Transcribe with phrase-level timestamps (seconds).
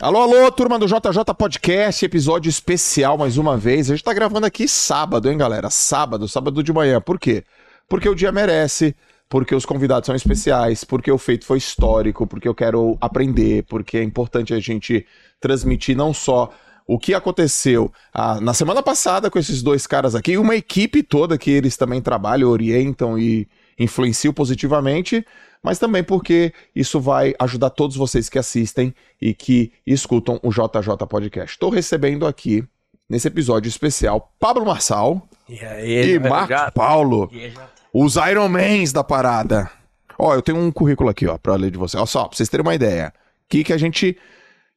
[0.00, 3.90] Alô, alô, turma do JJ Podcast, episódio especial mais uma vez.
[3.90, 5.70] A gente tá gravando aqui sábado, hein, galera?
[5.70, 7.00] Sábado, sábado de manhã.
[7.00, 7.42] Por quê?
[7.88, 8.94] Porque o dia merece,
[9.28, 13.98] porque os convidados são especiais, porque o feito foi histórico, porque eu quero aprender, porque
[13.98, 15.04] é importante a gente
[15.40, 16.52] transmitir não só
[16.86, 21.36] o que aconteceu ah, na semana passada com esses dois caras aqui, uma equipe toda
[21.36, 23.48] que eles também trabalham, orientam e
[23.78, 25.24] influenciam positivamente,
[25.62, 30.96] mas também porque isso vai ajudar todos vocês que assistem e que escutam o JJ
[31.08, 31.52] Podcast.
[31.54, 32.64] Estou recebendo aqui,
[33.08, 38.92] nesse episódio especial, Pablo Marçal E aí, e Marcos já- Paulo, E já- os Ironmans
[38.92, 39.70] da parada.
[40.18, 41.96] Ó, eu tenho um currículo aqui, ó, pra ler de você.
[41.96, 43.12] Ó, só, pra vocês terem uma ideia.
[43.16, 44.16] O que, que a gente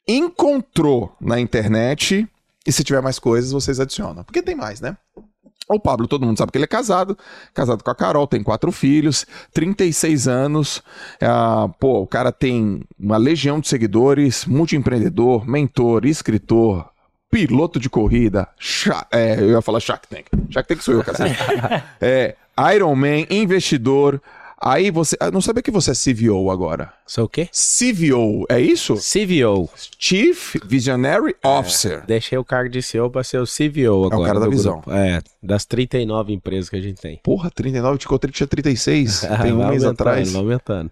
[0.08, 2.27] encontrou na internet
[2.66, 4.24] e se tiver mais coisas, vocês adicionam.
[4.24, 4.96] Porque tem mais, né?
[5.76, 7.18] O Pablo, todo mundo sabe que ele é casado,
[7.54, 10.82] casado com a Carol, tem quatro filhos, 36 anos.
[11.22, 16.90] Ah, pô, o cara tem uma legião de seguidores, multiempreendedor, mentor, escritor,
[17.30, 20.26] piloto de corrida, cha- é, eu ia falar Shark Tank.
[20.50, 21.84] Shark Tank sou eu, cara.
[22.02, 22.35] é,
[22.76, 24.22] Iron Man, investidor.
[24.63, 25.17] Aí você.
[25.20, 26.93] Eu não sabia que você é CVO agora.
[27.07, 27.49] Sou o quê?
[27.51, 28.93] CVO, é isso?
[28.95, 29.67] CVO.
[29.98, 32.05] Chief Visionary Officer.
[32.05, 34.27] Deixei o cargo de CEO para ser o CVO agora.
[34.27, 34.73] cara da visão.
[34.82, 34.91] grupo.
[34.91, 37.20] É, das 39 empresas que a gente tem.
[37.23, 39.21] Porra, 39, te encontrei que tinha 36.
[39.41, 40.32] tem um mês aumentando, atrás.
[40.32, 40.91] vai aumentando.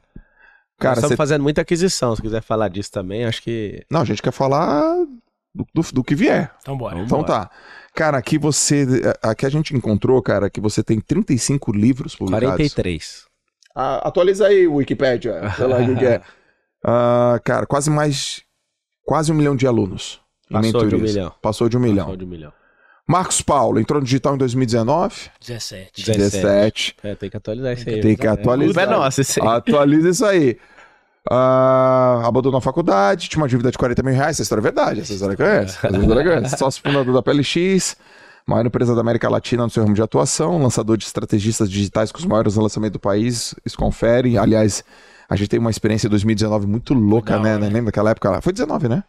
[0.80, 2.16] Cara, Nós estamos você fazendo muita aquisição.
[2.16, 3.84] Se quiser falar disso também, acho que.
[3.92, 4.96] Não, a gente quer falar
[5.54, 6.52] do, do- do que vier.
[6.62, 6.98] Então bora.
[7.00, 7.52] Então tá.
[7.94, 8.88] Cara, aqui você.
[9.22, 12.48] Aqui a gente encontrou, cara, que você tem 35 livros publicados.
[12.74, 13.29] 43.
[13.82, 15.50] Ah, atualiza aí, Wikipédia.
[15.56, 16.22] Sei lá o que é.
[16.84, 18.42] Ah, cara, quase mais.
[19.06, 20.20] Quase um milhão de alunos.
[20.52, 21.34] em Passou de um milhão.
[21.42, 22.06] Passou de um milhão.
[22.06, 22.54] Passou de um milhão.
[23.08, 25.32] Marcos Paulo entrou no digital em 2019.
[25.40, 26.06] 17.
[26.06, 26.18] 17.
[26.18, 26.96] 17.
[27.02, 28.02] É, tem que atualizar isso aí.
[28.02, 28.84] Tem que atualizar.
[28.84, 29.48] É nossa, isso aí.
[29.48, 30.58] Atualiza isso aí.
[31.32, 34.36] Ah, abandonou a faculdade, tinha uma dívida de 40 mil reais.
[34.36, 35.00] Essa história é verdade.
[35.02, 35.78] Essa história conhece.
[35.78, 36.58] Essa história conhece.
[36.58, 37.96] Sócio fundador da PLX,
[38.50, 42.18] maior empresa da América Latina no seu ramo de atuação, lançador de estrategistas digitais com
[42.20, 43.54] os maiores lançamentos do país.
[43.66, 44.38] Isso confere.
[44.38, 44.84] Aliás,
[45.30, 47.56] a gente tem uma experiência em 2019 muito louca, Da né?
[47.56, 47.66] hora.
[47.66, 48.42] Lembra daquela época lá?
[48.42, 49.04] Foi 19, né?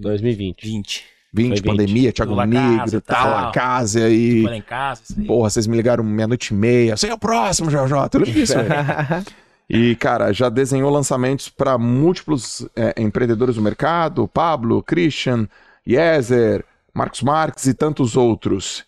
[0.00, 0.62] 2020.
[0.62, 1.04] 20.
[1.32, 1.64] 20, Foi 20.
[1.66, 3.48] pandemia, Thiago Pula Negro, casa, tal, tal.
[3.48, 4.42] a casa aí.
[4.42, 5.26] Lá em casa, isso aí.
[5.26, 6.96] Porra, vocês me ligaram meia-noite e meia.
[6.96, 7.76] Você é o próximo, JJ.
[8.12, 9.24] Eu lembro disso, velho.
[9.68, 15.48] E, cara, já desenhou lançamentos para múltiplos é, empreendedores do mercado: Pablo, Christian,
[15.84, 16.64] Yezer,
[16.96, 18.84] Marcos Marques e tantos outros.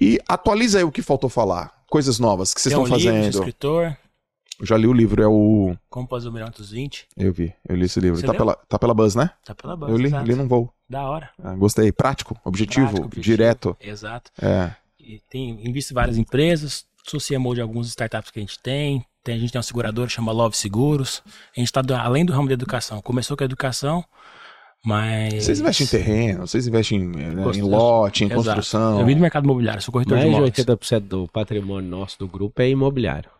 [0.00, 1.72] E atualiza aí o que faltou falar.
[1.88, 3.30] Coisas novas que vocês estão um livro, sou fazendo.
[3.34, 3.96] escritor,
[4.58, 5.76] Eu já li o livro, é o.
[5.90, 7.06] como fazer o melhor dos 20.
[7.16, 8.18] Eu vi, eu li esse livro.
[8.18, 8.38] Você Tá leu?
[8.38, 9.30] pela, tá pela Buzz, né?
[9.44, 9.92] Tá pela banda.
[9.92, 10.26] eu li, exato.
[10.26, 10.72] li num voo.
[10.88, 11.30] Da hora.
[11.42, 11.92] Ah, gostei.
[11.92, 13.22] Prático, objetivo, Prático, objetivo.
[13.24, 13.76] direto.
[13.80, 14.30] Exato.
[14.40, 14.72] É.
[14.98, 19.04] E tem, invisto em várias empresas, sou CMO de algumas startups que a gente tem.
[19.22, 21.22] tem a gente tem uma seguradora que chama Love Seguros.
[21.56, 23.00] A gente está além do ramo da educação.
[23.02, 24.04] Começou com a educação,
[24.84, 25.44] mas.
[25.44, 28.42] Vocês investem em terreno, vocês investem em, né, em lote, em Exato.
[28.44, 29.00] construção.
[29.00, 30.54] Eu vim do mercado imobiliário, sou corretor Mais de de imóveis.
[30.66, 33.30] 80% do patrimônio nosso do grupo é imobiliário.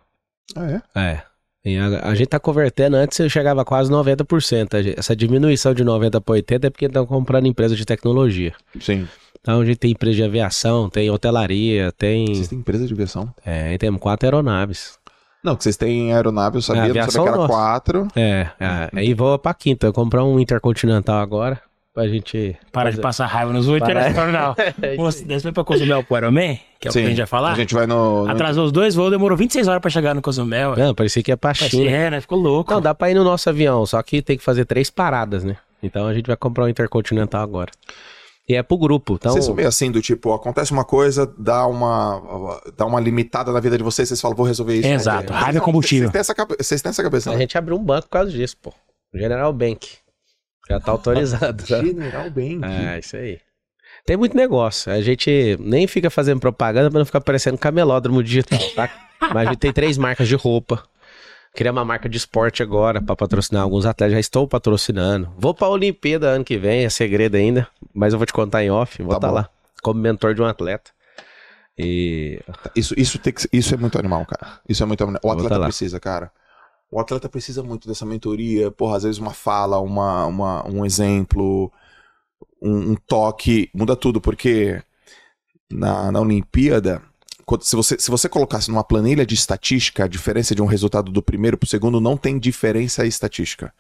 [0.56, 1.00] Ah, é?
[1.00, 1.22] É.
[1.66, 4.74] E a, a gente tá convertendo, antes eu chegava a quase 90%.
[4.74, 8.52] A gente- Essa diminuição de 90% para 80% é porque estão comprando empresas de tecnologia.
[8.80, 9.08] Sim.
[9.40, 12.26] Então a gente tem empresa de aviação, tem hotelaria, tem.
[12.34, 13.32] Vocês têm empresa de aviação?
[13.44, 14.98] É, e temos quatro aeronaves.
[15.44, 17.48] Não, que vocês têm aeronave, eu sabia, É, não sabia que era nossa.
[17.52, 18.08] quatro.
[18.16, 19.92] É, é, aí voa pra quinta.
[19.92, 21.60] Comprar um Intercontinental agora
[21.92, 22.56] pra gente.
[22.72, 24.10] Para de passar raiva nos oito Para.
[24.32, 24.56] não.
[25.04, 27.52] Você desceu pra Cozumel pro Ironman, que é o que a gente vai falar.
[27.52, 28.24] A gente vai no...
[28.24, 30.74] no- Atrasou os dois voos, demorou 26 horas pra chegar no Cozumel.
[30.76, 31.90] Não, parecia que ia pra China.
[31.90, 32.20] É, né?
[32.20, 32.72] Ficou louco.
[32.72, 35.56] Não, dá pra ir no nosso avião, só que tem que fazer três paradas, né?
[35.82, 37.70] Então a gente vai comprar um Intercontinental agora.
[38.48, 39.14] E é pro grupo.
[39.14, 43.50] Então, Vocês são meio assim, do tipo, acontece uma coisa, dá uma, dá uma limitada
[43.52, 44.86] na vida de vocês, vocês falam, vou resolver isso.
[44.88, 45.38] Exato, né?
[45.38, 46.10] raiva é combustível.
[46.10, 47.38] Vocês têm essa, cabe- vocês têm essa cabeça, a né?
[47.40, 48.72] gente abriu um banco por causa disso, pô.
[49.14, 49.88] General Bank.
[50.68, 51.64] Já tá autorizado.
[51.66, 51.80] tá?
[51.80, 52.60] General Bank.
[52.64, 53.38] É, isso aí.
[54.04, 54.92] Tem muito negócio.
[54.92, 58.90] A gente nem fica fazendo propaganda pra não ficar parecendo camelódromo digital, tá?
[59.32, 60.82] Mas a gente tem três marcas de roupa.
[61.54, 64.12] Criamos uma marca de esporte agora pra patrocinar alguns atletas.
[64.14, 65.32] Já estou patrocinando.
[65.38, 67.68] Vou pra Olimpíada ano que vem, é segredo ainda.
[67.94, 69.00] Mas eu vou te contar em off.
[69.02, 69.34] Vou Tá estar bom.
[69.34, 69.50] lá
[69.82, 70.90] como mentor de um atleta.
[71.78, 72.40] E
[72.74, 74.60] Isso, isso, tem que, isso é muito animal, cara.
[74.68, 75.20] Isso é muito animal.
[75.22, 76.32] O atleta tá precisa, cara.
[76.90, 78.70] O atleta precisa muito dessa mentoria.
[78.70, 81.70] Porra, às vezes uma fala, uma, uma, um exemplo,
[82.62, 84.82] um, um toque, muda tudo, porque
[85.70, 87.02] na, na Olimpíada,
[87.62, 91.22] se você, se você colocasse numa planilha de estatística a diferença de um resultado do
[91.22, 93.72] primeiro pro segundo, não tem diferença estatística.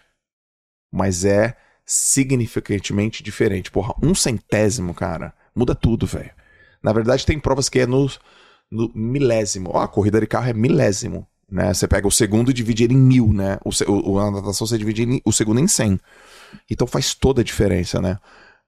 [0.92, 3.70] Mas é significantemente diferente.
[3.70, 6.30] Porra, um centésimo, cara, muda tudo, velho.
[6.82, 8.08] Na verdade, tem provas que é no,
[8.70, 9.70] no milésimo.
[9.72, 11.26] Ó, a corrida de carro é milésimo.
[11.50, 11.72] Né?
[11.72, 13.58] Você pega o segundo e divide ele em mil, né?
[13.64, 16.00] O, o, o- a natação você divide em- o segundo em 100.
[16.70, 18.18] Então faz toda a diferença, né?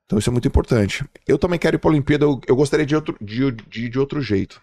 [0.04, 1.04] Então isso é muito importante.
[1.26, 4.20] Eu também quero ir pra Olimpíada, eu, eu gostaria de, outro, de, de, de outro
[4.20, 4.60] jeito.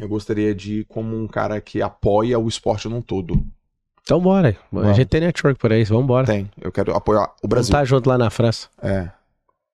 [0.00, 3.40] Eu gostaria de ir como um cara que apoia o esporte num todo.
[4.02, 4.50] Então bora.
[4.50, 4.96] A Vamos.
[4.96, 6.26] gente tem network por aí, vambora.
[6.26, 6.50] Tem.
[6.60, 7.72] Eu quero apoiar o Vamos Brasil.
[7.72, 8.68] tá junto lá na França.
[8.82, 9.10] É.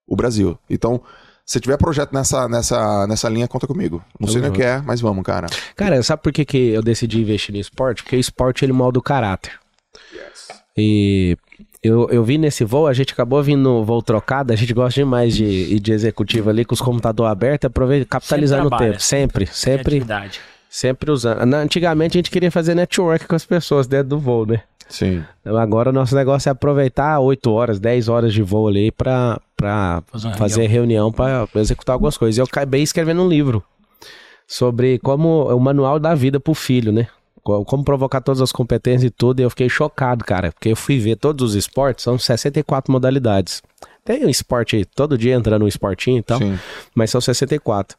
[0.06, 0.58] O Brasil.
[0.68, 1.00] Então,
[1.44, 4.04] se tiver projeto nessa, nessa, nessa linha, conta comigo.
[4.18, 5.46] Não sei nem o que é, mas vamos, cara.
[5.76, 8.02] Cara, sabe por que, que eu decidi investir no esporte?
[8.02, 9.52] Porque o esporte ele molda o caráter.
[10.76, 11.38] E
[11.86, 15.00] eu, eu vi nesse voo, a gente acabou vindo no voo trocado, a gente gosta
[15.00, 19.00] demais de ir de executivo ali com os computadores abertos, aproveita, capitalizando o tempo.
[19.00, 20.40] Sempre, sempre, Criatividade.
[20.68, 21.54] sempre usando.
[21.54, 24.62] Antigamente a gente queria fazer network com as pessoas dentro do voo, né?
[24.88, 25.24] Sim.
[25.40, 29.40] Então, Agora o nosso negócio é aproveitar 8 horas, 10 horas de voo ali pra,
[29.56, 32.36] pra Fazer fazer reunião pra executar algumas coisas.
[32.36, 33.62] E eu acabei escrevendo um livro
[34.46, 37.08] sobre como o manual da vida pro filho, né?
[37.46, 39.38] Co- Como provocar todas as competências e tudo.
[39.38, 43.62] E eu fiquei chocado, cara, porque eu fui ver todos os esportes, são 64 modalidades.
[44.04, 46.58] Tem um esporte todo dia entrando um esportinho e tal, Sim.
[46.94, 47.96] mas são 64.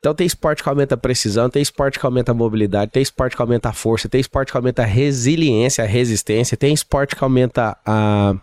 [0.00, 3.36] Então tem esporte que aumenta a precisão, tem esporte que aumenta a mobilidade, tem esporte
[3.36, 7.22] que aumenta a força, tem esporte que aumenta a resiliência, a resistência, tem esporte que
[7.22, 8.34] aumenta a,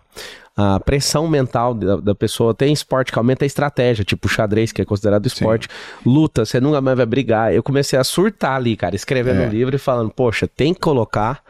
[0.57, 4.81] a pressão mental da, da pessoa, tem esporte que aumenta a estratégia, tipo xadrez, que
[4.81, 5.67] é considerado esporte,
[6.03, 7.53] luta, você nunca mais vai brigar.
[7.53, 9.47] Eu comecei a surtar ali, cara, escrevendo É.
[9.47, 11.43] um livro e falando, poxa, tem que colocar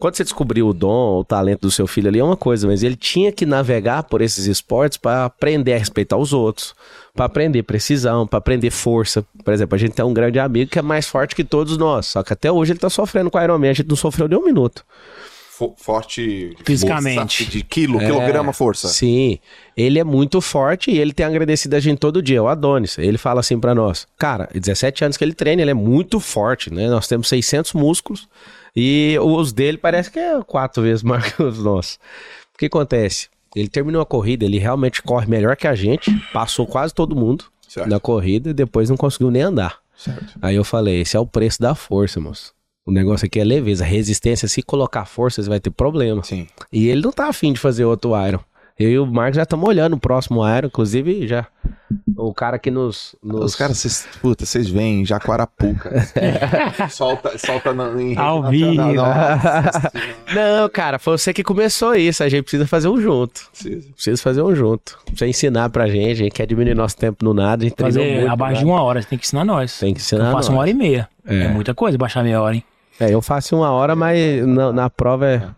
[0.00, 2.82] quando você descobriu o dom, o talento do seu filho ali é uma coisa, mas
[2.82, 6.74] ele tinha que navegar por esses esportes para aprender a respeitar os outros,
[7.14, 9.22] para aprender precisão, para aprender força.
[9.44, 12.06] Por exemplo, a gente tem um grande amigo que é mais forte que todos nós,
[12.06, 14.38] só que até hoje ele tá sofrendo com a Ironman, a gente não sofreu nem
[14.38, 14.86] um minuto.
[15.60, 16.56] Fo- forte.
[16.64, 17.16] Fisicamente.
[17.44, 18.88] força De quilo, É, quilograma, força.
[18.88, 19.38] Sim,
[19.76, 22.96] ele é muito forte e ele tem agradecido a gente todo dia, o Adonis.
[22.96, 26.72] Ele fala assim pra nós, cara, 17 anos que ele treina, ele é muito forte,
[26.72, 26.88] né?
[26.88, 28.26] Nós temos 600 músculos
[28.74, 31.96] e os dele parece que é quatro vezes maior que os nossos.
[32.54, 33.28] O que acontece?
[33.54, 37.44] Ele terminou a corrida, ele realmente corre melhor que a gente, passou quase todo mundo
[37.68, 37.86] Certo.
[37.90, 39.76] na corrida e depois não conseguiu nem andar.
[39.94, 40.38] Certo.
[40.40, 42.54] Aí eu falei, esse é o preço da força, moço.
[42.86, 44.48] O negócio aqui é leveza, resistência.
[44.48, 46.22] Se colocar força, você vai ter problema.
[46.24, 46.46] Sim.
[46.72, 48.40] E ele não tá afim de fazer outro Iron.
[48.78, 51.46] Eu e o Marcos já estamos olhando o próximo Iron, inclusive já.
[52.16, 53.14] O cara que nos.
[53.22, 53.44] nos...
[53.44, 56.08] Os caras, vocês, puta, vocês vêm em Jaguarapuca.
[56.88, 58.74] solta, solta na, em Ao vivo.
[58.94, 59.92] Nossa,
[60.34, 62.24] Não, cara, foi você que começou isso.
[62.24, 63.42] A gente precisa fazer um junto.
[63.50, 63.92] precisa.
[63.92, 64.98] Precisa fazer um junto.
[65.04, 66.12] Precisa ensinar pra gente.
[66.12, 67.62] A gente quer diminuir nosso tempo no nada.
[67.64, 68.72] A gente Fazer muito, abaixo de né?
[68.72, 69.78] uma hora, você tem que ensinar nós.
[69.78, 70.56] Tem que ensinar Eu faço nós.
[70.56, 71.06] uma hora e meia.
[71.26, 71.42] É.
[71.44, 72.64] É, muita coisa baixar meia hora, hein?
[73.00, 75.48] É, eu faço uma hora, mas na, na prova é.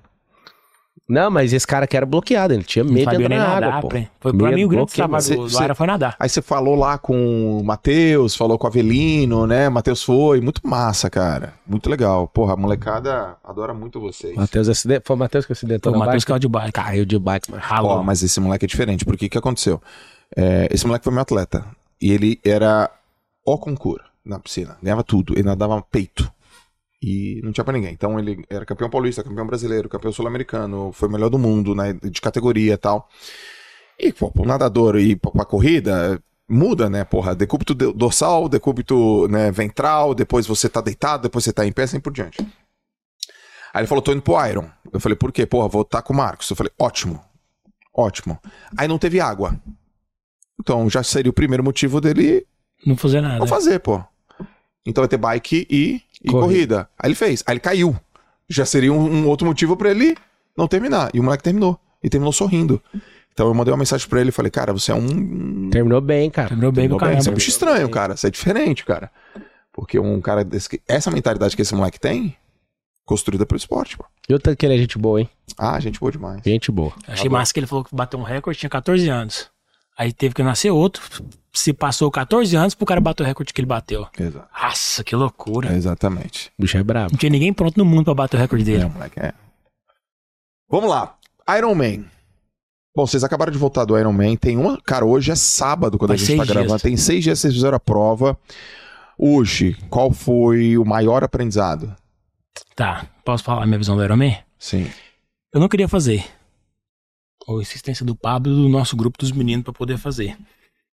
[1.09, 3.61] Não, mas esse cara que era bloqueado, ele tinha medo de entrar nem na água,
[3.61, 3.83] nadar.
[3.83, 3.89] pô.
[3.89, 6.17] Foi pra Medo, mim o grande bloqueio, trabalho mas do, do você- Ara foi nadar.
[6.19, 9.69] Aí você falou lá com o Matheus, falou com o Avelino, né?
[9.69, 11.55] Matheus foi, muito massa, cara.
[11.67, 12.29] Muito legal.
[12.29, 14.35] Porra, a molecada adora muito vocês.
[14.37, 15.03] Matheus acidente.
[15.05, 16.29] Foi o Matheus que acidentou Foi o na Matheus bike?
[16.29, 16.73] caiu de bike.
[16.73, 17.63] Caiu de bike, mano.
[17.63, 17.91] Ralou.
[17.91, 19.05] Ó, mas esse moleque é diferente.
[19.05, 19.83] Por que que aconteceu?
[20.35, 21.67] É, esse moleque foi meu atleta.
[22.01, 22.89] E ele era
[23.45, 24.77] o concurso na piscina.
[24.83, 25.35] Ganhava tudo.
[25.35, 26.31] Ele nadava peito.
[27.03, 27.93] E não tinha pra ninguém.
[27.93, 31.95] Então ele era campeão paulista, campeão brasileiro, campeão sul-americano, foi melhor do mundo, né?
[31.95, 33.09] De categoria e tal.
[33.99, 37.03] E, pô, pro nadador e pra, pra corrida, muda, né?
[37.05, 41.73] Porra, decúbito do- dorsal, decúbito né, ventral, depois você tá deitado, depois você tá em
[41.73, 42.41] pé, assim por diante.
[43.75, 44.69] Aí ele falou, tô indo pro Iron.
[44.93, 45.45] Eu falei, por quê?
[45.47, 46.49] Porra, vou estar com o Marcos.
[46.51, 47.21] Eu falei, ótimo.
[47.95, 48.39] Ótimo.
[48.77, 49.59] Aí não teve água.
[50.61, 52.47] Então já seria o primeiro motivo dele
[52.87, 53.39] Não fazer nada.
[53.39, 54.03] não fazer, pô.
[54.87, 56.47] Então vai ter bike e, e corrida.
[56.47, 56.89] Corrida.
[56.99, 57.43] Aí ele fez.
[57.47, 57.97] Aí ele caiu.
[58.49, 60.17] Já seria um, um outro motivo pra ele
[60.57, 61.11] não terminar.
[61.15, 61.79] E o moleque terminou.
[62.03, 62.83] E terminou sorrindo.
[63.33, 65.71] Então eu mandei uma mensagem pra ele e falei, cara, você é um.
[65.71, 66.49] Terminou bem, cara.
[66.49, 67.07] Terminou bem Terminou o bem.
[67.09, 67.23] caramba.
[67.23, 68.17] Você é um bicho estranho, cara.
[68.17, 69.11] Você é diferente, cara.
[69.73, 70.69] Porque um cara desse.
[70.69, 72.37] que- Essa mentalidade que esse moleque tem,
[73.07, 74.05] construída pelo esporte, pô.
[74.29, 75.31] E o tanto que ele é gente boa, hein?
[75.57, 76.43] Ah, gente boa demais.
[76.45, 76.93] Gente boa.
[77.09, 79.51] Achei massa que ele falou que bateu um recorde, tinha 14 anos.
[79.97, 81.03] Aí teve que nascer outro.
[81.55, 84.07] Se passou 14 anos pro cara bater o recorde que ele bateu.
[84.19, 84.49] Exato.
[84.63, 85.75] Nossa, que loucura.
[85.75, 86.51] Exatamente.
[86.59, 87.13] O bicho é brabo.
[87.13, 88.85] Não tinha ninguém pronto no mundo pra bater o recorde dele.
[88.85, 89.35] É, moleque, é.
[90.71, 91.17] Vamos lá.
[91.59, 92.05] Iron Man.
[92.97, 94.37] Bom, vocês acabaram de voltar do Iron Man.
[94.37, 94.81] Tem uma.
[94.81, 96.65] Cara, hoje é sábado quando Faz a gente tá seis dias.
[96.65, 96.83] gravando.
[96.83, 98.39] Tem seis dias que vocês fizeram a prova.
[99.19, 101.95] Hoje, qual foi o maior aprendizado?
[102.75, 104.37] Tá, posso falar a minha visão do Iron Man?
[104.59, 104.91] Sim.
[105.53, 106.25] Eu não queria fazer.
[107.47, 110.37] A insistência do Pablo e do nosso grupo dos meninos pra poder fazer.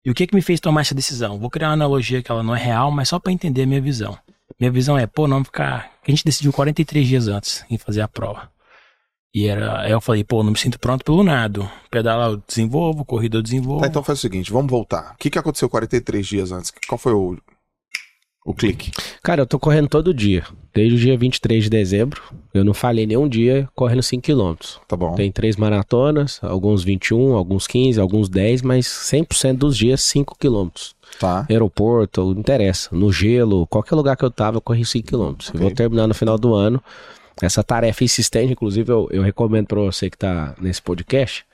[0.08, 1.38] E o que que me fez tomar essa decisão?
[1.38, 3.80] Vou criar uma analogia que ela não é real, mas só pra entender a minha
[3.82, 4.16] visão.
[4.58, 5.92] Minha visão é, pô, não ficar.
[6.02, 8.50] A gente decidiu 43 dias antes em fazer a prova.
[9.34, 11.70] E era, aí eu falei, pô, não me sinto pronto pelo nado.
[11.90, 13.82] Pedalar eu desenvolvo, corrida eu desenvolvo.
[13.82, 15.12] Tá, então faz o seguinte, vamos voltar.
[15.12, 16.72] O que, que aconteceu 43 dias antes?
[16.88, 17.36] Qual foi o,
[18.48, 18.90] o clique?
[19.22, 20.42] Cara, eu tô correndo todo dia.
[20.72, 22.22] Desde o dia 23 de dezembro.
[22.54, 24.54] Eu não falhei nenhum dia correndo 5 km.
[24.88, 25.14] Tá bom.
[25.14, 30.68] Tem três maratonas, alguns 21, alguns 15, alguns 10, mas 100% dos dias 5 km.
[31.20, 31.46] Tá.
[31.50, 32.88] Aeroporto, não interessa.
[32.90, 35.34] No gelo, qualquer lugar que eu tava, eu corri 5 km.
[35.52, 36.82] Eu vou terminar no final do ano.
[37.42, 41.44] Essa tarefa insistente, inclusive, eu, eu recomendo para você que tá nesse podcast.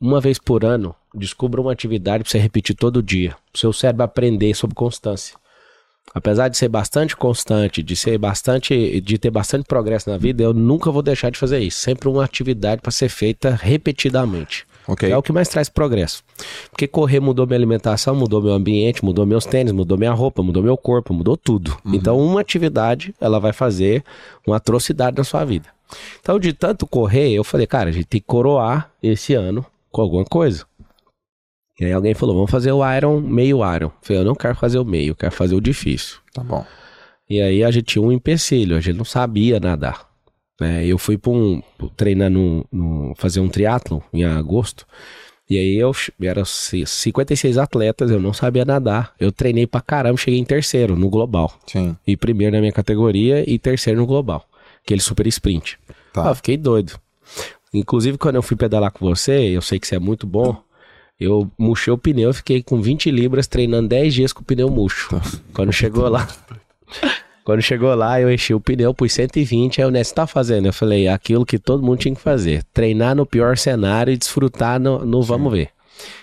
[0.00, 3.34] Uma vez por ano, descubra uma atividade para você repetir todo dia.
[3.52, 5.41] O seu cérebro aprender sobre constância.
[6.14, 10.52] Apesar de ser bastante constante, de ser bastante, de ter bastante progresso na vida, eu
[10.52, 11.80] nunca vou deixar de fazer isso.
[11.80, 14.66] Sempre uma atividade para ser feita repetidamente.
[14.86, 15.10] Ok.
[15.10, 16.22] É o que mais traz progresso.
[16.70, 20.62] Porque correr mudou minha alimentação, mudou meu ambiente, mudou meus tênis, mudou minha roupa, mudou
[20.62, 21.76] meu corpo, mudou tudo.
[21.86, 24.04] Então, uma atividade, ela vai fazer
[24.46, 25.68] uma atrocidade na sua vida.
[26.20, 30.00] Então, de tanto correr, eu falei, cara, a gente tem que coroar esse ano com
[30.00, 30.64] alguma coisa.
[31.82, 33.86] E aí alguém falou, vamos fazer o Iron, meio Iron.
[33.86, 36.18] Eu falei, eu não quero fazer o meio, eu quero fazer o difícil.
[36.32, 36.64] Tá bom.
[37.28, 40.06] E aí a gente tinha um empecilho, a gente não sabia nadar.
[40.60, 40.86] né?
[40.86, 41.60] eu fui para um
[41.96, 44.86] treinar no, no- fazer um triatlo em agosto.
[45.50, 45.92] E aí eu
[46.44, 49.12] ci- 56 atletas, eu não sabia nadar.
[49.18, 51.52] Eu treinei pra caramba, cheguei em terceiro no global.
[51.66, 51.96] Sim.
[52.06, 54.46] E primeiro na minha categoria e terceiro no global.
[54.84, 55.78] Aquele super sprint.
[56.12, 56.30] Tá.
[56.30, 56.92] Ah, fiquei doido.
[57.74, 60.62] Inclusive, quando eu fui pedalar com você, eu sei que você é muito bom.
[61.18, 64.68] Eu murchei o pneu, eu fiquei com 20 libras treinando 10 dias com o pneu
[64.68, 65.20] murcho.
[65.52, 66.26] Quando chegou lá.
[67.44, 70.66] Quando chegou lá, eu enchi o pneu, pus 120, aí o Ness tá fazendo.
[70.66, 72.62] Eu falei, aquilo que todo mundo tinha que fazer.
[72.72, 75.70] Treinar no pior cenário e desfrutar no, no vamos ver.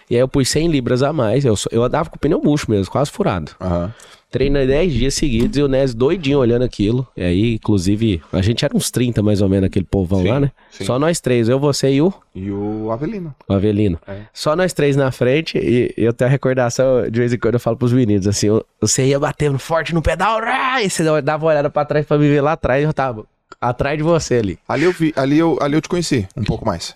[0.09, 1.43] E aí eu pus 100 libras a mais.
[1.43, 3.51] Eu, eu andava com o pneu murcho mesmo, quase furado.
[3.59, 3.93] Aham.
[4.31, 7.07] Treinei 10 dias seguidos e o Nes doidinho olhando aquilo.
[7.17, 10.39] E aí, inclusive, a gente era uns 30 mais ou menos, aquele povão Sim, lá,
[10.39, 10.51] né?
[10.69, 10.85] sim.
[10.85, 13.33] Só nós três, eu, você e o, E o Avelino.
[13.47, 13.99] o Avelino.
[14.07, 14.21] É.
[14.31, 17.59] Só nós três na frente e eu tenho a recordação, de vez em quando eu
[17.59, 18.47] falo pros meninos, assim,
[18.79, 22.17] você ia batendo forte no pedal, rá, e você dava uma olhada pra trás pra
[22.19, 23.25] me ver lá atrás, eu tava
[23.59, 24.59] atrás de você ali.
[24.67, 26.95] Ali eu vi, ali eu, ali eu te conheci um pouco mais.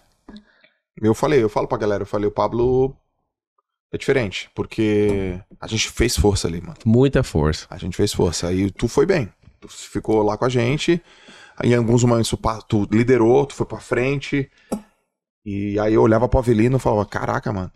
[1.02, 2.96] Eu falei, eu falo pra galera, eu falei, o Pablo
[3.94, 6.76] é diferente, porque a gente fez força ali, mano.
[6.84, 7.68] Muita força.
[7.70, 8.48] A gente fez força.
[8.48, 9.32] Aí tu foi bem.
[9.62, 11.00] Tu ficou lá com a gente.
[11.64, 12.34] Em alguns momentos
[12.68, 14.50] tu, liderou, tu foi pra frente.
[15.46, 17.72] E aí eu olhava pro Avelino e falava, caraca, mano.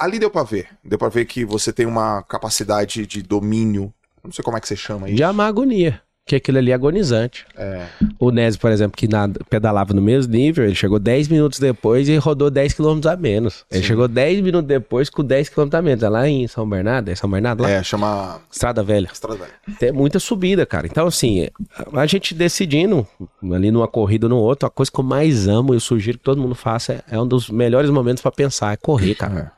[0.00, 0.68] Ali deu pra ver.
[0.82, 3.94] Deu pra ver que você tem uma capacidade de domínio.
[4.24, 5.16] Não sei como é que você chama isso.
[5.16, 6.02] De amar a agonia.
[6.26, 7.44] Que aquilo ali é agonizante.
[7.54, 7.84] É.
[8.18, 9.06] O Nes, por exemplo, que
[9.50, 13.66] pedalava no mesmo nível, ele chegou 10 minutos depois e rodou 10 km a menos.
[13.70, 13.88] Ele Sim.
[13.88, 16.02] chegou 10 minutos depois com 10 km a menos.
[16.02, 17.70] É lá em São Bernardo, é São Bernardo lá?
[17.70, 18.40] É, chama.
[18.50, 19.10] Estrada Velha.
[19.12, 19.52] Estrada Velha.
[19.78, 20.86] Tem muita subida, cara.
[20.86, 21.46] Então, assim,
[21.92, 23.06] a gente decidindo
[23.52, 26.16] ali numa corrida ou no outro, a coisa que eu mais amo e eu sugiro
[26.16, 29.52] que todo mundo faça é, é um dos melhores momentos pra pensar, é correr, cara.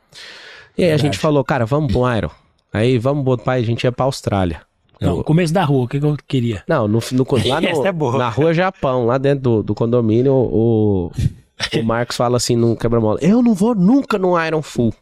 [0.76, 2.30] E aí a gente falou, cara, vamos pro Iron.
[2.73, 4.65] Aí vamos botar, a gente ia pra Austrália.
[5.00, 6.62] Não, Eu- começo da rua, o que, que eu queria?
[6.67, 8.17] não, no, no, lá no- é boa.
[8.19, 11.11] na rua Japão, lá dentro do, do condomínio, o,
[11.75, 14.95] o Marcos fala assim no quebra-mola: Eu não vou nunca no Iron Full.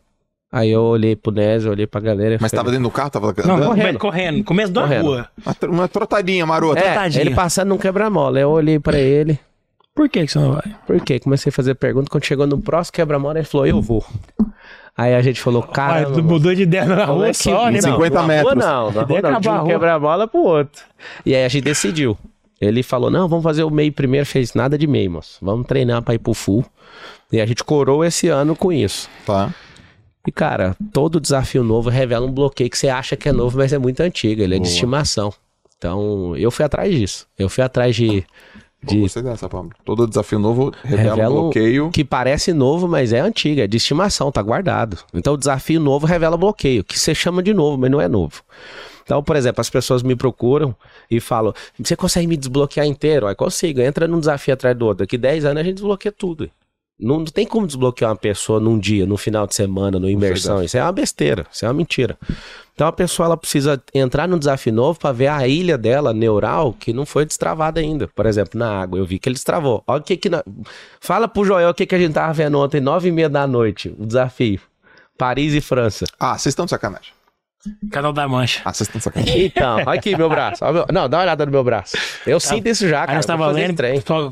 [0.52, 1.32] Aí eu olhei pro
[1.66, 2.36] eu olhei pra galera.
[2.36, 3.66] e Mas falei, tava dentro do carro, tava Não, andando?
[3.70, 3.98] correndo.
[3.98, 4.44] correndo.
[4.44, 5.04] Começo da Correndo.
[5.04, 5.28] rua.
[5.44, 6.78] Uma, uma trotadinha marota.
[6.78, 7.22] É, tadinho.
[7.22, 8.38] ele passando num quebra-mola.
[8.38, 9.36] Eu olhei pra ele.
[9.96, 10.76] Por que, que você não vai?
[10.86, 11.18] Por quê?
[11.18, 12.08] Comecei a fazer pergunta.
[12.08, 14.04] Quando chegou no próximo quebra-mola, ele falou: Eu vou.
[14.96, 16.08] Aí a gente falou: Cara.
[16.08, 17.80] Mudou de ideia na rua só, né?
[17.80, 18.08] Não, meu?
[18.08, 18.52] 50 na metros.
[18.52, 19.66] Rua não, na rua não, de um rua.
[19.66, 20.84] quebra-mola pro outro.
[21.26, 22.16] E aí a gente decidiu.
[22.60, 24.24] Ele falou: não, vamos fazer o meio primeiro.
[24.24, 25.38] Fez nada de meio, moço.
[25.42, 26.64] Vamos treinar pra ir pro full.
[27.32, 29.08] E a gente coroou esse ano com isso.
[29.26, 29.52] Tá.
[30.26, 33.72] E, cara, todo desafio novo revela um bloqueio que você acha que é novo, mas
[33.72, 34.40] é muito antigo.
[34.40, 34.72] Ele é de Boa.
[34.72, 35.32] estimação.
[35.76, 37.26] Então, eu fui atrás disso.
[37.38, 38.24] Eu fui atrás de.
[38.84, 39.70] Pô, de Gostei dessa, Pablo.
[39.84, 41.90] Todo desafio novo revela, Revela um- bloqueio.
[41.90, 44.98] que parece novo, mas é antigo, é de estimação, tá guardado.
[45.12, 48.42] Então o desafio novo revela bloqueio, que você chama de novo, mas não é novo.
[49.02, 50.74] Então, por exemplo, as pessoas me procuram
[51.10, 53.26] e falam: você consegue me desbloquear inteiro?
[53.26, 55.04] Aí consigo, entra num desafio atrás do outro.
[55.04, 56.48] Daqui 10 anos a gente desbloqueia tudo.
[56.98, 60.62] Não, não tem como desbloquear uma pessoa num dia, no final de semana, no imersão.
[60.62, 62.16] Isso é uma besteira, isso é uma mentira.
[62.72, 66.72] Então a pessoa ela precisa entrar num desafio novo para ver a ilha dela neural
[66.72, 68.06] que não foi destravada ainda.
[68.08, 69.82] Por exemplo, na água, eu vi que ele destravou.
[69.86, 70.28] Olha o que que.
[70.28, 70.44] na-
[71.00, 73.46] Fala pro Joel o que, que a gente tava vendo ontem, nove e meia da
[73.46, 74.60] noite, o desafio.
[75.18, 76.04] Paris e França.
[76.18, 77.12] Ah, vocês estão de sacanagem.
[77.90, 78.60] Canal da Mancha.
[78.64, 79.46] Ah, vocês estão sacanagem.
[79.46, 80.64] Então, olha aqui meu braço.
[80.64, 81.96] Olha meu- Não, dá uma olhada no meu braço.
[82.26, 83.16] Eu sinto isso já, Aí cara.
[83.16, 83.74] nós Vou tava lendo,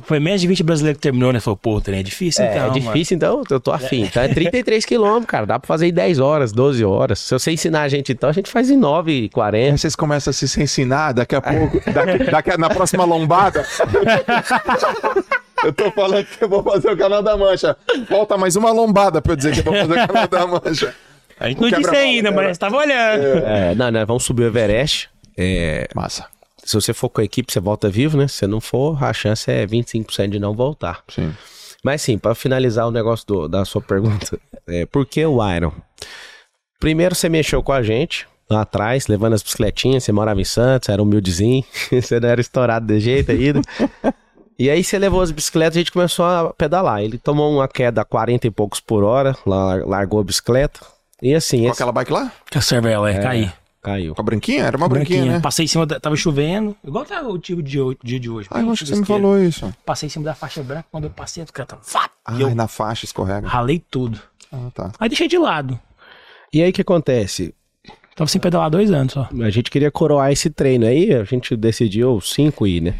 [0.05, 1.41] foi menos de 20 brasileiros que terminou, né?
[1.41, 2.59] Falou, pô, trem é difícil, É, então.
[2.65, 2.81] é mano.
[2.81, 4.03] difícil, então eu tô afim.
[4.03, 5.47] Então é 33 quilômetros, cara.
[5.47, 7.19] Dá pra fazer em 10 horas, 12 horas.
[7.21, 9.73] Se você ensinar a gente, então, a gente faz em 9 e 40.
[9.73, 13.05] Aí vocês começam a se se ensinar, daqui a pouco, daqui, daqui a- na próxima
[13.05, 13.65] lombada.
[15.65, 17.77] eu tô falando que eu vou fazer o canal da Mancha.
[18.09, 20.95] Falta mais uma lombada pra eu dizer que eu vou fazer o canal da Mancha.
[21.43, 23.23] A gente não disse ainda, quebra- mas tava olhando.
[23.47, 25.09] É, não, nós vamos subir o Everest.
[25.37, 26.27] é, Massa.
[26.65, 28.29] se você for com a equipe, você volta vivo, né?
[28.29, 31.03] Se você não for, a chance é 25% de não voltar.
[31.09, 31.35] Sim.
[31.85, 35.73] Mas sim, pra finalizar o negócio do- da sua pergunta, é, por que o Iron?
[36.79, 40.89] Primeiro você mexeu com a gente lá atrás, levando as bicicletinhas, você morava em Santos,
[40.89, 43.61] era humildezinho, você não era estourado de jeito ainda.
[44.59, 47.03] E aí você levou as bicicletas e a gente começou a pedalar.
[47.03, 50.79] Ele tomou uma queda a 40 e poucos por hora, largou a bicicleta.
[51.23, 52.33] E assim, Com esse- aquela bike lá?
[52.51, 53.53] Que a servela é, cair.
[53.81, 54.15] caiu.
[54.15, 54.65] Com a branquinha?
[54.65, 55.41] Era uma branquinha, né?
[55.41, 58.49] Passei em cima, da, tava chovendo, igual tá o tipo de dia de hoje.
[58.51, 59.73] Ah, eu acho que você me falou isso.
[59.87, 61.83] Passei em cima da faixa branca, quando eu passei, o cara tava...
[62.25, 63.47] Ah, eu na faixa escorrega.
[63.47, 64.21] ralei tudo.
[64.53, 64.93] Ah, tá.
[64.99, 65.79] Aí deixei de lado.
[66.53, 67.55] E aí o que acontece?
[68.15, 69.29] Tava sem pedalar dois anos só.
[69.41, 72.95] A gente queria coroar esse treino aí, a gente decidiu cinco ir, né?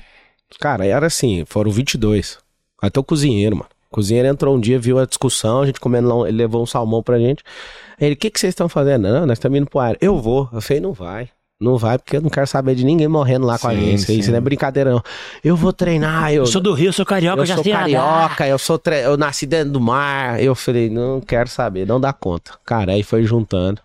[0.59, 2.39] Cara, era assim, foram 22.
[2.81, 3.69] Até o cozinheiro, mano.
[3.91, 6.67] O cozinheiro entrou um dia, viu a discussão, a gente comendo lá, ele levou um
[6.67, 7.45] salmão pra gente.
[8.03, 9.03] Ele, o que que vocês estão fazendo?
[9.03, 9.97] Não, nós estamos indo pro ar.
[10.01, 10.49] Eu vou.
[10.53, 11.29] Eu falei, não vai.
[11.61, 14.03] Não vai, porque eu não quero saber de ninguém morrendo lá com a gente.
[14.03, 14.19] Sim.
[14.19, 15.01] Isso não é brincadeira, não.
[15.45, 16.43] Eu vou treinar, eu...
[16.43, 19.03] Eu sou do Rio, sou carioca, Eu já sou sei carioca, eu sou tre...
[19.05, 20.43] eu nasci dentro do mar.
[20.43, 22.55] Eu falei, não quero saber, não dá conta.
[22.67, 23.81] Cara, aí foi juntando.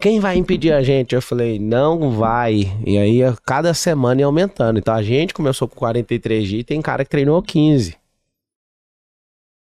[0.00, 1.12] Quem vai impedir a gente?
[1.12, 2.72] Eu falei, não vai.
[2.86, 4.78] E aí, cada semana ia aumentando.
[4.78, 7.96] Então a gente começou com 43 dias e tem cara que treinou 15.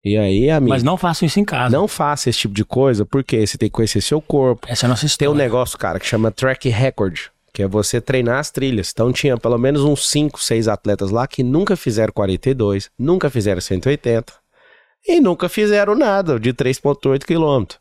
[0.04, 1.76] E aí, amigo, Mas não façam isso em casa.
[1.76, 4.66] não faça esse tipo de coisa, porque você tem que conhecer seu corpo.
[4.70, 5.30] Essa é a nossa Tem história.
[5.32, 7.18] um negócio, cara, que chama track record,
[7.52, 8.90] que é você treinar as trilhas.
[8.92, 13.60] Então tinha pelo menos uns 5, 6 atletas lá que nunca fizeram 42, nunca fizeram
[13.60, 14.32] 180
[15.06, 17.74] e nunca fizeram nada de 3.8 km.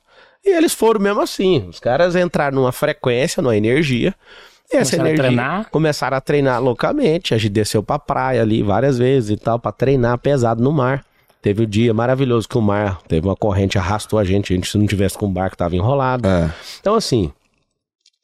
[0.46, 1.68] E eles foram mesmo assim.
[1.70, 4.14] Os caras entraram numa frequência, numa energia.
[4.72, 5.70] E essa Começaram a energia treinar.
[5.70, 7.34] começaram a treinar loucamente.
[7.34, 11.04] A gente desceu pra praia ali várias vezes e tal, pra treinar pesado no mar.
[11.42, 14.52] Teve um dia maravilhoso que o mar teve uma corrente, arrastou a gente.
[14.52, 16.28] A gente, se não tivesse com o barco, tava enrolado.
[16.28, 16.54] É.
[16.80, 17.32] Então, assim,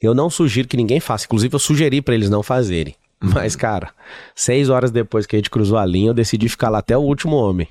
[0.02, 1.26] eu não sugiro que ninguém faça.
[1.26, 2.96] Inclusive, eu sugeri pra eles não fazerem.
[3.20, 3.92] Mas, cara,
[4.36, 7.02] seis horas depois que a gente cruzou a linha, eu decidi ficar lá até o
[7.02, 7.68] último homem.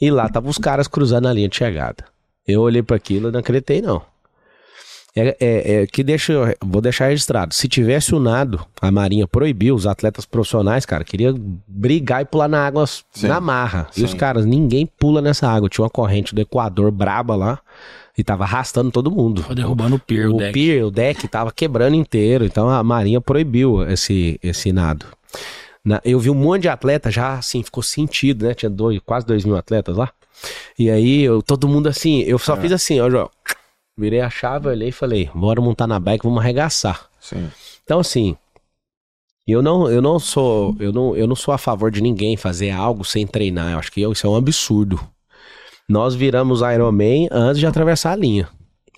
[0.00, 2.04] E lá tava os caras cruzando a linha de chegada.
[2.46, 4.02] Eu olhei para aquilo e não acreditei, não.
[5.16, 7.52] É, é- é que deixa, eu- vou deixar registrado.
[7.52, 11.34] Se tivesse o nado, a Marinha proibiu os atletas profissionais, cara, queria
[11.66, 13.26] brigar e pular na água Sim.
[13.26, 13.88] na marra.
[13.96, 14.16] E os Sim.
[14.16, 15.68] caras, ninguém pula nessa água.
[15.68, 17.58] Tinha uma corrente do Equador braba lá
[18.16, 19.42] e tava arrastando todo mundo.
[19.42, 20.52] Tô derrubando o pier, o, O deck.
[20.52, 25.06] pier, o deck tava quebrando inteiro, então a Marinha proibiu esse, esse nado.
[25.84, 28.54] Na- eu vi um monte de atleta já, assim, ficou sentido, né?
[28.54, 30.10] Tinha dois, quase dois mil atletas lá.
[30.78, 33.28] E aí, eu- todo mundo assim, eu só fiz assim, ó, João.
[34.00, 37.06] Virei a chave, olhei e falei, bora montar na bike, vamos arregaçar.
[37.20, 37.50] Sim.
[37.84, 38.34] Então, assim,
[39.46, 42.70] eu não, eu não sou, eu não, eu não sou a favor de ninguém fazer
[42.70, 43.72] algo sem treinar.
[43.72, 44.98] Eu acho que isso é um absurdo.
[45.86, 48.48] Nós viramos Iron Man antes de atravessar a linha.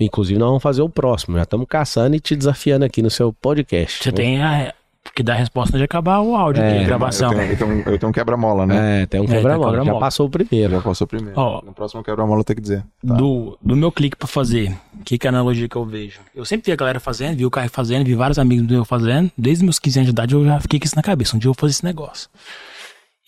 [0.01, 1.37] Inclusive, nós vamos fazer o próximo.
[1.37, 4.05] Já estamos caçando e te desafiando aqui no seu podcast.
[4.05, 4.73] Você tem a...
[5.15, 7.33] que dar a resposta de acabar o áudio É, a gravação.
[7.33, 9.03] Eu tenho, eu tenho- eu tenho um quebra-mola, né?
[9.03, 9.71] É, tem um É, tem quebra-mola.
[9.73, 10.01] Já quebra-mola.
[10.01, 10.73] passou o primeiro.
[10.75, 11.39] Já passou primeiro.
[11.39, 11.61] Ó.
[11.65, 12.85] No próximo quebra-mola eu tenho que dizer.
[13.07, 13.15] Tá.
[13.15, 16.21] do, do meu clique pra fazer, que, que é a analogia que eu vejo?
[16.35, 19.31] Eu sempre vi a galera fazendo, vi o Caio fazendo, vi vários amigos meus fazendo.
[19.37, 21.37] Desde meus 15 anos de idade eu já fiquei com isso na cabeça.
[21.37, 22.29] Um dia eu vou fazer esse negócio.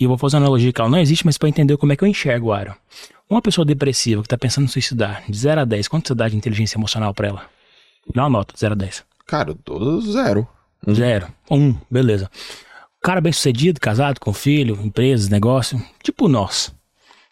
[0.00, 1.96] E eu vou fazer uma analogia que ela não existe, mas pra entender como é
[1.96, 2.74] que eu enxergo o Iron.
[3.28, 6.28] Uma pessoa depressiva que tá pensando em suicidar, de 0 a 10, quanto você dá
[6.28, 7.42] de inteligência emocional pra ela?
[8.14, 9.04] Dá uma nota, de 0 a 10.
[9.26, 10.46] Cara, eu dou zero.
[10.92, 11.28] Zero.
[11.50, 12.30] Um, beleza.
[13.02, 15.82] Cara bem sucedido, casado, com filho, empresas, negócio.
[16.02, 16.74] Tipo nós.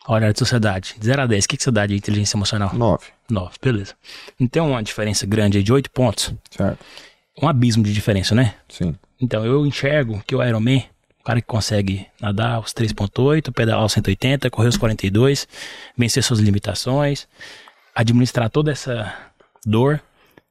[0.06, 0.94] Olha de sociedade.
[0.98, 2.74] De 0 a 10, o que, que você dá de inteligência emocional?
[2.74, 3.06] Nove.
[3.30, 3.94] 9, beleza.
[4.50, 6.34] Tem uma diferença grande aí de 8 pontos.
[6.50, 6.78] Certo.
[7.40, 8.54] Um abismo de diferença, né?
[8.68, 8.94] Sim.
[9.20, 10.84] Então eu enxergo que o Ironman,
[11.20, 15.46] o cara que consegue nadar os 3.8, pedalar os 180, correr os 42,
[15.96, 17.28] vencer suas limitações,
[17.94, 19.14] administrar toda essa
[19.64, 20.02] dor,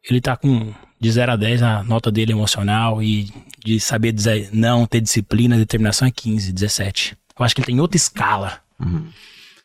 [0.10, 3.28] ele tá com de 0 a 10 a nota dele emocional e
[3.66, 7.18] de saber dizer não, ter disciplina, determinação é 15, 17.
[7.38, 8.60] Eu acho que ele tem outra escala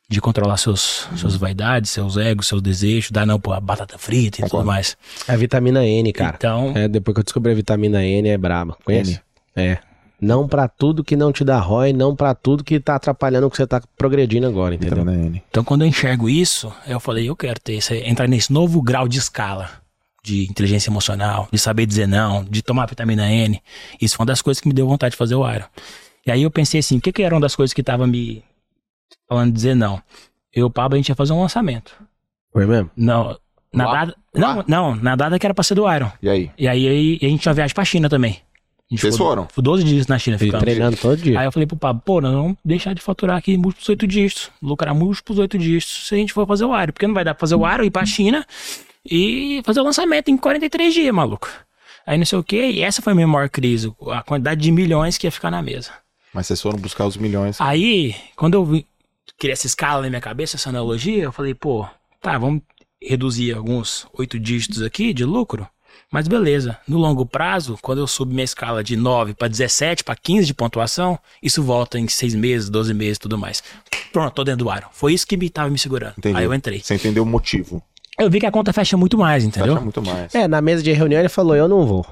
[0.08, 4.48] de controlar seus, suas vaidades, seus egos, seus desejos, dar não pra batata frita e
[4.48, 4.96] tudo mais.
[5.28, 6.36] É a vitamina N, cara.
[6.38, 8.76] Então, É, depois que eu descobri a vitamina N, é braba.
[8.82, 9.20] Conhece?
[9.54, 9.78] É.
[10.18, 13.50] Não pra tudo que não te dá ROI, não pra tudo que tá atrapalhando o
[13.50, 15.04] que você tá progredindo agora, entendeu?
[15.04, 15.42] Vitamina N.
[15.50, 19.06] Então, quando eu enxergo isso, eu falei, eu quero ter esse, entrar nesse novo grau
[19.06, 19.84] de escala
[20.26, 23.62] de inteligência emocional, de saber dizer não, de tomar vitamina N.
[24.00, 25.64] Isso foi uma das coisas que me deu vontade de fazer o Iron.
[26.26, 28.42] E aí eu pensei assim, o que, que era uma das coisas que tava me
[29.28, 30.02] falando de dizer não?
[30.52, 31.94] Eu e o Pablo, a gente ia fazer um lançamento.
[32.52, 32.90] Foi mesmo?
[32.96, 33.38] Não,
[33.72, 34.04] na Lá?
[34.04, 34.64] data, não, Lá?
[34.66, 36.10] não, na data que era pra ser do Iron.
[36.20, 36.50] E aí?
[36.58, 38.40] E aí, aí a gente tinha uma viagem pra China também.
[38.90, 39.48] Vocês ficou- foram?
[39.52, 40.60] Foi 12 dias na China ficando.
[40.62, 41.38] treinando todo dia.
[41.40, 44.50] Aí eu falei pro Pablo, pô, nós vamos deixar de faturar aqui múltiplos oito dígitos,
[44.62, 47.34] lucrar múltiplos oito dígitos se a gente for fazer o Aero, porque não vai dar
[47.34, 48.46] pra fazer o Aero, ir pra China
[49.10, 51.48] e fazer o lançamento em 43 dias, maluco.
[52.06, 54.70] Aí não sei o que, e essa foi a minha maior crise, a quantidade de
[54.70, 55.90] milhões que ia ficar na mesa.
[56.32, 57.60] Mas vocês foram buscar os milhões.
[57.60, 58.86] Aí, quando eu vi,
[59.38, 61.86] criei essa escala na minha cabeça, essa analogia, eu falei, pô,
[62.20, 62.62] tá, vamos
[63.02, 65.68] reduzir alguns oito dígitos aqui de lucro,
[66.10, 70.14] mas beleza, no longo prazo, quando eu subo minha escala de 9 para 17, para
[70.14, 73.62] 15 de pontuação, isso volta em 6 meses, 12 meses tudo mais.
[74.12, 74.86] Pronto, tô dentro do aro.
[74.92, 76.14] Foi isso que me tava me segurando.
[76.16, 76.38] Entendi.
[76.38, 76.80] Aí eu entrei.
[76.80, 77.82] Você entendeu o motivo.
[78.18, 79.74] Eu vi que a conta fecha muito mais, entendeu?
[79.74, 80.34] Fecha muito mais.
[80.34, 82.06] É, na mesa de reunião ele falou, eu não vou.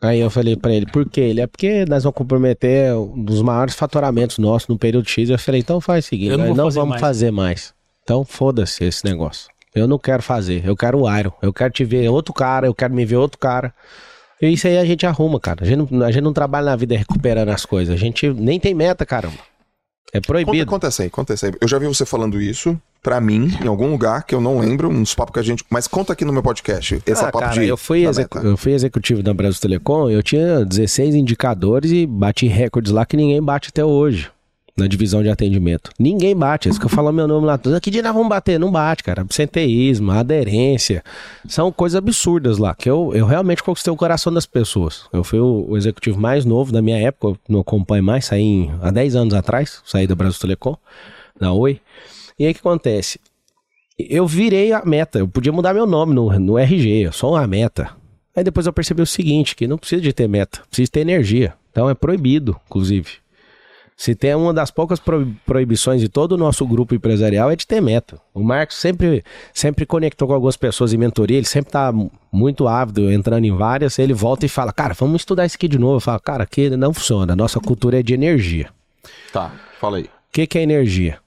[0.00, 1.20] Aí eu falei pra ele, por quê?
[1.20, 5.30] Ele, é porque nós vamos comprometer um dos maiores faturamentos nossos no período X.
[5.30, 7.00] Eu falei, então faz o seguinte, Eu não nós não fazer vamos mais.
[7.00, 7.74] fazer mais.
[8.02, 9.48] Então foda-se esse negócio.
[9.74, 11.32] Eu não quero fazer, eu quero o Iron.
[11.42, 13.72] Eu quero te ver outro cara, eu quero me ver outro cara.
[14.40, 15.64] E isso aí a gente arruma, cara.
[15.64, 17.94] A gente não, a gente não trabalha na vida recuperando as coisas.
[17.94, 19.38] A gente nem tem meta, caramba.
[20.12, 20.66] É Conta, proibido.
[20.66, 21.52] conta essa aí, conta essa aí.
[21.60, 24.88] Eu já vi você falando isso pra mim, em algum lugar, que eu não lembro,
[24.88, 25.64] uns papos que a gente.
[25.68, 27.02] Mas conta aqui no meu podcast.
[27.04, 27.66] Esse Ah, papo cara, de.
[27.66, 32.46] eu fui, execu- eu fui executivo da Brasil Telecom, eu tinha 16 indicadores e bati
[32.46, 34.30] recordes lá que ninguém bate até hoje.
[34.76, 35.90] Na divisão de atendimento.
[36.00, 36.68] Ninguém bate.
[36.68, 37.56] Isso que eu falo meu nome lá.
[37.80, 38.58] Que dia nós vamos bater?
[38.58, 39.22] Não bate, cara.
[39.22, 41.04] Absenteísmo, aderência.
[41.46, 42.74] São coisas absurdas lá.
[42.74, 45.04] Que eu, eu realmente conquistei o coração das pessoas.
[45.12, 47.38] Eu fui o, o executivo mais novo da minha época.
[47.48, 48.24] Não acompanho mais.
[48.24, 49.80] Saí em- há 10 anos atrás.
[49.84, 50.76] Saí da Brasil Telecom.
[51.38, 51.80] Da Oi.
[52.36, 53.20] E aí o que acontece?
[53.96, 55.20] eu virei a meta.
[55.20, 57.90] Eu podia mudar meu nome no, no RG, eu sou uma meta.
[58.34, 61.54] Aí depois eu percebi o seguinte, que não precisa de ter meta, precisa ter energia.
[61.70, 63.23] Então é proibido, inclusive.
[63.96, 67.64] Se tem uma das poucas pro- proibições de todo o nosso grupo empresarial é de
[67.66, 68.20] ter meta.
[68.34, 71.92] O Marcos sempre, sempre conectou com algumas pessoas em mentoria, ele sempre tá
[72.32, 75.78] muito ávido, entrando em várias, ele volta e fala, cara, vamos estudar isso aqui de
[75.78, 75.96] novo.
[75.96, 78.68] Eu falo, cara, aqui não funciona, nossa cultura é de energia.
[79.32, 80.04] Tá, fala aí.
[80.04, 81.18] O que, que é energia?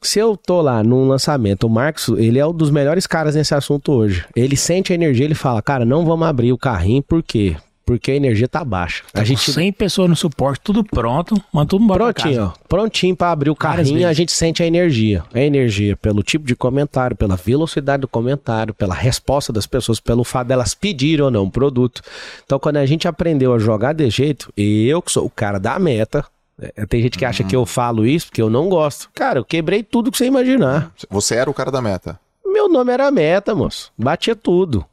[0.00, 3.54] Se eu tô lá num lançamento, o Marcos, ele é um dos melhores caras nesse
[3.54, 4.24] assunto hoje.
[4.36, 7.56] Ele sente a energia, ele fala, cara, não vamos abrir o carrinho, por quê?
[7.84, 9.02] Porque a energia tá baixa.
[9.12, 12.52] A gente 100 pessoas no suporte, tudo pronto, manda tudo embora pra prontinho, casa.
[12.58, 15.22] ó, prontinho pra abrir o carrinho, a gente sente a energia.
[15.34, 20.24] A energia pelo tipo de comentário, pela velocidade do comentário, pela resposta das pessoas, pelo
[20.24, 22.00] fato delas pedirem ou não o produto.
[22.44, 25.58] Então, quando a gente aprendeu a jogar de jeito, e eu que sou o cara
[25.58, 26.24] da meta,
[26.58, 29.10] é, tem gente que acha que eu falo isso porque eu não gosto.
[29.14, 30.92] Cara, eu quebrei tudo que você imaginar.
[31.10, 32.18] Você era o cara da meta.
[32.46, 33.92] Meu nome era meta, moço.
[33.98, 34.84] Batia tudo.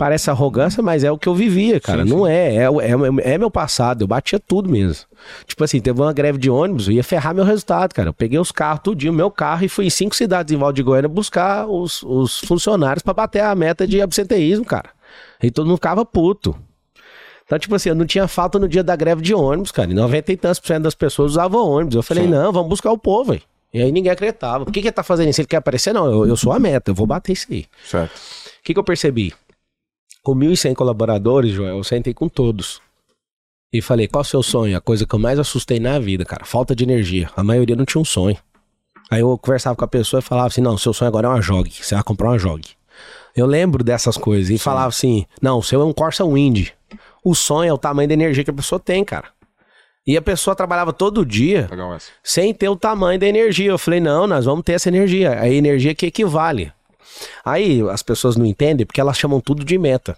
[0.00, 2.04] Parece arrogância, mas é o que eu vivia, cara.
[2.04, 2.56] Sim, não é.
[2.56, 4.02] É, é, é meu passado.
[4.02, 5.04] Eu batia tudo mesmo.
[5.44, 8.08] Tipo assim, teve uma greve de ônibus, eu ia ferrar meu resultado, cara.
[8.08, 10.82] Eu peguei os carros, tudinho, meu carro, e fui em cinco cidades em Val de
[10.82, 14.88] Goiânia buscar os, os funcionários pra bater a meta de absenteísmo, cara.
[15.42, 16.56] E todo mundo ficava puto.
[17.44, 19.90] Então, tipo assim, eu não tinha falta no dia da greve de ônibus, cara.
[19.90, 21.96] E 90 e tantos por cento das pessoas usavam ônibus.
[21.96, 22.30] Eu falei, Sim.
[22.30, 23.42] não, vamos buscar o povo, velho.
[23.74, 24.64] E aí ninguém acreditava.
[24.64, 25.42] Por que, que ele tá fazendo isso?
[25.42, 25.92] Ele quer aparecer?
[25.92, 27.66] Não, eu, eu sou a meta, eu vou bater isso aí.
[27.84, 28.16] Certo.
[28.16, 29.34] O que, que eu percebi?
[30.22, 32.80] Com 1.100 colaboradores, Joel, eu sentei com todos.
[33.72, 34.76] E falei, qual é o seu sonho?
[34.76, 36.44] A coisa que eu mais assustei na vida, cara.
[36.44, 37.30] Falta de energia.
[37.36, 38.36] A maioria não tinha um sonho.
[39.10, 41.40] Aí eu conversava com a pessoa e falava assim, não, seu sonho agora é uma
[41.40, 41.70] jog.
[41.70, 42.62] Você vai comprar uma jog.
[43.34, 44.50] Eu lembro dessas coisas.
[44.50, 46.68] E falava assim, não, o seu é um Corsa Wind.
[47.24, 49.28] O sonho é o tamanho da energia que a pessoa tem, cara.
[50.06, 51.68] E a pessoa trabalhava todo dia
[52.22, 53.70] sem ter o tamanho da energia.
[53.70, 55.38] Eu falei, não, nós vamos ter essa energia.
[55.38, 56.72] A energia que equivale.
[57.44, 60.16] Aí as pessoas não entendem porque elas chamam tudo de meta.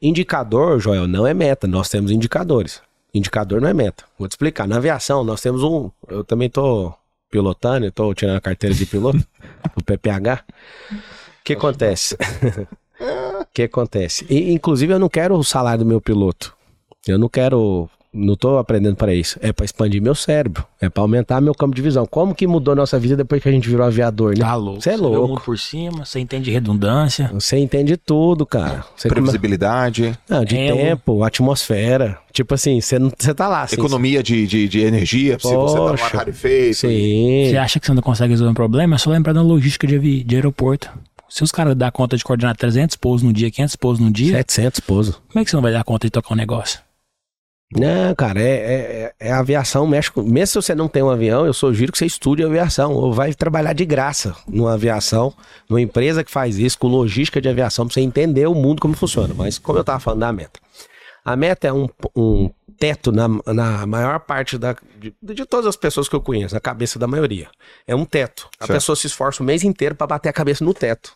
[0.00, 1.66] Indicador, Joel, não é meta.
[1.66, 2.82] Nós temos indicadores.
[3.12, 4.04] Indicador não é meta.
[4.18, 4.68] Vou te explicar.
[4.68, 5.90] Na aviação, nós temos um.
[6.08, 6.92] Eu também tô
[7.30, 9.26] pilotando, eu tô tirando a carteira de piloto,
[9.76, 10.44] o PPH.
[10.90, 10.96] O
[11.44, 12.16] que acontece?
[13.00, 14.26] O que acontece?
[14.28, 16.54] E, inclusive, eu não quero o salário do meu piloto.
[17.06, 17.88] Eu não quero.
[18.16, 19.38] Não tô aprendendo para isso.
[19.42, 20.64] É para expandir meu cérebro.
[20.80, 22.06] É para aumentar meu campo de visão.
[22.06, 24.40] Como que mudou nossa vida depois que a gente virou aviador, né?
[24.44, 24.80] Tá louco.
[24.80, 25.28] Você é vê o louco.
[25.28, 27.30] mundo por cima, você entende redundância.
[27.34, 28.84] Você entende tudo, cara.
[28.96, 32.18] Você come- Previsibilidade, Não, de É, tempo, atmosfera.
[32.32, 33.62] Tipo assim, você não, você tá lá.
[33.62, 36.16] Assim, economia de, de, de energia, se você tá no ar Poxa.
[36.18, 36.76] rarefeito.
[36.76, 37.46] Sim.
[37.50, 38.94] Você acha que você não consegue resolver um problema?
[38.96, 40.90] É só lembrar da logística de, avi- de aeroporto.
[41.28, 44.32] Se os caras dão conta de coordenar 300 pousos no dia, 500 pousos no dia,
[44.36, 45.20] 700 pouso.
[45.28, 46.78] como é que você não vai dar conta de tocar um negócio?
[47.72, 50.22] Não, cara, é, é, é a aviação mexe com...
[50.22, 52.92] Mesmo se você não tem um avião, eu sugiro que você estude aviação.
[52.92, 55.34] Ou vai trabalhar de graça numa aviação,
[55.68, 58.94] numa empresa que faz isso, com logística de aviação, pra você entender o mundo como
[58.94, 59.34] funciona.
[59.34, 60.60] Mas como eu tava falando da meta.
[61.24, 65.76] A meta é um, um teto na, na maior parte da, de, de todas as
[65.76, 67.48] pessoas que eu conheço, na cabeça da maioria.
[67.84, 68.48] É um teto.
[68.60, 68.76] A Certo.
[68.76, 71.14] pessoa se esforça o mês inteiro pra bater a cabeça no teto.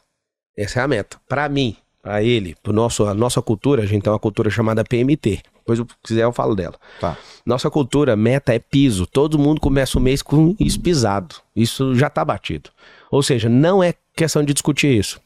[0.59, 1.17] Essa é a meta.
[1.29, 4.85] Pra mim, pra ele, pro nosso, a nossa cultura, a gente tem uma cultura chamada
[4.85, 5.41] PMT.
[5.59, 6.75] Depois, se quiser, eu falo dela.
[7.01, 7.17] Tá.
[7.45, 9.07] Nossa cultura, meta é piso.
[9.07, 11.37] Todo mundo começa o mês com isso pisado.
[11.55, 12.71] Isso já tá batido.
[13.11, 15.21] Ou seja, não é questão de discutir isso.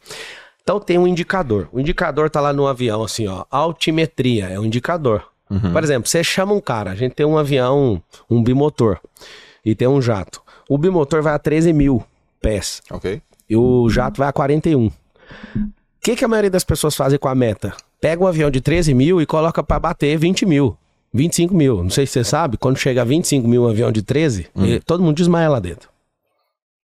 [0.63, 1.69] Então tem um indicador.
[1.73, 3.45] O indicador tá lá no avião, assim, ó.
[3.51, 5.25] Altimetria é um indicador.
[5.51, 5.73] Uhum.
[5.73, 8.99] Por exemplo, você chama um cara, a gente tem um avião, um bimotor,
[9.65, 10.43] e tem um jato.
[10.69, 12.03] O bimotor vai a 13 mil
[12.41, 13.21] pés Ok.
[13.49, 14.91] e o jato vai a 41.
[16.05, 17.73] O que, que a maioria das pessoas fazem com a meta?
[17.99, 20.77] Pega um avião de 13 mil e coloca pra bater 20 mil,
[21.15, 21.83] 25 mil.
[21.83, 24.81] Não sei se você sabe, quando chega a 25 mil um avião de 13, eh,
[24.85, 25.89] todo mundo desmaia lá dentro.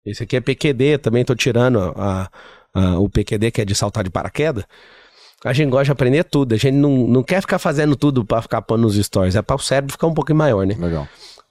[0.07, 2.31] Esse aqui é PQD, também tô tirando a-
[2.73, 4.65] a- o PQD, que é de saltar de paraquedas.
[5.45, 6.55] A gente gosta de aprender tudo.
[6.55, 9.37] A gente não, não quer ficar fazendo tudo pra ficar pondo nos stories.
[9.37, 10.75] É para o cérebro ficar um pouquinho maior, né?
[10.79, 11.07] Legal.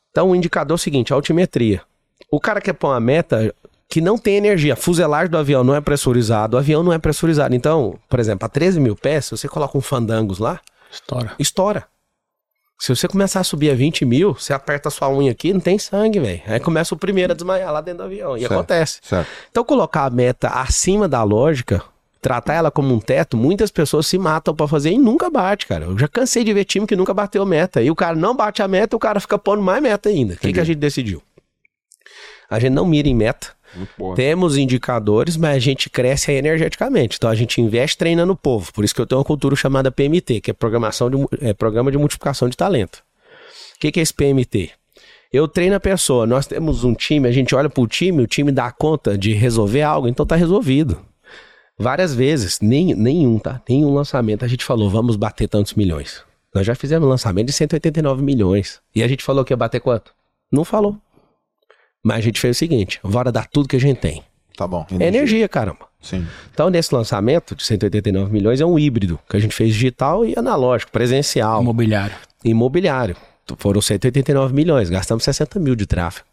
[0.10, 1.84] Então, o indicador é o seguinte, a altimetria.
[2.32, 3.54] O cara quer pôr uma meta
[3.89, 4.73] que não tem energia.
[4.73, 7.56] A fuselagem do avião não é pressurizado, o avião não é pressurizado.
[7.56, 10.60] Então, por exemplo, a 13 mil pés, se você coloca um fandangos lá,
[10.91, 11.32] Estoura.
[11.39, 11.86] estoura.
[12.82, 15.60] Se você começar a subir a 20 mil, você aperta a sua unha aqui, não
[15.60, 16.41] tem sangue, velho.
[16.47, 18.38] Aí começa o primeiro a desmaiar lá dentro do avião.
[18.38, 18.54] E Certo.
[18.54, 18.99] acontece.
[19.04, 19.28] Certo.
[19.52, 21.84] Então, colocar a meta acima da lógica,
[22.21, 25.86] tratar ela como um teto, muitas pessoas se matam pra fazer e nunca bate, cara.
[25.86, 27.82] Eu já cansei de ver time que nunca bateu meta.
[27.82, 30.36] E o cara não bate a meta, o cara fica pondo mais meta ainda.
[30.36, 31.21] O que, que a gente decidiu?
[32.49, 33.49] A gente não mira em meta.
[34.16, 37.18] Temos indicadores, mas a gente cresce energeticamente.
[37.18, 38.74] Então a gente investe treinando o povo.
[38.74, 41.92] Por isso que eu tenho uma cultura chamada PMT, que é programação de, é programa
[41.92, 43.04] de multiplicação de talento.
[43.76, 44.72] O que, que é esse PMT?
[45.32, 48.52] Eu treino a pessoa, nós temos um time, a gente olha pro time, o time
[48.52, 51.00] dá conta de resolver algo, então tá resolvido.
[51.78, 53.62] Várias vezes, nem, nenhum, tá?
[53.70, 56.24] Nenhum lançamento a gente falou, vamos bater tantos milhões.
[56.54, 58.82] Nós já fizemos lançamento de 189 milhões.
[58.94, 60.12] E a gente falou que ia bater quanto?
[60.52, 60.98] Não falou.
[62.04, 64.24] Mas a gente fez o seguinte: bora dar tudo que a gente tem.
[64.56, 64.86] Tá bom.
[65.00, 65.88] É energia, caramba.
[66.02, 66.26] Sim.
[66.54, 70.34] Então, nesse lançamento de 189 milhões, é um híbrido que a gente fez digital e
[70.38, 72.16] analógico, presencial, Imobiliário.
[72.44, 73.16] imobiliário.
[73.58, 76.28] Foram 189 milhões, gastamos 60 mil de tráfego.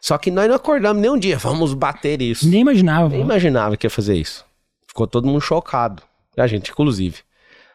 [0.00, 2.48] Só que nós não acordamos nem um dia, vamos bater isso.
[2.48, 3.08] Nem imaginava.
[3.10, 4.44] Nem imaginava que ia fazer isso.
[4.88, 6.02] Ficou todo mundo chocado.
[6.36, 7.18] A gente, inclusive.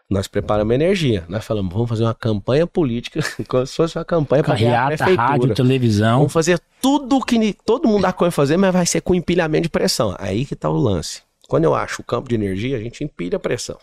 [0.09, 1.25] Nós preparamos energia.
[1.27, 5.21] Nós falamos, vamos fazer uma campanha política, como se fosse uma campanha para a prefeitura.
[5.21, 6.17] rádio, televisão.
[6.19, 9.69] Vamos fazer tudo que todo mundo dá de fazer, mas vai ser com empilhamento de
[9.69, 10.15] pressão.
[10.19, 11.23] Aí que tá o lance.
[11.47, 13.77] Quando eu acho o campo de energia, a gente empilha a pressão.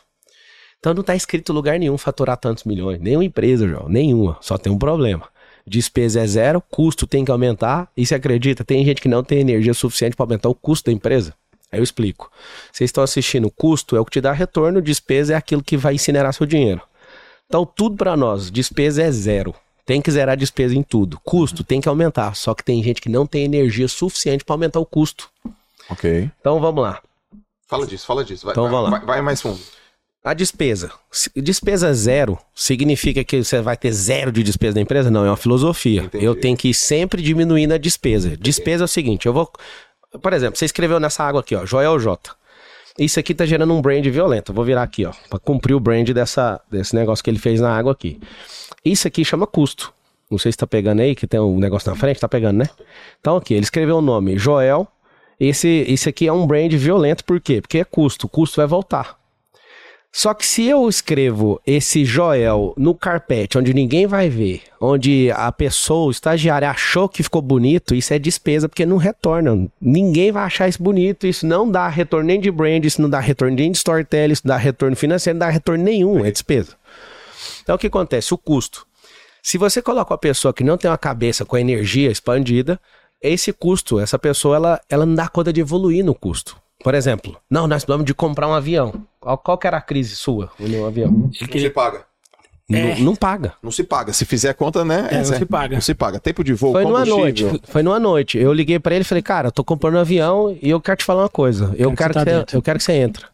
[0.78, 3.00] Então não tá escrito lugar nenhum faturar tantos milhões.
[3.00, 3.88] Nenhuma empresa, João.
[3.88, 4.36] Nenhuma.
[4.40, 5.28] Só tem um problema.
[5.64, 7.88] Despesa é zero, custo tem que aumentar.
[7.96, 10.92] E você acredita, tem gente que não tem energia suficiente para aumentar o custo da
[10.92, 11.34] empresa?
[11.72, 12.30] Aí eu explico.
[12.70, 15.76] Vocês estão assistindo, o custo é o que te dá retorno, despesa é aquilo que
[15.76, 16.82] vai incinerar seu dinheiro.
[17.46, 19.54] Então, tudo para nós, despesa é zero.
[19.84, 21.18] Tem que zerar a despesa em tudo.
[21.24, 22.36] Custo tem que aumentar.
[22.36, 25.28] Só que tem gente que não tem energia suficiente para aumentar o custo.
[25.90, 26.30] Ok.
[26.40, 27.02] Então vamos lá.
[27.66, 28.44] Fala disso, fala disso.
[28.44, 28.98] Vai, Então vai, vamos lá.
[28.98, 29.60] Vai, vai mais fundo.
[30.24, 30.92] A despesa.
[31.34, 35.10] Despesa zero significa que você vai ter zero de despesa da empresa?
[35.10, 36.02] Não, é uma filosofia.
[36.02, 36.24] Entendi.
[36.24, 38.36] Eu tenho que ir sempre diminuindo a despesa.
[38.36, 39.50] Despesa é o seguinte, eu vou.
[40.20, 42.30] Por exemplo, você escreveu nessa água aqui, ó, Joel J.
[42.98, 44.52] Isso aqui tá gerando um brand violento.
[44.52, 47.74] Vou virar aqui, ó, para cumprir o brand dessa, desse negócio que ele fez na
[47.74, 48.20] água aqui.
[48.84, 49.92] Isso aqui chama custo.
[50.30, 52.68] Não sei se tá pegando aí, que tem um negócio na frente, tá pegando, né?
[53.20, 54.86] Então aqui, ele escreveu o nome Joel.
[55.38, 57.60] Esse, esse aqui é um brand violento, por quê?
[57.60, 58.26] Porque é custo.
[58.26, 59.18] O custo vai voltar.
[60.14, 65.50] Só que se eu escrevo esse Joel no carpete, onde ninguém vai ver, onde a
[65.50, 69.66] pessoa, o estagiário, achou que ficou bonito, isso é despesa, porque não retorna.
[69.80, 73.20] Ninguém vai achar isso bonito, isso não dá retorno nem de brand, isso não dá
[73.20, 76.76] retorno nem de storytelling, isso não dá retorno financeiro, não dá retorno nenhum, é despesa.
[77.62, 78.34] Então o que acontece?
[78.34, 78.86] O custo.
[79.42, 82.78] Se você coloca uma pessoa que não tem uma cabeça com a energia expandida,
[83.20, 86.61] esse custo, essa pessoa, ela, ela não dá conta de evoluir no custo.
[86.82, 88.92] Por exemplo, não, nós precisamos de comprar um avião.
[89.20, 91.08] Qual, qual que era a crise sua no avião?
[91.08, 91.70] Ele Não se queria...
[91.70, 92.02] paga.
[92.70, 92.94] É.
[92.94, 93.52] Não, não paga.
[93.62, 94.12] Não se paga.
[94.12, 95.08] Se fizer conta, né?
[95.10, 95.74] É, não essa se paga.
[95.74, 96.18] Não se paga.
[96.18, 97.44] Tempo de voo, Foi numa noite.
[97.64, 98.38] Foi numa noite.
[98.38, 100.96] Eu liguei pra ele e falei, cara, eu tô comprando um avião e eu quero
[100.96, 101.74] te falar uma coisa.
[101.76, 102.56] Eu Quero quero, que você que tá você, dentro.
[102.56, 103.24] eu quero que você entre.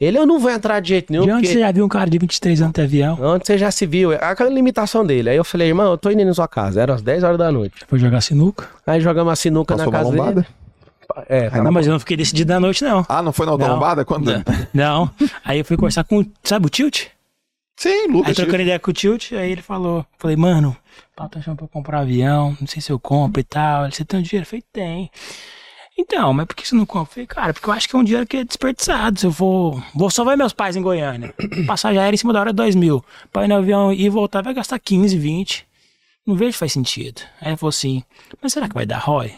[0.00, 1.88] Ele, eu não vou entrar de jeito nenhum, De onde porque você já viu um
[1.88, 3.18] cara de 23 anos ter avião?
[3.20, 4.12] onde você já se viu.
[4.12, 5.28] É aquela limitação dele.
[5.28, 6.80] Aí eu falei, irmão, eu tô indo na sua casa.
[6.80, 7.74] Era às 10 horas da noite.
[7.86, 8.66] Foi jogar sinuca?
[8.86, 10.32] Aí jogamos a sinuca Passou na casa lombada?
[10.40, 10.46] dele.
[11.28, 13.04] É, Não, mas eu não fiquei decidido à noite, não.
[13.08, 14.04] Ah, não foi na autolombada?
[14.04, 14.26] Quando?
[14.30, 14.42] Não.
[14.74, 15.10] Não.
[15.44, 17.06] Aí eu fui conversar com, sabe o Tilt?
[17.78, 18.36] Sim, Aí Lucas.
[18.36, 20.74] trocando ideia com o Tilt, aí ele falou, falei, mano,
[21.14, 23.84] pá, tô achando pra eu comprar um avião, não sei se eu compro e tal.
[23.84, 24.44] Ele, você tem um dinheiro?
[24.46, 25.10] Eu falei, tem.
[25.98, 27.10] Então, mas por que você não compra?
[27.10, 29.18] Eu falei, cara, porque eu acho que é um dinheiro que é desperdiçado.
[29.18, 29.82] Se eu for.
[29.94, 31.34] Vou só ver meus pais em Goiânia.
[31.66, 33.02] Passagem aérea em cima da hora é 2 mil.
[33.32, 35.66] Pra ir no avião e voltar vai gastar 15, 20.
[36.26, 37.22] Não vejo faz sentido.
[37.40, 38.02] Aí ele falou assim,
[38.42, 39.34] mas será que vai dar ROI?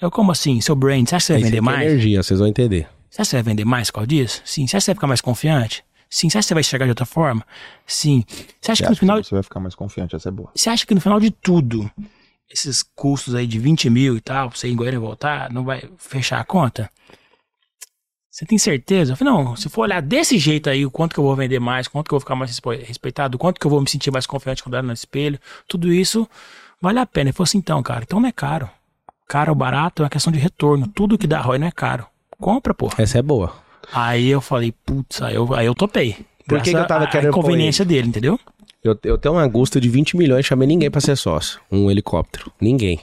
[0.00, 0.60] Eu, como assim?
[0.60, 1.92] Seu brand, você acha que você vai vender mais?
[1.92, 2.88] energia, vocês vão entender.
[3.10, 4.42] Você acha que você vai vender mais por causa disso?
[4.44, 4.66] Sim.
[4.66, 5.84] Você acha que você vai ficar mais confiante?
[6.08, 6.28] Sim.
[6.30, 7.46] Você acha que você vai enxergar de outra forma?
[7.86, 8.24] Sim.
[8.60, 9.22] Você acha que no final.
[9.22, 10.50] Você vai ficar mais confiante, essa é boa.
[10.54, 11.90] Você acha que no final de tudo,
[12.50, 15.50] esses custos aí de 20 mil e tal, pra você ir em Goiânia e voltar,
[15.52, 16.90] não vai fechar a conta?
[18.30, 19.12] Você tem certeza?
[19.12, 21.58] Eu falei, não, se for olhar desse jeito aí, o quanto que eu vou vender
[21.58, 24.12] mais, quanto que eu vou ficar mais respe- respeitado, quanto que eu vou me sentir
[24.12, 26.28] mais confiante quando eu olhar no espelho, tudo isso
[26.80, 27.30] vale a pena.
[27.30, 28.70] Ele falou assim, então, cara, então não é caro.
[29.28, 30.88] Caro ou barato é uma questão de retorno.
[30.88, 32.06] Tudo que dá ROI não é caro.
[32.40, 32.88] Compra, pô.
[32.96, 33.52] Essa é boa.
[33.92, 36.16] Aí eu falei, putz, aí eu, aí eu topei.
[36.46, 38.40] Por que que eu tava querendo pôr inconveniência dele, entendeu?
[38.82, 41.60] Eu, eu tenho uma Augusta de 20 milhões, chamei ninguém pra ser sócio.
[41.70, 42.50] Um helicóptero.
[42.58, 43.00] Ninguém.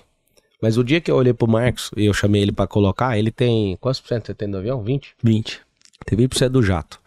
[0.59, 3.29] Mas o dia que eu olhei pro Marcos e eu chamei ele pra colocar, ele
[3.29, 3.77] tem.
[3.79, 4.81] Quantos por cento você tem do avião?
[4.81, 5.15] 20?
[5.21, 5.61] 20.
[6.05, 6.99] Tem 20% do jato.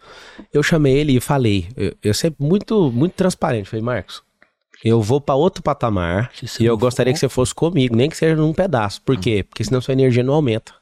[0.53, 3.69] Eu chamei ele e falei, eu, eu sempre muito, muito transparente.
[3.69, 4.23] Falei, Marcos,
[4.83, 8.09] eu vou pra outro patamar e eu não gostaria for- que você fosse comigo, nem
[8.09, 9.01] que seja num pedaço.
[9.01, 9.43] Por quê?
[9.47, 10.73] Porque senão sua energia não aumenta.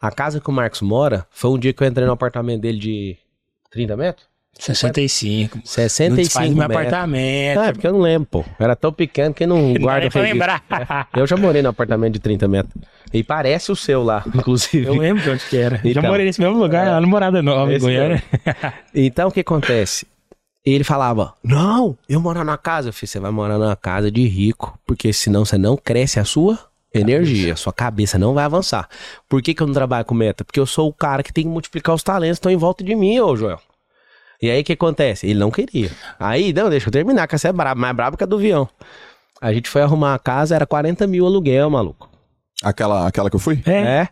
[0.00, 2.78] A casa que o Marcos mora foi um dia que eu entrei no apartamento dele
[2.78, 3.16] de
[3.70, 4.26] 30 metros?
[4.56, 5.56] 65.
[5.58, 7.58] Não 65 desfaz do meu apartamento.
[7.58, 8.44] Ah, é porque eu não lembro, pô.
[8.58, 10.38] Era tão pequeno que não Não guarda nem o pra registro.
[10.78, 11.08] lembrar.
[11.16, 12.72] Eu já morei no apartamento de 30 metros.
[13.12, 14.86] E parece o seu lá, inclusive.
[14.86, 15.76] Eu lembro de onde que era.
[15.78, 16.02] Já Então.
[16.04, 18.22] morei nesse mesmo lugar, lá no Morada Nova, em Goiânia.
[18.94, 20.06] Então o que acontece?
[20.64, 22.88] Ele falava: Não, eu moro na casa.
[22.88, 26.24] Eu falei: Você vai morar numa casa de rico, porque senão você não cresce a
[26.24, 26.58] sua
[26.92, 28.88] energia, a sua cabeça não vai avançar.
[29.28, 30.44] Por que, que eu não trabalho com meta?
[30.44, 32.84] Porque eu sou o cara que tem que multiplicar os talentos que estão em volta
[32.84, 33.60] de mim, ô Joel.
[34.40, 35.26] E aí o que acontece?
[35.26, 35.90] Ele não queria.
[36.18, 38.68] Aí, não, deixa eu terminar, que essa é brabo, mais brabo que a do avião.
[39.40, 42.08] A gente foi arrumar a casa, era 40 mil aluguel, maluco.
[42.62, 43.62] Aquela, aquela que eu fui?
[43.66, 43.70] É,
[44.02, 44.08] É?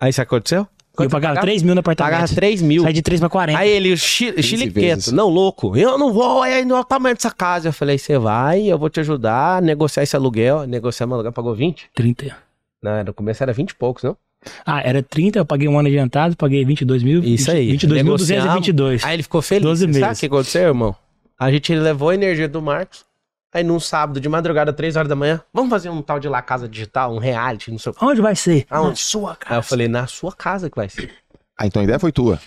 [0.00, 0.66] Aí isso aconteceu?
[0.98, 2.12] Eu pagava 3 mil no apartamento.
[2.14, 2.82] Pagava 3 mil.
[2.82, 3.58] Sai de 3 pra 40.
[3.58, 7.68] Aí ele, chi- chiliqueto, não louco, eu não vou, aí no tamanho dessa casa.
[7.68, 10.66] Eu falei, você vai, eu vou te ajudar a negociar esse aluguel.
[10.66, 11.90] Negociar o aluguel, pagou 20?
[11.94, 12.36] 30.
[12.82, 14.16] Não, no começo era 20 e poucos, não?
[14.66, 17.22] Ah, era 30, eu paguei um ano adiantado, paguei 22 mil.
[17.22, 17.72] Isso aí.
[17.76, 19.04] 22.222.
[19.04, 19.62] Aí ele ficou feliz.
[19.62, 20.20] 12 Sabe o meses.
[20.20, 20.94] que aconteceu, irmão?
[21.38, 23.04] A gente levou a energia do Marcos.
[23.54, 26.40] Aí num sábado de madrugada, 3 horas da manhã, vamos fazer um tal de lá
[26.40, 28.04] casa digital, um reality, não sei o que.
[28.04, 28.66] Onde vai ser?
[28.70, 28.90] Aonde?
[28.90, 29.54] Na sua casa.
[29.54, 31.10] Aí eu falei, na sua casa que vai ser.
[31.58, 32.40] Ah, então a ideia foi tua.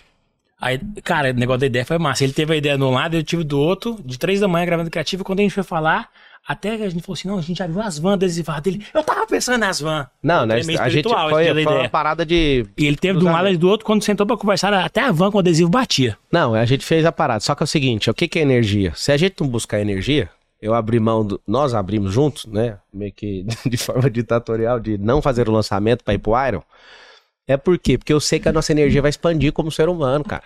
[0.60, 2.24] Aí, cara, o negócio da ideia foi massa.
[2.24, 4.66] Ele teve a ideia de um lado, eu tive do outro, de três da manhã
[4.66, 5.24] gravando criativo.
[5.24, 6.10] Quando a gente foi falar,
[6.48, 8.86] até que a gente falou assim: não, a gente já viu as vans adesivadas dele.
[8.94, 10.08] Eu tava pensando nas vans.
[10.24, 10.56] Não, né?
[10.56, 11.90] É A gente espiritual, foi, foi uma ideia.
[11.90, 14.74] parada de E ele teve de um lado e do outro, quando sentou pra conversar,
[14.74, 16.18] até a van com o adesivo batia.
[16.32, 17.42] Não, a gente fez a parada.
[17.42, 18.92] Só que é o seguinte, o que, que é energia?
[18.96, 20.30] Se a gente não buscar energia,
[20.66, 22.80] eu abri mão, do, nós abrimos juntos, né?
[22.92, 26.64] Meio que de forma ditatorial, de não fazer o lançamento para ir pro Iron.
[27.48, 28.00] É por quê?
[28.00, 30.44] Porque eu sei que a nossa energia vai expandir como ser humano, cara.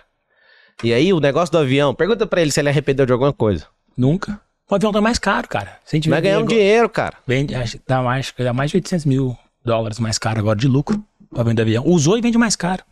[0.84, 3.66] E aí, o negócio do avião, pergunta pra ele se ele arrependeu de alguma coisa.
[3.96, 4.38] Nunca.
[4.70, 5.78] O avião tá mais caro, cara.
[5.84, 7.16] Se a Vai ganhar um dinheiro, cara.
[7.26, 7.54] Vende,
[7.86, 11.02] dá mais, dá mais de 800 mil dólares mais caro agora de lucro
[11.32, 11.84] pra vender avião.
[11.86, 12.82] Usou e vende mais caro.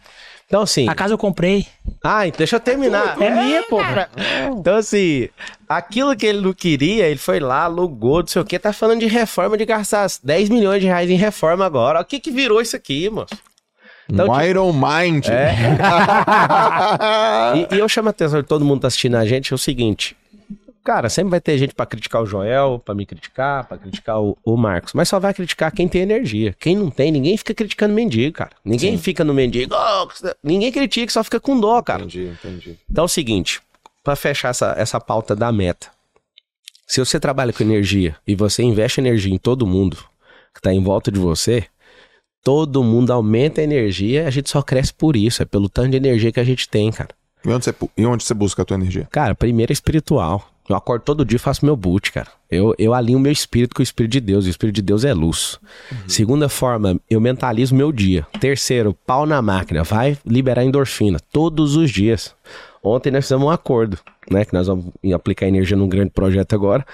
[0.49, 0.89] Então, assim.
[0.89, 1.67] A casa eu comprei.
[2.03, 3.21] Ah, então deixa eu terminar.
[3.21, 4.09] É minha, porra.
[4.59, 5.29] Então, assim,
[5.69, 8.59] aquilo que ele não queria, ele foi lá, alugou, não sei o quê.
[8.59, 12.01] Tá falando de reforma, de gastar 10 milhões de reais em reforma agora.
[12.01, 13.37] O que que virou isso aqui, moço?
[14.11, 15.27] Então, um tipo- Iron Mind.
[15.29, 15.55] É.
[17.71, 19.55] E, e eu chamo a atenção de todo mundo que tá assistindo a gente, é
[19.55, 20.17] o seguinte.
[20.89, 24.39] Cara, sempre vai ter gente pra criticar o Joel, pra me criticar, pra criticar o,
[24.43, 24.95] o Marcos.
[24.95, 26.57] Mas só vai criticar quem tem energia.
[26.59, 28.53] Quem não tem, ninguém fica criticando mendigo, cara.
[28.65, 29.75] Ninguém fica no mendigo.
[29.75, 30.09] "Oh,
[30.43, 32.05] ninguém critica, só fica com dó, cara.
[32.05, 32.79] Entendi, entendi.
[32.91, 33.61] Então é o seguinte,
[34.03, 35.89] pra fechar essa, essa pauta da meta.
[36.87, 39.99] Se você trabalha com energia e você investe energia em todo mundo
[40.55, 41.67] que tá em volta de você,
[42.43, 45.99] todo mundo aumenta a energia, a gente só cresce por isso, é pelo tanto de
[45.99, 47.11] energia que a gente tem, cara.
[47.45, 49.07] E onde você, e onde você busca a tua energia?
[49.11, 50.51] Cara, primeiro é espiritual.
[50.69, 52.29] Eu acordo todo dia e faço meu boot, cara.
[52.51, 54.45] Eu, eu alinho meu espírito com o espírito de Deus.
[54.45, 55.59] E o espírito de Deus é luz.
[56.07, 58.27] Segunda forma, eu mentalizo meu dia.
[58.41, 59.83] Terceiro, pau na máquina.
[59.83, 62.35] Vai liberar endorfina todos os dias.
[62.83, 63.99] Ontem nós fizemos um acordo,
[64.31, 64.45] né?
[64.45, 66.85] Que nós vamos aplicar energia num grande projeto agora.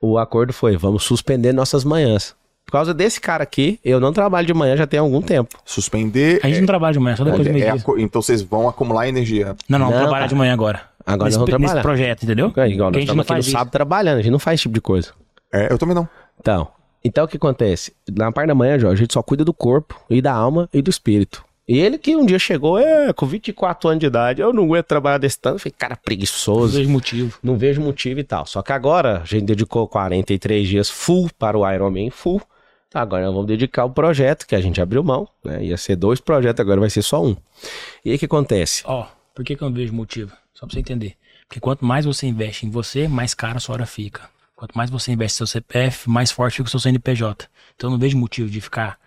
[0.00, 2.34] O acordo foi: vamos suspender nossas manhãs.
[2.64, 5.58] Por causa desse cara aqui, eu não trabalho de manhã já tem algum tempo.
[5.64, 6.40] Suspender.
[6.44, 7.74] A gente não trabalha de manhã, só depois do é- é meio-dia.
[7.82, 9.56] aco- então vocês vão acumular energia.
[9.68, 10.80] Não, não, Não, trabalhar de manhã agora.
[11.06, 11.82] Agora nesse, nós vamos nesse trabalhar.
[11.82, 12.52] projeto, entendeu?
[12.56, 13.50] É, igual nós estamos não aqui no isso.
[13.50, 15.12] sábado trabalhando, a gente não faz esse tipo de coisa.
[15.52, 16.08] É, eu também não.
[16.40, 16.68] Então,
[17.04, 17.92] então o que acontece?
[18.16, 20.80] Na parte da manhã, Jorge, a gente só cuida do corpo e da alma e
[20.80, 21.44] do espírito.
[21.68, 24.86] E ele que um dia chegou, é, com 24 anos de idade, eu não aguento
[24.86, 25.54] trabalhar desse tanto.
[25.56, 26.76] Eu falei, cara, Não preguiçoso.
[26.78, 27.38] vejo motivo.
[27.42, 28.44] Não vejo motivo e tal.
[28.46, 32.42] Só que agora a gente dedicou 43 dias full para o Ironman full.
[32.90, 35.64] Tá, agora nós vamos dedicar o projeto que a gente abriu mão, né?
[35.64, 37.34] Ia ser dois projetos, agora vai ser só um.
[38.04, 38.82] E aí o que acontece?
[38.84, 40.32] Ó, por que, que eu não vejo motivo?
[40.54, 41.16] Só pra você entender.
[41.48, 44.28] Porque quanto mais você investe em você, mais cara a sua hora fica.
[44.54, 47.48] Quanto mais você investe em seu CPF, mais forte fica o seu CNPJ.
[47.74, 48.98] Então eu não vejo motivo de ficar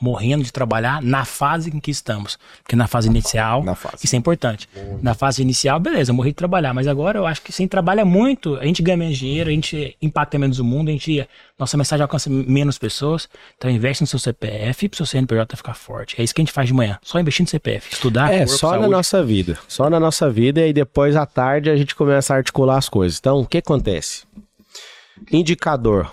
[0.00, 2.36] morrendo de trabalhar na fase em que estamos.
[2.62, 4.04] Porque na fase inicial, Na fase.
[4.04, 4.68] isso é importante.
[5.00, 8.04] Na fase inicial, beleza, eu morri de trabalhar, mas agora eu acho que sem trabalha
[8.04, 11.26] muito, a gente ganha menos dinheiro, a gente impacta menos o mundo, a gente
[11.58, 13.28] nossa mensagem alcança menos pessoas.
[13.56, 16.20] Então investe no seu CPF pro seu CNPJ ficar forte.
[16.20, 18.52] É isso que a gente faz de manhã, só investir no CPF, estudar, É, corpo,
[18.52, 18.90] só na saúde.
[18.90, 19.58] nossa vida.
[19.68, 23.18] Só na nossa vida e depois à tarde a gente começa a articular as coisas.
[23.18, 24.24] Então, o que acontece?
[25.30, 26.12] Indicador.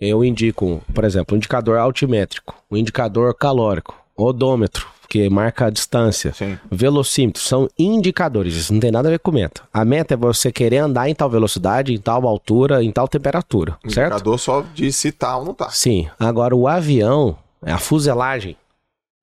[0.00, 6.32] Eu indico, por exemplo, um indicador altimétrico, um indicador calórico, odômetro, que marca a distância,
[6.34, 6.58] Sim.
[6.70, 9.62] velocímetro, são indicadores, isso não tem nada a ver com meta.
[9.72, 13.78] A meta é você querer andar em tal velocidade, em tal altura, em tal temperatura,
[13.84, 14.12] O certo?
[14.14, 15.70] indicador só diz se tá ou não tá.
[15.70, 16.08] Sim.
[16.18, 18.56] Agora o avião, é a fuselagem,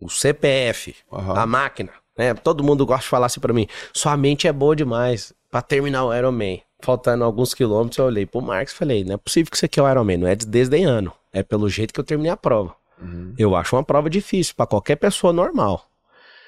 [0.02, 1.34] o CPF, Aham.
[1.38, 2.34] a máquina, né?
[2.34, 3.68] Todo mundo gosta de falar assim pra mim.
[3.94, 6.62] Sua mente é boa demais pra terminar o Ironman.
[6.84, 9.80] Faltando alguns quilômetros, eu olhei pro Marcos e falei: não é possível que isso aqui
[9.80, 11.12] é o Ironman, não é desdenhando.
[11.32, 12.76] É pelo jeito que eu terminei a prova.
[13.02, 13.34] Uhum.
[13.38, 15.86] Eu acho uma prova difícil pra qualquer pessoa normal.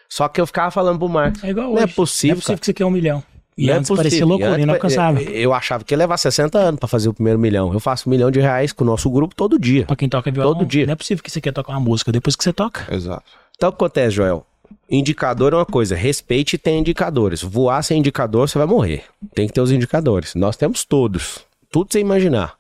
[0.10, 1.44] Só que eu ficava falando pro Marcos.
[1.44, 1.94] É igual Não é hoje.
[1.94, 3.24] possível, Não é possível que você quer um milhão.
[3.58, 4.28] E Não é antes parecia possível.
[4.28, 5.24] loucura, antes, inalcançável.
[5.24, 7.74] Eu, eu achava que ia levar 60 anos pra fazer o primeiro milhão.
[7.74, 9.86] Eu faço um milhão de reais com o nosso grupo todo dia.
[9.86, 10.86] Pra quem toca violão, Todo dia.
[10.86, 12.94] não é possível que você quer tocar uma música depois que você toca.
[12.94, 13.24] Exato.
[13.56, 14.46] Então o que acontece, Joel?
[14.90, 17.42] Indicador é uma coisa, respeite e tem indicadores.
[17.42, 19.04] Voar sem indicador, você vai morrer.
[19.34, 20.36] Tem que ter os indicadores.
[20.36, 21.40] Nós temos todos.
[21.72, 22.56] Tudo sem imaginar.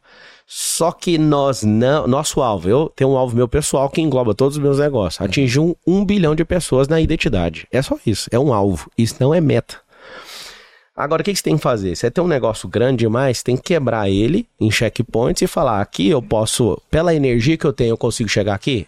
[0.47, 2.07] Só que nós não.
[2.07, 5.21] Nosso alvo, eu tenho um alvo meu pessoal que engloba todos os meus negócios.
[5.21, 7.67] Atingir um, um bilhão de pessoas na identidade.
[7.71, 8.29] É só isso.
[8.31, 8.89] É um alvo.
[8.97, 9.77] Isso não é meta.
[10.95, 11.95] Agora, o que que você tem que fazer?
[11.95, 16.09] Você tem um negócio grande demais, tem que quebrar ele em checkpoints e falar: aqui
[16.09, 18.87] eu posso, pela energia que eu tenho, eu consigo chegar aqui?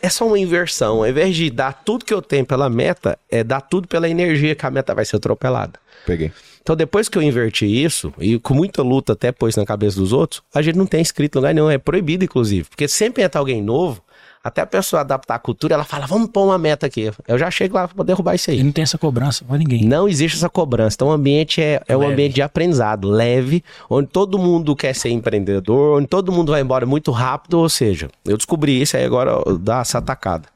[0.00, 0.98] É só uma inversão.
[0.98, 4.54] Ao invés de dar tudo que eu tenho pela meta, é dar tudo pela energia
[4.54, 5.78] que a meta vai ser atropelada.
[6.06, 6.32] Peguei.
[6.62, 10.14] Então, depois que eu inverti isso, e com muita luta até pôs na cabeça dos
[10.14, 12.68] outros, a gente não tem escrito em lugar nenhum, é proibido, inclusive.
[12.70, 14.02] Porque sempre entra alguém novo,
[14.44, 17.10] até a pessoa adaptar a cultura, ela fala, vamos pôr uma meta aqui.
[17.26, 18.60] Eu já chego lá pra derrubar isso aí.
[18.60, 19.86] E não tem essa cobrança pra ninguém.
[19.86, 20.96] Não existe essa cobrança.
[20.96, 25.08] Então, o ambiente é, é um ambiente de aprendizado, leve, onde todo mundo quer ser
[25.08, 27.54] empreendedor, onde todo mundo vai embora muito rápido.
[27.54, 30.46] Ou seja, eu descobri isso aí agora, dá essa atacada.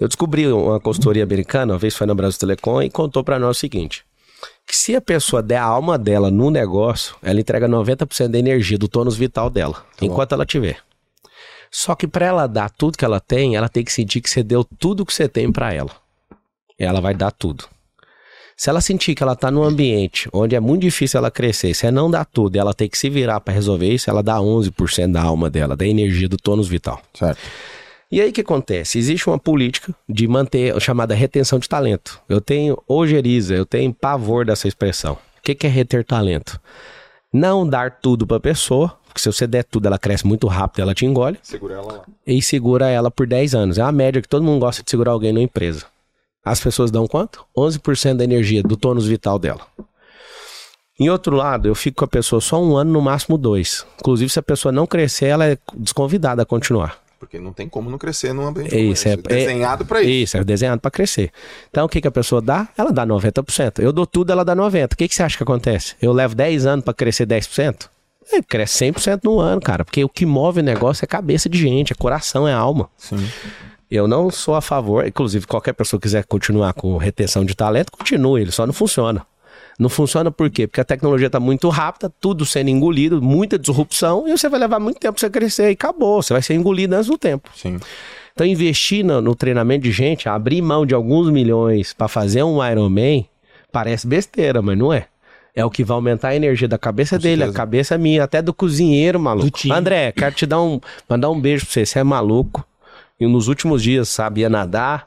[0.00, 3.58] Eu descobri uma consultoria americana, uma vez foi na Brasil Telecom, e contou para nós
[3.58, 4.04] o seguinte:
[4.66, 8.76] que se a pessoa der a alma dela no negócio, ela entrega 90% da energia,
[8.76, 10.78] do tônus vital dela, enquanto ela tiver.
[11.70, 14.42] Só que para ela dar tudo que ela tem, ela tem que sentir que você
[14.42, 15.90] deu tudo que você tem para ela.
[16.78, 17.64] Ela vai dar tudo.
[18.56, 21.86] Se ela sentir que ela tá num ambiente onde é muito difícil ela crescer, se
[21.86, 24.36] ela não dá tudo e ela tem que se virar para resolver isso, ela dá
[24.36, 27.00] 11% da alma dela, da energia do tônus vital.
[27.14, 27.40] Certo.
[28.12, 28.98] E aí o que acontece?
[28.98, 32.20] Existe uma política de manter a chamada retenção de talento.
[32.28, 35.12] Eu tenho ojeriza, eu tenho pavor dessa expressão.
[35.38, 36.60] O que, que é reter talento?
[37.32, 40.80] Não dar tudo para a pessoa, porque se você der tudo, ela cresce muito rápido,
[40.82, 42.00] ela te engole, Segura ela lá.
[42.26, 43.78] e segura ela por 10 anos.
[43.78, 45.84] É a média que todo mundo gosta de segurar alguém numa empresa.
[46.44, 47.44] As pessoas dão quanto?
[47.56, 49.60] 11% da energia, do tônus vital dela.
[50.98, 53.86] Em outro lado, eu fico com a pessoa só um ano, no máximo dois.
[53.98, 56.98] Inclusive, se a pessoa não crescer, ela é desconvidada a continuar.
[57.18, 59.10] Porque não tem como não crescer num ambiente É isso, esse.
[59.10, 60.10] é- desenhado pra isso.
[60.10, 61.30] Isso, é desenhado para crescer.
[61.70, 62.68] Então, o que, que a pessoa dá?
[62.76, 63.78] Ela dá 90%.
[63.82, 64.92] Eu dou tudo, ela dá 90%.
[64.92, 65.94] O que, que você acha que acontece?
[66.00, 67.88] Eu levo 10 anos para crescer 10%?
[68.32, 69.84] É, cresce 100% no ano, cara.
[69.84, 72.88] Porque o que move o negócio é cabeça de gente, é coração, é alma.
[72.96, 73.26] Sim.
[73.90, 77.90] Eu não sou a favor, inclusive qualquer pessoa que quiser continuar com retenção de talento,
[77.90, 79.26] continue, ele só não funciona.
[79.80, 80.66] Não funciona por quê?
[80.66, 84.78] Porque a tecnologia está muito rápida, tudo sendo engolido, muita disrupção, e você vai levar
[84.78, 87.50] muito tempo para você crescer e acabou, você vai ser engolido antes do tempo.
[87.56, 87.78] Sim.
[88.32, 92.64] Então, investir no, no treinamento de gente, abrir mão de alguns milhões para fazer um
[92.64, 93.26] Ironman,
[93.72, 95.06] parece besteira, mas não é.
[95.54, 97.56] É o que vai aumentar a energia da cabeça Com dele, certeza.
[97.56, 99.50] a cabeça minha, até do cozinheiro, maluco.
[99.66, 99.72] Do.
[99.72, 101.84] André, quero te dar um, mandar um beijo pra você.
[101.86, 102.64] Você é maluco.
[103.18, 105.04] E nos últimos dias sabia nadar,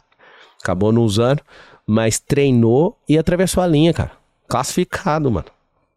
[0.62, 1.42] acabou não usando,
[1.88, 4.12] mas treinou e atravessou a linha, cara.
[4.48, 5.48] Classificado, mano.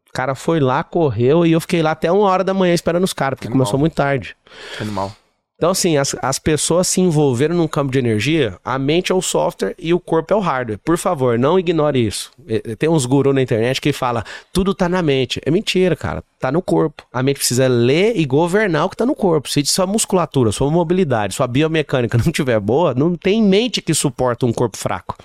[0.09, 3.05] O cara foi lá, correu e eu fiquei lá até uma hora da manhã esperando
[3.05, 3.65] os caras, porque Animal.
[3.65, 4.35] começou muito tarde.
[4.81, 5.15] Animal.
[5.57, 9.23] Então, assim, as, as pessoas se envolveram num campo de energia, a mente é o
[9.23, 10.79] software e o corpo é o hardware.
[10.85, 12.31] Por favor, não ignore isso.
[12.79, 15.41] Tem uns gurus na internet que fala tudo tá na mente.
[15.47, 16.23] É mentira, cara.
[16.39, 17.05] Tá no corpo.
[17.11, 19.49] A mente precisa ler e governar o que tá no corpo.
[19.49, 24.45] Se sua musculatura, sua mobilidade, sua biomecânica não tiver boa, não tem mente que suporta
[24.45, 25.17] um corpo fraco.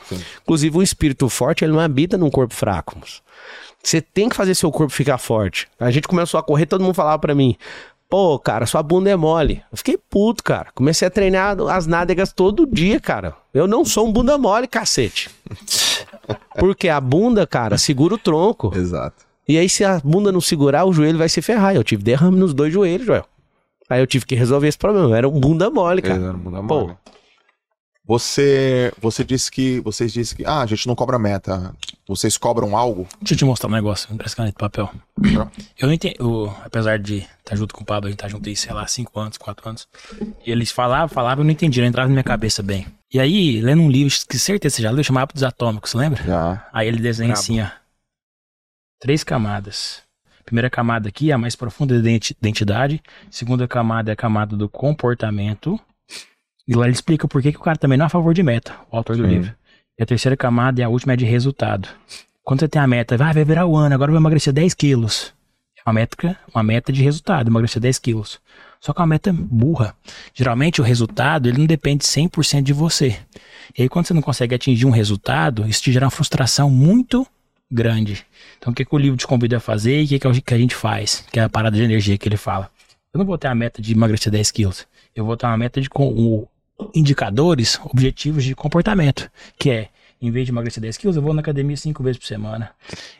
[0.43, 2.97] Inclusive, um espírito forte, ele não habita num corpo fraco.
[3.83, 5.67] Você tem que fazer seu corpo ficar forte.
[5.79, 7.57] A gente começou a correr, todo mundo falava pra mim:
[8.11, 9.63] Pô, cara, sua bunda é mole.
[9.71, 10.67] Eu fiquei puto, cara.
[10.75, 13.33] Comecei a treinar as nádegas todo dia, cara.
[13.53, 15.29] Eu não sou um bunda mole, cacete.
[16.59, 18.69] Porque a bunda, cara, segura o tronco.
[18.75, 19.23] Exato.
[19.47, 21.73] E aí, se a bunda não segurar, o joelho vai se ferrar.
[21.73, 23.25] Eu tive derrame nos dois joelhos, Joel.
[23.89, 25.07] Aí eu tive que resolver esse problema.
[25.07, 26.21] Eu era um bunda mole, cara.
[26.21, 26.91] Era bunda Pô.
[28.11, 31.73] Você, você disse que, vocês disse que, ah, a gente não cobra meta.
[32.05, 33.07] Vocês cobram algo?
[33.21, 34.91] Deixa eu te mostrar um negócio, parece caneta de papel.
[35.79, 38.49] Eu não entendo, eu, apesar de estar junto com o Pablo, a gente tá junto
[38.49, 39.87] aí, sei lá, 5 anos, 4 anos.
[40.45, 42.85] E eles falavam, falavam, eu não entendi, não entrava na minha cabeça bem.
[43.13, 46.21] E aí, lendo um livro, que certeza você já leu, chamava Hábitos Atômicos, lembra?
[46.21, 46.67] Já.
[46.73, 47.39] Aí ele desenha Brabo.
[47.39, 47.67] assim, ó.
[48.99, 50.01] Três camadas.
[50.43, 53.01] Primeira camada aqui é a mais profunda da identi- identidade.
[53.29, 55.79] Segunda camada é a camada do comportamento.
[56.67, 58.43] E lá ele explica por que, que o cara também não é a favor de
[58.43, 59.29] meta, o autor do Sim.
[59.29, 59.53] livro.
[59.99, 61.87] E a terceira camada e a última é de resultado.
[62.43, 64.73] Quando você tem a meta, vai, vai virar o ano, agora eu vou emagrecer 10
[64.73, 65.33] quilos.
[65.77, 68.39] É uma meta, uma meta de resultado, emagrecer 10 quilos.
[68.79, 69.95] Só que é uma meta burra.
[70.33, 73.17] Geralmente o resultado, ele não depende 100% de você.
[73.77, 77.25] E aí quando você não consegue atingir um resultado, isso te gera uma frustração muito
[77.71, 78.25] grande.
[78.57, 80.57] Então o que, que o livro te convida a fazer e o que, que a
[80.57, 81.23] gente faz?
[81.31, 82.69] Que é a parada de energia que ele fala.
[83.13, 84.87] Eu não vou ter a meta de emagrecer 10 quilos.
[85.15, 86.47] Eu vou ter uma meta de com, o-
[86.93, 89.29] indicadores, objetivos de comportamento.
[89.57, 89.89] Que é,
[90.21, 92.71] em vez de emagrecer 10 quilos, eu vou na academia 5 vezes por semana.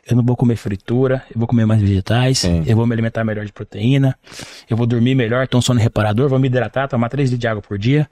[0.08, 2.64] Eu não vou comer fritura, eu vou comer mais vegetais, Sim.
[2.66, 4.18] eu vou me alimentar melhor de proteína,
[4.70, 7.48] eu vou dormir melhor, ter um sono reparador, vou me hidratar, tomar 3 litros de
[7.48, 8.08] água por dia.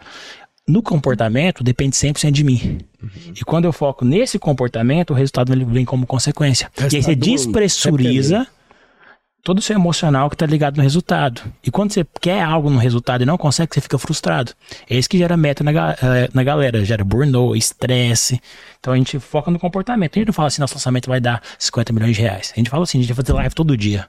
[0.67, 2.79] No comportamento, depende 100% de mim.
[3.35, 6.69] E quando eu foco nesse comportamento, o resultado vem como consequência.
[6.91, 8.45] E aí você despressuriza
[9.43, 11.41] todo o seu emocional que tá ligado no resultado.
[11.63, 14.53] E quando você quer algo no resultado e não consegue, você fica frustrado.
[14.89, 18.41] É isso que gera meta na, eh, na galera, gera burnout, estresse.
[18.79, 20.15] Então a gente foca no comportamento.
[20.15, 22.51] A gente não fala assim, nosso lançamento vai dar 50 milhões de reais.
[22.55, 24.07] A gente fala assim, a gente vai fazer live todo dia.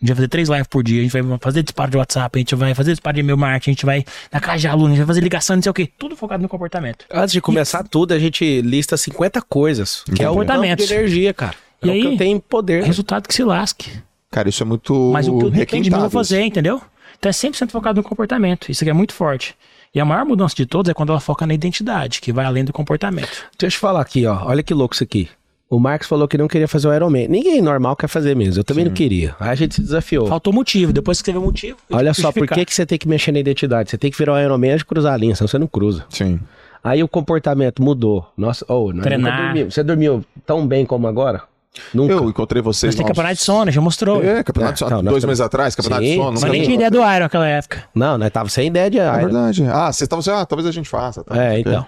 [0.00, 2.36] A gente vai fazer três lives por dia, a gente vai fazer disparo de WhatsApp,
[2.36, 4.86] a gente vai fazer disparo de e-mail marketing, a gente vai na casa de aluno,
[4.86, 5.88] a gente vai fazer ligação, não sei o quê.
[5.96, 7.06] Tudo focado no comportamento.
[7.10, 10.02] Antes de começar tudo, a gente lista 50 coisas.
[10.14, 11.54] Que é o de energia, cara.
[11.82, 12.82] E é o que aí, eu tenho poder.
[12.82, 13.90] Resultado que se lasque.
[14.34, 16.82] Cara, isso é muito Mas o que eu depende de mim eu vou fazer, entendeu?
[17.16, 18.68] Então é 100% focado no comportamento.
[18.68, 19.54] Isso aqui é muito forte.
[19.94, 22.64] E a maior mudança de todos é quando ela foca na identidade, que vai além
[22.64, 23.28] do comportamento.
[23.56, 24.46] Deixa eu te falar aqui, ó.
[24.46, 25.28] Olha que louco isso aqui.
[25.70, 27.28] O Marcos falou que não queria fazer o Ironman.
[27.28, 28.58] Ninguém normal quer fazer mesmo.
[28.58, 29.36] Eu também não queria.
[29.38, 30.26] Aí a gente se desafiou.
[30.26, 30.92] Faltou motivo.
[30.92, 31.78] Depois que você vê o motivo.
[31.92, 33.88] Olha só, por que, que você tem que mexer na identidade?
[33.88, 36.04] Você tem que virar o Ironman antes de cruzar a linha, senão você não cruza.
[36.08, 36.40] Sim.
[36.82, 38.26] Aí o comportamento mudou.
[38.36, 39.44] Nossa, oh, Treinar.
[39.44, 39.74] dormimos.
[39.74, 41.44] Você dormiu tão bem como agora?
[41.92, 42.12] Nunca.
[42.12, 42.94] Eu encontrei vocês.
[42.94, 44.22] Nós tem campeonato de sono, já mostrou.
[44.22, 45.02] É, campeonato de É, sono.
[45.02, 46.40] não, Dois meses atrás, campeonato Sim, de sono.
[46.40, 47.84] Mas nem tinha ideia do Iron naquela época.
[47.94, 49.16] Não, nós tava sem ideia de É Iron.
[49.24, 49.64] verdade.
[49.68, 51.24] Ah, vocês estavam assim, ah, talvez a gente faça.
[51.24, 51.36] tá?
[51.42, 51.84] É, então.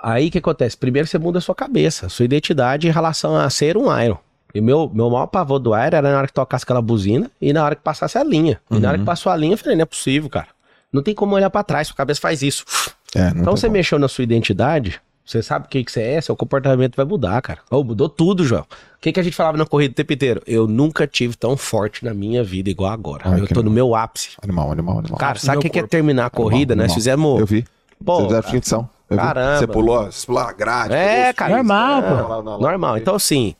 [0.00, 0.76] Aí o que acontece?
[0.76, 4.18] Primeiro você muda a sua cabeça, sua identidade em relação a ser um Iron.
[4.54, 7.52] E meu, meu maior pavor do Iron era na hora que tocasse aquela buzina e
[7.52, 8.60] na hora que passasse a linha.
[8.70, 10.46] E na hora que passou a linha, eu falei, não é possível, cara.
[10.92, 12.64] Não tem como olhar pra trás, sua cabeça faz isso.
[13.14, 13.76] É, não Então você como.
[13.76, 17.42] mexeu na sua identidade, você sabe o que, que você é, seu comportamento vai mudar,
[17.42, 17.58] cara.
[17.70, 18.62] Ô, mudou tudo, João.
[18.62, 20.42] O que, que a gente falava na corrida o tempo inteiro?
[20.46, 23.24] Eu nunca tive tão forte na minha vida igual agora.
[23.26, 24.30] Ai, eu tô no meu ápice.
[24.42, 25.18] Animal, animal, animal.
[25.18, 26.72] Cara, sabe o que, que é terminar a corrida?
[26.72, 27.36] Animal, Nós animal.
[27.36, 27.40] fizemos.
[27.40, 27.66] Eu vi.
[28.02, 28.90] Pô, Vocês fizeram ficção.
[29.10, 29.58] Caramba.
[29.58, 30.94] Você pulou, você pulou a grade.
[30.94, 31.56] É, cara.
[31.56, 32.08] Normal, pô.
[32.08, 32.58] lá, lá, lá.
[32.58, 32.96] Normal.
[32.96, 33.54] Então, assim,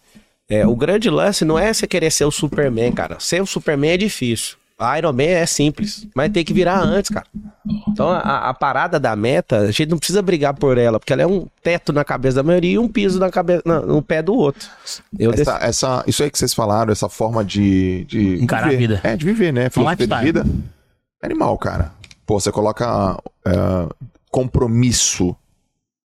[0.49, 3.21] é, o grande lance não é você querer ser o Superman, cara.
[3.21, 4.57] Ser o Superman é difícil.
[4.79, 7.26] A Iron Man é simples, mas tem que virar antes, cara.
[7.89, 11.22] Então, a, a parada da meta, a gente não precisa brigar por ela, porque ela
[11.22, 14.22] é um teto na cabeça da maioria e um piso na cabeça, na- no pé
[14.22, 14.68] do outro.
[15.18, 18.79] Eu Essa, essa, isso aí que vocês falaram, essa forma de, de Encarar a viver.
[18.79, 19.01] vida.
[19.03, 19.68] É, de viver, né?
[19.68, 20.47] Filosofia de vida.
[21.20, 21.91] É animal, cara.
[22.24, 23.53] Pô, você coloca é,
[24.31, 25.35] compromisso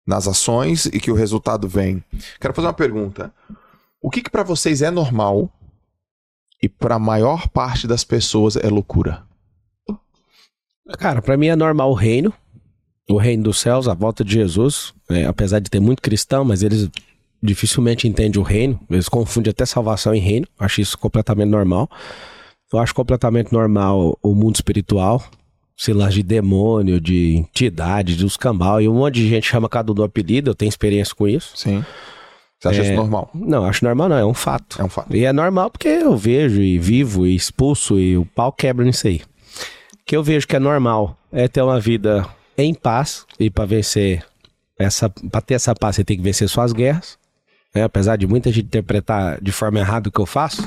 [0.06, 2.02] nas ações e que o resultado vem.
[2.40, 3.32] Quero fazer uma pergunta.
[4.00, 5.50] O que que para vocês é normal
[6.62, 9.22] e para a maior parte das pessoas é loucura?
[10.98, 12.32] Cara, pra mim é normal o reino,
[13.08, 14.94] o reino dos céus, a volta de Jesus.
[15.08, 16.88] É, apesar de ter muito cristão, mas eles
[17.42, 18.78] dificilmente entendem o reino.
[18.88, 20.46] Eles confundem até salvação e reino.
[20.58, 21.90] Acho isso completamente normal.
[22.72, 25.22] Eu acho completamente normal o mundo espiritual.
[25.76, 28.80] Sei lá, de demônio, de entidade, de os cambal.
[28.80, 30.50] E um monte de gente chama cada um do apelido.
[30.50, 31.52] Eu tenho experiência com isso.
[31.56, 31.84] Sim.
[32.62, 32.84] Você acha É.
[32.84, 33.28] isso normal?
[33.34, 34.16] Não, acho normal não.
[34.16, 34.80] É um fato.
[34.80, 35.14] É um fato.
[35.16, 39.06] E é normal porque eu vejo e vivo e expulso e o pau quebra nisso
[39.08, 39.20] aí.
[39.94, 42.24] O que eu vejo que é normal é ter uma vida
[42.56, 44.24] em paz e para vencer
[44.78, 47.18] essa, para ter essa paz você tem que vencer suas guerras.
[47.74, 47.82] né?
[47.82, 50.62] Apesar de muita gente interpretar de forma errada o que eu faço,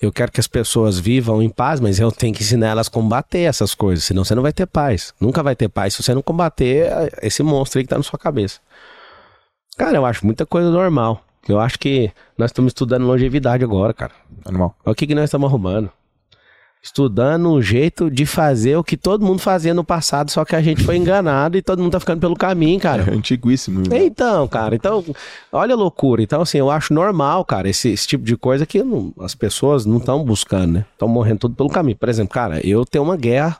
[0.00, 2.90] eu quero que as pessoas vivam em paz, mas eu tenho que ensinar elas a
[2.90, 5.12] combater essas coisas, senão você não vai ter paz.
[5.20, 6.88] Nunca vai ter paz se você não combater
[7.22, 8.60] esse monstro aí que tá na sua cabeça.
[9.78, 11.24] Cara, eu acho muita coisa normal.
[11.48, 14.12] Eu acho que nós estamos estudando longevidade agora, cara.
[14.44, 14.76] Animal.
[14.84, 15.90] Olha o que, que nós estamos arrumando.
[16.84, 20.60] Estudando um jeito de fazer o que todo mundo fazia no passado, só que a
[20.60, 23.04] gente foi enganado e todo mundo tá ficando pelo caminho, cara.
[23.08, 23.84] É antiguíssimo.
[23.88, 24.04] né?
[24.04, 25.04] Então, cara, então,
[25.52, 26.20] olha a loucura.
[26.22, 29.86] Então, assim, eu acho normal, cara, esse, esse tipo de coisa que não- as pessoas
[29.86, 30.84] não estão buscando, né?
[30.92, 31.96] Estão morrendo tudo pelo caminho.
[31.96, 33.58] Por exemplo, cara, eu tenho uma guerra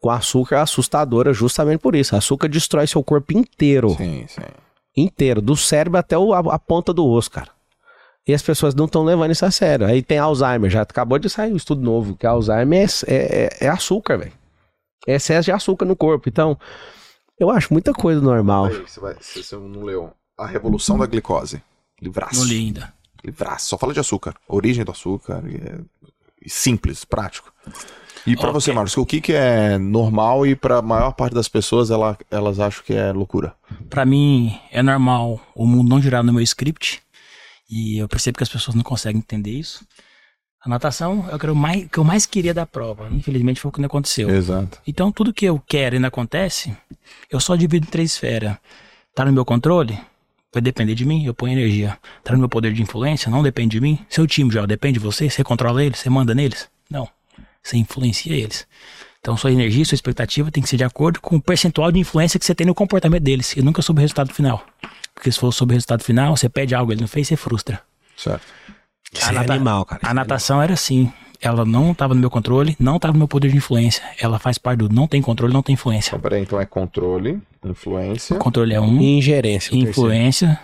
[0.00, 2.16] com açúcar assustadora justamente por isso.
[2.16, 3.90] Açúcar destrói seu corpo inteiro.
[3.90, 4.40] Sim, sim.
[4.96, 5.40] Inteiro.
[5.40, 7.50] Do cérebro até o, a, a ponta do osso, cara.
[8.26, 9.86] E as pessoas não estão levando isso a sério.
[9.86, 10.70] Aí tem Alzheimer.
[10.70, 14.32] Já acabou de sair um estudo novo que Alzheimer é, é, é açúcar, velho.
[15.06, 16.28] É excesso de açúcar no corpo.
[16.28, 16.58] Então,
[17.38, 18.66] eu acho muita coisa normal.
[18.66, 21.62] Aí, você, vai, você, não leu A Revolução da Glicose.
[22.00, 22.40] Livraço.
[22.40, 22.94] Não li ainda.
[23.22, 23.66] Livraço.
[23.66, 24.34] Só fala de açúcar.
[24.48, 25.42] Origem do açúcar.
[25.46, 25.80] e é-
[26.44, 27.50] e simples, prático.
[28.26, 28.52] E pra Ok.
[28.60, 32.58] você, Marcos, o que, que é normal e pra maior parte das pessoas ela, elas
[32.58, 33.54] acham que é loucura?
[33.90, 37.02] Pra mim, é normal o mundo não girar no meu script.
[37.70, 39.84] E eu percebo que as pessoas não conseguem entender isso.
[40.64, 43.08] A natação é o que eu mais, que eu mais queria da prova.
[43.12, 44.30] Infelizmente foi o que não aconteceu.
[44.30, 44.78] Exato.
[44.86, 46.74] Então, tudo que eu quero e não acontece,
[47.30, 48.56] eu só divido em três esferas.
[49.14, 49.98] Tá no meu controle?
[50.52, 51.98] Vai depender de mim, eu ponho energia.
[52.22, 53.30] Tá no meu poder de influência?
[53.30, 53.98] Não depende de mim.
[54.08, 55.28] Seu time já depende de você?
[55.28, 55.98] Você controla eles?
[55.98, 56.68] Você manda neles?
[56.90, 57.08] Não.
[57.64, 58.66] Você influencia eles.
[59.20, 62.38] Então, sua energia, sua expectativa tem que ser de acordo com o percentual de influência
[62.38, 63.56] que você tem no comportamento deles.
[63.56, 64.62] E nunca sobre o resultado final.
[65.14, 67.80] Porque se for sobre o resultado final, você pede algo, ele não fez, você frustra.
[68.16, 68.42] Certo.
[69.10, 70.00] Isso A é nata- animal, cara.
[70.02, 71.10] Isso A é natação era assim.
[71.40, 74.02] Ela não estava no meu controle, não estava no meu poder de influência.
[74.20, 76.10] Ela faz parte do não tem controle, não tem influência.
[76.10, 78.36] Então, peraí, então é controle, influência.
[78.36, 79.00] O controle é um.
[79.00, 79.70] E ingerência.
[79.70, 79.90] terceiro.
[79.90, 80.60] influência.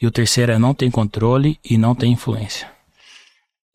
[0.00, 2.68] E o terceiro é não tem controle e não tem influência.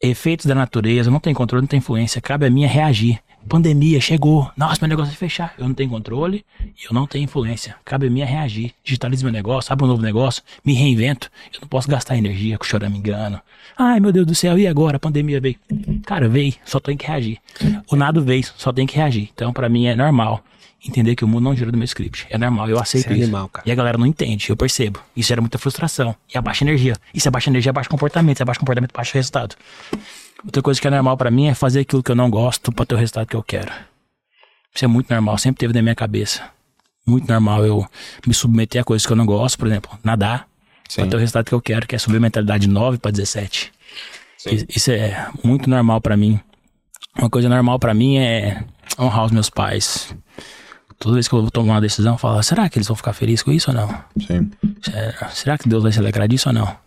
[0.01, 2.21] Efeitos da natureza, não tem controle, não tem influência.
[2.21, 3.19] Cabe a mim reagir.
[3.47, 4.51] Pandemia chegou.
[4.55, 5.53] Nossa, meu negócio vai fechar.
[5.57, 7.75] Eu não tenho controle e eu não tenho influência.
[7.83, 8.73] Cabe a mim reagir.
[8.83, 11.29] Digitalizo meu negócio, abro um novo negócio, me reinvento.
[11.53, 13.41] Eu não posso gastar energia com choramingando.
[13.77, 14.97] Ai, meu Deus do céu, e agora?
[14.97, 15.55] A pandemia veio.
[16.05, 17.39] Cara, veio, só tem que reagir.
[17.89, 19.29] O nada veio, só tem que reagir.
[19.33, 20.43] Então, pra mim, é normal
[20.85, 22.25] entender que o mundo não gira do meu script.
[22.29, 23.23] É normal, eu aceito Isso é isso.
[23.23, 23.67] animal, cara.
[23.67, 24.99] E a galera não entende, eu percebo.
[25.15, 26.15] Isso era muita frustração.
[26.33, 26.95] E a baixa energia.
[27.13, 28.37] Isso é baixa energia, baixa comportamento.
[28.37, 29.55] Se é baixa comportamento, baixa resultado.
[30.43, 32.85] Outra coisa que é normal pra mim é fazer aquilo que eu não gosto pra
[32.85, 33.71] ter o resultado que eu quero.
[34.73, 36.43] Isso é muito normal, sempre teve na minha cabeça.
[37.05, 37.85] Muito normal eu
[38.25, 40.47] me submeter a coisas que eu não gosto, por exemplo, nadar,
[40.87, 41.01] Sim.
[41.01, 43.11] pra ter o resultado que eu quero, que é subir a mentalidade de 9 pra
[43.11, 43.71] 17.
[44.47, 46.39] Isso- Isso é muito normal pra mim.
[47.17, 48.63] Uma coisa normal pra mim é
[48.97, 50.15] honrar os meus pais.
[51.01, 53.11] Toda vez que eu vou tomar uma decisão, eu falo, será que eles vão ficar
[53.11, 53.87] felizes com isso ou não?
[54.19, 54.51] Sim.
[54.93, 56.77] É, será que Deus vai se alegrar disso ou não?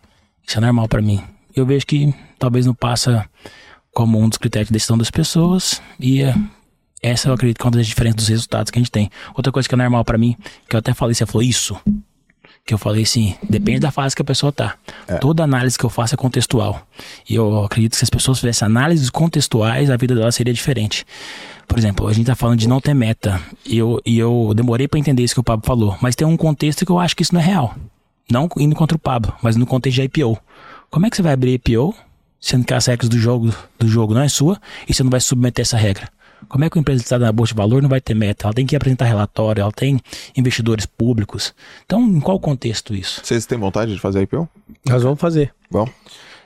[0.47, 1.21] Isso é normal pra mim.
[1.55, 3.29] Eu vejo que talvez não passa
[3.93, 6.33] como um dos critérios de decisão das pessoas e é,
[7.03, 9.11] essa eu acredito que é uma das diferenças dos resultados que a gente tem.
[9.35, 10.37] Outra coisa que é normal pra mim,
[10.69, 11.77] que eu até falei, você falou isso,
[12.65, 14.77] que eu falei assim, depende da fase que a pessoa tá.
[15.21, 16.87] Toda análise que eu faço é contextual.
[17.29, 21.05] E eu acredito que se as pessoas fizessem análises contextuais, a vida delas seria diferente.
[21.67, 23.41] Por exemplo, a gente tá falando de não ter meta.
[23.65, 25.97] E eu, e eu demorei pra entender isso que o Pablo falou.
[26.01, 27.75] Mas tem um contexto que eu acho que isso não é real.
[28.31, 30.39] Não indo contra o Pablo, mas no contexto de IPO.
[30.91, 31.95] Como é que você vai abrir IPO,
[32.41, 35.21] sendo que as regras do jogo, do jogo não é sua, e você não vai
[35.21, 36.09] submeter essa regra?
[36.49, 38.47] Como é que uma empresa listada na Bolsa de Valor não vai ter meta?
[38.47, 40.01] Ela tem que apresentar relatório, ela tem
[40.37, 41.55] investidores públicos.
[41.85, 43.21] Então, em qual contexto isso?
[43.25, 44.49] Vocês têm vontade de fazer IPO?
[44.87, 45.55] Nós vamos fazer.
[45.71, 45.89] Bom.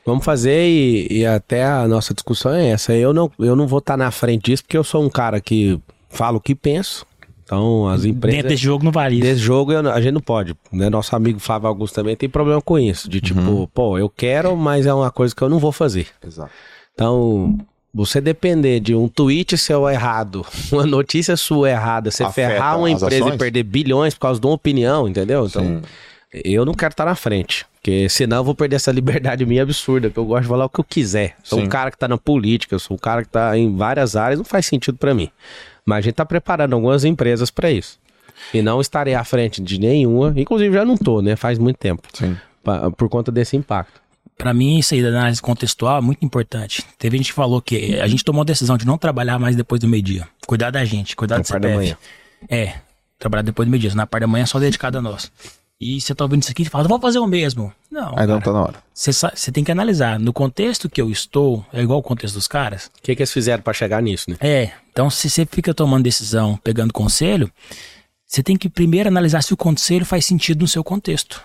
[0.09, 2.95] Vamos fazer e, e até a nossa discussão é essa.
[2.95, 5.79] Eu não, eu não vou estar na frente disso porque eu sou um cara que
[6.09, 7.05] falo o que penso.
[7.45, 8.37] Então, as empresas.
[8.37, 9.25] Dentro desse jogo não vale isso.
[9.25, 10.55] Desse jogo eu não- a gente não pode.
[10.73, 10.89] Né?
[10.89, 13.07] Nosso amigo Flávio Augusto também tem problema com isso.
[13.09, 16.07] De tipo, pô, eu quero, mas é uma coisa que eu não vou fazer.
[16.27, 16.51] Exato.
[16.95, 17.59] Então,
[17.93, 22.91] você depender de um tweet seu errado, uma notícia sua errada, você Afeta ferrar uma
[22.91, 23.35] empresa ações?
[23.35, 25.47] e perder bilhões por causa de uma opinião, entendeu?
[25.47, 25.83] Então, Sim.
[26.33, 27.64] Eu não quero estar na frente.
[27.74, 30.68] Porque senão eu vou perder essa liberdade minha absurda, que eu gosto de falar o
[30.68, 31.37] que eu quiser.
[31.43, 31.64] Sou Sim.
[31.66, 34.39] um cara que tá na política, eu sou um cara que tá em várias áreas,
[34.39, 35.31] não faz sentido pra mim.
[35.87, 37.99] Mas a gente tá preparando algumas empresas pra isso.
[38.53, 41.35] E não estarei à frente de nenhuma, inclusive já não tô, né?
[41.35, 42.03] Faz muito tempo.
[42.12, 42.37] Sim.
[42.62, 44.01] pa- Por conta desse impacto.
[44.37, 46.85] Pra mim, isso aí da análise contextual é muito importante.
[46.97, 49.81] Teve gente que falou que a gente tomou a decisão de não trabalhar mais depois
[49.81, 50.29] do meio-dia.
[50.47, 51.85] Cuidar da gente, cuidar Na do parte da CPF.
[51.85, 51.97] manhã.
[52.49, 52.74] É,
[53.18, 53.93] trabalhar depois do meio-dia.
[53.97, 55.33] Na parte da manhã é só dedicado a nós.
[55.81, 57.72] E você tá ouvindo isso aqui e fala, vou fazer o mesmo.
[57.89, 58.83] Não, Aí não tá na hora.
[58.93, 60.18] Você tem que analisar.
[60.18, 62.87] No contexto que eu estou, é igual o contexto dos caras.
[62.99, 64.37] O que, que eles fizeram pra chegar nisso, né?
[64.41, 67.49] É, então se você fica tomando decisão, pegando conselho,
[68.26, 71.43] você tem que primeiro analisar se o conselho faz sentido no seu contexto.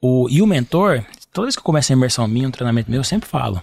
[0.00, 3.00] O, e o mentor, toda vez que eu começo a imersão minha, um treinamento meu,
[3.00, 3.62] eu sempre falo: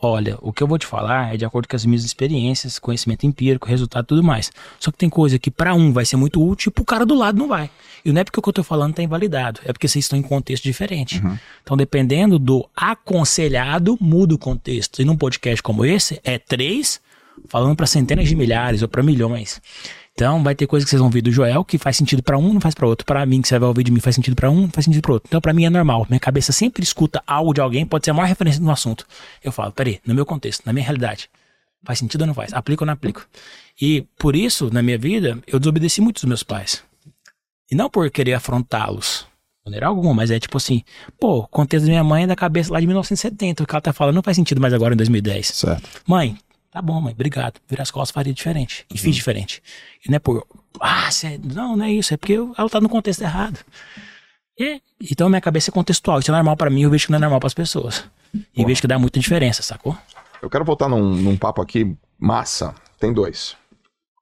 [0.00, 3.26] olha, o que eu vou te falar é de acordo com as minhas experiências, conhecimento
[3.26, 4.50] empírico, resultado e tudo mais.
[4.78, 7.14] Só que tem coisa que para um vai ser muito útil e pro cara do
[7.14, 7.70] lado não vai.
[8.04, 10.18] E não é porque o que eu tô falando tá invalidado, é porque vocês estão
[10.18, 11.20] em contexto diferente.
[11.62, 15.02] Então, dependendo do aconselhado, muda o contexto.
[15.02, 17.00] E num podcast como esse, é três
[17.46, 19.60] falando para centenas de milhares ou para milhões.
[20.18, 22.52] Então, vai ter coisa que vocês vão ouvir do Joel que faz sentido para um,
[22.52, 23.06] não faz para outro.
[23.06, 25.00] Para mim, que você vai ouvir de mim, faz sentido para um, não faz sentido
[25.00, 25.28] para outro.
[25.28, 26.04] Então, para mim é normal.
[26.08, 29.06] Minha cabeça sempre escuta algo de alguém, pode ser a maior referência no assunto.
[29.44, 31.30] Eu falo, peraí, no meu contexto, na minha realidade.
[31.84, 32.52] Faz sentido ou não faz?
[32.52, 33.24] Aplico ou não aplico?
[33.80, 36.82] E por isso, na minha vida, eu desobedeci muito os meus pais.
[37.70, 39.24] E não por querer afrontá-los,
[39.60, 40.82] de maneira alguma, mas é tipo assim,
[41.20, 43.80] pô, o contexto da minha mãe é da cabeça lá de 1970, o que ela
[43.80, 45.46] tá falando não faz sentido mais agora em 2010.
[45.46, 45.88] Certo.
[46.04, 46.36] Mãe,
[46.70, 47.60] tá bom, mãe, obrigado.
[47.68, 48.84] Virar as costas faria diferente.
[48.92, 49.62] E fiz diferente.
[50.04, 50.46] E não é por,
[50.80, 53.58] ah, cê, não, não é isso, é porque eu- ela tá no contexto errado.
[54.60, 57.18] É, então minha cabeça é contextual, isso é normal pra mim, eu vejo que não
[57.18, 58.04] é normal pras pessoas.
[58.54, 59.96] E vejo que dá muita diferença, sacou?
[60.42, 62.74] Eu quero voltar num, num papo aqui massa.
[63.00, 63.56] Tem dois.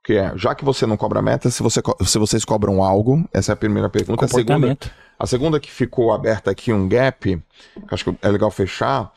[0.05, 3.53] Que é, já que você não cobra meta, se, você, se vocês cobram algo, essa
[3.53, 4.24] é a primeira pergunta.
[4.24, 4.78] A segunda,
[5.18, 7.42] a segunda que ficou aberta aqui, um gap,
[7.88, 9.11] que acho que é legal fechar,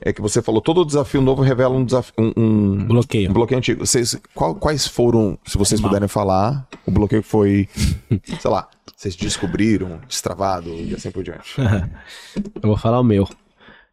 [0.00, 2.12] é que você falou, todo desafio novo revela um desafio.
[2.18, 3.30] Um, um- Bloqueio.
[3.30, 3.86] um bloqueio antigo.
[3.86, 5.90] Vocês, qual- quais foram, se vocês Animal.
[5.90, 7.68] puderem falar, o bloqueio que foi,
[8.40, 11.54] sei lá, vocês descobriram, destravado e assim por diante.
[12.62, 13.28] Eu vou falar o meu.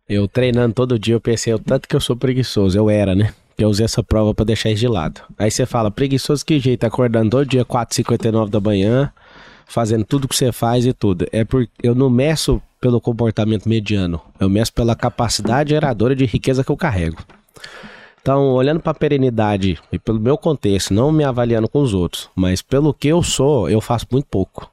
[0.08, 2.78] Eu treinando todo dia, eu pensei o tanto que eu sou preguiçoso.
[2.78, 3.34] Eu era, né?
[3.58, 5.22] Eu usei essa prova pra deixar isso de lado.
[5.40, 6.84] Aí você fala, preguiçoso que jeito?
[6.84, 9.12] Acordando todo dia 4h59 da manhã,
[9.66, 11.26] fazendo tudo que você faz e tudo.
[11.32, 14.20] É porque eu não meço pelo comportamento mediano.
[14.38, 17.16] Eu meço pela capacidade geradora de riqueza que eu carrego.
[18.22, 22.62] Então, olhando pra perenidade e pelo meu contexto, não me avaliando com os outros, mas
[22.62, 24.70] pelo que eu sou, eu faço muito pouco.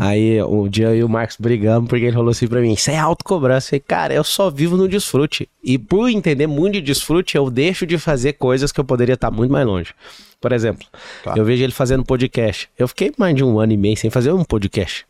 [0.00, 2.90] Aí um dia eu e o Marcos brigamos porque ele falou assim pra mim: Isso
[2.90, 3.66] é autocobrança.
[3.66, 5.48] Eu falei, cara, eu só vivo no desfrute.
[5.62, 9.30] E por entender muito de desfrute, eu deixo de fazer coisas que eu poderia estar
[9.30, 9.94] muito mais longe.
[10.40, 10.84] Por exemplo,
[11.22, 11.34] Tá.
[11.36, 12.68] eu vejo ele fazendo podcast.
[12.76, 15.06] Eu fiquei mais de um ano e meio sem fazer um podcast.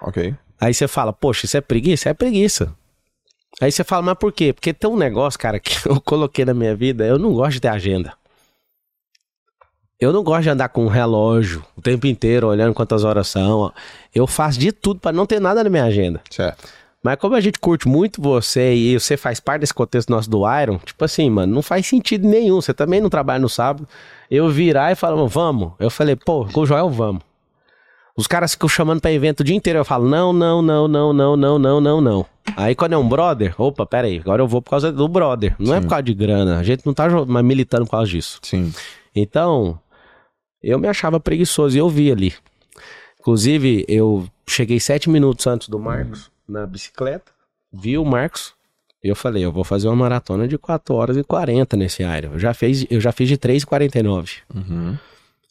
[0.00, 0.34] Ok.
[0.62, 2.08] Aí você fala, poxa, isso é preguiça?
[2.08, 2.72] É preguiça.
[3.60, 4.52] Aí você fala, mas por quê?
[4.52, 7.62] Porque tem um negócio, cara, que eu coloquei na minha vida, eu não gosto de
[7.62, 8.12] ter agenda.
[9.98, 13.72] Eu não gosto de andar com um relógio o tempo inteiro, olhando quantas horas são.
[14.14, 16.20] Eu faço de tudo pra não ter nada na minha agenda.
[16.30, 16.68] Certo.
[17.02, 20.42] Mas como a gente curte muito você e você faz parte desse contexto nosso do
[20.60, 22.60] Iron, tipo assim, mano, não faz sentido nenhum.
[22.60, 23.88] Você também não trabalha no sábado.
[24.30, 25.72] Eu virar e falar, vamos.
[25.80, 27.31] Eu falei, pô, com o Joel, vamos.
[28.16, 29.78] Os caras ficam chamando pra evento o dia inteiro.
[29.78, 32.26] Eu falo, não, não, não, não, não, não, não, não, não.
[32.56, 35.54] Aí quando é um brother, opa, pera aí, agora eu vou por causa do brother.
[35.58, 36.58] Não é por causa de grana.
[36.58, 37.08] A gente não tá
[37.42, 38.38] militando por causa disso.
[38.42, 38.72] Sim.
[39.14, 39.78] Então,
[40.62, 42.34] eu me achava preguiçoso e eu vi ali.
[43.20, 47.32] Inclusive, eu cheguei sete minutos antes do Marcos na bicicleta,
[47.72, 48.52] vi o Marcos
[49.02, 52.34] e eu falei, eu vou fazer uma maratona de 4 horas e 40 nesse Iron.
[52.34, 54.38] Eu já fiz, eu já fiz de 3,49.
[54.54, 54.96] Uhum.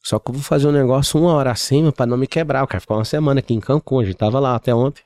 [0.03, 2.61] Só que eu vou fazer um negócio uma hora acima pra não me quebrar.
[2.61, 5.03] Eu quero ficar uma semana aqui em Cancún, a gente tava lá até ontem.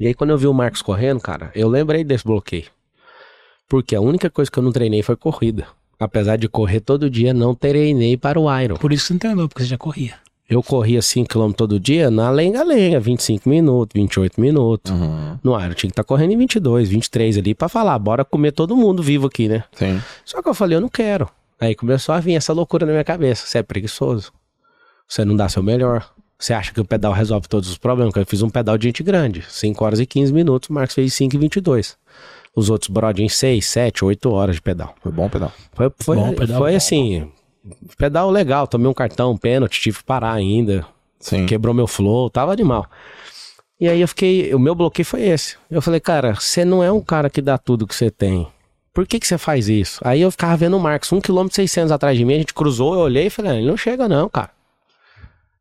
[0.00, 2.66] E aí quando eu vi o Marcos correndo, cara, eu lembrei desse bloqueio.
[3.68, 5.66] Porque a única coisa que eu não treinei foi corrida.
[5.98, 8.76] Apesar de correr todo dia, não treinei para o Iron.
[8.76, 10.14] Por isso que você não treinou, porque você já corria.
[10.50, 14.92] Eu corria 5km todo dia na lenga-lenga, 25 minutos, 28 minutos.
[14.92, 15.38] Uhum.
[15.42, 18.76] No Iron tinha que estar correndo em 22, 23 ali pra falar, bora comer todo
[18.76, 19.64] mundo vivo aqui, né?
[19.72, 20.02] Sim.
[20.24, 21.28] Só que eu falei, eu não quero.
[21.62, 23.46] Aí começou a vir essa loucura na minha cabeça.
[23.46, 24.32] Você é preguiçoso.
[25.06, 26.12] Você não dá seu melhor.
[26.36, 28.12] Você acha que o pedal resolve todos os problemas?
[28.16, 29.44] Eu fiz um pedal de gente grande.
[29.48, 31.96] 5 horas e 15 minutos, o Marcos fez 5 e 22.
[32.56, 34.92] Os outros brod em 6, 7, 8 horas de pedal.
[35.00, 35.52] Foi bom, pedal.
[35.72, 37.30] Foi, foi, Bom pedal, foi bom, assim,
[37.96, 38.66] pedal legal.
[38.66, 40.84] Tomei um cartão, um pênalti, tive que parar ainda.
[41.20, 41.46] Sim.
[41.46, 42.90] Quebrou meu flow, tava animal.
[43.78, 45.56] E aí eu fiquei, o meu bloqueio foi esse.
[45.70, 48.48] Eu falei, cara, você não é um cara que dá tudo que você tem.
[48.92, 50.00] Por que que você faz isso?
[50.04, 52.94] Aí eu ficava vendo o Marcos, 1 km 600 atrás de mim, a gente cruzou,
[52.94, 54.50] eu olhei e falei, ah, ele não chega não, cara.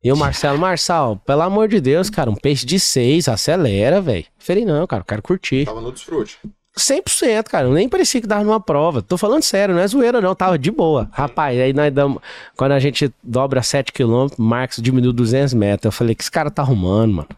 [0.03, 4.25] E o Marcelo, Marçal, pelo amor de Deus, cara, um peixe de 6, acelera, velho.
[4.39, 5.65] Falei, não, cara, eu quero curtir.
[5.65, 6.39] Tava no desfrute.
[6.77, 7.69] 100%, cara.
[7.69, 9.01] Nem parecia que tava numa prova.
[9.01, 10.33] Tô falando sério, não é zoeira, não.
[10.33, 11.09] Tava de boa.
[11.11, 12.21] Rapaz, aí nós damos.
[12.55, 15.85] Quando a gente dobra 7km, Marcos diminuiu 200 metros.
[15.85, 17.29] Eu falei, que esse cara tá arrumando, mano?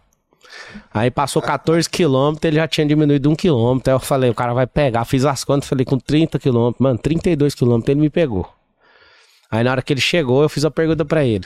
[0.94, 3.80] Aí passou 14 km, ele já tinha diminuído 1 km.
[3.86, 5.06] Aí eu falei, o cara vai pegar.
[5.06, 8.48] Fiz as contas, falei, com 30 km, mano, 32 km ele me pegou.
[9.52, 11.46] Aí na hora que ele chegou, eu fiz a pergunta pra ele.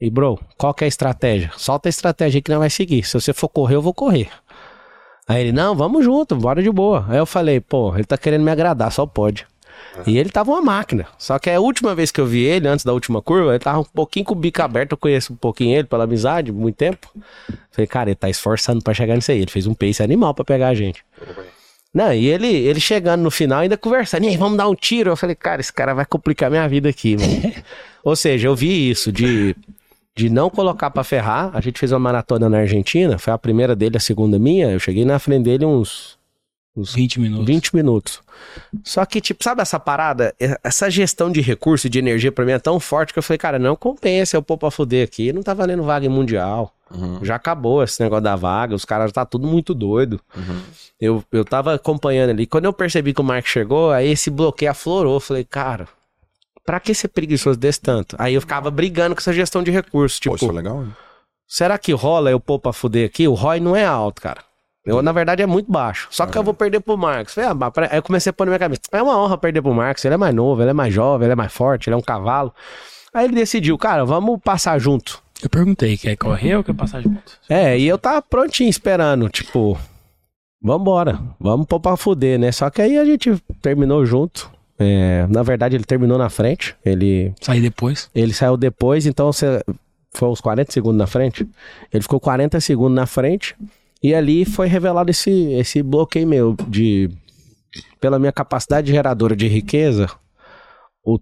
[0.00, 1.50] E, bro, qual que é a estratégia?
[1.56, 3.02] Solta a estratégia aí que não vai seguir.
[3.02, 4.28] Se você for correr, eu vou correr.
[5.26, 7.04] Aí ele, não, vamos junto, bora de boa.
[7.08, 9.44] Aí eu falei, pô, ele tá querendo me agradar, só pode.
[10.06, 11.06] E ele tava uma máquina.
[11.18, 13.80] Só que a última vez que eu vi ele, antes da última curva, ele tava
[13.80, 14.92] um pouquinho com o bico aberto.
[14.92, 17.08] Eu conheço um pouquinho ele pela amizade, muito tempo.
[17.70, 19.40] Falei, cara, ele tá esforçando pra chegar nisso aí.
[19.40, 21.04] Ele fez um pace animal pra pegar a gente.
[21.92, 25.10] Não, e ele, ele chegando no final, ainda conversando, e aí, vamos dar um tiro.
[25.10, 27.54] Eu falei, cara, esse cara vai complicar minha vida aqui, mano.
[28.04, 29.56] Ou seja, eu vi isso de,
[30.14, 31.50] de não colocar pra ferrar.
[31.54, 34.70] A gente fez uma maratona na Argentina, foi a primeira dele, a segunda minha.
[34.70, 36.17] Eu cheguei na frente dele uns,
[36.80, 37.46] uns 20 minutos.
[37.46, 38.20] 20 minutos.
[38.84, 40.34] Só que, tipo, sabe essa parada?
[40.62, 43.38] Essa gestão de recurso e de energia pra mim é tão forte que eu falei,
[43.38, 45.32] cara, não compensa eu pôr pra fuder aqui.
[45.32, 46.72] Não tá valendo vaga em mundial.
[46.90, 47.22] Uhum.
[47.22, 50.20] Já acabou esse negócio da vaga, os caras tá tudo muito doido.
[51.00, 52.46] Eu, eu tava acompanhando ali.
[52.46, 55.14] Quando eu percebi que o Mark chegou, aí esse bloqueio aflorou.
[55.14, 55.86] Eu falei, cara,
[56.64, 58.16] pra que ser preguiçoso desse tanto?
[58.18, 60.18] Aí eu ficava brigando com essa gestão de recursos.
[60.18, 60.92] Tipo, Pô, isso é legal, hein?
[61.46, 63.26] será que rola eu pôr pra fuder aqui?
[63.28, 64.42] O ROI não é alto, cara.
[64.88, 66.08] Eu, na verdade, é muito baixo.
[66.10, 67.34] Só que eu vou perder pro Marcos.
[67.34, 68.80] Falei, ah, Aí eu comecei a pôr na minha cabeça.
[68.90, 70.02] É uma honra perder pro Marcos.
[70.04, 72.02] Ele é mais novo, ele é mais jovem, ele é mais forte, ele é um
[72.02, 72.54] cavalo.
[73.12, 75.22] Aí ele decidiu, cara, vamos passar junto.
[75.42, 77.20] Eu perguntei, quer correr ou quer passar junto?
[77.48, 79.78] É, e eu tava prontinho esperando, tipo,
[80.60, 82.50] vambora, vamos pôr pra fuder, né?
[82.50, 84.50] Só que aí a gente terminou junto.
[84.78, 86.74] É, na verdade, ele terminou na frente.
[86.84, 88.10] Ele, Sair depois.
[88.14, 89.62] ele saiu depois, então você
[90.12, 91.46] foi uns 40 segundos na frente.
[91.92, 93.54] Ele ficou 40 segundos na frente.
[94.02, 97.10] E ali foi revelado esse, esse bloqueio meu de.
[98.00, 100.08] Pela minha capacidade geradora de riqueza,
[101.04, 101.18] o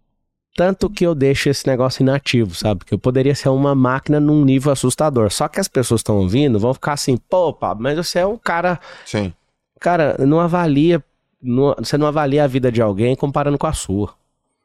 [0.55, 2.85] tanto que eu deixo esse negócio inativo, sabe?
[2.85, 5.31] Que eu poderia ser uma máquina num nível assustador.
[5.33, 8.37] Só que as pessoas estão ouvindo, vão ficar assim, pô, Pablo, mas você é um
[8.39, 8.79] cara.
[9.05, 9.33] Sim.
[9.81, 11.03] Cara, não avalia.
[11.43, 14.15] não- você não avalia a vida de alguém comparando com a sua.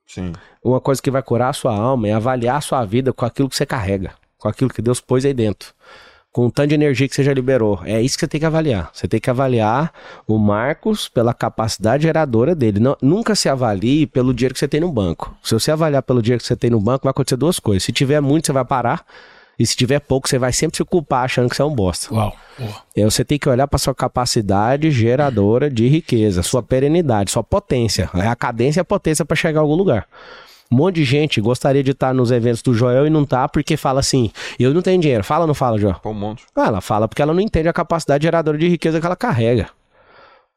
[0.05, 0.33] Sim.
[0.63, 3.49] Uma coisa que vai curar a sua alma é avaliar a sua vida com aquilo
[3.49, 5.73] que você carrega, com aquilo que Deus pôs aí dentro.
[6.31, 7.81] Com o tanto de energia que você já liberou.
[7.83, 8.89] É isso que você tem que avaliar.
[8.93, 9.91] Você tem que avaliar
[10.25, 12.79] o Marcos pela capacidade geradora dele.
[12.79, 15.35] Não- nunca se avalie pelo dinheiro que você tem no banco.
[15.43, 17.83] Se você avaliar pelo dinheiro que você tem no banco, vai acontecer duas coisas.
[17.83, 19.05] Se tiver muito, você vai parar.
[19.59, 22.11] E se tiver pouco, você vai sempre se culpar achando que você é um bosta.
[22.13, 22.33] Uau.
[22.57, 22.75] Boa.
[22.95, 28.09] É, Você tem que olhar para sua capacidade geradora de riqueza, sua perenidade, sua potência.
[28.15, 30.07] É a cadência e a potência para chegar a algum lugar.
[30.71, 33.75] Um monte de gente gostaria de estar nos eventos do Joel e não tá porque
[33.75, 35.23] fala assim: eu não tenho dinheiro.
[35.23, 35.97] Fala ou não fala, Joel?
[36.05, 36.43] Um monte.
[36.55, 39.67] Ah, ela fala porque ela não entende a capacidade geradora de riqueza que ela carrega.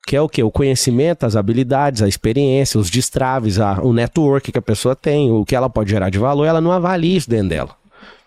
[0.06, 0.42] Que é o quê?
[0.42, 5.30] O conhecimento, as habilidades, a experiência, os destraves, a- o network que a pessoa tem,
[5.30, 7.70] o que ela pode gerar de valor, ela não avalia isso dentro dela.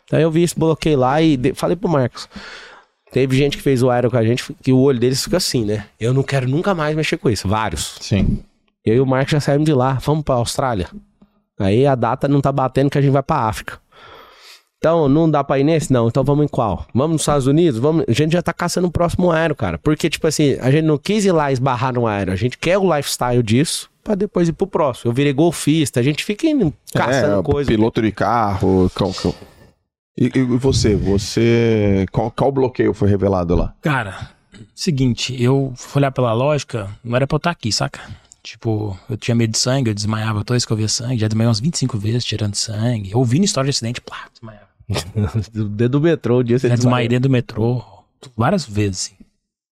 [0.06, 2.28] Então eu vi isso, bloqueei lá e de- falei pro Marcos.
[3.12, 5.64] Teve gente que fez o aero com a gente, que o olho deles fica assim,
[5.66, 5.86] né?
[6.00, 7.48] Eu não quero nunca mais mexer com isso.
[7.48, 7.96] Vários.
[8.02, 8.40] Sim.
[8.86, 10.88] Eu e o Marcos já saímos de lá, vamos pra Austrália.
[11.60, 13.80] Aí a data não tá batendo que a gente vai pra África.
[14.78, 15.92] Então, não dá pra ir nesse?
[15.92, 16.08] Não.
[16.08, 16.86] Então vamos em qual?
[16.94, 17.80] Vamos nos Estados Unidos?
[17.80, 18.06] Vamos...
[18.08, 19.78] A gente já tá caçando o próximo aero, cara.
[19.80, 22.32] Porque, tipo assim, a gente não quis ir lá esbarrar no aero.
[22.32, 25.10] A gente quer o lifestyle disso pra depois ir pro próximo.
[25.10, 27.68] Eu virei golfista, a gente fica indo caçando é, coisa.
[27.68, 28.90] Piloto de carro.
[28.94, 29.36] qual- qual-
[30.16, 30.96] E, e você?
[30.96, 32.06] Você.
[32.12, 33.74] Qual, qual bloqueio foi revelado lá?
[33.82, 34.30] Cara,
[34.76, 38.00] seguinte, eu fui olhar pela lógica, não era pra eu estar aqui, saca?
[38.48, 41.28] Tipo, eu tinha medo de sangue, eu desmaiava toda vez que eu via sangue, já
[41.28, 43.14] desmaiei umas 25 vezes tirando sangue.
[43.14, 44.68] Ouvindo história de acidente, plá, desmaiava.
[45.52, 47.84] Dentro do metrô, o dia você Já desmaiei dentro do metrô,
[48.38, 49.26] várias vezes, assim,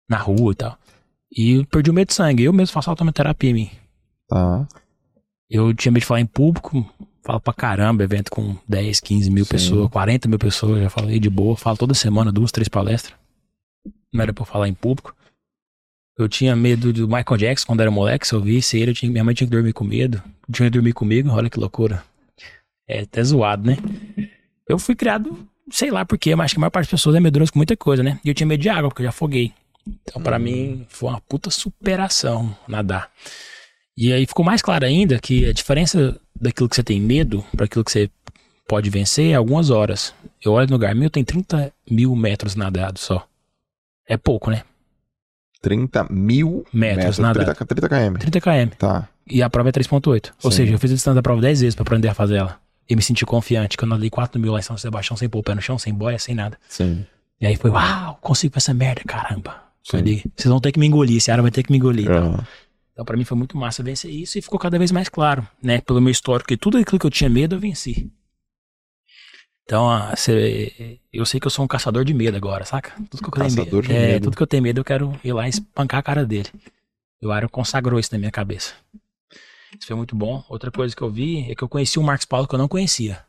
[0.09, 0.77] na rua e tal.
[1.31, 3.71] E perdi o medo de sangue, eu mesmo faço autoterapia em mim.
[4.27, 4.67] Tá.
[5.49, 6.85] Eu tinha medo de falar em público,
[7.23, 9.51] falo pra caramba, evento com 10, 15 mil Sim.
[9.51, 13.17] pessoas, 40 mil pessoas, já falei de boa, falo toda semana, duas, três palestras.
[14.11, 15.15] Não era pra eu falar em público.
[16.17, 19.11] Eu tinha medo do Michael Jackson quando era moleque, se eu visse ele, eu tinha,
[19.11, 20.21] minha mãe tinha que dormir com medo.
[20.51, 22.03] Tinha que dormir comigo, olha que loucura.
[22.87, 23.77] É até zoado, né?
[24.67, 25.37] Eu fui criado,
[25.69, 27.75] sei lá porquê, mas acho que a maior parte das pessoas é medroso com muita
[27.75, 28.19] coisa, né?
[28.23, 29.51] E eu tinha medo de água, porque eu já afoguei.
[29.85, 33.11] Então, pra mim, foi uma puta superação nadar.
[33.97, 37.65] E aí ficou mais claro ainda que a diferença daquilo que você tem medo para
[37.65, 38.09] aquilo que você
[38.67, 40.13] pode vencer é algumas horas.
[40.43, 43.27] Eu olho no Garmin, eu tenho 30 mil metros nadados só.
[44.07, 44.63] É pouco, né?
[45.65, 47.55] 30 mil Metros, 30, nada.
[47.55, 48.19] 30 km.
[48.19, 48.75] 30 km.
[48.77, 49.09] Tá.
[49.27, 50.31] E a prova é 3.8.
[50.43, 52.59] Ou seja, eu fiz a distância da prova 10 vezes para aprender a fazer ela.
[52.87, 55.39] E me senti confiante, que eu nadei 4 mil lá em São Sebastião sem pôr
[55.39, 56.55] o pé no chão, sem boia, sem nada.
[56.69, 57.03] Sim.
[57.41, 59.55] E aí foi, uau, consigo fazer essa merda, caramba.
[59.83, 59.97] Sim.
[59.97, 62.11] Falei, vocês vão ter que me engolir, esse cara vai ter que me engolir.
[62.11, 62.45] Aham.
[62.93, 65.81] Então, pra mim foi muito massa vencer isso e ficou cada vez mais claro, né?
[65.81, 68.09] Pelo meu histórico, que tudo aquilo que eu tinha medo, eu venci.
[69.65, 72.91] Então, cê- eu sei que eu sou um caçador de medo agora, saca?
[73.09, 73.87] Tudo que eu tenho Caçador medo.
[73.87, 74.23] de é, medo.
[74.25, 76.49] tudo que eu tenho medo, eu quero ir lá e espancar a cara dele.
[77.21, 78.73] E o Aaron consagrou isso na minha cabeça.
[79.77, 80.43] Isso foi muito bom.
[80.47, 82.67] Outra coisa que eu vi é que eu conheci um Marcos Paulo que eu não
[82.67, 83.19] conhecia.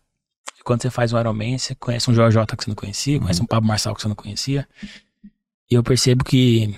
[0.60, 3.42] E quando você faz um Ironman, você conhece um JJ que você não conhecia, conhece
[3.42, 4.68] um Pablo Marçal que você não conhecia.
[5.70, 6.76] E eu percebo que,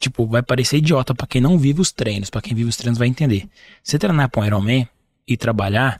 [0.00, 2.30] tipo, vai parecer idiota pra quem não vive os treinos.
[2.30, 3.48] Pra quem vive os treinos vai entender.
[3.82, 4.88] Você treinar pra um Ironman
[5.26, 5.98] e trabalhar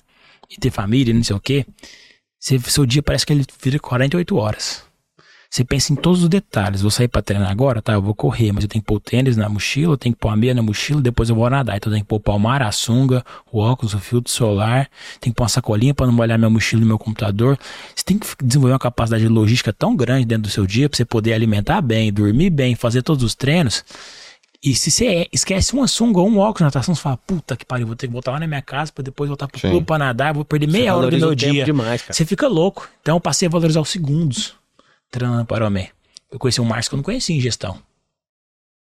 [0.50, 1.64] e ter família e não sei o quê,
[2.38, 4.88] seu dia parece que ele vira 48 horas.
[5.50, 6.82] Você pensa em todos os detalhes.
[6.82, 7.94] Vou sair pra treinar agora, tá?
[7.94, 10.20] Eu vou correr, mas eu tenho que pôr o tênis na mochila, eu tenho que
[10.20, 11.76] pôr a meia na mochila, depois eu vou nadar.
[11.76, 15.32] Então eu tenho que pôr o palmar, a sunga, o óculos, o filtro solar, tem
[15.32, 17.58] que pôr uma sacolinha pra não molhar minha mochila e meu computador.
[17.96, 20.98] Você tem que desenvolver uma capacidade de logística tão grande dentro do seu dia pra
[20.98, 23.82] você poder alimentar bem, dormir bem, fazer todos os treinos.
[24.62, 27.64] E se você esquece uma sunga ou um óculos na natação, você fala, puta que
[27.64, 29.70] pariu, vou ter que voltar lá na minha casa pra depois voltar pro Sim.
[29.70, 31.64] clube pra nadar, vou perder meia hora do meu dia.
[31.64, 32.12] demais, cara.
[32.12, 32.88] Você fica louco.
[33.00, 34.56] Então eu passei a valorizar os segundos
[35.10, 35.78] treinando para o.
[36.30, 37.78] Eu conheci um Márcio que eu não conhecia em gestão.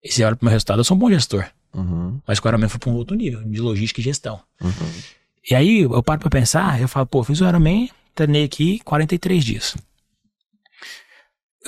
[0.04, 1.46] Esse olha pro meu resultado, eu sou um bom gestor.
[1.74, 2.20] Uhum.
[2.26, 4.40] Mas com o Ironman foi para um outro nível, de logística e gestão.
[4.62, 4.72] Uhum.
[5.50, 9.46] E aí eu paro pra pensar, eu falo, pô, fiz o Ironman, treinei aqui 43
[9.46, 9.76] dias.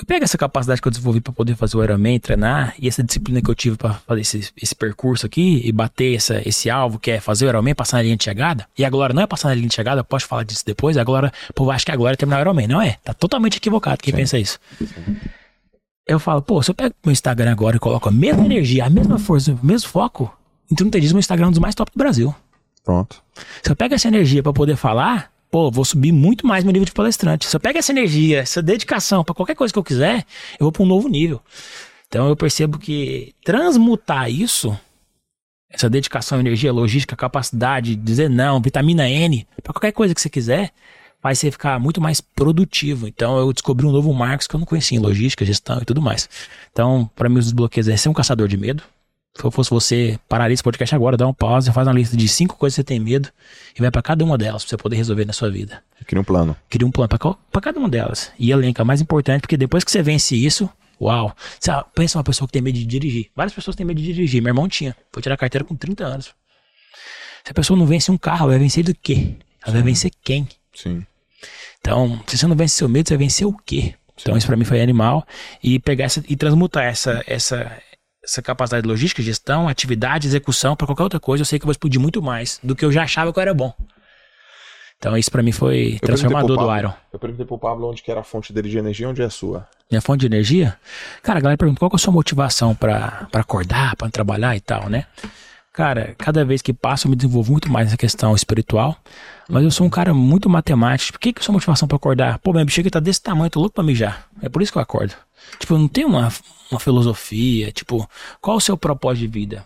[0.00, 3.02] Eu pego essa capacidade que eu desenvolvi para poder fazer o Ironman, treinar, e essa
[3.02, 6.98] disciplina que eu tive para fazer esse, esse percurso aqui e bater essa, esse alvo
[6.98, 8.66] que é fazer o Ironman, passar na linha de chegada.
[8.78, 10.96] E a Glória não é passar na linha de chegada, eu posso falar disso depois.
[10.96, 12.66] A Glória, pô, acho que a Glória é terminar o Ironman.
[12.66, 14.20] Não é, tá totalmente equivocado quem Sim.
[14.20, 14.58] pensa isso.
[16.06, 18.90] Eu falo, pô, se eu pego meu Instagram agora e coloco a mesma energia, a
[18.90, 20.34] mesma força, o mesmo foco,
[20.72, 22.34] em 30 dias meu Instagram é um dos mais top do Brasil.
[22.82, 23.22] Pronto.
[23.62, 26.86] Se eu pego essa energia para poder falar, pô, vou subir muito mais meu nível
[26.86, 27.46] de palestrante.
[27.46, 30.24] Se eu pego essa energia, essa dedicação para qualquer coisa que eu quiser,
[30.58, 31.40] eu vou para um novo nível.
[32.06, 34.76] Então eu percebo que transmutar isso,
[35.68, 40.72] essa dedicação, energia, logística, capacidade, dizer não, vitamina N, para qualquer coisa que você quiser,
[41.22, 43.06] vai você ficar muito mais produtivo.
[43.06, 46.00] Então eu descobri um novo Marcos que eu não conhecia em logística, gestão e tudo
[46.00, 46.28] mais.
[46.72, 48.82] Então, para mim, os desbloqueios é ser um caçador de medo.
[49.36, 52.28] Se eu fosse você, pararia esse podcast agora, dá um pause, faz uma lista de
[52.28, 53.28] cinco coisas que você tem medo
[53.76, 55.82] e vai para cada uma delas pra você poder resolver na sua vida.
[56.04, 56.56] Cria um plano.
[56.68, 58.32] Cria um plano para cada uma delas.
[58.38, 60.68] E elenca, mais importante, porque depois que você vence isso,
[61.00, 61.34] uau.
[61.58, 63.30] Você pensa uma pessoa que tem medo de dirigir.
[63.34, 64.42] Várias pessoas têm medo de dirigir.
[64.42, 64.96] Meu irmão tinha.
[65.12, 66.34] Foi tirar a carteira com 30 anos.
[67.44, 69.36] Se a pessoa não vence um carro, ela vai vencer do quê?
[69.64, 70.48] Ela vai vencer quem?
[70.74, 71.06] Sim.
[71.80, 73.94] Então, se você não vence seu medo, você vai vencer o quê?
[74.20, 75.26] Então, isso pra mim foi animal.
[75.62, 77.80] E pegar essa e transmutar essa, essa,
[78.22, 81.66] essa capacidade de logística, gestão, atividade, execução para qualquer outra coisa, eu sei que eu
[81.66, 83.72] vou explodir muito mais do que eu já achava que eu era bom.
[84.98, 86.92] Então, isso pra mim foi transformador pro do Pablo- Iron.
[87.10, 89.30] Eu perguntei pro Pablo onde que era a fonte dele de energia onde é a
[89.30, 89.66] sua.
[89.90, 90.76] Minha fonte de energia?
[91.22, 94.54] Cara, a galera pergunta qual que é a sua motivação pra pra acordar, pra trabalhar
[94.54, 95.06] e tal, né?
[95.72, 98.94] Cara, cada vez que passa eu me desenvolvo muito mais nessa questão espiritual.
[99.48, 101.12] Mas eu sou um cara muito matemático.
[101.12, 102.38] Por que, que é a sua motivação pra acordar?
[102.40, 104.26] Pô, minha bexiga tá desse tamanho, tô louco pra mijar.
[104.42, 105.14] É por isso que eu acordo.
[105.58, 106.32] Tipo, não tenho uma,
[106.70, 107.72] uma filosofia.
[107.72, 108.08] Tipo,
[108.40, 109.64] qual o seu propósito de vida?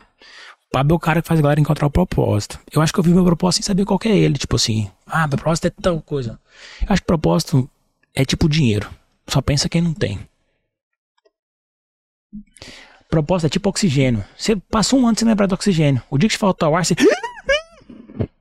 [0.68, 2.59] O Pablo é o cara que faz a galera encontrar o propósito.
[2.72, 4.39] Eu acho que eu vi meu propósito sem saber qual é ele.
[4.39, 6.39] Tipo assim, ah, meu propósito é tal coisa.
[6.80, 7.70] Eu acho que propósito
[8.14, 8.91] é tipo dinheiro.
[9.28, 10.18] Só pensa quem não tem.
[13.09, 14.24] Propósito é tipo oxigênio.
[14.37, 16.03] Você passou um ano sem lembrar do oxigênio.
[16.11, 16.97] O dia que te faltar o ar, você.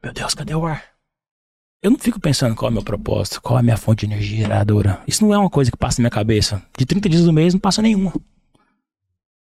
[0.01, 0.92] Meu Deus, cadê o ar?
[1.83, 4.13] Eu não fico pensando qual é o meu propósito, qual é a minha fonte de
[4.13, 5.01] energia geradora.
[5.05, 6.63] Isso não é uma coisa que passa na minha cabeça.
[6.77, 8.13] De 30 dias do mês não passa nenhuma.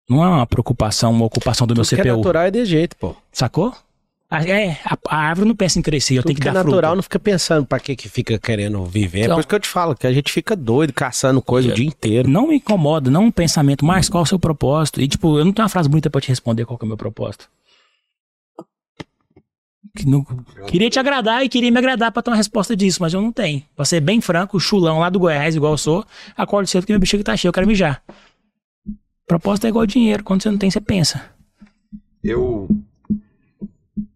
[0.09, 2.17] Não é uma preocupação, uma ocupação do meu Tudo que é CPU.
[2.17, 3.15] natural é de jeito, pô.
[3.31, 3.75] Sacou?
[4.33, 6.53] Ah, É, a, a árvore não pensa em crescer, eu Tudo tenho que, que é
[6.53, 6.97] dar natural fruto.
[6.97, 9.21] não fica pensando pra que que fica querendo viver.
[9.21, 11.69] É Então- por isso que eu te falo, que a gente fica doido caçando coisa
[11.71, 12.29] o dia inteiro.
[12.29, 15.01] Não me incomoda, não um pensamento, mas qual é o seu propósito?
[15.01, 16.97] E tipo, eu não tenho uma frase bonita pra te responder qual é o meu
[16.97, 17.49] propósito.
[20.07, 20.25] Não-
[20.69, 23.33] queria te agradar e queria me agradar pra ter uma resposta disso, mas eu não
[23.33, 23.63] tenho.
[23.75, 26.05] Pra ser bem franco, chulão lá do Goiás, igual eu sou,
[26.37, 28.03] acordo cedo que meu bexiga tá cheio, eu quero mijar.
[29.27, 31.25] Propósito é igual dinheiro, quando você não tem, você pensa.
[32.23, 32.69] Eu.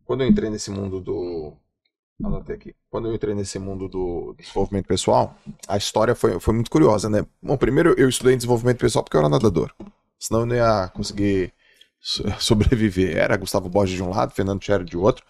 [0.04, 1.52] Quando eu entrei nesse mundo do.
[2.22, 2.74] Anotei aqui.
[2.90, 7.26] Quando eu entrei nesse mundo do desenvolvimento pessoal, a história foi, foi muito curiosa, né?
[7.42, 9.72] Bom, primeiro eu estudei desenvolvimento pessoal porque eu era nadador.
[10.18, 11.52] Senão eu não ia conseguir
[12.00, 13.16] so- sobreviver.
[13.16, 15.24] Era Gustavo Borges de um lado, Fernando Scherer de outro,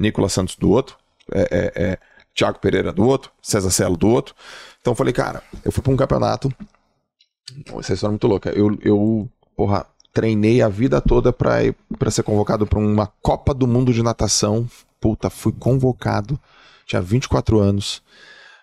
[0.00, 0.96] Nicolas Santos do outro,
[1.30, 1.98] é, é, é,
[2.34, 4.34] Thiago Pereira do outro, César Celo do outro.
[4.80, 6.52] Então eu falei, cara, eu fui pra um campeonato.
[7.78, 8.50] Essa história é muito louca.
[8.50, 11.60] Eu, eu porra, treinei a vida toda pra
[12.10, 14.68] ser convocado pra uma Copa do Mundo de Natação.
[14.98, 16.40] Puta, fui convocado.
[16.86, 18.02] Tinha 24 anos.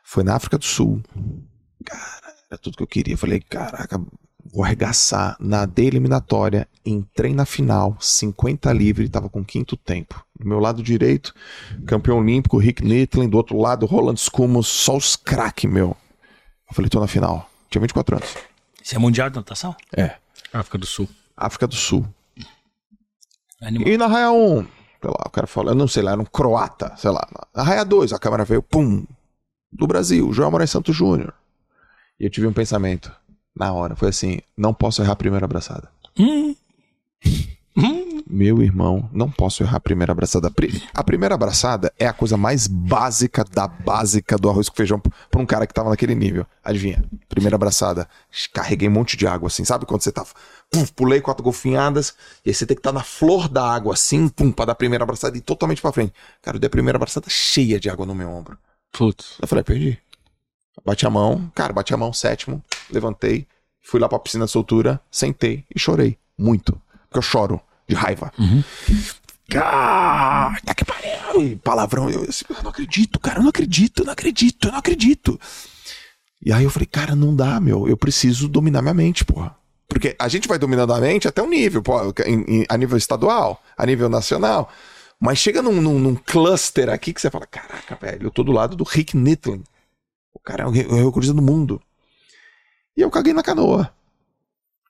[0.03, 1.01] Foi na África do Sul.
[1.85, 3.17] Cara, era tudo que eu queria.
[3.17, 4.01] Falei, caraca,
[4.53, 5.35] vou arregaçar.
[5.39, 6.67] Nadei eliminatória.
[6.85, 7.97] Entrei na final.
[7.99, 9.09] 50 livre.
[9.09, 10.23] Tava com quinto tempo.
[10.39, 11.33] Do meu lado direito,
[11.85, 13.27] campeão olímpico, Rick Nitlin.
[13.29, 14.67] Do outro lado, Roland Skumos.
[14.67, 15.95] Só os craque, meu.
[16.69, 17.49] Eu falei, tô na final.
[17.69, 18.35] Tinha 24 anos.
[18.83, 19.75] Isso é mundial de natação?
[19.95, 20.15] É.
[20.53, 21.09] África do Sul.
[21.35, 22.05] África do Sul.
[23.61, 23.87] Animal.
[23.87, 24.61] E na raia 1,
[25.01, 27.27] sei lá, o cara falou, eu não sei lá, era um croata, sei lá.
[27.55, 29.05] Na raia 2, a câmera veio, pum,
[29.71, 31.33] do Brasil, João Moraes Santos Júnior.
[32.19, 33.11] E eu tive um pensamento,
[33.57, 35.89] na hora, foi assim, não posso errar a primeira abraçada.
[36.17, 36.55] Hum.
[37.75, 38.23] Hum.
[38.29, 40.51] Meu irmão, não posso errar a primeira abraçada.
[40.93, 45.41] A primeira abraçada é a coisa mais básica da básica do arroz com feijão pra
[45.41, 46.45] um cara que tava naquele nível.
[46.63, 47.03] Adivinha?
[47.29, 48.09] Primeira abraçada.
[48.51, 49.63] Carreguei um monte de água assim.
[49.63, 50.25] Sabe quando você tá.
[50.69, 52.15] Pum, pulei quatro golfinhadas.
[52.43, 54.75] E aí você tem que estar na flor da água assim, pum, pra dar a
[54.75, 56.13] primeira abraçada e totalmente pra frente.
[56.41, 58.57] Cara, eu dei a primeira abraçada cheia de água no meu ombro.
[58.91, 59.37] Putz.
[59.39, 59.99] Eu falei, perdi.
[60.83, 63.47] Bati a mão, cara, bati a mão, sétimo, levantei,
[63.81, 66.17] fui lá pra piscina de soltura, sentei e chorei.
[66.37, 66.79] Muito.
[67.09, 68.31] Porque eu choro de raiva.
[68.37, 68.63] Uhum.
[69.55, 71.57] Ah, tá que pariu.
[71.63, 72.09] Palavrão.
[72.09, 75.39] Eu, eu não acredito, cara, eu não acredito, eu não acredito, eu não acredito.
[76.43, 77.87] E aí eu falei, cara, não dá, meu.
[77.87, 79.55] Eu preciso dominar minha mente, porra.
[79.87, 82.97] Porque a gente vai dominando a mente até um nível, pô, em- em- a nível
[82.97, 84.69] estadual, a nível nacional.
[85.19, 88.51] Mas chega num, num, num cluster aqui que você fala: caraca, velho, eu tô do
[88.51, 89.63] lado do Rick Nitlin.
[90.33, 91.81] O cara é o recordista do mundo.
[92.97, 93.93] E eu caguei na canoa.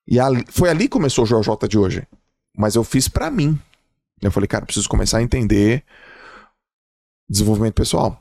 [0.08, 2.08] E ali, foi ali que começou o JJ de hoje.
[2.58, 3.60] Mas eu fiz para mim.
[4.22, 5.84] Eu falei, cara, preciso começar a entender
[7.30, 8.20] desenvolvimento pessoal.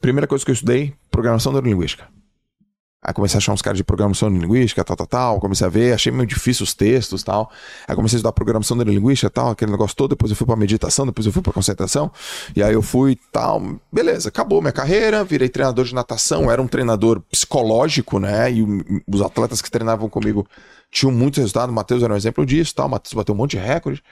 [0.00, 2.06] Primeira coisa que eu estudei, programação neurolinguística.
[3.06, 5.40] Aí comecei a achar uns caras de programação neurolinguística, tal, tal, tal.
[5.40, 7.50] Comecei a ver, achei meio difícil os textos tal.
[7.86, 10.10] Aí comecei a estudar programação neurolinguística tal, aquele negócio todo.
[10.10, 12.10] Depois eu fui pra meditação, depois eu fui pra concentração.
[12.56, 13.78] E aí eu fui tal.
[13.92, 16.50] Beleza, acabou minha carreira, virei treinador de natação.
[16.50, 18.50] Era um treinador psicológico, né?
[18.50, 18.64] E
[19.06, 20.46] os atletas que treinavam comigo
[20.90, 21.68] tinham muito resultado.
[21.68, 22.86] O Matheus era um exemplo disso tal.
[22.86, 24.02] O Matheus bateu um monte de recorde.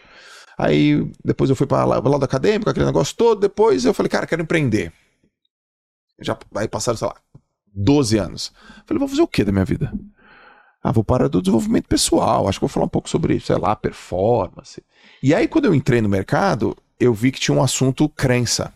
[0.59, 3.41] Aí depois eu fui para o lado acadêmico, aquele negócio todo.
[3.41, 4.93] Depois eu falei, cara, quero empreender.
[6.21, 7.17] Já aí passaram, sei lá,
[7.75, 8.53] 12 anos.
[8.87, 9.93] Falei, vou fazer o que da minha vida?
[10.83, 12.49] Ah, vou parar do desenvolvimento pessoal.
[12.49, 14.83] Acho que vou falar um pouco sobre, sei lá, performance.
[15.23, 18.73] E aí, quando eu entrei no mercado, eu vi que tinha um assunto crença.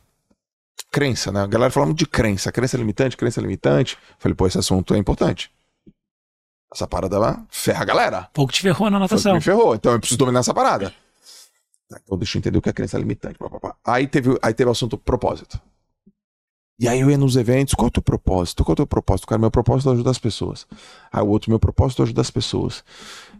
[0.92, 1.42] Crença, né?
[1.42, 2.52] A galera falando de crença.
[2.52, 3.98] Crença limitante, crença limitante.
[4.18, 5.50] Falei, pô, esse assunto é importante.
[6.72, 8.28] Essa parada lá ferra a galera.
[8.32, 9.34] Pouco te ferrou na natação.
[9.34, 10.92] Me ferrou, então eu preciso dominar essa parada.
[12.02, 13.38] Então deixa eu entender o que é crença limitante.
[13.84, 15.60] Aí teve, aí teve o assunto propósito.
[16.78, 18.62] E aí eu ia nos eventos, qual é o teu propósito?
[18.62, 19.26] Qual é o teu propósito?
[19.26, 20.66] Cara, meu propósito é ajudar as pessoas.
[21.10, 22.84] Aí o outro, meu propósito é ajudar as pessoas.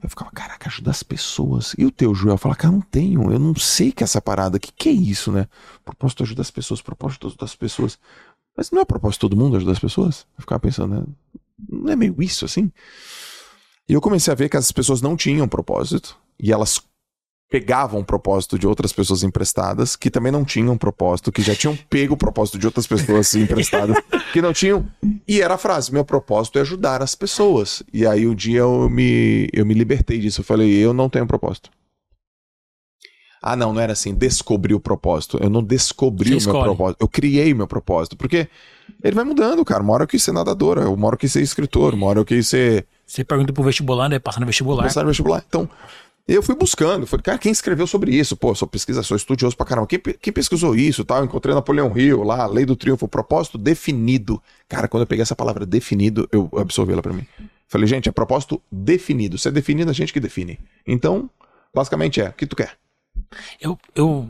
[0.03, 1.74] Eu ficava, caraca, ajudar as pessoas.
[1.76, 2.39] E o teu, Joel?
[2.39, 4.59] Fala, cara, não tenho, eu não sei que é essa parada.
[4.59, 5.47] Que, que é isso, né?
[5.84, 7.99] Propósito é ajudar as pessoas, propósito é ajudar as pessoas.
[8.57, 10.26] Mas não é propósito todo mundo ajudar as pessoas?
[10.39, 11.05] Eu ficava pensando, né?
[11.68, 12.72] Não é meio isso assim?
[13.87, 16.16] E eu comecei a ver que as pessoas não tinham propósito.
[16.41, 16.80] E elas
[17.49, 21.76] pegavam o propósito de outras pessoas emprestadas, que também não tinham propósito, que já tinham
[21.88, 23.97] pego o propósito de outras pessoas emprestadas,
[24.32, 24.86] que não tinham.
[25.26, 27.82] E era a frase: meu propósito é ajudar as pessoas.
[27.92, 30.40] E aí um dia eu me, eu me libertei disso.
[30.40, 31.70] Eu falei: eu não tenho propósito.
[33.42, 35.38] Ah, não, não era assim, descobri o propósito.
[35.40, 36.97] Eu não descobri o meu propósito.
[37.01, 38.16] Eu criei o meu propósito.
[38.16, 38.49] Porque
[39.01, 39.84] ele vai mudando, cara.
[39.84, 42.24] Uma hora eu quis ser nadador, uma hora eu quis ser escritor, uma hora eu
[42.24, 42.86] quis ser.
[43.07, 44.18] Você pergunta pro vestibular, né?
[44.18, 44.82] Passar no vestibular.
[44.82, 45.44] Passar no vestibular.
[45.47, 45.68] Então,
[46.35, 48.37] eu fui buscando, falei, cara, quem escreveu sobre isso?
[48.37, 49.87] Pô, sou pesquisa, sou estudioso pra caramba.
[49.87, 51.24] Quem, quem pesquisou isso tal?
[51.24, 54.43] Encontrei Napoleão Hill lá, Lei do Triunfo, propósito definido.
[54.68, 57.24] Cara, quando eu peguei essa palavra definido, eu absorvi ela pra mim.
[57.68, 59.39] Falei, gente, é propósito definido.
[59.39, 60.59] Se é definido, a gente que define.
[60.85, 61.31] Então,
[61.72, 62.77] basicamente é, o que tu quer?
[63.61, 64.29] Eu, eu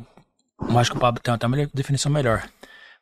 [0.76, 2.46] acho que o Pablo tem até uma definição melhor.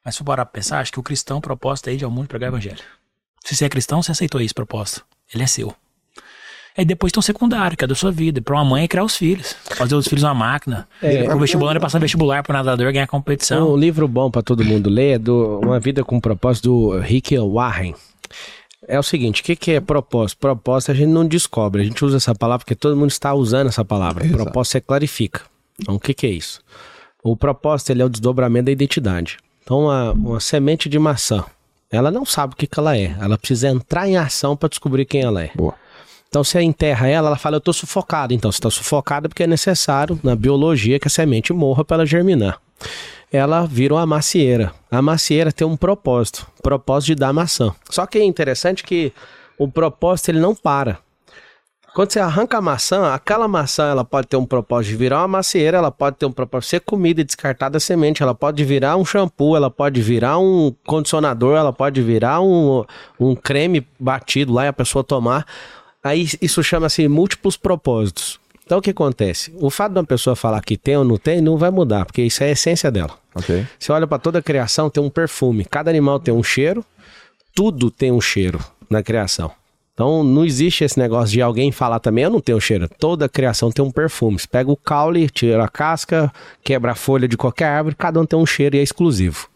[0.05, 2.29] Mas se for parar pra pensar, acho que o cristão propósito é ir ao mundo
[2.29, 2.83] pregar o evangelho.
[3.45, 5.05] Se você é cristão, você aceitou esse propósito.
[5.33, 5.75] Ele é seu.
[6.77, 8.43] Aí depois tem um secundário, que é da sua vida.
[8.43, 9.55] Para uma mãe é criar os filhos.
[9.77, 10.89] Fazer os filhos uma máquina.
[11.01, 13.73] É, o vestibular é passar vestibular para nadador ganhar competição.
[13.73, 17.39] Um livro bom para todo mundo ler é do Uma Vida com Propósito do Rick
[17.39, 17.95] Warren.
[18.89, 20.39] É o seguinte, o que, que é propósito?
[20.39, 23.69] Propósito a gente não descobre, a gente usa essa palavra porque todo mundo está usando
[23.69, 24.27] essa palavra.
[24.27, 24.43] Exato.
[24.43, 25.43] Propósito é clarifica.
[25.81, 26.61] Então, o que, que é isso?
[27.23, 29.39] O propósito ele é o desdobramento da identidade.
[29.63, 31.45] Então, uma, uma semente de maçã,
[31.91, 33.17] ela não sabe o que, que ela é.
[33.19, 35.51] Ela precisa entrar em ação para descobrir quem ela é.
[35.55, 35.75] Boa.
[36.35, 38.35] Então você enterra ela, ela fala, eu estou sufocada.
[38.35, 42.07] Então você está sufocada porque é necessário na biologia que a semente morra para ela
[42.07, 42.61] germinar.
[43.33, 44.75] Ela vira uma macieira.
[44.91, 47.73] A macieira tem um propósito, propósito de dar maçã.
[47.89, 49.13] Só que é interessante que
[49.57, 50.99] o propósito ele não para.
[51.95, 55.29] Quando você arranca a maçã, aquela maçã ela pode ter um propósito de virar uma
[55.29, 58.65] macieira, ela pode ter um propósito de ser comida e descartar da semente, ela pode
[58.65, 62.85] virar um shampoo, ela pode virar um condicionador, ela pode virar um,
[63.21, 65.47] um creme batido lá e a pessoa tomar.
[66.05, 68.39] Aí isso chama-se múltiplos propósitos.
[68.67, 69.53] Então o que acontece?
[69.57, 72.23] O fato de uma pessoa falar que tem ou não tem não vai mudar, porque
[72.23, 73.19] isso é a essência dela.
[73.35, 73.67] Okay.
[73.79, 75.65] Você olha para toda a criação, tem um perfume.
[75.65, 76.85] Cada animal tem um cheiro,
[77.55, 79.51] tudo tem um cheiro na criação.
[79.95, 82.89] Então não existe esse negócio de alguém falar também, eu não tenho cheiro.
[82.99, 84.39] Toda a criação tem um perfume.
[84.39, 86.33] Você pega o caule, tira a casca,
[86.63, 89.49] quebra a folha de qualquer árvore, cada um tem um cheiro e é exclusivo.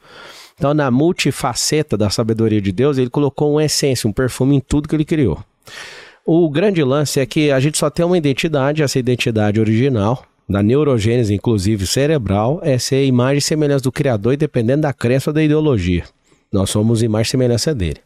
[0.57, 4.89] Então, na multifaceta da sabedoria de Deus, ele colocou uma essência, um perfume em tudo
[4.89, 5.43] que ele criou.
[6.31, 10.63] O grande lance é que a gente só tem uma identidade, essa identidade original, da
[10.63, 15.43] neurogênese, inclusive cerebral, é ser imagem e semelhança do Criador, dependendo da crença ou da
[15.43, 16.05] ideologia.
[16.53, 18.01] Nós somos imagem e semelhança dele.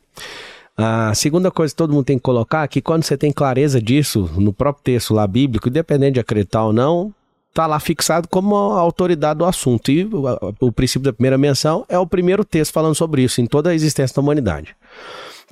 [0.77, 3.83] A segunda coisa que todo mundo tem que colocar é que quando você tem clareza
[3.83, 7.13] disso, no próprio texto lá bíblico, independente de acreditar ou não,
[7.49, 9.91] está lá fixado como a autoridade do assunto.
[9.91, 13.47] E o, o princípio da primeira menção é o primeiro texto falando sobre isso em
[13.47, 14.77] toda a existência da humanidade.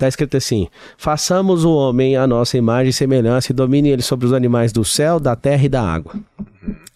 [0.01, 0.67] Está escrito assim:
[0.97, 4.83] façamos o homem a nossa imagem e semelhança e domine ele sobre os animais do
[4.83, 6.15] céu, da terra e da água.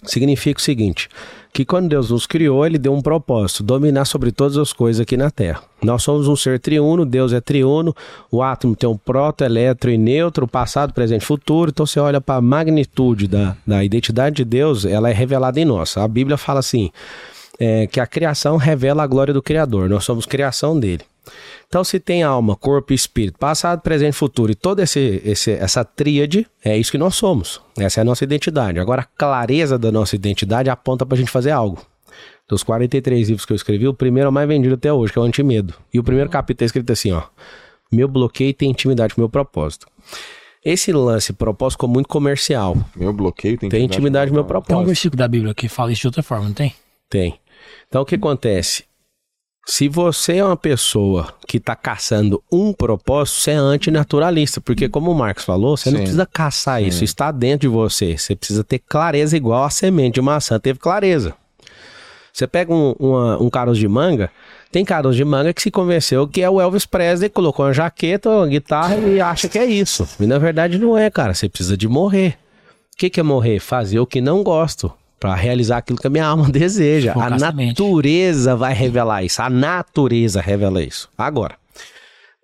[0.04, 1.10] Significa o seguinte:
[1.52, 5.18] que quando Deus nos criou, ele deu um propósito, dominar sobre todas as coisas aqui
[5.18, 5.60] na Terra.
[5.82, 7.94] Nós somos um ser triuno, Deus é triuno,
[8.30, 11.70] o átomo tem um proto, eletro e neutro, passado, presente futuro.
[11.70, 15.64] Então você olha para a magnitude da, da identidade de Deus, ela é revelada em
[15.66, 15.98] nós.
[15.98, 16.90] A Bíblia fala assim:
[17.58, 19.88] é, que a criação revela a glória do Criador.
[19.88, 21.02] Nós somos criação dele.
[21.66, 25.52] Então, se tem alma, corpo e espírito, passado, presente e futuro, e toda esse, esse,
[25.52, 27.60] essa tríade, é isso que nós somos.
[27.78, 28.78] Essa é a nossa identidade.
[28.78, 31.80] Agora, a clareza da nossa identidade aponta para a gente fazer algo.
[32.48, 35.18] Dos 43 livros que eu escrevi, o primeiro é o mais vendido até hoje, que
[35.18, 35.74] é o Antimedo.
[35.92, 37.22] E o primeiro capítulo é escrito assim, ó.
[37.90, 39.86] Meu bloqueio tem intimidade com o meu propósito.
[40.64, 42.76] Esse lance, propósito, ficou muito comercial.
[42.94, 44.86] Meu bloqueio tem, Tem intimidade com o meu Tem um propósito.
[44.86, 46.74] versículo da Bíblia que fala isso de outra forma, não tem?
[47.08, 47.38] Tem.
[47.88, 48.84] Então o que acontece?
[49.66, 54.60] Se você é uma pessoa que está caçando um propósito, você é antinaturalista.
[54.60, 56.02] Porque, como o Marcos falou, você não Sim.
[56.02, 58.18] precisa caçar isso, está dentro de você.
[58.18, 61.34] Você precisa ter clareza igual a semente de maçã teve clareza.
[62.30, 64.30] Você pega um, uma- um caroço de manga,
[64.70, 68.28] tem caroço de manga que se convenceu que é o Elvis Presley, colocou uma jaqueta,
[68.28, 70.06] uma guitarra e acha que é isso.
[70.20, 71.32] E na verdade não é, cara.
[71.32, 72.36] Você precisa de morrer.
[72.92, 73.60] O que, que é morrer?
[73.60, 74.92] Fazer o que não gosto.
[75.24, 77.14] Pra realizar aquilo que a minha alma deseja.
[77.16, 79.40] A natureza vai revelar isso.
[79.40, 81.08] A natureza revela isso.
[81.16, 81.54] Agora,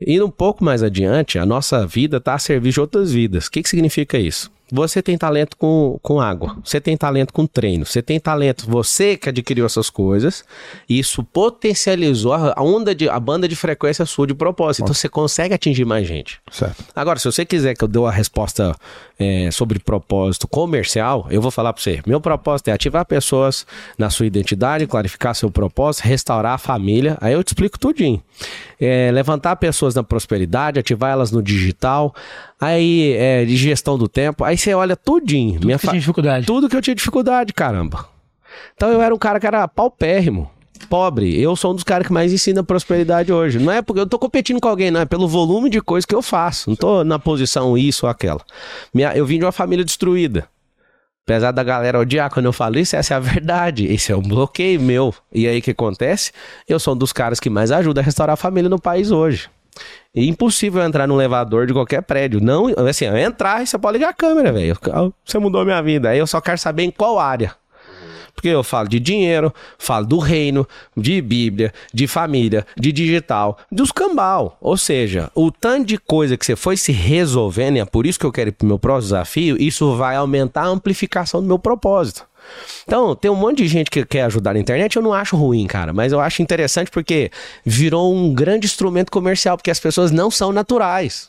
[0.00, 3.48] indo um pouco mais adiante, a nossa vida está a serviço de outras vidas.
[3.48, 4.50] O que, que significa isso?
[4.72, 9.16] Você tem talento com, com água, você tem talento com treino, você tem talento, você
[9.16, 10.44] que adquiriu essas coisas,
[10.88, 14.82] isso potencializou a, a onda de, a banda de frequência sua de propósito.
[14.82, 16.40] Então você consegue atingir mais gente.
[16.50, 16.84] Certo.
[16.94, 18.74] Agora, se você quiser que eu dê uma resposta
[19.18, 22.00] é, sobre propósito comercial, eu vou falar para você.
[22.06, 23.66] Meu propósito é ativar pessoas
[23.98, 27.18] na sua identidade, clarificar seu propósito, restaurar a família.
[27.20, 28.22] Aí eu te explico tudinho.
[28.80, 32.14] É, levantar pessoas na prosperidade, ativar elas no digital.
[32.60, 34.44] Aí, é, de gestão do tempo.
[34.44, 35.60] Aí você olha tudinho.
[35.64, 36.46] Minha Você fa- tinha dificuldade.
[36.46, 38.06] tudo que eu tinha dificuldade, caramba.
[38.74, 40.50] Então eu era um cara que era paupérrimo,
[40.88, 41.40] pobre.
[41.40, 43.58] Eu sou um dos caras que mais ensina prosperidade hoje.
[43.58, 45.00] Não é porque eu tô competindo com alguém, não.
[45.00, 46.68] É pelo volume de coisa que eu faço.
[46.68, 48.40] Não tô na posição isso ou aquela.
[48.92, 50.46] Minha, eu vim de uma família destruída.
[51.24, 53.86] Apesar da galera odiar quando eu falo isso, essa é a verdade.
[53.86, 55.14] Esse é um bloqueio meu.
[55.32, 56.32] E aí o que acontece?
[56.68, 59.48] Eu sou um dos caras que mais ajuda a restaurar a família no país hoje.
[60.14, 62.40] É impossível entrar num elevador de qualquer prédio.
[62.40, 64.76] Não, assim, eu entrar e você pode ligar a câmera, velho.
[65.24, 66.08] Você mudou minha vida.
[66.10, 67.54] Aí eu só quero saber em qual área.
[68.34, 70.66] Porque eu falo de dinheiro, falo do reino,
[70.96, 74.56] de Bíblia, de família, de digital, dos cambal.
[74.60, 78.18] Ou seja, o tanto de coisa que você foi se resolvendo, e é por isso
[78.18, 81.58] que eu quero ir pro meu próximo desafio, isso vai aumentar a amplificação do meu
[81.58, 82.26] propósito.
[82.84, 85.66] Então, tem um monte de gente que quer ajudar na internet, eu não acho ruim,
[85.66, 87.30] cara, mas eu acho interessante porque
[87.64, 91.28] virou um grande instrumento comercial, porque as pessoas não são naturais.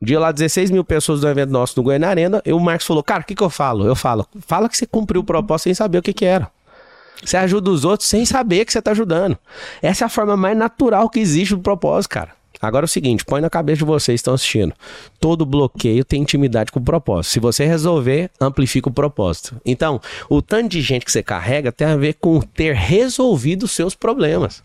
[0.00, 2.40] Dia lá, 16 mil pessoas do evento nosso no Goiânia Arena.
[2.46, 3.84] E o Marcos falou: Cara, o que, que eu falo?
[3.84, 6.48] Eu falo: Fala que você cumpriu o propósito sem saber o que, que era.
[7.24, 9.36] Você ajuda os outros sem saber que você tá ajudando.
[9.82, 12.37] Essa é a forma mais natural que existe do propósito, cara.
[12.60, 14.74] Agora é o seguinte: põe na cabeça de vocês que estão assistindo.
[15.20, 17.32] Todo bloqueio tem intimidade com o propósito.
[17.32, 19.60] Se você resolver, amplifica o propósito.
[19.64, 23.72] Então, o tanto de gente que você carrega tem a ver com ter resolvido os
[23.72, 24.62] seus problemas.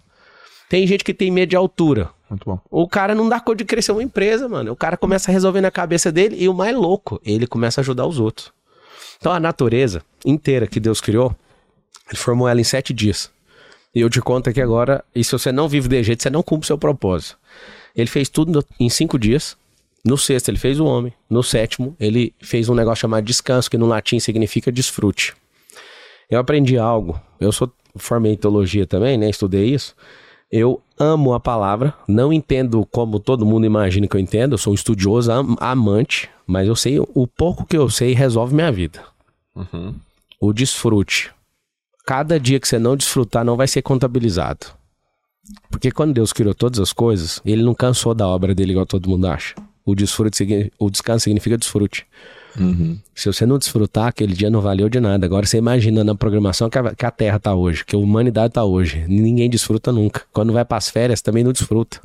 [0.69, 2.09] Tem gente que tem medo de altura.
[2.29, 2.59] Muito bom.
[2.71, 4.71] O cara não dá conta de crescer uma empresa, mano.
[4.71, 7.83] O cara começa a resolver na cabeça dele e o mais louco, ele começa a
[7.83, 8.51] ajudar os outros.
[9.19, 11.35] Então a natureza inteira que Deus criou,
[12.09, 13.31] ele formou ela em sete dias.
[13.93, 16.41] E eu te conto aqui agora, e se você não vive de jeito, você não
[16.41, 17.37] cumpre o seu propósito.
[17.95, 19.55] Ele fez tudo em cinco dias.
[20.03, 21.13] No sexto, ele fez o homem.
[21.29, 25.33] No sétimo, ele fez um negócio chamado descanso, que no latim significa desfrute.
[26.29, 27.19] Eu aprendi algo.
[27.39, 29.29] Eu sou formei em teologia também, né?
[29.29, 29.95] Estudei isso.
[30.51, 34.53] Eu amo a palavra, não entendo como todo mundo imagina que eu entendo.
[34.53, 38.53] Eu sou um estudioso, am- amante, mas eu sei o pouco que eu sei resolve
[38.53, 39.03] minha vida.
[40.39, 41.31] O desfrute.
[42.05, 44.67] Cada dia que você não desfrutar não vai ser contabilizado.
[45.69, 49.09] Porque quando Deus criou todas as coisas, ele não cansou da obra dele igual todo
[49.09, 49.55] mundo acha.
[49.85, 52.05] O desfrute, o descanso significa desfrute.
[53.15, 55.25] Se você não desfrutar, aquele dia não valeu de nada.
[55.25, 58.53] Agora você imagina na programação que a, que a Terra tá hoje, que a humanidade
[58.53, 59.03] tá hoje.
[59.07, 60.21] Ninguém desfruta nunca.
[60.31, 61.99] Quando vai pras férias, também não desfruta.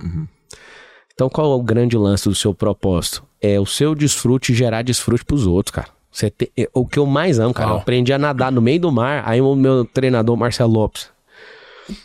[1.14, 3.22] Então qual é o grande lance do seu propósito?
[3.40, 5.88] É o seu desfrute gerar desfrute pros outros, cara.
[6.36, 7.82] Te- é, o que eu mais amo, cara, eu Uau.
[7.82, 9.22] aprendi a nadar no meio do mar.
[9.26, 11.08] Aí o meu treinador, Marcelo Lopes,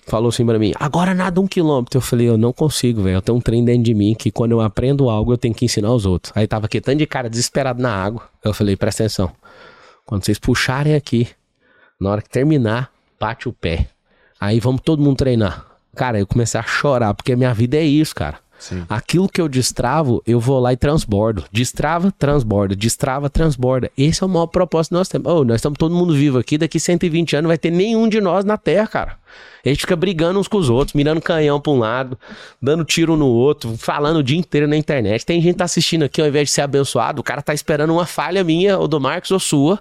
[0.07, 1.97] falou assim pra mim: agora nada um quilômetro.
[1.97, 3.15] Eu falei: eu não consigo, velho.
[3.15, 5.65] Eu tenho um trem dentro de mim que quando eu aprendo algo eu tenho que
[5.65, 6.31] ensinar aos outros.
[6.35, 8.23] Aí tava aqui tanto de cara desesperado na água.
[8.43, 9.31] Eu falei: presta atenção.
[10.05, 11.27] Quando vocês puxarem aqui,
[11.99, 13.87] na hora que terminar, bate o pé.
[14.39, 15.65] Aí vamos todo mundo treinar.
[15.95, 18.42] Cara, eu comecei a chorar, porque minha vida é isso, cara.
[18.63, 18.85] Sim.
[18.87, 21.43] Aquilo que eu destravo, eu vou lá e transbordo.
[21.51, 22.73] Destrava, transborda.
[22.73, 23.91] Destrava, transborda.
[23.97, 25.29] Esse é o maior propósito que nós temos.
[25.29, 26.57] Oh, nós estamos todo mundo vivo aqui.
[26.57, 29.17] Daqui 120 anos não vai ter nenhum de nós na Terra, cara.
[29.65, 32.17] A gente fica brigando uns com os outros, mirando canhão pra um lado,
[32.61, 35.25] dando tiro no outro, falando o dia inteiro na internet.
[35.25, 37.91] Tem gente que tá assistindo aqui, ao invés de ser abençoado, o cara tá esperando
[37.91, 39.77] uma falha minha, ou do Marcos ou sua,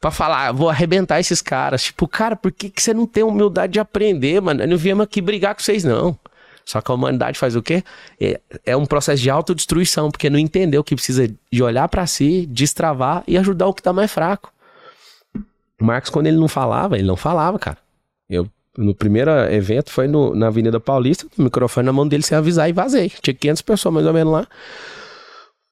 [0.00, 1.82] pra falar, "Ah, vou arrebentar esses caras.
[1.84, 4.62] Tipo, cara, por que, que você não tem humildade de aprender, mano?
[4.62, 6.18] Eu não viemos aqui brigar com vocês, não.
[6.66, 7.84] Só que a humanidade faz o quê?
[8.20, 12.44] É, é um processo de autodestruição, porque não entendeu que precisa de olhar pra si,
[12.46, 14.52] destravar e ajudar o que tá mais fraco.
[15.80, 17.78] O Marcos, quando ele não falava, ele não falava, cara.
[18.28, 22.36] Eu, no primeiro evento, foi no- na Avenida Paulista, o microfone na mão dele sem
[22.36, 23.10] avisar e vazei.
[23.22, 24.46] Tinha 500 pessoas mais ou menos lá.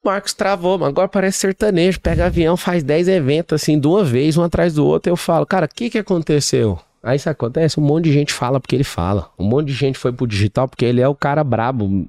[0.03, 1.99] O Marcos travou, mas agora parece sertanejo.
[1.99, 5.11] Pega avião, faz 10 eventos assim, de uma vez, um atrás do outro.
[5.11, 6.79] Eu falo, cara, o que que aconteceu?
[7.05, 9.29] Aí isso acontece, um monte de gente fala porque ele fala.
[9.37, 12.07] Um monte de gente foi pro digital porque ele é o cara brabo,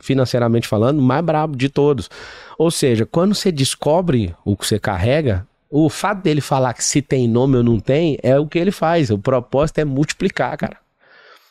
[0.00, 2.08] financeiramente falando, mais brabo de todos.
[2.56, 7.02] Ou seja, quando você descobre o que você carrega, o fato dele falar que se
[7.02, 9.10] tem nome ou não tem é o que ele faz.
[9.10, 10.78] O propósito é multiplicar, cara.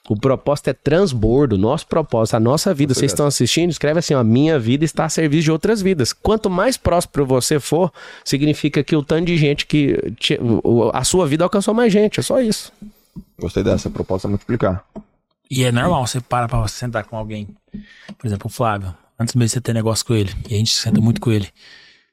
[0.10, 1.58] O propósito é transbordo.
[1.58, 2.94] Nosso propósito, a nossa vida.
[2.94, 3.70] Vocês estão assistindo?
[3.70, 6.14] Escreve assim: ó, minha vida está a serviço de outras vidas.
[6.14, 7.92] Quanto mais próspero você for,
[8.24, 9.98] significa que o tanto de gente que.
[10.20, 10.40] te-
[10.94, 12.20] a sua vida alcançou mais gente.
[12.20, 12.72] É só isso.
[13.40, 14.84] Gostei dessa, proposta é multiplicar.
[15.50, 17.48] E é normal você para pra sentar com alguém.
[18.18, 18.94] Por exemplo, o Flávio.
[19.20, 20.32] Antes mesmo de você ter negócio com ele.
[20.50, 21.48] E a gente senta muito com ele.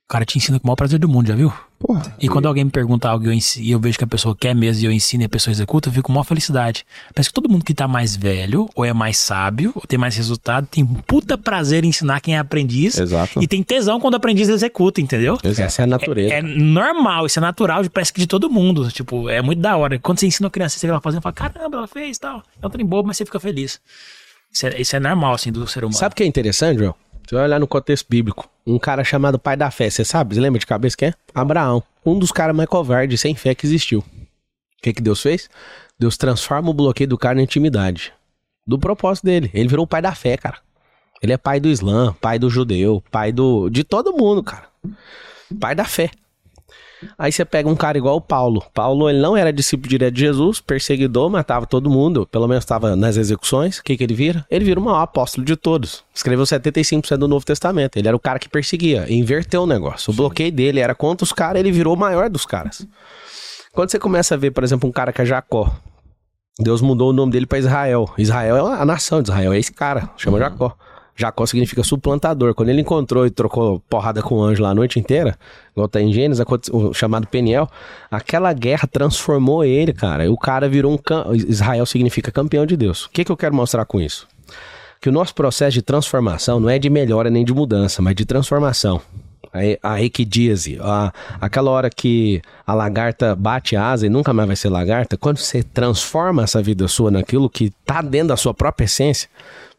[0.06, 1.50] O cara te ensina com o maior prazer do mundo, já viu?
[1.78, 2.14] Porra.
[2.20, 4.54] E quando alguém me pergunta algo e eu, e eu vejo que a pessoa quer
[4.54, 6.84] mesmo e eu ensino e a pessoa executa, eu fico com maior felicidade.
[7.14, 10.14] Parece que todo mundo que tá mais velho, ou é mais sábio, ou tem mais
[10.14, 12.98] resultado, tem puta prazer em ensinar quem é aprendiz.
[12.98, 13.42] Exato.
[13.42, 15.38] E tem tesão quando o aprendiz executa, entendeu?
[15.42, 16.34] Essa é a natureza.
[16.34, 18.90] É normal, isso é natural, parece que de todo mundo.
[18.90, 19.98] Tipo, é muito da hora.
[19.98, 22.42] Quando você ensina uma criança, você vê ela fazendo, fala, caramba, ela fez tal.
[22.62, 23.80] É um trem bobo, mas você fica feliz.
[24.52, 25.98] Isso é, isso é normal, assim, do ser humano.
[25.98, 26.94] Sabe o que é interessante, João?
[27.26, 28.48] Você vai olhar no contexto bíblico.
[28.66, 30.34] Um cara chamado pai da fé, você sabe?
[30.34, 31.14] Você lembra de cabeça quem é?
[31.34, 31.82] Abraão.
[32.04, 34.00] Um dos caras mais covardes sem fé que existiu.
[34.00, 35.48] O que, que Deus fez?
[35.98, 38.12] Deus transforma o bloqueio do cara na intimidade.
[38.66, 39.50] Do propósito dele.
[39.54, 40.58] Ele virou o pai da fé, cara.
[41.22, 43.70] Ele é pai do Islã, pai do judeu, pai do.
[43.70, 44.68] de todo mundo, cara.
[45.58, 46.10] Pai da fé.
[47.18, 48.62] Aí você pega um cara igual o Paulo.
[48.72, 52.96] Paulo, ele não era discípulo direto de Jesus, perseguidor, matava todo mundo, pelo menos estava
[52.96, 53.78] nas execuções.
[53.78, 54.46] O que, que ele vira?
[54.50, 56.04] Ele vira o maior apóstolo de todos.
[56.14, 57.96] Escreveu 75% do Novo Testamento.
[57.96, 60.12] Ele era o cara que perseguia, inverteu o negócio.
[60.12, 62.86] O bloqueio dele era contra os caras, ele virou o maior dos caras.
[63.72, 65.74] Quando você começa a ver, por exemplo, um cara que é Jacó,
[66.58, 68.08] Deus mudou o nome dele para Israel.
[68.16, 70.76] Israel é a nação de Israel, é esse cara, chama Jacó.
[71.16, 72.54] Jacó significa suplantador.
[72.54, 75.38] Quando ele encontrou e trocou porrada com o anjo lá a noite inteira,
[75.72, 77.68] igual tá em Gênesis, o chamado Peniel,
[78.10, 80.24] aquela guerra transformou ele, cara.
[80.24, 80.98] E o cara virou um.
[80.98, 83.04] cam- Israel significa campeão de Deus.
[83.06, 84.26] O que, que eu quero mostrar com isso?
[85.00, 88.24] Que o nosso processo de transformação não é de melhora nem de mudança, mas de
[88.24, 89.00] transformação.
[89.52, 94.46] A, a equidíase, a, aquela hora que a lagarta bate a asa e nunca mais
[94.46, 98.54] vai ser lagarta, quando você transforma essa vida sua naquilo que tá dentro da sua
[98.54, 99.28] própria essência,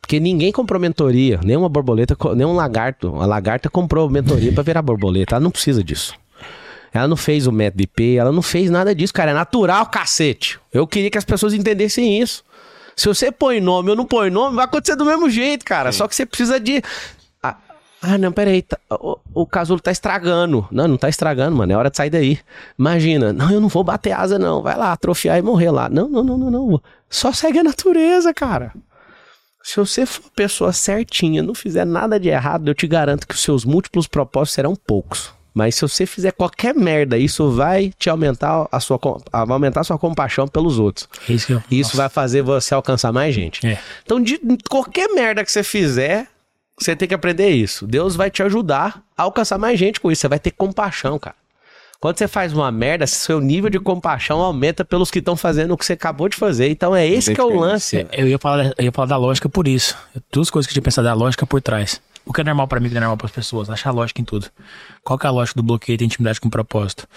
[0.02, 5.36] porque ninguém comprou mentoria, nenhuma borboleta, nenhum lagarto, a lagarta comprou mentoria para virar borboleta,
[5.36, 6.14] ela não precisa disso.
[6.94, 9.32] Ela não fez o método IP, ela não fez nada disso, cara.
[9.32, 10.58] É natural, cacete.
[10.72, 12.42] Eu queria que as pessoas entendessem isso.
[12.96, 15.92] Se você põe nome ou não põe nome, vai acontecer do mesmo jeito, cara.
[15.92, 16.82] Só que você precisa de.
[18.08, 18.62] Ah, não, peraí.
[18.62, 20.68] tá- o, o casulo tá estragando.
[20.72, 21.72] Não, não tá estragando, mano.
[21.72, 22.40] É hora de sair daí.
[22.78, 23.34] Imagina.
[23.34, 24.62] Não, eu não vou bater asa, não.
[24.62, 25.90] Vai lá, atrofiar e morrer lá.
[25.90, 26.82] Não, não, não, não, não.
[27.10, 28.72] Só segue a natureza, cara.
[29.64, 33.42] Se você for pessoa certinha, não fizer nada de errado, eu te garanto que os
[33.42, 35.34] seus múltiplos propósitos serão poucos.
[35.56, 39.00] Mas se você fizer qualquer merda, isso vai te aumentar a sua,
[39.32, 41.08] vai aumentar a sua compaixão pelos outros.
[41.30, 41.64] Isso que eu...
[41.72, 43.66] Isso vai fazer você alcançar mais gente.
[43.66, 43.80] É.
[44.04, 44.38] Então, de
[44.70, 46.28] qualquer merda que você fizer,
[46.78, 47.88] você tem que aprender isso.
[47.88, 50.22] Deus vai te ajudar a alcançar mais gente com isso.
[50.22, 51.36] Você vai ter compaixão, cara.
[52.00, 55.78] Quando você faz uma merda, seu nível de compaixão aumenta pelos que estão fazendo o
[55.78, 56.70] que você acabou de fazer.
[56.70, 57.98] Então é esse que é o lance.
[57.98, 59.98] É, Eu ia, falar, eu ia falar da lógica por isso.
[60.32, 62.02] Duas coisas que eu tinha pensado da lógica por trás.
[62.26, 63.70] O que é normal pra mim, o que é normal pras pessoas.
[63.70, 64.48] Achar lógica em tudo.
[65.04, 67.08] Qual que é a lógica do bloqueio da intimidade com propósito?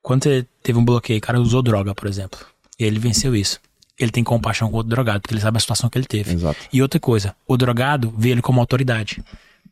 [0.00, 2.40] Quando você teve um bloqueio, o cara usou droga, por exemplo.
[2.78, 3.60] E ele venceu isso.
[4.04, 6.32] Ele tem compaixão com o outro drogado, porque ele sabe a situação que ele teve.
[6.32, 6.58] Exato.
[6.72, 9.22] E outra coisa, o drogado vê ele como autoridade.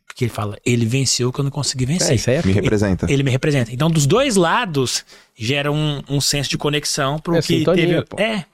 [0.05, 2.11] Porque ele fala, ele venceu o que eu não consegui vencer.
[2.11, 3.11] É, isso aí é Me representa.
[3.11, 3.71] Ele me representa.
[3.71, 5.05] Então, dos dois lados,
[5.37, 8.05] gera um, um senso de conexão pro É que sintonia, teve.
[8.05, 8.19] pô.
[8.19, 8.45] É.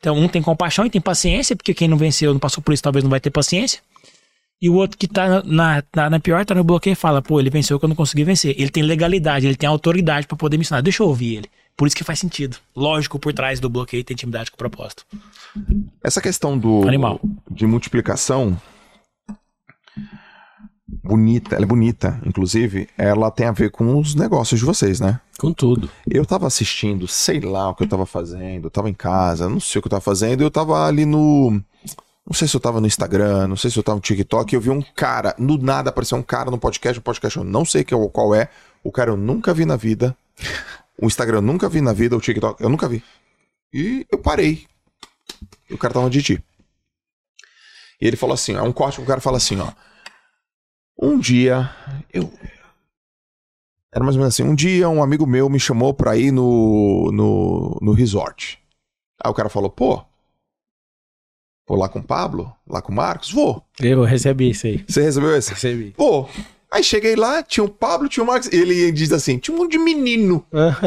[0.00, 2.82] Então, um tem compaixão e tem paciência, porque quem não venceu, não passou por isso,
[2.82, 3.80] talvez não vai ter paciência.
[4.60, 7.38] E o outro que tá na, na, na pior, tá no bloqueio e fala, pô,
[7.38, 8.54] ele venceu que eu não consegui vencer.
[8.58, 10.80] Ele tem legalidade, ele tem autoridade pra poder me ensinar.
[10.80, 11.48] Deixa eu ouvir ele.
[11.76, 12.56] Por isso que faz sentido.
[12.74, 15.04] Lógico, por trás do bloqueio tem intimidade com o propósito.
[16.02, 17.20] Essa questão do Animal.
[17.50, 18.60] de multiplicação
[21.02, 25.20] bonita, ela é bonita, inclusive, ela tem a ver com os negócios de vocês, né?
[25.38, 25.90] Com tudo.
[26.08, 29.60] Eu tava assistindo, sei lá o que eu tava fazendo, eu tava em casa, não
[29.60, 31.60] sei o que eu tava fazendo, eu tava ali no.
[32.26, 34.56] Não sei se eu tava no Instagram, não sei se eu tava no TikTok, e
[34.56, 37.66] eu vi um cara, no nada apareceu um cara no podcast, um podcast eu não
[37.66, 38.48] sei qual é,
[38.82, 40.16] o cara eu nunca vi na vida,
[41.00, 43.02] o Instagram eu nunca vi na vida, o TikTok eu nunca vi.
[43.72, 44.66] E eu parei.
[45.68, 46.44] E o cara tava de ti.
[48.00, 49.72] E ele falou assim, ó, é um corte que o cara fala assim, ó.
[51.00, 51.70] Um dia,
[52.12, 52.32] eu.
[53.92, 54.42] Era mais ou menos assim.
[54.42, 58.62] Um dia, um amigo meu me chamou pra ir no, no, no resort.
[59.22, 60.04] Aí o cara falou, pô.
[61.66, 62.54] Vou lá com o Pablo?
[62.66, 63.32] Lá com o Marcos?
[63.32, 63.64] Vou.
[63.80, 64.84] Eu recebi isso aí.
[64.86, 65.50] Você recebeu esse?
[65.50, 65.92] Recebi.
[65.92, 66.28] Pô.
[66.74, 68.52] Aí cheguei lá, tinha o Pablo, tinha o Marcos.
[68.52, 70.44] Ele diz assim: tinha um monte de menino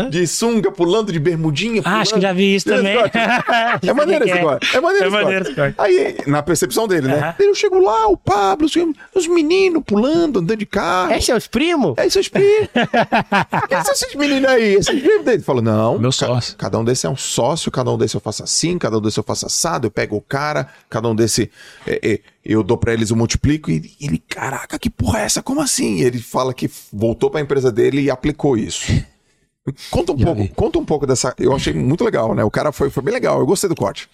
[0.09, 1.81] de sunga pulando de bermudinha.
[1.85, 2.21] Ah, acho que pulando.
[2.23, 2.97] já vi isso também.
[3.87, 4.75] É maneiro esse corte.
[4.75, 5.75] É maneiro É esse maneiro esse corte.
[5.77, 7.35] Aí, na percepção dele, né?
[7.39, 8.73] Aí eu chego lá, o Pablo, os,
[9.15, 11.13] os meninos pulando, andando de carro.
[11.13, 11.93] É seus primos?
[11.97, 12.67] É seus primos.
[13.69, 14.73] Quem são esses meninos aí?
[14.75, 15.37] Esses primos dele?
[15.37, 15.97] Ele falou, não.
[15.97, 16.55] Meu ca- sócio.
[16.57, 19.19] Cada um desse é um sócio, cada um desse eu faço assim, cada um desse
[19.19, 21.49] eu faço assado, eu pego o cara, cada um desse
[21.85, 23.69] é, é, eu dou pra eles, eu multiplico.
[23.69, 25.43] E ele, caraca, que porra é essa?
[25.43, 25.97] Como assim?
[25.97, 28.87] E ele fala que voltou pra empresa dele e aplicou isso.
[29.91, 31.35] Conta um pouco, conta um pouco dessa.
[31.37, 32.41] Eu achei muito legal, né?
[32.41, 34.07] O cara foi, foi bem legal, eu gostei do corte.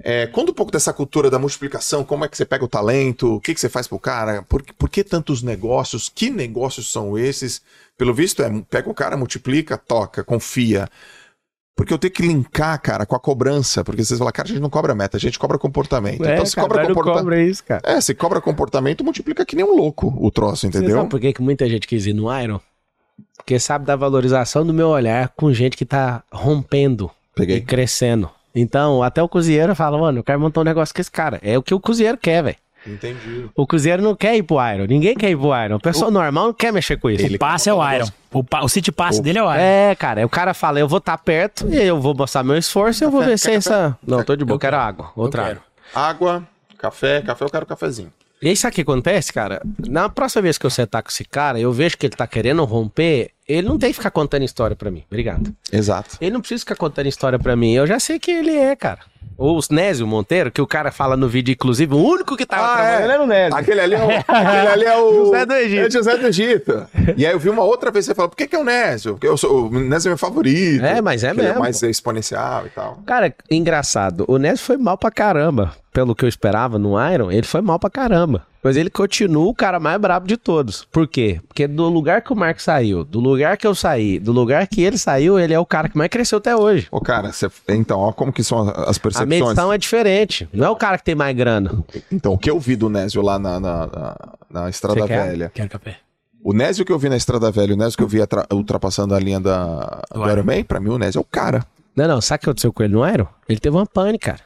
[0.00, 3.36] É, conta um pouco dessa cultura da multiplicação, como é que você pega o talento,
[3.36, 7.16] o que, que você faz pro cara, por, por que tantos negócios, que negócios são
[7.16, 7.62] esses?
[7.96, 10.88] Pelo visto, é pega o cara, multiplica, toca, confia.
[11.74, 14.60] Porque eu tenho que linkar, cara, com a cobrança, porque vocês falam, cara, a gente
[14.60, 16.22] não cobra meta, a gente cobra comportamento.
[16.24, 17.20] É, então, se cara, cobra comportamento.
[17.22, 17.80] cobra isso, cara.
[17.84, 20.96] É, se cobra comportamento, multiplica que nem um louco o troço, Você entendeu?
[20.98, 22.60] sabe por que, que muita gente quis ir no Iron?
[23.36, 27.60] Porque sabe da valorização do meu olhar com gente que tá rompendo e Peguei.
[27.62, 28.30] crescendo.
[28.54, 31.40] Então, até o cozinheiro fala, mano, eu quero montar um negócio com esse cara.
[31.42, 32.56] É o que o cozinheiro quer, velho.
[32.86, 33.46] Entendi.
[33.54, 34.86] O cozinheiro não quer ir pro Iron.
[34.86, 35.76] Ninguém quer ir pro Iron.
[35.76, 37.24] O pessoal normal não quer mexer com isso.
[37.24, 38.06] Ele- O passe é o Iron.
[38.32, 39.60] O, pa- o City Pass dele é o Iron.
[39.62, 43.04] É, cara, o cara fala, eu vou estar perto e eu vou mostrar meu esforço
[43.04, 43.96] e eu vou ver se essa...
[44.06, 45.12] Não, tô de boa, Eu quero água.
[45.14, 45.60] Outra quero.
[45.94, 46.42] Água,
[46.78, 48.12] café, café eu quero cafezinho.
[48.40, 49.62] E aí, sabe o que acontece, cara?
[49.86, 52.64] Na próxima vez que eu sentar com esse cara, eu vejo que ele tá querendo
[52.64, 55.04] romper, ele não tem que ficar contando história pra mim.
[55.10, 55.52] Obrigado.
[55.72, 56.16] Exato.
[56.20, 57.72] Ele não precisa ficar contando história pra mim.
[57.72, 59.00] Eu já sei quem ele é, cara.
[59.38, 62.64] Ou o Nésio Monteiro, que o cara fala no vídeo, inclusive, o único que tava
[62.64, 63.14] Ah, trabalhando é.
[63.14, 63.56] era o Nésio.
[63.58, 65.86] Aquele ali é o, aquele ali é o José do Egito.
[65.86, 66.86] É José do Egito.
[67.16, 69.14] E aí eu vi uma outra vez você falou, por que, que é o Nésio?
[69.14, 70.84] Porque eu sou, o Nésio é meu favorito.
[70.84, 71.60] É, mas é que ele mesmo.
[71.60, 72.98] mais exponencial e tal.
[73.06, 74.24] Cara, engraçado.
[74.28, 75.72] O Nésio foi mal pra caramba.
[75.92, 78.46] Pelo que eu esperava no Iron, ele foi mal pra caramba.
[78.62, 80.84] Mas ele continua o cara mais brabo de todos.
[80.92, 81.40] Por quê?
[81.48, 84.80] Porque do lugar que o Marco saiu, do lugar que eu saí, do lugar que
[84.82, 86.86] ele saiu, ele é o cara que mais cresceu até hoje.
[86.90, 89.28] Ô, cara, você- então, ó, como que são as A percepções.
[89.28, 90.48] medição é diferente.
[90.52, 91.82] Não é o cara que tem mais grana.
[92.10, 94.16] Então, o que eu vi do Nésio lá na, na, na-
[94.48, 95.26] na Estrada Você quer?
[95.30, 95.50] Velha.
[95.52, 95.96] Quero café.
[96.44, 98.18] O Nésio que eu vi na Estrada Velha, o Nésio que eu vi
[98.52, 100.32] ultrapassando a linha da, do Do Iron.
[100.32, 101.64] Ironman, pra mim o Nésio é o cara.
[101.96, 103.26] Não, não, sabe o que aconteceu com ele no Iron?
[103.48, 104.40] Ele teve uma pane, cara.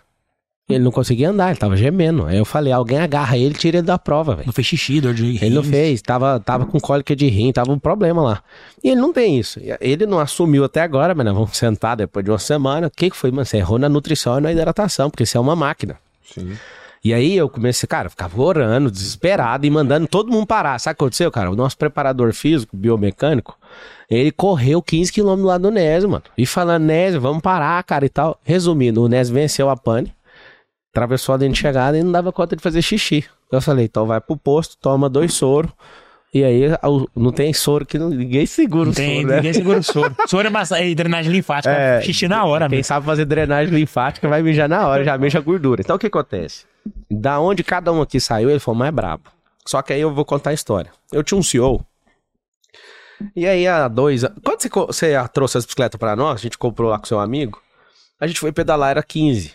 [0.69, 2.27] Ele não conseguia andar, ele tava gemendo.
[2.27, 4.47] Aí eu falei, alguém agarra ele tira ele da prova, velho.
[4.47, 7.71] Não fez xixi, dor de Ele não fez, tava, tava com cólica de rim, tava
[7.71, 8.43] um problema lá.
[8.83, 9.61] E ele não tem isso.
[9.81, 12.89] Ele não assumiu até agora, mas nós vamos sentar depois de uma semana.
[12.89, 13.45] O que, que foi, mano?
[13.45, 15.99] Você errou na nutrição e na hidratação, porque você é uma máquina.
[16.25, 16.57] Sim.
[17.05, 20.81] E aí eu comecei, cara, eu ficava orando, desesperado e mandando todo mundo parar.
[20.81, 21.49] Sabe o que aconteceu, cara?
[21.49, 23.57] O nosso preparador físico, biomecânico,
[24.11, 26.25] ele correu 15 quilômetros lá do Nésio, mano.
[26.37, 28.41] E falando, Nésio, vamos parar, cara, e tal.
[28.43, 30.13] Resumindo, o Nésio venceu a pane,
[30.97, 33.25] atravessou a linha de chegada e não dava conta de fazer xixi.
[33.53, 35.71] Eu falei, então vai pro posto, toma dois soros.
[36.35, 36.63] E aí
[37.15, 39.37] não tem soro que não- ninguém segura o tem, soro, né?
[39.37, 40.17] ninguém segura o soro.
[40.27, 41.73] Soro é, massa, é drenagem linfática.
[41.73, 42.89] É, xixi na hora, Quem mesmo.
[42.89, 45.81] sabe fazer drenagem linfática vai mijar na hora, já mija a gordura.
[45.81, 46.65] Então o que acontece?
[47.11, 49.25] Da onde cada um aqui saiu, ele foi o mais brabo.
[49.67, 50.91] Só que aí eu vou contar a história.
[51.13, 51.85] Eu tinha um CEO.
[53.35, 54.39] E aí há dois anos.
[54.45, 57.61] Quando você, você trouxe as bicicletas pra nós, a gente comprou lá com seu amigo.
[58.21, 59.53] A gente foi pedalar, era 15.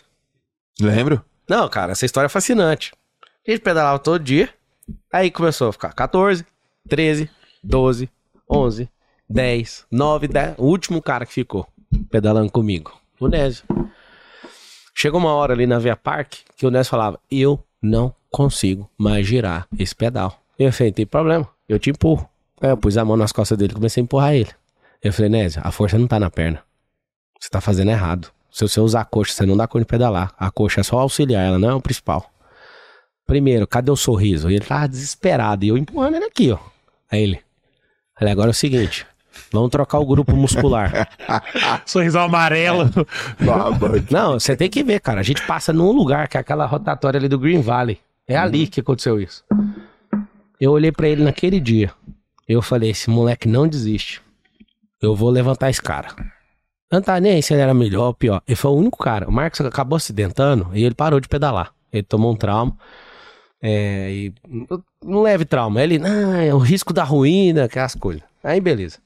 [0.80, 1.22] Lembro?
[1.48, 2.92] Não, cara, essa história é fascinante.
[3.46, 4.48] A gente pedalava todo dia.
[5.12, 6.46] Aí começou a ficar 14,
[6.88, 7.30] 13,
[7.62, 8.10] 12,
[8.48, 8.88] 11,
[9.28, 10.54] 10, 9, 10.
[10.58, 11.66] O último cara que ficou
[12.10, 13.64] pedalando comigo, o Nésio.
[14.94, 19.26] Chegou uma hora ali na Via Park que o Nésio falava: Eu não consigo mais
[19.26, 20.40] girar esse pedal.
[20.58, 22.28] Eu falei: Tem problema, eu te empurro.
[22.60, 24.50] Aí eu pus a mão nas costas dele e comecei a empurrar ele.
[25.02, 26.62] Eu falei: Nésio, a força não tá na perna.
[27.40, 28.30] Você tá fazendo errado.
[28.52, 30.34] Se você usar a coxa, você não dá conta de pedalar.
[30.38, 32.30] A coxa é só auxiliar, ela não é o principal.
[33.26, 34.50] Primeiro, cadê o sorriso?
[34.50, 35.64] E ele tava desesperado.
[35.64, 36.58] E eu empurrando ele aqui, ó.
[37.10, 37.40] Aí ele.
[38.18, 39.06] Falei, agora é o seguinte.
[39.50, 41.08] Vamos trocar o grupo muscular.
[41.86, 42.90] Sorrisão amarelo.
[43.40, 44.04] Baba.
[44.10, 45.20] Não, você tem que ver, cara.
[45.20, 47.98] A gente passa num lugar que é aquela rotatória ali do Green Valley.
[48.26, 49.42] É ali que aconteceu isso.
[50.60, 51.90] Eu olhei pra ele naquele dia.
[52.46, 54.20] Eu falei, esse moleque não desiste.
[55.00, 56.08] Eu vou levantar esse cara.
[56.92, 58.42] Eu não tava nem aí se ele era melhor ou pior.
[58.46, 59.26] Ele foi o único cara.
[59.26, 61.72] O Marcos acabou acidentando e ele parou de pedalar.
[61.90, 62.76] Ele tomou um trauma.
[63.62, 64.34] É, e
[65.02, 65.82] não leve trauma.
[65.82, 68.22] Ele, ah, é o risco da ruína, aquelas coisas.
[68.44, 68.98] Aí beleza.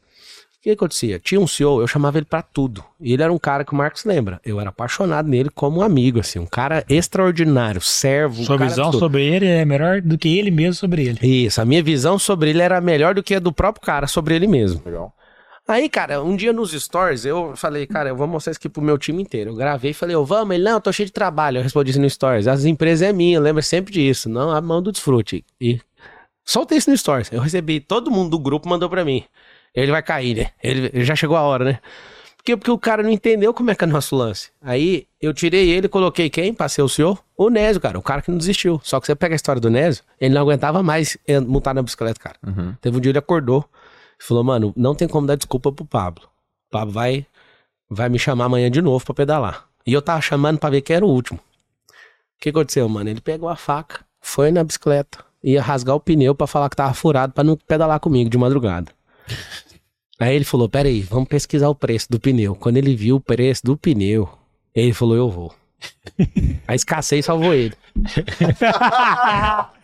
[0.58, 1.20] O que acontecia?
[1.20, 2.82] Tinha um senhor, eu chamava ele pra tudo.
[3.00, 4.40] E ele era um cara que o Marcos lembra.
[4.44, 6.40] Eu era apaixonado nele como um amigo, assim.
[6.40, 8.42] Um cara extraordinário, servo.
[8.42, 8.98] um Sua cara visão tudo.
[8.98, 11.20] sobre ele é melhor do que ele mesmo sobre ele.
[11.22, 14.34] Isso, a minha visão sobre ele era melhor do que a do próprio cara sobre
[14.34, 14.82] ele mesmo.
[14.84, 15.14] Legal.
[15.68, 18.80] Aí, cara, um dia nos stories, eu falei, cara, eu vou mostrar isso aqui pro
[18.80, 19.50] meu time inteiro.
[19.50, 20.54] Eu gravei e falei, ô, vamos?
[20.54, 21.58] Ele, não, eu tô cheio de trabalho.
[21.58, 22.46] Eu respondi isso no stories.
[22.46, 24.28] As empresas é minha, lembra sempre disso.
[24.28, 25.44] Não, a mão do desfrute.
[25.60, 25.80] E
[26.44, 27.32] soltei isso no stories.
[27.32, 29.24] Eu recebi, todo mundo do grupo mandou pra mim.
[29.74, 30.50] Ele vai cair, né?
[30.62, 31.80] Ele, ele já chegou a hora, né?
[32.36, 34.50] Porque, porque o cara não entendeu como é que é o nosso lance.
[34.62, 36.54] Aí eu tirei ele, coloquei quem?
[36.54, 37.18] Passei o senhor?
[37.36, 38.80] O Nésio, cara, o cara que não desistiu.
[38.84, 41.18] Só que você pega a história do Nésio, ele não aguentava mais
[41.48, 42.36] montar na bicicleta, cara.
[42.80, 43.68] Teve um dia ele acordou
[44.18, 46.24] falou, mano, não tem como dar desculpa pro Pablo.
[46.68, 47.26] O Pablo vai,
[47.88, 49.66] vai me chamar amanhã de novo pra pedalar.
[49.86, 51.38] E eu tava chamando pra ver quem era o último.
[51.38, 53.08] O que aconteceu, mano?
[53.08, 56.92] Ele pegou a faca, foi na bicicleta, ia rasgar o pneu pra falar que tava
[56.92, 58.92] furado pra não pedalar comigo de madrugada.
[60.18, 62.54] Aí ele falou: Peraí, vamos pesquisar o preço do pneu.
[62.54, 64.28] Quando ele viu o preço do pneu,
[64.74, 65.54] ele falou: Eu vou.
[66.66, 67.74] A escassez salvou ele.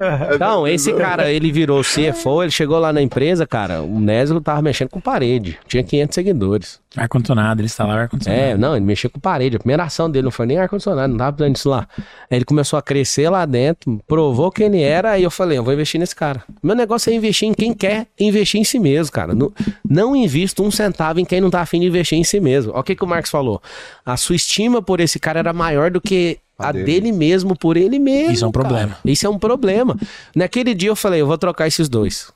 [0.34, 4.62] Então, esse cara, ele virou CFO, ele chegou lá na empresa, cara, o Nésio tava
[4.62, 5.58] mexendo com parede.
[5.66, 6.80] Tinha 500 seguidores.
[6.96, 8.42] Ar-condicionado, ele instalaram ar-condicionado.
[8.42, 9.56] É, não, ele mexia com parede.
[9.56, 11.86] A primeira ação dele não foi nem ar-condicionado, não tava precisando disso lá.
[12.30, 15.64] Aí ele começou a crescer lá dentro, provou quem ele era, aí eu falei, eu
[15.64, 16.42] vou investir nesse cara.
[16.62, 19.34] Meu negócio é investir em quem quer investir em si mesmo, cara.
[19.34, 19.52] Não,
[19.88, 22.72] não invisto um centavo em quem não tá afim de investir em si mesmo.
[22.72, 23.62] Olha o que, que o Marcos falou.
[24.04, 26.84] A sua estima por esse cara era maior do que A a dele.
[26.84, 28.32] dele mesmo por ele mesmo.
[28.32, 28.68] Isso é um cara.
[28.68, 28.98] problema.
[29.04, 29.96] Isso é um problema.
[30.34, 32.32] Naquele dia eu falei, eu vou trocar esses dois.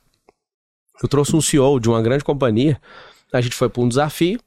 [1.02, 2.80] Eu trouxe um CEO de uma grande companhia,
[3.32, 4.38] a gente foi para um desafio,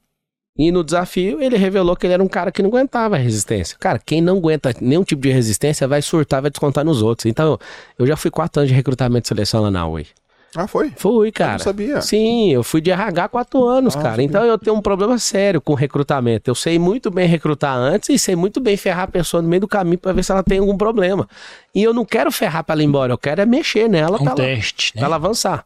[0.58, 3.78] e no desafio ele revelou que ele era um cara que não aguentava a resistência.
[3.80, 7.28] Cara, quem não aguenta nenhum tipo de resistência vai surtar, vai descontar nos outros.
[7.28, 7.60] Então,
[8.00, 10.08] eu já fui quatro anos de recrutamento e seleção lá na Huawei.
[10.60, 10.92] Ah, foi?
[10.96, 11.52] Fui, cara.
[11.54, 12.02] não sabia.
[12.02, 14.24] Sim, eu fui de RH quatro anos, Ah, cara.
[14.24, 16.50] Então eu tenho um problema sério com recrutamento.
[16.50, 19.62] Eu sei muito bem recrutar antes e sei muito bem ferrar a pessoa no meio
[19.62, 21.28] do caminho pra ver se ela tem algum problema.
[21.76, 24.22] E eu não quero ferrar pra ela ir embora, eu quero é mexer nela É
[24.22, 25.00] um pra, ela, teste, né?
[25.02, 25.64] pra ela avançar.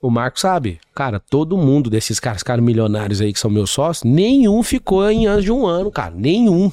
[0.00, 4.02] O Marco sabe, cara, todo mundo desses caras, caras milionários aí que são meus sócios,
[4.10, 6.14] nenhum ficou em anos de um ano, cara.
[6.16, 6.72] Nenhum.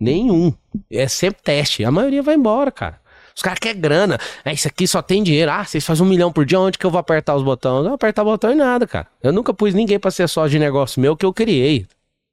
[0.00, 0.52] Nenhum.
[0.90, 1.84] É sempre teste.
[1.84, 2.98] A maioria vai embora, cara.
[3.36, 4.18] Os caras querem grana.
[4.44, 5.50] É, isso aqui só tem dinheiro.
[5.50, 7.84] Ah, vocês fazem um milhão por dia, onde que eu vou apertar os botões?
[7.84, 9.06] Não apertar botão em nada, cara.
[9.22, 11.86] Eu nunca pus ninguém pra ser sócio de negócio meu que eu criei.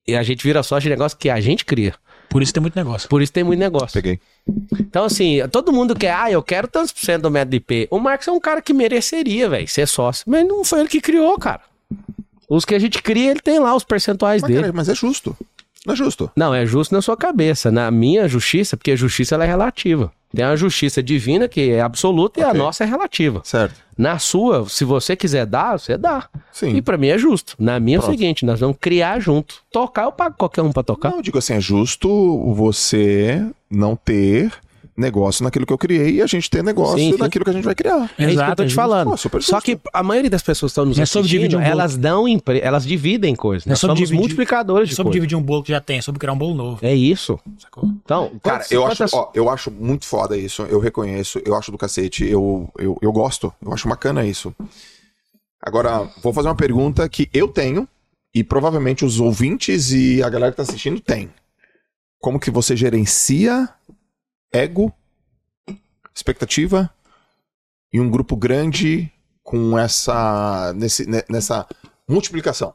[0.08, 1.94] E a gente vira sócio de negócio que a gente cria.
[2.30, 3.08] Por isso tem muito negócio.
[3.10, 3.94] Por isso tem muito negócio.
[3.94, 4.20] Peguei.
[4.80, 7.88] Então, assim, todo mundo quer, ah, eu quero tantos por cento do método IP.
[7.92, 10.24] O Marcos é um cara que mereceria, velho, ser sócio.
[10.28, 11.62] Mas não foi ele que criou, cara.
[12.50, 14.62] Os que a gente cria, ele tem lá os percentuais Mas, dele.
[14.62, 15.36] cara, mas é justo.
[15.86, 16.32] Não é justo.
[16.36, 17.72] Não, é justo na sua cabeça.
[17.72, 20.12] Na minha justiça, porque a justiça ela é relativa.
[20.36, 23.42] Tem a justiça divina, que é absoluta, e a nossa é relativa.
[23.44, 23.76] Certo.
[23.96, 26.28] Na sua, se você quiser dar, você dá.
[26.52, 26.76] Sim.
[26.76, 27.56] E pra mim é justo.
[27.60, 28.18] Na minha é o Pronto.
[28.18, 29.58] seguinte, nós vamos criar junto.
[29.72, 31.12] Tocar, eu pago qualquer um pra tocar.
[31.12, 32.10] Não, eu digo assim, é justo
[32.56, 34.52] você não ter
[34.96, 37.18] negócio naquilo que eu criei e a gente ter negócio Sim, sim.
[37.18, 37.96] naquilo que a gente vai criar.
[37.96, 39.10] É isso que eu Exato, tô é te falando.
[39.30, 42.28] Pô, Só que a maioria das pessoas que estão nos é assistindo, um elas dão,
[42.28, 43.66] empre- elas dividem coisas.
[43.66, 45.22] Não é Nós sobre somos dividir- multiplicadores de sobre coisas.
[45.22, 46.80] dividir um bolo que já tem, é sobre criar um bolo novo.
[46.86, 47.40] É isso.
[47.58, 47.86] Sacou?
[48.04, 51.72] Então, Cara, eu acho, quantas- ó, eu acho muito foda isso, eu reconheço, eu acho
[51.72, 54.54] do cacete, eu, eu, eu gosto, eu acho bacana isso.
[55.62, 57.88] Agora, vou fazer uma pergunta que eu tenho,
[58.36, 61.30] e provavelmente os ouvintes e a galera que tá assistindo tem.
[62.20, 63.70] Como que você gerencia
[64.54, 64.94] ego,
[66.14, 66.90] expectativa
[67.92, 69.12] e um grupo grande
[69.44, 71.68] com essa, nesse, ne- nessa
[72.08, 72.72] multiplicação?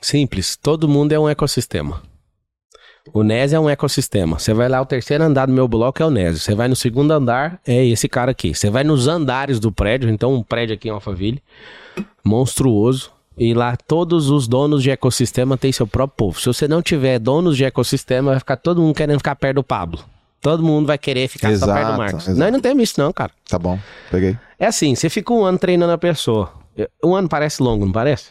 [0.00, 0.56] Simples.
[0.56, 2.02] Todo mundo é um ecossistema.
[3.12, 4.38] O NES é um ecossistema.
[4.38, 6.42] Você vai lá, o terceiro andar do meu bloco é o NES.
[6.42, 8.54] Você vai no segundo andar, é esse cara aqui.
[8.54, 11.42] Você vai nos andares do prédio, então um prédio aqui em Alphaville,
[12.24, 13.10] monstruoso.
[13.38, 16.40] E lá todos os donos de ecossistema têm seu próprio povo.
[16.40, 19.64] Se você não tiver donos de ecossistema, vai ficar todo mundo querendo ficar perto do
[19.64, 20.04] Pablo.
[20.40, 22.22] Todo mundo vai querer ficar só perto Exato, do Marcos.
[22.24, 22.38] exato.
[22.38, 23.30] Nós não temos isso não, cara.
[23.48, 23.78] Tá bom,
[24.10, 24.38] peguei.
[24.58, 26.52] É assim, você fica um ano treinando a pessoa.
[27.04, 28.30] Um ano parece longo, não parece?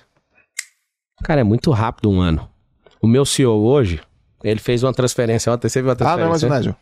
[1.23, 2.49] Cara, é muito rápido um ano.
[3.01, 3.99] O meu CEO hoje,
[4.43, 5.69] ele fez uma transferência ontem.
[5.69, 6.23] Você viu a Ah, transferência?
[6.25, 6.55] não, mas o né?
[6.55, 6.75] Nésio.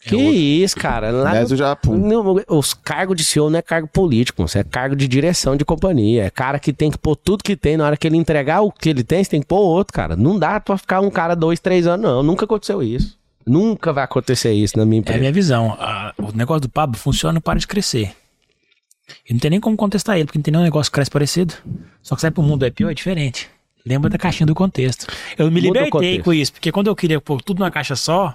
[0.00, 1.12] Que isso, cara.
[1.12, 1.74] O Lá Nésio já...
[1.76, 1.96] Pum.
[1.96, 5.64] no- os cargos de CEO não é cargo político, isso é cargo de direção de
[5.64, 6.24] companhia.
[6.24, 7.76] É cara que tem que pôr tudo que tem.
[7.76, 10.16] Na hora que ele entregar o que ele tem, você tem que pôr outro, cara.
[10.16, 12.22] Não dá pra ficar um cara dois, três anos, não.
[12.22, 13.16] Nunca aconteceu isso.
[13.48, 15.18] Nunca vai acontecer isso na minha É a empresa.
[15.20, 15.72] minha visão.
[15.78, 18.14] A- o negócio do Pablo funciona e para de crescer.
[19.28, 21.54] E não tem nem como contestar ele, porque não tem nenhum negócio que cresce parecido.
[22.02, 23.48] Só que sai pro mundo IPO é diferente.
[23.86, 25.06] Lembra da caixinha do contexto.
[25.38, 28.34] Eu me libertei com isso, porque quando eu queria pôr tudo numa caixa só,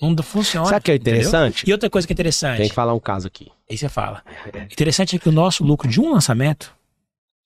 [0.00, 0.66] não funciona.
[0.66, 1.14] Sabe o que é entendeu?
[1.20, 1.64] interessante?
[1.68, 3.48] E outra coisa que é interessante, Tem que falar um caso aqui.
[3.70, 4.22] aí você fala.
[4.70, 6.74] Interessante é que o nosso lucro de um lançamento,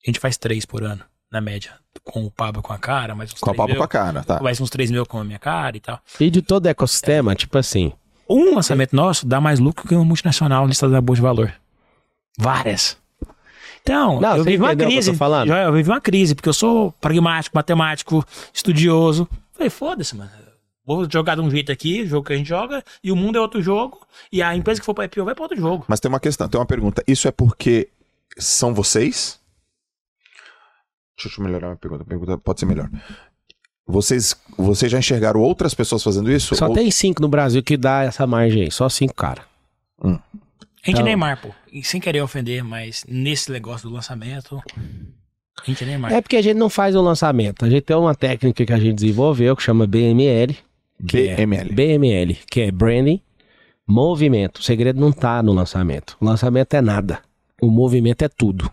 [0.03, 1.03] a gente faz três por ano,
[1.37, 1.71] na média.
[2.03, 4.23] Com o Pablo com a cara, mais uns Com 3 papo mil, com a cara,
[4.23, 4.39] tá?
[4.41, 5.99] mais uns 3 mil com a minha cara e tal.
[6.19, 7.91] E de todo o ecossistema, tipo assim,
[8.29, 11.53] Um lançamento nosso dá mais lucro que uma multinacional listada na Bolsa de Valor.
[12.37, 12.97] Várias.
[13.81, 15.15] Então, Não, eu vivi uma o eu crise.
[15.47, 19.27] Já, Eu vivi uma crise, porque eu sou pragmático, matemático, estudioso.
[19.53, 20.29] Falei, foda-se, mano.
[20.85, 23.37] Vou jogar de um jeito aqui, o jogo que a gente joga, e o mundo
[23.37, 23.99] é outro jogo,
[24.31, 25.83] e a empresa que for pra IPO vai pra outro jogo.
[25.87, 27.03] Mas tem uma questão, tem uma pergunta.
[27.07, 27.89] Isso é porque
[28.37, 29.39] são vocês?
[31.21, 32.03] Deixa eu melhorar a minha pergunta.
[32.03, 32.89] A pergunta pode ser melhor.
[33.85, 36.55] Vocês, vocês já enxergaram outras pessoas fazendo isso?
[36.55, 38.71] só Ou- tem cinco no Brasil que dá essa margem aí.
[38.71, 39.41] Só cinco, cara.
[40.01, 40.21] A gente
[40.87, 41.49] Então- é Neymar, pô.
[41.71, 44.61] E sem querer ofender, mas nesse negócio do lançamento,
[45.61, 46.13] a gente é Neymar.
[46.13, 47.65] É porque a gente não faz o lançamento.
[47.65, 50.55] A gente tem uma técnica que a gente desenvolveu que chama BML.
[51.07, 51.73] que é- BML.
[51.73, 53.21] BML, que é Branding,
[53.87, 54.57] Movimento.
[54.57, 56.17] O segredo não tá no lançamento.
[56.19, 57.19] O lançamento é nada.
[57.61, 58.69] O movimento é tudo.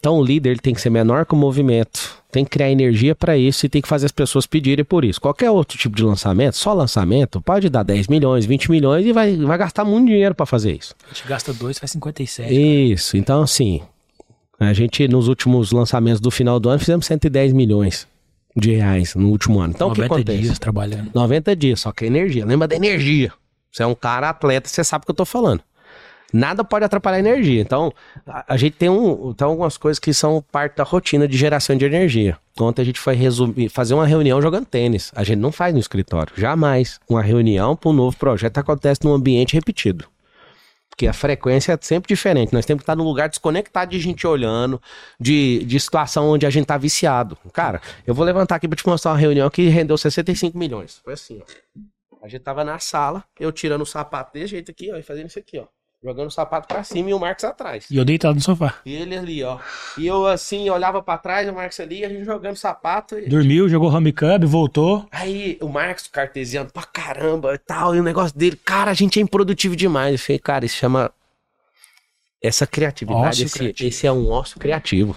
[0.00, 2.18] Então o líder ele tem que ser menor que o movimento.
[2.32, 5.20] Tem que criar energia para isso e tem que fazer as pessoas pedirem por isso.
[5.20, 9.36] Qualquer outro tipo de lançamento, só lançamento, pode dar 10 milhões, 20 milhões e vai,
[9.36, 10.94] vai gastar muito dinheiro para fazer isso.
[11.04, 12.54] A gente gasta dois, faz 57.
[12.54, 13.82] Isso, então assim,
[14.58, 18.06] a gente nos últimos lançamentos do final do ano fizemos 110 milhões
[18.56, 19.74] de reais no último ano.
[19.74, 20.42] Então o que 90 acontece?
[20.42, 21.10] dias trabalhando.
[21.12, 22.46] 90 dias, só que é energia.
[22.46, 23.32] Lembra da energia.
[23.70, 25.62] Você é um cara atleta, você sabe o que eu tô falando.
[26.32, 27.60] Nada pode atrapalhar a energia.
[27.60, 27.92] Então,
[28.26, 31.76] a, a gente tem, um, tem algumas coisas que são parte da rotina de geração
[31.76, 32.38] de energia.
[32.58, 35.10] Ontem a gente foi resumir, fazer uma reunião jogando tênis.
[35.14, 37.00] A gente não faz no escritório, jamais.
[37.08, 40.06] Uma reunião para um novo projeto acontece num ambiente repetido.
[40.90, 42.52] Porque a frequência é sempre diferente.
[42.52, 44.80] Nós temos que estar num lugar desconectado de gente olhando,
[45.18, 47.38] de, de situação onde a gente tá viciado.
[47.52, 51.00] Cara, eu vou levantar aqui pra te mostrar uma reunião que rendeu 65 milhões.
[51.02, 51.80] Foi assim, ó.
[52.22, 55.28] A gente tava na sala, eu tirando o sapato desse jeito aqui, ó, e fazendo
[55.28, 55.64] isso aqui, ó.
[56.02, 57.86] Jogando o sapato pra cima e o Marcos atrás.
[57.90, 58.76] E eu deitado no sofá.
[58.86, 59.58] E ele ali, ó.
[59.98, 63.18] E eu assim, olhava pra trás, o Marcos ali, a gente jogando sapato.
[63.18, 63.28] E...
[63.28, 65.06] Dormiu, jogou home cub, voltou.
[65.12, 69.18] Aí o Marcos cartesiano pra caramba e tal, e o negócio dele, cara, a gente
[69.20, 70.12] é improdutivo demais.
[70.12, 71.12] Eu falei, cara, isso chama.
[72.42, 75.14] Essa criatividade, esse, esse é um ócio criativo.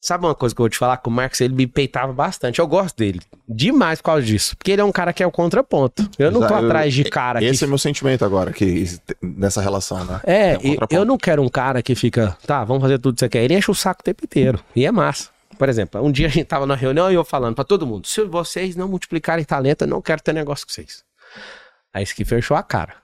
[0.00, 0.96] Sabe uma coisa que eu vou te falar?
[0.96, 2.58] Que o Marcos ele me peitava bastante.
[2.58, 4.56] Eu gosto dele demais por causa disso.
[4.56, 6.08] Porque ele é um cara que é o contraponto.
[6.18, 8.84] Eu não tô atrás de cara Esse que é meu sentimento agora, que
[9.20, 10.20] nessa relação, né?
[10.24, 13.20] É, Tem um eu não quero um cara que fica, tá, vamos fazer tudo que
[13.20, 13.44] você quer.
[13.44, 14.58] Ele enche o saco o tempo inteiro.
[14.74, 15.28] E é massa.
[15.58, 18.06] Por exemplo, um dia a gente tava na reunião e eu falando pra todo mundo:
[18.06, 21.04] se vocês não multiplicarem talento, eu não quero ter negócio com vocês.
[21.92, 22.94] Aí esse que fechou a cara.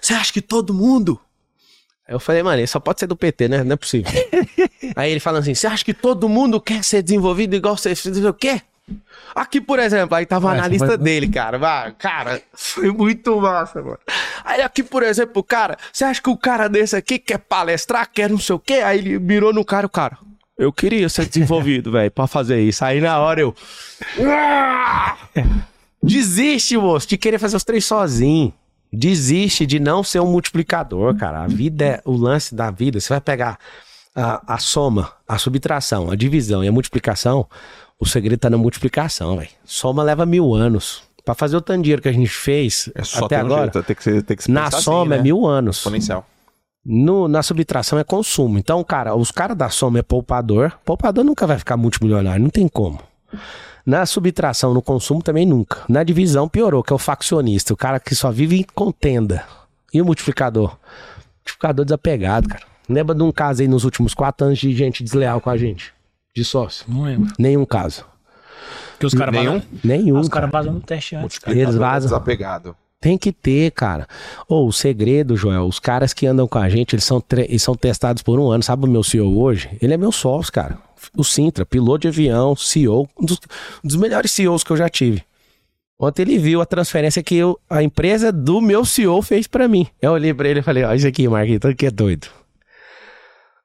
[0.00, 1.18] Você acha que todo mundo?
[2.10, 3.62] Eu falei, mano, só pode ser do PT, né?
[3.62, 4.10] Não é possível.
[4.96, 7.94] Aí ele falando assim: você acha que todo mundo quer ser desenvolvido igual você?
[7.94, 8.60] Você o quê?
[9.32, 11.92] Aqui, por exemplo, aí tava o Vai, analista vai- dele, cara.
[11.96, 13.98] Cara, foi muito massa, mano.
[14.44, 18.28] Aí aqui, por exemplo, cara, você acha que o cara desse aqui quer palestrar, quer
[18.28, 18.74] não sei o quê?
[18.84, 20.18] Aí ele mirou no cara, o cara.
[20.58, 22.84] Eu queria ser desenvolvido, velho, pra fazer isso.
[22.84, 23.54] Aí na hora eu.
[24.26, 25.16] Ah!
[26.02, 28.52] Desiste, moço, de querer fazer os três sozinho.
[28.92, 31.42] Desiste de não ser um multiplicador, cara.
[31.42, 32.98] A vida é o lance da vida.
[33.00, 33.58] Você vai pegar
[34.14, 37.46] a, a soma, a subtração, a divisão e a multiplicação.
[37.98, 39.50] O segredo tá na multiplicação, velho.
[39.64, 41.02] Soma leva mil anos.
[41.24, 43.82] Pra fazer o tanto dinheiro que a gente fez É só até um agora, jeito,
[43.84, 45.18] tem que ser, tem que na assim, soma né?
[45.18, 45.76] é mil anos.
[45.78, 46.26] Exponencial.
[46.84, 48.58] No- na subtração é consumo.
[48.58, 50.72] Então, cara, os caras da soma é poupador.
[50.84, 52.98] Poupador nunca vai ficar multimilionário, não tem como.
[53.90, 55.80] Na subtração, no consumo também nunca.
[55.88, 59.42] Na divisão piorou, que é o faccionista, o cara que só vive em contenda.
[59.92, 60.76] E o multiplicador?
[61.38, 62.62] Multiplicador desapegado, cara.
[62.88, 65.92] Lembra de um caso aí nos últimos quatro anos de gente desleal com a gente?
[66.36, 66.84] De sócio?
[66.88, 67.32] Não lembro.
[67.36, 68.04] Nenhum caso.
[68.92, 69.52] Porque os caras Nenhum?
[69.54, 69.68] vazam.
[69.82, 70.18] Nenhum.
[70.20, 70.42] Os cara.
[70.48, 71.40] caras vazam no teste antes.
[71.48, 72.10] Eles vazam.
[72.10, 72.76] Desapegado.
[73.00, 74.06] Tem que ter, cara.
[74.48, 77.62] Ou o segredo, Joel, os caras que andam com a gente, eles são, tre- eles
[77.62, 78.62] são testados por um ano.
[78.62, 79.68] Sabe o meu CEO hoje?
[79.82, 80.78] Ele é meu sócio, cara.
[81.16, 83.38] O Sintra, piloto de avião, CEO, um dos,
[83.84, 85.22] um dos melhores CEOs que eu já tive.
[85.98, 89.86] Ontem ele viu a transferência que eu- a empresa do meu CEO fez pra mim.
[90.00, 92.26] Eu olhei pra ele e falei, ó, isso aqui, Marquinhos, que é doido.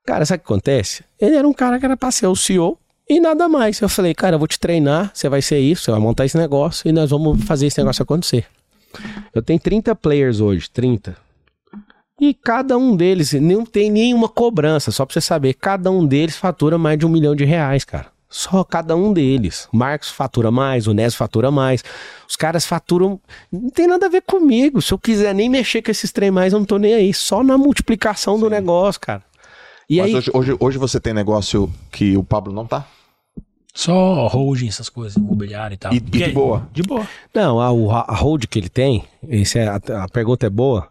[0.05, 1.03] Cara, sabe o que acontece?
[1.19, 2.77] Ele era um cara que era pra ser o CEO
[3.09, 3.79] e nada mais.
[3.81, 6.37] Eu falei, cara, eu vou te treinar, você vai ser isso, você vai montar esse
[6.37, 8.45] negócio e nós vamos fazer esse negócio acontecer.
[9.33, 11.17] Eu tenho 30 players hoje, 30.
[12.19, 16.37] E cada um deles não tem nenhuma cobrança, só pra você saber, cada um deles
[16.37, 18.07] fatura mais de um milhão de reais, cara.
[18.29, 19.67] Só cada um deles.
[19.71, 21.83] O Marcos fatura mais, o Nes fatura mais.
[22.27, 23.19] Os caras faturam.
[23.51, 24.81] Não tem nada a ver comigo.
[24.81, 27.13] Se eu quiser nem mexer com esses trem mais, eu não tô nem aí.
[27.13, 29.23] Só na multiplicação do negócio, cara.
[29.89, 30.15] E Mas aí.
[30.15, 32.85] hoje, hoje, hoje você tem negócio que o Pablo não tá?
[33.73, 35.93] Só holding, essas coisas, imobiliário e tal.
[35.93, 36.67] E- e de boa?
[36.73, 37.07] De boa.
[37.33, 37.67] Não, a,
[38.01, 40.87] a hold que ele tem, esse é, a, a pergunta é boa.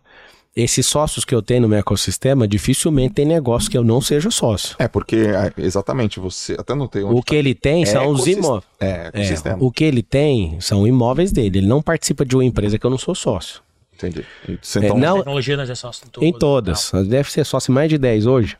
[0.56, 4.30] Esses sócios que eu tenho no meu ecossistema, dificilmente tem negócio que eu não seja
[4.30, 4.76] sócio.
[4.78, 6.54] É, porque é, exatamente, você.
[6.56, 7.18] Até não tem onde.
[7.18, 8.64] O que ele tem É são os imóveis.
[8.78, 11.58] É, É, o que ele tem são imóveis dele.
[11.58, 13.60] Ele não participa de uma empresa que eu não sou sócio.
[13.94, 14.24] Entendi.
[14.62, 16.28] Você, É, então, não- Tecnologia nós é sócio em todas.
[16.28, 16.92] em todas.
[17.08, 18.56] Deve ser sócio em mais de 10 hoje.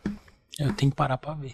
[0.58, 1.52] Eu tenho que parar pra ver.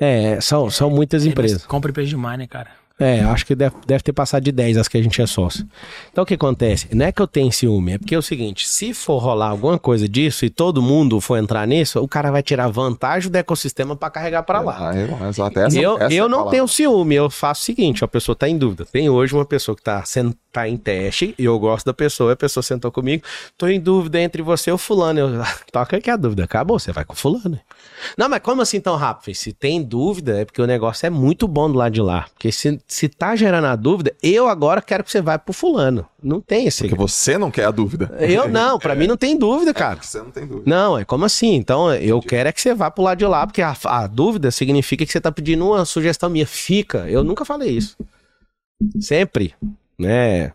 [0.00, 1.64] É, são, são muitas empresas.
[1.66, 2.70] Compra empresa demais, né, cara?
[3.00, 5.66] É, acho que deve, deve ter passado de 10 as que a gente é sócio.
[6.12, 6.86] Então o que acontece?
[6.94, 9.78] Não é que eu tenho ciúme, é porque é o seguinte: se for rolar alguma
[9.78, 13.96] coisa disso e todo mundo for entrar nisso, o cara vai tirar vantagem do ecossistema
[13.96, 14.94] pra carregar pra lá.
[14.94, 15.66] É.
[15.66, 16.50] Essa- eu essa é eu a não palavra.
[16.58, 18.84] tenho ciúme, eu faço o seguinte: a pessoa tá em dúvida.
[18.84, 20.04] Tem hoje uma pessoa que tá,
[20.52, 23.22] tá em teste, e eu gosto da pessoa, a pessoa sentou comigo,
[23.56, 25.18] tô em dúvida entre você e o fulano.
[25.20, 27.58] Eu, "Ah, toca aqui a dúvida, acabou, você vai com o fulano.
[28.16, 29.34] Não, mas como assim tão rápido?
[29.34, 32.26] Se tem dúvida, é porque o negócio é muito bom do lado de lá.
[32.32, 36.06] Porque se, se tá gerando a dúvida, eu agora quero que você vá pro fulano.
[36.22, 36.82] Não tem esse.
[36.82, 38.14] Porque você não quer a dúvida.
[38.20, 40.02] Eu não, pra mim não tem dúvida, cara.
[40.02, 40.70] Você não tem dúvida.
[40.70, 41.54] Não, é como assim?
[41.54, 44.50] Então, eu quero é que você vá pro lado de lá, porque a, a dúvida
[44.50, 46.46] significa que você tá pedindo uma sugestão minha.
[46.46, 47.08] Fica.
[47.08, 47.96] Eu nunca falei isso.
[49.00, 49.54] Sempre.
[49.98, 50.52] Né?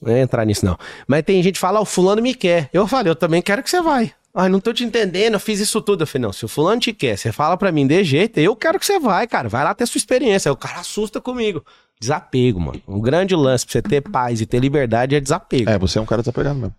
[0.00, 0.76] Não é entrar nisso, não.
[1.06, 2.68] Mas tem gente que fala, "Ah, o fulano me quer.
[2.72, 4.12] Eu falei, eu também quero que você vai.
[4.34, 6.02] Ai, não tô te entendendo, eu fiz isso tudo.
[6.02, 8.56] Eu falei, não, se o fulano te quer, você fala pra mim de jeito, eu
[8.56, 9.48] quero que você vai, cara.
[9.48, 10.48] Vai lá ter sua experiência.
[10.48, 11.62] Aí o cara assusta comigo.
[12.00, 12.80] Desapego, mano.
[12.88, 15.68] Um grande lance pra você ter paz e ter liberdade é desapego.
[15.68, 16.74] É, você é um cara desapegado mesmo.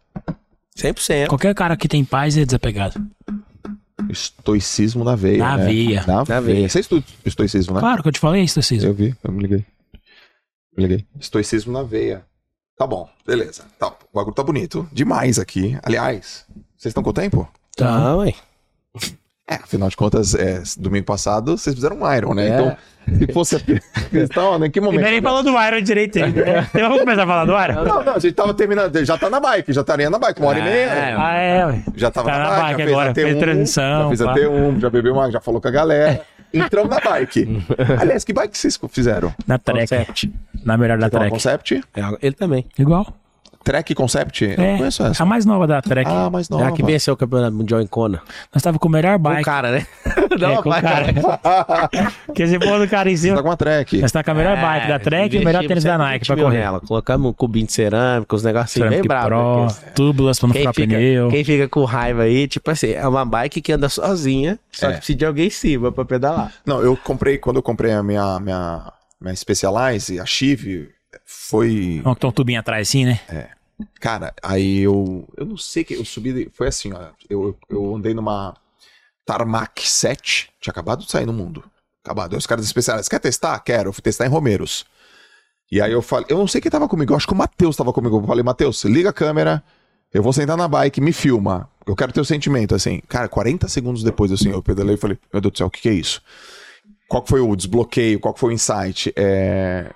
[0.76, 1.28] 100%.
[1.28, 3.00] Qualquer cara que tem paz é desapegado.
[4.10, 5.38] Estoicismo na veia.
[5.38, 5.66] Na né?
[5.66, 6.04] veia.
[6.08, 6.42] Na, Na veia.
[6.42, 6.70] veia.
[6.70, 7.80] Você estuda estoicismo, né?
[7.80, 8.88] Claro que eu te falei Cícero.
[8.88, 9.66] Eu vi, eu me liguei.
[10.76, 11.06] Me liguei.
[11.20, 12.26] Estoicismo na veia.
[12.76, 13.66] Tá bom, beleza.
[13.78, 14.90] Tá, o bagulho tá bonito.
[14.92, 15.78] Demais aqui.
[15.84, 16.46] Aliás,
[16.84, 17.48] vocês estão com o tempo?
[17.78, 18.34] Tá, ué.
[19.50, 22.48] É, afinal de contas, é, domingo passado vocês fizeram um Iron, né?
[22.48, 22.50] É.
[22.54, 22.78] Então,
[23.20, 23.60] se fosse a
[24.10, 24.68] questão, né?
[24.68, 25.06] em que momento?
[25.06, 26.46] é nem falou do Iron direito ainda.
[26.46, 26.68] né?
[26.74, 27.84] Então vamos começar a falar do Iron?
[27.84, 30.50] Não, não, a gente tava terminando, já tá na bike, já estaria na bike, uma
[30.50, 30.74] hora e meia.
[30.76, 31.84] É, Ah, é, ué.
[31.96, 34.08] Já tava Tá na na bike, bike já fez agora, a T1, fez transição, Já
[34.08, 34.34] fez a pá.
[34.36, 36.22] T1, já bebeu uma, já falou com a galera.
[36.54, 37.66] Entramos na bike.
[38.00, 39.34] Aliás, que bike vocês fizeram?
[39.48, 39.80] Na Trek.
[39.82, 40.34] Concept.
[40.64, 41.30] Na melhor da a Trek.
[41.30, 41.84] Concept?
[41.96, 42.66] É, ele também.
[42.78, 43.08] Igual.
[43.64, 44.44] Trek Concept?
[44.46, 45.24] Eu não É, conheço essa.
[45.24, 46.10] a mais nova da Trek.
[46.12, 46.60] Ah, mas não.
[46.60, 48.22] É a que venceu o campeonato mundial em Kona.
[48.54, 49.42] Nós tava com o melhor Com bike.
[49.42, 49.88] o cara, né?
[50.34, 51.14] É, com o cara.
[52.26, 54.02] Porque se for do cara em Você cima, tá com a Trek.
[54.02, 56.36] nós tá com a melhor bike da Trek e o melhor tênis da Nike pra
[56.36, 56.58] correr.
[56.58, 56.80] Ela.
[56.80, 59.80] Colocamos um cubinho de cerâmica, os negocinhos bem Ceramic bravos.
[59.80, 59.92] Né?
[59.96, 61.30] túbulas pra não Quem ficar fica, pneu.
[61.30, 64.92] quem fica com raiva aí, tipo assim, é uma bike que anda sozinha, só É.
[64.94, 66.52] que precisa de alguém em cima pra pedalar.
[66.66, 68.92] Não, eu comprei, quando eu comprei a minha, minha,
[69.22, 70.90] minha Specialized, a Chive,
[71.48, 72.02] foi.
[72.04, 73.20] Vamos ter um tubinho atrás assim, né?
[74.00, 75.28] Cara, aí eu.
[75.36, 75.94] Eu não sei que.
[75.94, 76.50] Eu subi.
[76.54, 77.10] Foi assim, ó.
[77.30, 78.56] Eu, eu andei numa
[79.26, 80.50] Tarmac 7.
[80.60, 81.64] Tinha acabado de sair no mundo.
[82.04, 82.34] Acabado.
[82.34, 83.10] Aí os caras especiais.
[83.10, 83.60] Quer testar?
[83.60, 83.90] Quero.
[83.90, 84.86] Eu fui testar em Romeiros.
[85.72, 86.28] E aí eu falei.
[86.30, 87.12] Eu não sei quem tava comigo.
[87.12, 88.20] Eu acho que o Matheus tava comigo.
[88.20, 89.64] Eu falei, Matheus, liga a câmera.
[90.14, 91.68] Eu vou sentar na bike, me filma.
[91.86, 93.02] Eu quero ter o sentimento, assim.
[93.08, 95.82] Cara, 40 segundos depois, assim, eu pedalei e falei, meu Deus do céu, o que,
[95.82, 96.22] que é isso?
[97.10, 98.20] Qual que foi o desbloqueio?
[98.20, 99.12] Qual que foi o insight?
[99.16, 99.90] É...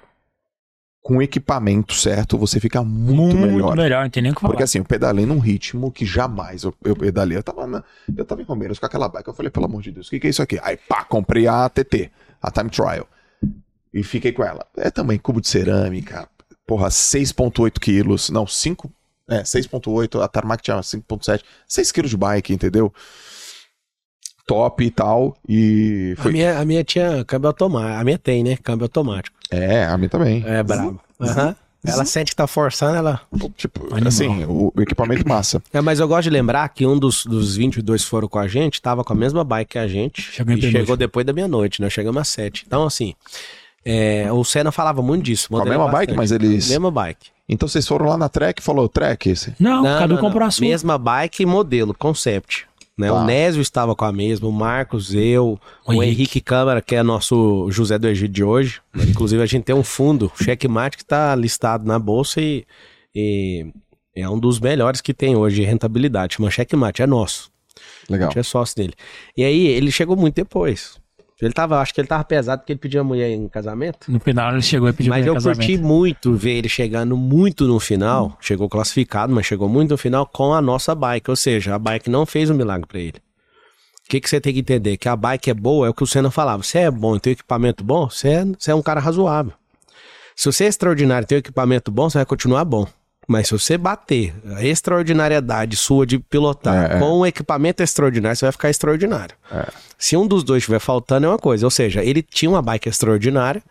[1.08, 3.78] Com o equipamento certo, você fica muito, melhor.
[3.78, 4.52] melhor, não tem nem o que falar.
[4.52, 7.38] Porque assim, eu pedalei num ritmo que jamais eu, eu pedalei.
[7.38, 7.82] Eu tava, na-
[8.18, 9.30] eu tava em Romeiros com aquela bike.
[9.30, 10.60] Eu falei, pelo amor de Deus, o que, que é isso aqui?
[10.62, 12.12] Aí, pá, comprei a ATT,
[12.42, 13.08] a Time Trial.
[13.94, 14.66] E fiquei com ela.
[14.76, 16.28] É também cubo de cerâmica.
[16.68, 18.30] Porra, 6,8 quilos.
[18.30, 18.92] Não, 5.
[19.30, 20.22] É, 6,8.
[20.22, 21.42] A Tarmac tinha 5,7.
[21.66, 22.94] 6 quilos de bike, entendeu?
[24.46, 25.38] Top e tal.
[25.48, 26.32] E A foi.
[26.34, 27.98] minha, a minha tinha câmbio automático.
[28.02, 28.58] A minha tem, né?
[28.58, 29.37] Câmbio automático.
[29.52, 30.44] É, a minha também.
[30.46, 31.00] É brabo.
[31.20, 31.56] Aham.
[31.86, 33.22] Ela sente que tá forçando, ela.
[33.56, 34.08] Tipo, Animal.
[34.08, 35.62] assim, o, equipamento massa.
[35.72, 38.48] É, mas eu gosto de lembrar que um dos, dos 22 que foram com a
[38.48, 40.22] gente tava com a mesma bike que a gente.
[40.22, 42.66] Chegou e chegou depois da meia-noite, nós chegamos às 7.
[42.68, 43.14] Então, assim,
[43.86, 45.48] é, o Senna falava muito disso.
[45.50, 46.18] Com a mesma bike, bastante.
[46.18, 46.68] mas eles.
[46.68, 47.30] Mesma bike.
[47.48, 49.54] Então vocês foram lá na Trek e falou, Trek, esse.
[49.58, 50.48] Não, Não, cada um não, comprou não.
[50.48, 50.68] a sua.
[50.68, 52.68] Mesma bike e modelo, concept.
[52.98, 53.10] Né?
[53.10, 53.14] Tá.
[53.14, 56.22] O Nésio estava com a mesma, o Marcos, eu, O o, Henrique.
[56.22, 56.42] Henrique.
[56.42, 58.82] Câmara, que é nosso José do Egito de hoje.
[59.08, 62.66] Inclusive, a gente tem um fundo, checkmate, que está listado na bolsa e,
[63.14, 63.68] e
[64.16, 66.36] é um dos melhores que tem hoje, rentabilidade.
[66.36, 67.52] Chama checkmate, é nosso.
[68.10, 68.30] A Legal.
[68.30, 68.94] gente é sócio dele.
[69.36, 71.00] E aí, ele chegou muito depois.
[71.40, 74.12] Ele tava, acho que ele tava pesado porque ele pediu a mulher em casamento.
[74.12, 75.58] No final ele chegou e pediu Mas pra eu casamento.
[75.58, 78.36] curti muito ver ele chegando muito no final.
[78.42, 81.30] Chegou classificado, mas chegou muito no final com a nossa bike.
[81.30, 83.22] Ou seja, a bike não fez um milagre pra ele.
[84.08, 84.98] O que, que você tem que entender?
[84.98, 86.64] Que a bike é boa, é o que o Senna falava.
[86.64, 89.54] Você é bom e tem equipamento bom, você é, você é um cara razoável.
[90.36, 92.88] Se você é extraordinário e tem equipamento bom, você vai continuar bom.
[93.28, 97.00] Mas se você bater a extraordinariedade sua de pilotar É, é.
[97.00, 99.36] com um equipamento extraordinário, você vai ficar extraordinário.
[99.98, 101.66] Se um dos dois estiver faltando, é uma coisa.
[101.66, 103.62] Ou seja, ele tinha uma bike extraordinária,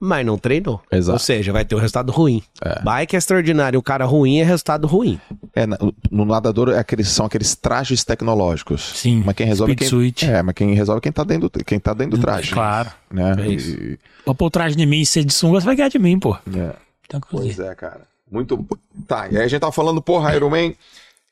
[0.00, 0.82] mas não treinou.
[0.90, 1.12] Exato.
[1.12, 2.42] Ou seja, vai ter um resultado ruim.
[2.82, 5.20] Bike extraordinária e o cara ruim é resultado ruim.
[5.54, 5.64] É,
[6.10, 8.82] no nadador é aqueles, são aqueles trajes tecnológicos.
[8.96, 10.26] Sim, Mas quem resolve é speed quem, suit.
[10.26, 12.50] É, mas quem resolve é quem tá dentro, quem tá dentro do traje.
[12.52, 12.90] Claro.
[13.10, 13.36] Né?
[13.38, 13.70] É isso.
[13.70, 15.98] E- Vou pôr o traje de mim e ser de sunga, você vai ganhar de
[16.00, 16.34] mim, pô.
[16.52, 16.72] é.
[17.06, 18.00] Então, Pois é, cara.
[18.34, 18.66] Muito.
[19.06, 20.72] Tá, e aí a gente tava falando, porra, Iron Man.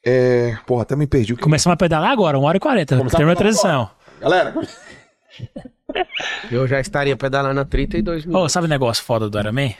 [0.04, 0.56] É...
[0.66, 1.42] Porra, até me perdi o que.
[1.42, 2.96] Começamos a pedalar agora, 1 hora e 40.
[2.96, 3.90] Começar Terminou a transição.
[4.20, 4.54] Galera,
[6.50, 8.52] Eu já estaria pedalando a 32 Ô, minutos.
[8.52, 9.70] sabe o negócio foda do Iron Man?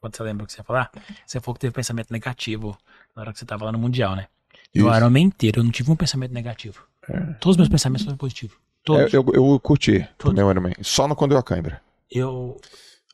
[0.00, 0.90] Quando você lembra o que você ia falar?
[1.26, 2.76] Você falou que teve pensamento negativo
[3.14, 4.26] na hora que você tava lá no Mundial, né?
[4.74, 4.96] No Isso.
[4.96, 6.82] Iron Man inteiro, eu não tive um pensamento negativo.
[7.40, 8.56] Todos os meus pensamentos foram positivos.
[8.56, 9.12] é, Todos.
[9.12, 10.34] eu, eu curti Todos.
[10.34, 10.72] também o Iron Man.
[10.80, 11.80] Só no quando eu a câimbra.
[12.10, 12.56] Eu.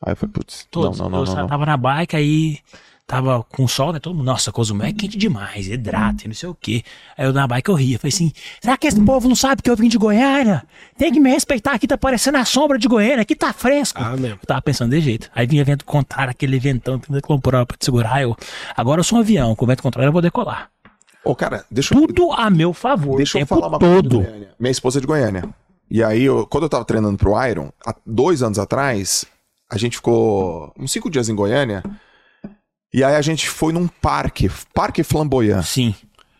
[0.01, 1.47] Aí eu falei, putz, não, não, não, eu não, não.
[1.47, 2.59] tava na bike aí.
[3.07, 3.99] Tava com sol, né?
[3.99, 6.83] Todo mundo, nossa, Cozumel é quente demais, hidrata e não sei o quê.
[7.17, 7.97] Aí eu na bike eu ria.
[7.97, 10.65] Falei assim: será que esse povo não sabe que eu vim de Goiânia?
[10.97, 13.97] Tem que me respeitar aqui, tá parecendo a sombra de Goiânia, aqui tá fresco.
[14.03, 14.39] Ah, mesmo.
[14.41, 15.29] Eu tava pensando de jeito.
[15.33, 18.21] Aí vinha vento contrário, aquele ventão, 30 km por hora pra te segurar.
[18.21, 18.35] Eu,
[18.75, 20.69] agora eu sou um avião, com vento contrário eu vou decolar.
[21.23, 22.05] Ô, cara, deixa eu.
[22.07, 23.15] Tudo a meu favor.
[23.15, 24.19] Deixa eu tempo falar uma coisa de todo.
[24.21, 24.49] Goiânia.
[24.59, 25.43] Minha esposa é de Goiânia.
[25.89, 29.23] E aí, eu- quando eu tava treinando pro Iron, há dois anos atrás,
[29.69, 31.81] a gente ficou uns cinco dias em Goiânia.
[32.93, 35.63] E aí a gente foi num parque, Parque Flamboyant.
[35.63, 35.93] Sim.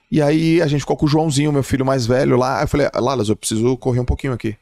[0.09, 2.57] E aí a gente ficou com o Joãozinho, meu filho mais velho, lá.
[2.57, 4.55] Aí eu falei, Lalas, eu preciso correr um pouquinho aqui.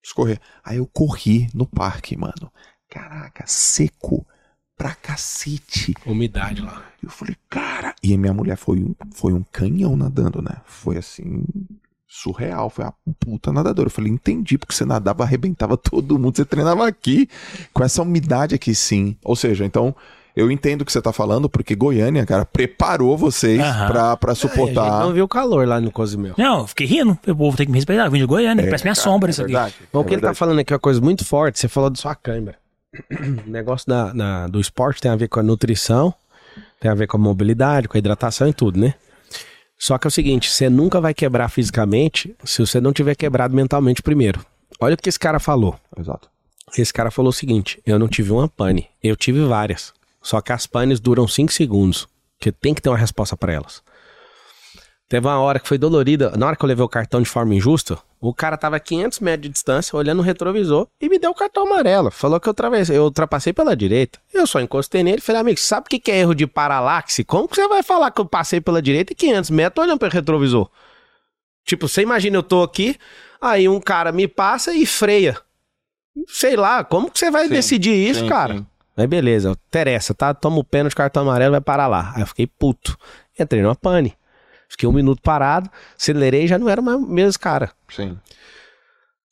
[0.00, 0.40] Preciso correr.
[0.62, 2.52] Aí eu corri no parque, mano.
[2.90, 4.26] Caraca, seco
[4.76, 5.94] pra cacete.
[6.04, 6.82] Umidade lá.
[7.02, 7.94] Eu falei, cara.
[8.02, 10.56] E a minha mulher foi, um- foi um canhão nadando, né?
[10.66, 11.42] Foi assim.
[12.06, 13.86] Surreal, foi uma puta nadadora.
[13.86, 17.26] Eu falei, entendi, porque você nadava, arrebentava todo mundo, você treinava aqui,
[17.72, 19.16] com essa umidade aqui, sim.
[19.24, 19.96] Ou seja, então,
[20.36, 24.34] eu entendo o que você tá falando, porque Goiânia, cara, preparou vocês pra, pra A
[24.34, 25.00] gente suportar.
[25.04, 26.34] não viu o calor lá no Cozumel.
[26.38, 27.18] Não, eu fiquei rindo.
[27.26, 28.06] O povo tem que me respeitar.
[28.06, 29.52] Eu vim de Goiânia, parece minha sombra isso é aqui.
[29.52, 31.58] verdade, Bom, é o que ele tá falando aqui é uma coisa muito forte.
[31.58, 32.56] Você falou de sua câimbra.
[33.46, 36.12] O negócio da, na- do esporte tem a ver com a nutrição,
[36.80, 38.94] tem a ver com a mobilidade, com a hidratação e tudo, né?
[39.78, 43.54] Só que é o seguinte, você nunca vai quebrar fisicamente se você não tiver quebrado
[43.54, 44.44] mentalmente primeiro.
[44.80, 45.74] Olha o que esse cara falou.
[45.98, 46.28] Exato.
[46.78, 49.92] Esse cara falou o seguinte: eu não tive uma pane, eu tive várias.
[50.22, 52.06] Só que as panes duram 5 segundos,
[52.38, 53.82] que tem que ter uma resposta pra elas.
[55.08, 57.54] Teve uma hora que foi dolorida, na hora que eu levei o cartão de forma
[57.54, 61.32] injusta, o cara tava a 500 metros de distância, olhando o retrovisor e me deu
[61.32, 62.10] o cartão amarelo.
[62.10, 64.20] Falou que eu, travessei, eu ultrapassei pela direita.
[64.32, 67.24] Eu só encostei nele e falei, amigo, sabe o que que é erro de paralaxe?
[67.24, 70.12] Como que você vai falar que eu passei pela direita e 500 metros olhando pelo
[70.12, 70.70] retrovisor?
[71.66, 72.96] Tipo, você imagina eu tô aqui,
[73.40, 75.36] aí um cara me passa e freia.
[76.28, 78.54] Sei lá, como que você vai Sim, decidir isso, sim, cara?
[78.54, 78.66] sim.
[78.96, 80.34] Mas beleza, interessa, tá?
[80.34, 82.12] Toma o pênalti, cartão amarelo, vai parar lá.
[82.14, 82.96] Aí eu fiquei puto.
[83.38, 84.14] Entrei numa pane.
[84.68, 87.72] Fiquei um minuto parado, acelerei e já não era mais o mesmo cara.
[87.90, 88.18] Sim.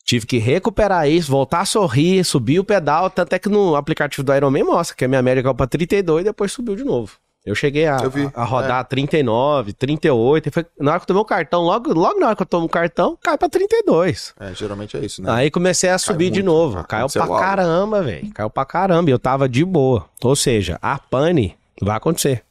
[0.04, 4.22] Tive que recuperar isso, voltar a sorrir, subir o pedal, tanto é que no aplicativo
[4.22, 7.16] do Ironman mostra que a minha média caiu pra 32 e depois subiu de novo.
[7.44, 11.04] Eu cheguei a, Eu vi, a, a rodar 39, 38, e foi, na hora que
[11.04, 13.48] eu tomei o cartão, logo, logo na hora que eu tomo o cartão, cai pra
[13.48, 14.34] 32.
[14.38, 15.30] É, geralmente é isso, né?
[15.32, 16.46] Aí comecei a subir de muito.
[16.54, 16.78] novo.
[16.78, 17.38] Ah, Caiu pra algo.
[17.38, 18.30] caramba, velho.
[18.34, 19.08] Caiu pra caramba.
[19.08, 20.04] E eu tava de boa.
[20.22, 22.42] Ou seja, a pane vai acontecer.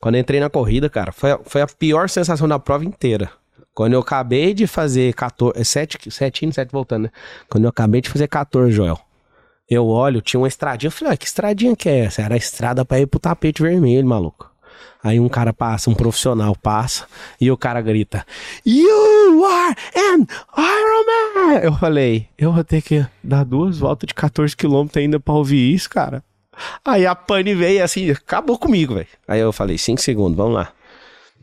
[0.00, 3.28] Quando eu entrei na corrida, cara, foi, a- foi a pior sensação da prova inteira.
[3.74, 5.62] Quando eu acabei de fazer 14.
[5.64, 7.10] 7, 7 indo, 7 voltando, né?
[7.50, 8.98] Quando eu acabei de fazer 14, Joel.
[9.68, 10.88] Eu olho, tinha uma estradinha.
[10.88, 12.22] Eu falei, ah, que estradinha que é essa?
[12.22, 14.50] Era a estrada pra ir pro tapete vermelho, maluco.
[15.02, 17.06] Aí um cara passa, um profissional passa,
[17.40, 18.26] e o cara grita:
[18.64, 20.26] You are an
[20.58, 21.58] Iron Man!
[21.62, 25.72] Eu falei, eu vou ter que dar duas voltas de 14 km ainda pra ouvir
[25.72, 26.24] isso, cara.
[26.84, 29.06] Aí a pane veio assim, acabou comigo, velho.
[29.28, 30.72] Aí eu falei, 5 segundos, vamos lá.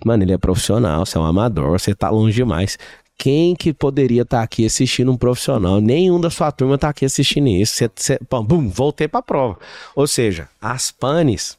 [0.03, 2.77] Mano, ele é profissional, você é um amador, você tá longe demais.
[3.17, 5.79] Quem que poderia estar aqui assistindo um profissional?
[5.79, 7.75] Nenhum da sua turma tá aqui assistindo isso.
[7.75, 9.57] Você, você, pum, bum, voltei pra prova.
[9.95, 11.57] Ou seja, as panes,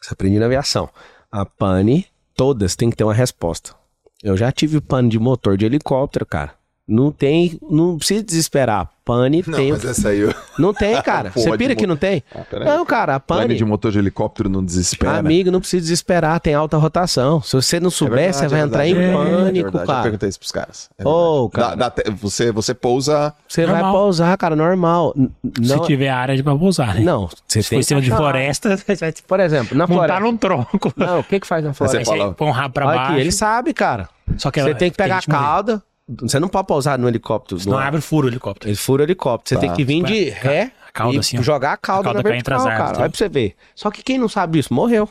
[0.00, 0.88] você aprendi na aviação.
[1.30, 2.06] A pane,
[2.36, 3.74] todas tem que ter uma resposta.
[4.22, 6.54] Eu já tive pane de motor de helicóptero, cara.
[6.86, 8.88] Não tem, não precisa desesperar.
[9.04, 9.72] Pane Não, tem.
[9.72, 10.32] mas essa aí eu...
[10.56, 11.30] Não tem, cara.
[11.34, 12.22] Você pira que mo- não tem?
[12.32, 13.54] Ah, não, cara, a Pane pane.
[13.56, 15.18] de motor de helicóptero não desespera.
[15.18, 17.42] Amigo, não precisa desesperar, tem alta rotação.
[17.42, 19.52] Se você não É souber, verdade, você vai é entrar em é verdade, é pânico,
[19.64, 19.82] verdade.
[19.82, 20.02] Eu cara.
[20.02, 20.90] perguntei isso pros caras.
[20.98, 21.50] É Ô, verdade.
[21.52, 21.76] cara.
[21.76, 23.34] Dá- dá te- você, você pousa...
[23.48, 23.92] Você vai Normal.
[23.92, 25.14] pausar, cara, normal.
[25.16, 25.30] N-
[25.64, 27.00] Se Não, tiver área de pra pousar, né?
[27.00, 30.18] não você Se tem for em cima de floresta, você vai Por exemplo, na montar
[30.18, 30.20] floresta.
[30.20, 30.92] num tronco.
[30.96, 32.04] Não, o que que faz na floresta?
[32.04, 33.12] Você fala- põe um rabo pra Olha baixo.
[33.12, 34.08] aqui, ele sabe, cara.
[34.36, 35.82] Só que Você tem que pegar a cauda,
[36.20, 37.60] Você não pode pousar no helicóptero.
[37.60, 38.68] Senão no- abre o furo o helicóptero.
[38.70, 39.48] Ele fura o helicóptero.
[39.48, 39.60] Você Tá.
[39.60, 42.30] tem que vir de ré a cauda e assim, jogar a cauda, A cauda na
[42.34, 42.74] vertical, as cara.
[42.74, 43.10] árvores, Olha tá?
[43.10, 43.54] pra você ver.
[43.74, 45.08] Só que quem não sabe isso, morreu.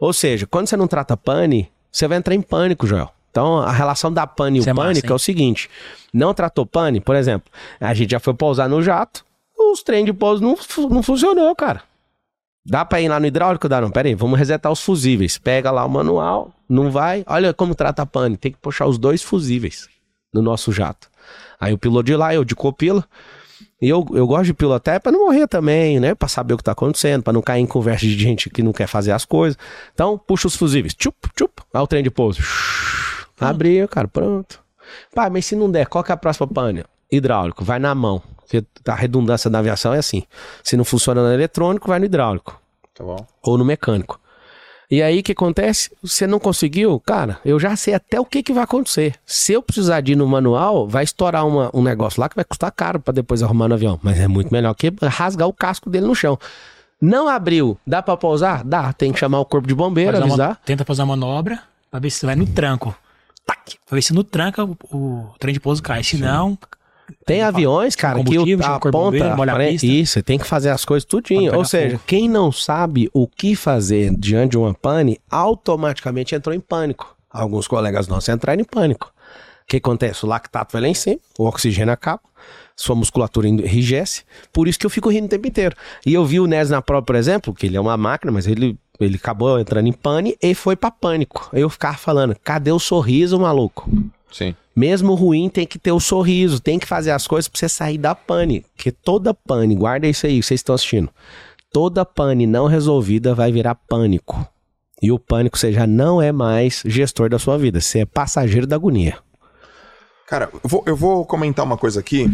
[0.00, 3.10] Ou seja, quando você não trata pane, você vai entrar em pânico, Joel.
[3.30, 5.12] Então, a relação da pane e Isso o é massa, pânico hein?
[5.12, 5.70] é o seguinte.
[6.12, 9.24] Não tratou pane, por exemplo, a gente já foi pousar no jato,
[9.56, 10.56] os trem de pouso não,
[10.90, 11.82] não funcionou, cara.
[12.66, 13.68] Dá pra ir lá no hidráulico?
[13.68, 13.90] Dá não.
[13.90, 15.38] Pera aí, vamos resetar os fusíveis.
[15.38, 17.24] Pega lá o manual, não vai.
[17.26, 18.36] Olha como trata pane.
[18.36, 19.88] Tem que puxar os dois fusíveis
[20.32, 21.08] no nosso jato.
[21.60, 23.04] Aí o piloto de lá, eu de copila.
[23.80, 26.14] E eu, eu gosto de piloto até pra não morrer também, né?
[26.14, 28.72] Pra saber o que tá acontecendo, pra não cair em conversa de gente que não
[28.72, 29.58] quer fazer as coisas.
[29.94, 30.94] Então, puxa os fusíveis.
[30.94, 31.62] Tchup, tchup.
[31.72, 32.42] Aí o trem de pouso.
[33.38, 34.60] Abriu, cara, pronto.
[35.14, 36.84] Pai, mas se não der, qual que é a próxima pane?
[37.10, 38.22] Hidráulico, vai na mão.
[38.38, 40.24] Porque A redundância da aviação é assim.
[40.62, 42.60] Se não funciona no eletrônico, vai no hidráulico
[42.94, 43.24] Tá bom.
[43.42, 44.20] ou no mecânico.
[44.90, 45.90] E aí o que acontece?
[46.02, 46.98] Você não conseguiu?
[47.06, 49.14] Cara, eu já sei até o que, que vai acontecer.
[49.24, 52.44] Se eu precisar de ir no manual, vai estourar uma- um negócio lá que vai
[52.44, 54.00] custar caro pra depois arrumar no avião.
[54.02, 56.36] Mas é muito melhor que rasgar o casco dele no chão.
[57.00, 58.64] Não abriu, dá pra pousar?
[58.64, 58.92] Dá.
[58.92, 60.60] Tem que chamar o corpo de bombeiro, Faz uma- avisar.
[60.66, 62.94] tenta fazer uma manobra pra ver se vai no tranco.
[63.46, 63.76] Tac!
[63.86, 66.02] Pra ver se no tranca o, o trem de pouso cai.
[66.02, 66.58] Se não,
[67.24, 68.90] Tem aviões, cara, que o, a ponta...
[68.90, 69.62] bombeiro.
[69.86, 71.54] Isso, você tem que fazer as coisas tudinho.
[71.56, 72.04] Ou seja, fogo.
[72.06, 77.16] quem não sabe o que fazer diante de uma pane, automaticamente entrou em pânico.
[77.30, 79.12] Alguns colegas nossos entraram em pânico.
[79.62, 80.24] O que acontece?
[80.24, 82.20] O lactato vai lá em cima, o oxigênio acaba,
[82.74, 85.76] sua musculatura enrijece, por isso que eu fico rindo o tempo inteiro.
[86.04, 88.46] E eu vi o Nes na prova, por exemplo, que ele é uma máquina, mas
[88.46, 91.48] ele, ele acabou entrando em pane e foi pra pânico.
[91.52, 93.88] Eu ficava falando, cadê o sorriso, maluco?
[94.32, 94.54] Sim.
[94.74, 97.98] Mesmo ruim, tem que ter o sorriso, tem que fazer as coisas pra você sair
[97.98, 98.60] da pane.
[98.74, 101.10] Porque toda pane, guarda isso aí, vocês estão assistindo.
[101.72, 104.46] Toda pane não resolvida vai virar pânico.
[105.02, 108.66] E o pânico você já não é mais gestor da sua vida, você é passageiro
[108.66, 109.18] da agonia.
[110.26, 112.26] Cara, eu vou, eu vou comentar uma coisa aqui.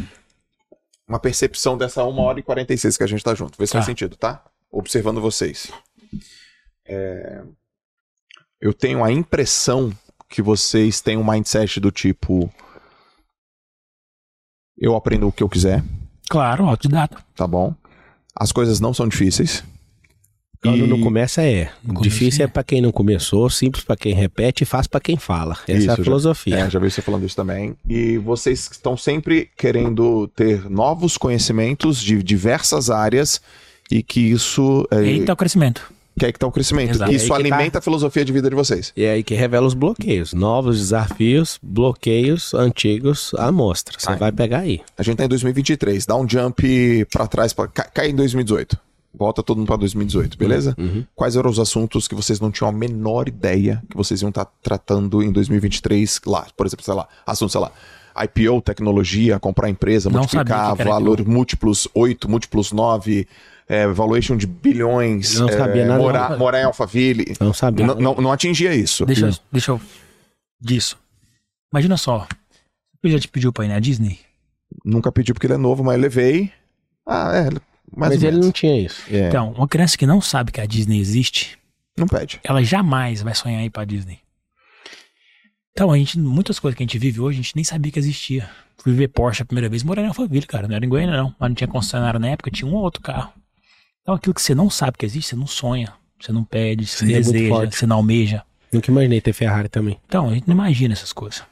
[1.09, 3.56] Uma percepção dessa 1 hora e 46 que a gente tá junto.
[3.59, 3.78] Vê se Tá.
[3.78, 4.44] faz sentido, tá?
[4.70, 5.70] Observando vocês.
[6.86, 7.43] É,
[8.60, 9.93] Eu tenho a impressão
[10.28, 12.53] que vocês têm um mindset do tipo.
[14.78, 15.82] Eu aprendo o que eu quiser,
[16.28, 17.19] claro, autodidata.
[17.35, 17.74] tá bom?
[18.35, 19.65] As coisas não são difíceis.
[20.62, 21.70] Quando E- não começa é.
[22.01, 22.48] Difícil é é.
[22.48, 25.53] pra quem não começou, simples pra quem repete e fácil pra quem fala.
[25.69, 26.57] Essa Isso, é a já- filosofia.
[26.57, 27.77] É, já vi você falando isso também.
[27.89, 33.40] E vocês estão sempre querendo ter novos conhecimentos de diversas áreas
[33.90, 35.90] e que isso é, Eita, o crescimento.
[36.18, 36.94] Que é que tá o crescimento.
[36.94, 37.12] Exato.
[37.12, 37.56] Isso Aí que tá.
[37.56, 38.93] alimenta a filosofia de vida de vocês.
[38.97, 40.32] E é aí que revela os bloqueios.
[40.32, 43.97] Novos desafios, bloqueios antigos à mostra.
[43.98, 44.16] Você Ai.
[44.16, 44.80] vai pegar aí.
[44.97, 48.78] A gente tá em 2023, dá um jump pra trás, pra, cai, em 2018.
[49.18, 50.74] Volta todo mundo pra 2018, beleza?
[50.76, 51.05] Uhum.
[51.14, 54.44] Quais eram os assuntos que vocês não tinham a menor ideia que vocês iam estar
[54.62, 56.47] tratando em 2023 lá?
[56.55, 57.72] Por exemplo, sei lá, assunto, sei lá,
[58.24, 63.26] IPO, tecnologia, comprar empresa, Não multiplicar, valor múltiplos 8, múltiplos 9,
[63.68, 66.01] é, valuation de bilhões, Não é, sabia nada.
[66.02, 67.34] morar, morar em Alphaville.
[67.40, 67.86] Não sabia.
[67.86, 69.05] Não, não, não atingia isso.
[69.06, 69.38] Deixa, eu- Não.
[69.52, 69.80] deixa eu.
[70.60, 70.97] Disso.
[71.72, 72.26] Imagina só.
[73.02, 74.18] Ele já te pediu pra ir na Disney?
[74.84, 76.51] Nunca pedi porque ele é novo, mas eu levei.
[77.06, 77.52] Ah, é, mais
[77.94, 78.47] Mas ou ele menos.
[78.47, 79.02] não tinha isso.
[79.10, 81.56] É, Então, uma criança que não sabe que a Disney existe,
[81.97, 82.40] não pede.
[82.43, 84.18] ela jamais vai sonhar em ir pra Disney.
[85.72, 87.98] Então, a gente, muitas coisas que a gente vive hoje, a gente nem sabia que
[87.98, 88.48] existia.
[88.78, 90.66] Fui ver Porsche a primeira vez, morei em Alphaville, cara.
[90.66, 91.34] Não era em Goiânia, não.
[91.38, 93.32] Mas não tinha concessionário na época, tinha um ou outro carro.
[94.07, 95.93] Então, aquilo que você não sabe que existe, você não sonha.
[96.20, 97.77] Você não pede, você Seria muito deseja, forte.
[97.77, 98.45] você não almeja.
[98.73, 100.01] Nunca imaginei ter Ferrari também.
[100.07, 101.43] Então, a gente não imagina essas coisas.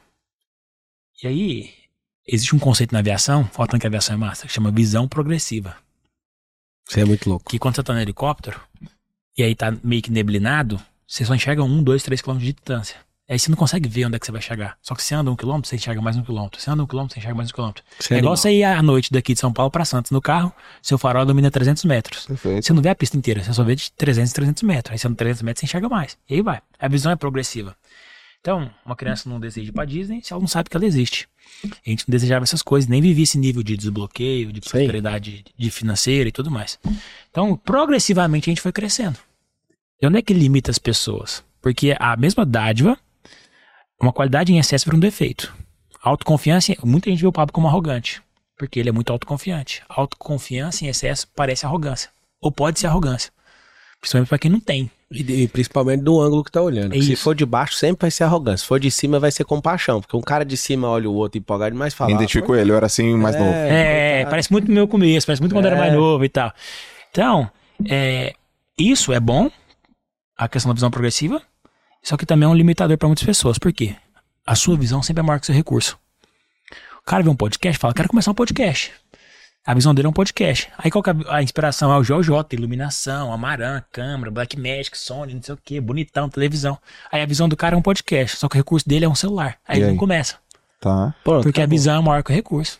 [1.21, 1.73] E aí,
[2.25, 5.75] existe um conceito na aviação, faltando que a aviação é massa, que chama visão progressiva.
[6.87, 7.49] Você é muito louco.
[7.49, 8.61] Que quando você tá no helicóptero,
[9.37, 12.95] e aí tá meio que neblinado, você só enxerga um, dois, três quilômetros de distância.
[13.27, 14.77] Aí você não consegue ver onde é que você vai chegar.
[14.83, 16.61] Só que você anda um quilômetro, você enxerga mais um quilômetro.
[16.61, 17.83] Você anda um quilômetro, você enxerga mais um quilômetro.
[17.99, 18.37] Você É igual animal.
[18.37, 21.49] você ir à noite daqui de São Paulo pra Santos no carro, seu farol ilumina
[21.49, 22.27] 300 metros.
[22.27, 22.65] Perfeito.
[22.65, 24.91] Você não vê a pista inteira, você só vê de 300 em 300 metros.
[24.93, 26.17] Aí você anda 300 metros, você enxerga mais.
[26.29, 26.61] E aí vai.
[26.79, 27.75] A visão é progressiva.
[28.41, 31.27] Então, uma criança não deseja ir pra Disney se ela não sabe que ela existe.
[31.63, 35.71] A gente não desejava essas coisas, nem vivia esse nível de desbloqueio, de prosperidade de
[35.71, 36.77] financeira e tudo mais.
[37.31, 39.17] Então, progressivamente a gente foi crescendo.
[39.99, 41.43] E onde é que limita as pessoas?
[41.59, 42.95] Porque a mesma dádiva,
[44.01, 45.53] uma qualidade em excesso vira um defeito.
[46.01, 48.21] Autoconfiança, muita gente vê o Pablo como arrogante,
[48.57, 49.81] porque ele é muito autoconfiante.
[49.89, 52.09] Autoconfiança em excesso parece arrogância,
[52.41, 53.31] ou pode ser arrogância.
[53.99, 54.91] Principalmente pra quem não tem.
[55.09, 56.95] E, e principalmente do ângulo que tá olhando.
[56.95, 58.57] É Se for de baixo, sempre vai ser arrogância.
[58.59, 59.99] Se for de cima, vai ser compaixão.
[60.01, 62.11] Porque um cara de cima olha o outro empolgado demais e fala.
[62.11, 63.39] Ah, identifico ele, eu era assim mais É.
[63.39, 63.51] novo.
[63.51, 64.29] É, coitado.
[64.29, 65.81] parece muito no meu começo, parece muito quando eu era É.
[65.81, 66.51] mais novo e tal.
[67.09, 67.49] Então,
[67.89, 68.35] é,
[68.77, 69.49] isso é bom,
[70.37, 71.41] a questão da visão progressiva,
[72.05, 73.57] só que também é um limitador para muitas pessoas.
[73.57, 73.95] Por quê?
[74.45, 75.97] A sua visão sempre é maior que o seu recurso.
[77.05, 78.91] cara vê um podcast e fala, quero começar um podcast.
[79.65, 80.69] A visão dele é um podcast.
[80.77, 81.91] Aí qual que é a inspiração?
[81.91, 86.77] É o JJ, iluminação, Amaran, câmera, Blackmagic, Sony, não sei o que, bonitão, televisão.
[87.11, 89.15] Aí a visão do cara é um podcast, só que o recurso dele é um
[89.15, 89.57] celular.
[89.67, 89.91] Aí E ele aí?
[89.91, 90.35] não começa.
[90.79, 91.15] Tá.
[91.23, 91.77] Pronto, Porque a acabou.
[91.77, 92.79] visão é maior que o recurso.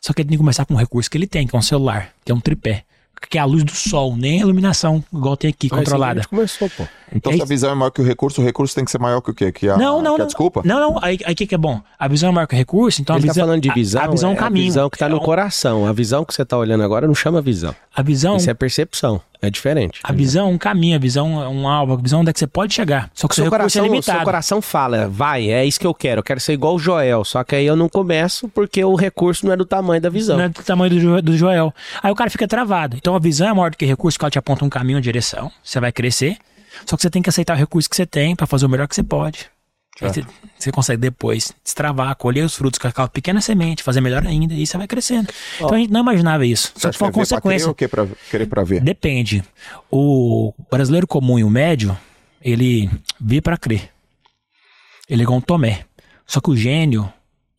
[0.00, 1.62] Só que ele tem que começar com um recurso que ele tem, que é um
[1.62, 2.84] celular, que é um tripé.
[3.30, 6.20] Que é a luz do sol, nem a iluminação, igual tem aqui, a controlada.
[6.20, 6.84] gente começou, pô.
[7.14, 8.98] Então, É se a visão é maior que o recurso, o recurso tem que ser
[8.98, 9.52] maior que o quê?
[9.52, 10.26] Que a, Não, não, que a não.
[10.26, 10.62] desculpa?
[10.64, 10.98] Não, não.
[11.02, 11.80] Aí o que, que é bom?
[11.98, 13.46] A visão é maior que o recurso, então Ele a tá visão.
[13.46, 14.64] falando de a- visão, A, visão é um caminho.
[14.66, 15.86] a visão que tá É no um- coração.
[15.86, 17.74] A visão que você tá olhando agora não chama visão.
[17.94, 18.36] A visão.
[18.36, 19.20] Isso é percepção.
[19.42, 19.98] É diferente.
[20.04, 22.38] A visão é um caminho, a visão é um alvo, a visão onde é que
[22.38, 23.10] você pode chegar.
[23.12, 24.24] Só que o seu, seu coração, é seu limitado.
[24.24, 26.20] coração fala, vai, é isso que eu quero.
[26.20, 27.24] Eu quero ser igual o Joel.
[27.24, 30.36] Só que aí eu não começo porque o recurso não é do tamanho da visão.
[30.36, 31.74] Não é do tamanho do, do Joel.
[32.00, 32.96] Aí o cara fica travado.
[32.96, 34.98] Então a visão é maior do que o recurso, que ela te aponta um caminho,
[34.98, 35.50] uma direção.
[35.60, 36.36] Você vai crescer.
[36.86, 38.86] Só que você tem que aceitar o recurso que você tem pra fazer o melhor
[38.86, 39.50] que você pode.
[40.00, 40.24] Aí você,
[40.58, 44.66] você consegue depois destravar, colher os frutos com aquela pequena semente, fazer melhor ainda, e
[44.66, 45.28] você vai crescendo.
[45.56, 46.72] Então a gente não imaginava isso.
[46.74, 47.68] Você Só que foi uma é ver pra consequência.
[47.68, 48.80] ou que pra, querer pra ver?
[48.80, 49.44] Depende.
[49.90, 51.96] O brasileiro comum e o médio,
[52.40, 52.90] ele
[53.20, 53.90] vê pra crer.
[55.08, 55.84] Ele é igual um Tomé.
[56.26, 57.12] Só que o gênio,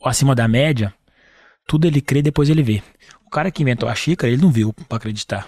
[0.04, 0.94] acima da média,
[1.68, 2.82] tudo ele crê depois ele vê.
[3.26, 5.48] O cara que inventou a xícara, ele não viu pra acreditar.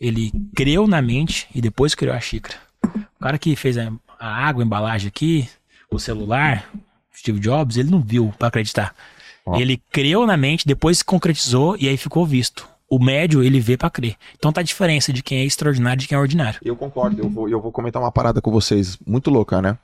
[0.00, 2.56] Ele creu na mente e depois criou a xícara.
[2.84, 5.48] O cara que fez a, a água, a embalagem aqui,
[5.90, 6.70] o celular,
[7.14, 8.94] Steve Jobs, ele não viu pra acreditar.
[9.44, 9.56] Ó.
[9.58, 12.68] Ele creu na mente, depois se concretizou e aí ficou visto.
[12.90, 14.16] O médio, ele vê pra crer.
[14.36, 16.60] Então tá a diferença de quem é extraordinário e de quem é ordinário.
[16.64, 19.76] Eu concordo, eu vou, eu vou comentar uma parada com vocês muito louca, né?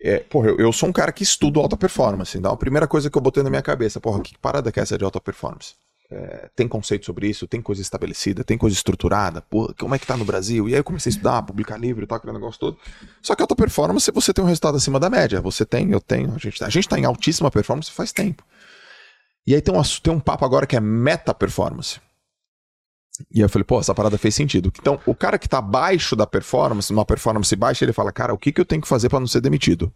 [0.00, 2.36] É, porra, eu, eu sou um cara que estudo alta performance.
[2.36, 4.82] Então, a primeira coisa que eu botei na minha cabeça, porra, que parada que é
[4.82, 5.74] essa de alta performance?
[6.10, 10.06] É, tem conceito sobre isso, tem coisa estabelecida, tem coisa estruturada, porra, como é que
[10.06, 10.68] tá no Brasil?
[10.68, 12.78] E aí eu comecei a estudar, publicar livro e tal, aquele negócio todo.
[13.22, 15.40] Só que alta performance, você tem um resultado acima da média.
[15.40, 18.44] Você tem, eu tenho, a gente, tá- a gente tá em altíssima performance faz tempo.
[19.46, 22.00] E aí tem um, tem um papo agora que é meta performance.
[23.32, 24.72] E eu falei, pô, essa parada fez sentido.
[24.78, 28.38] Então, o cara que tá abaixo da performance, numa performance baixa, ele fala, cara, o
[28.38, 29.92] que, que eu tenho que fazer para não ser demitido?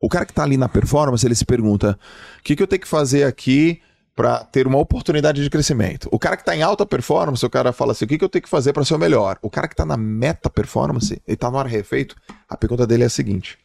[0.00, 1.98] O cara que tá ali na performance, ele se pergunta,
[2.38, 3.82] o que, que eu tenho que fazer aqui
[4.20, 6.08] para ter uma oportunidade de crescimento?
[6.12, 8.28] O cara que tá em alta performance, o cara fala assim, o que, que eu
[8.28, 9.38] tenho que fazer para ser o melhor?
[9.40, 12.14] O cara que tá na meta performance, ele tá no ar refeito,
[12.48, 13.58] a pergunta dele é a seguinte,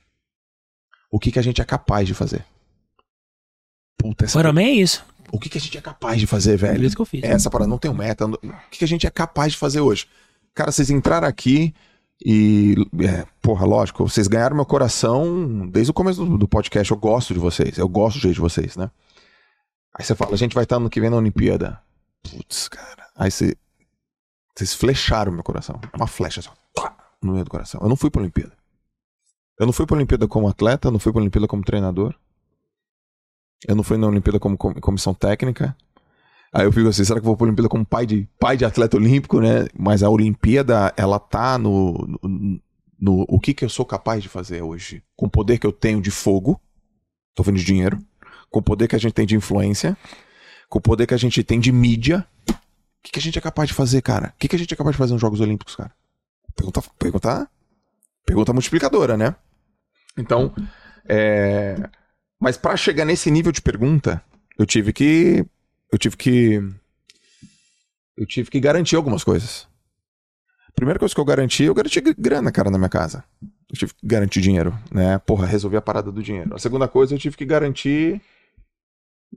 [1.12, 2.46] o que, que a gente é capaz de fazer?
[3.98, 5.04] Puta, essa Para mim é isso.
[5.32, 6.84] o que, que a gente é capaz de fazer, É velho?
[6.86, 7.24] isso que eu fiz.
[7.24, 8.28] É essa parada, não tem um meta.
[8.28, 10.08] não- O que, que a gente é capaz de fazer hoje?
[10.54, 11.74] Cara, vocês entraram aqui
[12.26, 12.76] e.
[13.02, 16.90] É, porra, lógico, vocês ganharam meu coração desde o começo do, do podcast.
[16.92, 18.90] Eu gosto de vocês, eu gosto do jeito de vocês, né?
[19.98, 21.82] Aí você fala, a gente vai estar ano que vem na Olimpíada.
[22.24, 23.08] Putz, cara.
[23.16, 23.56] Aí você.
[24.56, 25.80] Vocês flecharam meu coração.
[25.96, 26.54] Uma flecha só.
[27.22, 27.82] No meio do coração.
[27.82, 28.54] Eu não fui pra Olimpíada.
[29.60, 32.14] Eu não fui pra Olimpíada como atleta, não fui pra Olimpíada como treinador.
[33.68, 35.76] Eu não fui na Olimpíada como com- comissão técnica.
[36.54, 38.64] Aí eu fico assim, será que eu vou pra Olimpíada como pai de, pai de
[38.66, 39.68] atleta olímpico, né?
[39.78, 41.94] Mas a Olimpíada, ela tá no,
[42.24, 42.62] no,
[43.00, 45.02] no- o que que eu sou capaz de fazer hoje.
[45.16, 46.60] Com o poder que eu tenho de fogo,
[47.34, 47.98] tô falando de dinheiro,
[48.50, 49.98] com o poder que a gente tem de influência,
[50.70, 52.26] com o poder que a gente tem de mídia.
[52.50, 52.54] O
[53.04, 54.34] que, que a gente é capaz de fazer, cara?
[54.36, 55.92] O que, que a gente é capaz de fazer nos Jogos Olímpicos, cara?
[56.56, 57.50] Pergunta, pergunta,
[58.26, 59.36] pergunta multiplicadora, né?
[60.18, 60.54] Então,
[61.08, 61.76] é...
[62.40, 64.24] Mas pra chegar nesse nível de pergunta,
[64.58, 65.46] eu tive que.
[65.92, 66.62] Eu tive que.
[68.18, 69.68] Eu tive que garantir algumas coisas.
[70.76, 73.24] Primeira coisa que eu garanti, eu garanti grana, cara, na minha casa.
[73.42, 75.18] Eu tive que garantir dinheiro, né?
[75.20, 76.54] Porra, resolvi a parada do dinheiro.
[76.54, 78.22] A segunda coisa, eu tive que garantir.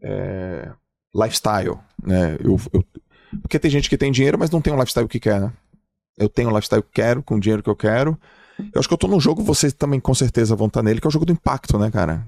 [0.03, 0.70] É,
[1.15, 2.37] lifestyle, né?
[2.43, 2.85] Eu, eu-
[3.43, 5.53] porque tem gente que tem dinheiro, mas não tem um lifestyle que quer, né?
[6.19, 8.19] Eu tenho o lifestyle que quero, com o dinheiro que eu quero.
[8.59, 11.07] Eu acho que eu tô num jogo, vocês também com certeza vão estar nele, que
[11.07, 12.27] é o jogo do impacto, né, cara?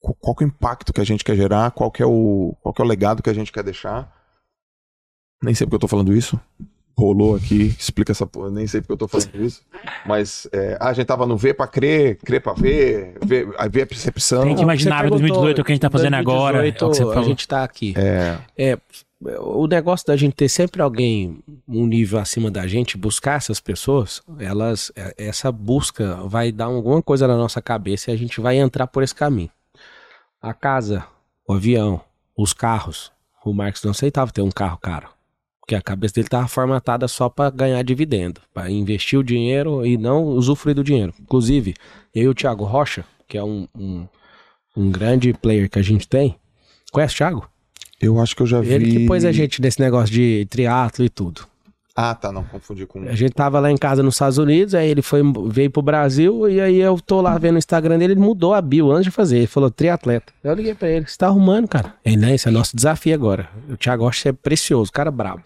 [0.00, 1.70] Qu- Qual é o impacto que a gente quer gerar?
[1.72, 4.12] Qual é o, qual é o legado que a gente quer deixar?
[5.42, 6.40] Nem sei porque eu tô falando isso.
[6.96, 9.62] Rolou aqui, explica essa porra, nem sei porque eu tô falando isso.
[10.06, 13.82] Mas é, ah, a gente tava no ver pra crer, crer pra ver, ver, ver
[13.82, 14.44] a percepção.
[14.44, 16.78] Tem que imaginar Você 2018 o que a gente tá fazendo agora, é o que
[16.78, 17.24] você 2018, falou.
[17.24, 17.94] A gente tá aqui.
[17.96, 18.78] É, É,
[19.38, 24.20] o negócio da gente ter sempre alguém um nível acima da gente, buscar essas pessoas,
[24.38, 28.56] elas, é- essa busca vai dar alguma coisa na nossa cabeça e a gente vai
[28.58, 29.50] entrar por esse caminho.
[30.40, 31.04] A casa,
[31.48, 32.00] o avião,
[32.36, 33.12] os carros.
[33.44, 35.08] O Marcos não aceitava ter um carro caro.
[35.62, 39.96] Porque a cabeça dele estava formatada só para ganhar dividendo, para investir o dinheiro e
[39.96, 41.14] não usufruir do dinheiro.
[41.18, 41.74] Inclusive,
[42.14, 44.06] eu e o Thiago Rocha, que é um, um,
[44.76, 46.36] um grande player que a gente tem.
[46.92, 47.52] Conhece o Thiago?
[48.02, 48.72] eu acho que eu já vi.
[48.72, 51.46] Ele que pôs a gente nesse negócio de triatlo e tudo.
[52.04, 53.00] Ah, tá, não, confundi com.
[53.08, 56.48] A gente tava lá em casa nos Estados Unidos, aí ele foi, veio pro Brasil,
[56.50, 59.12] e aí eu tô lá vendo o Instagram dele, ele mudou a bio antes de
[59.12, 59.36] fazer.
[59.36, 60.32] Ele falou triatleta.
[60.42, 61.94] Eu liguei pra ele, você tá arrumando, cara?
[62.04, 63.48] Ele, né, esse é nosso desafio agora.
[63.70, 65.44] O Thiago Rocha é precioso, cara brabo.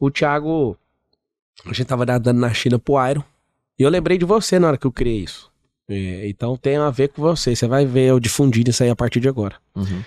[0.00, 0.78] O Thiago,
[1.66, 3.22] a gente tava nadando na China pro Iron,
[3.78, 5.50] e eu lembrei de você na hora que eu criei isso.
[5.86, 8.96] É, então tem a ver com você, você vai ver eu difundindo isso aí a
[8.96, 9.56] partir de agora.
[9.76, 10.02] Uhum.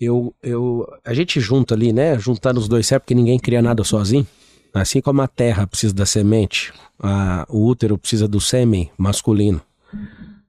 [0.00, 3.82] Eu, eu, a gente junta ali, né, juntando os dois certos, porque ninguém cria nada
[3.82, 4.24] sozinho.
[4.72, 9.60] Assim como a terra precisa da semente, a- o útero precisa do sêmen masculino,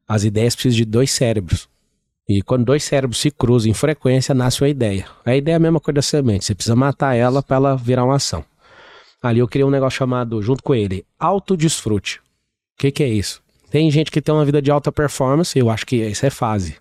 [0.08, 1.68] as ideias precisam de dois cérebros.
[2.30, 5.06] E quando dois cérebros se cruzam em frequência, nasce uma ideia.
[5.26, 8.06] A ideia é a mesma coisa da semente, você precisa matar ela para ela virar
[8.06, 8.46] uma ação.
[9.22, 12.20] Ali eu criei um negócio chamado, junto com ele, autodesfrute.
[12.20, 12.22] O
[12.78, 13.42] que, que é isso?
[13.70, 16.78] Tem gente que tem uma vida de alta performance, eu acho que isso é fase.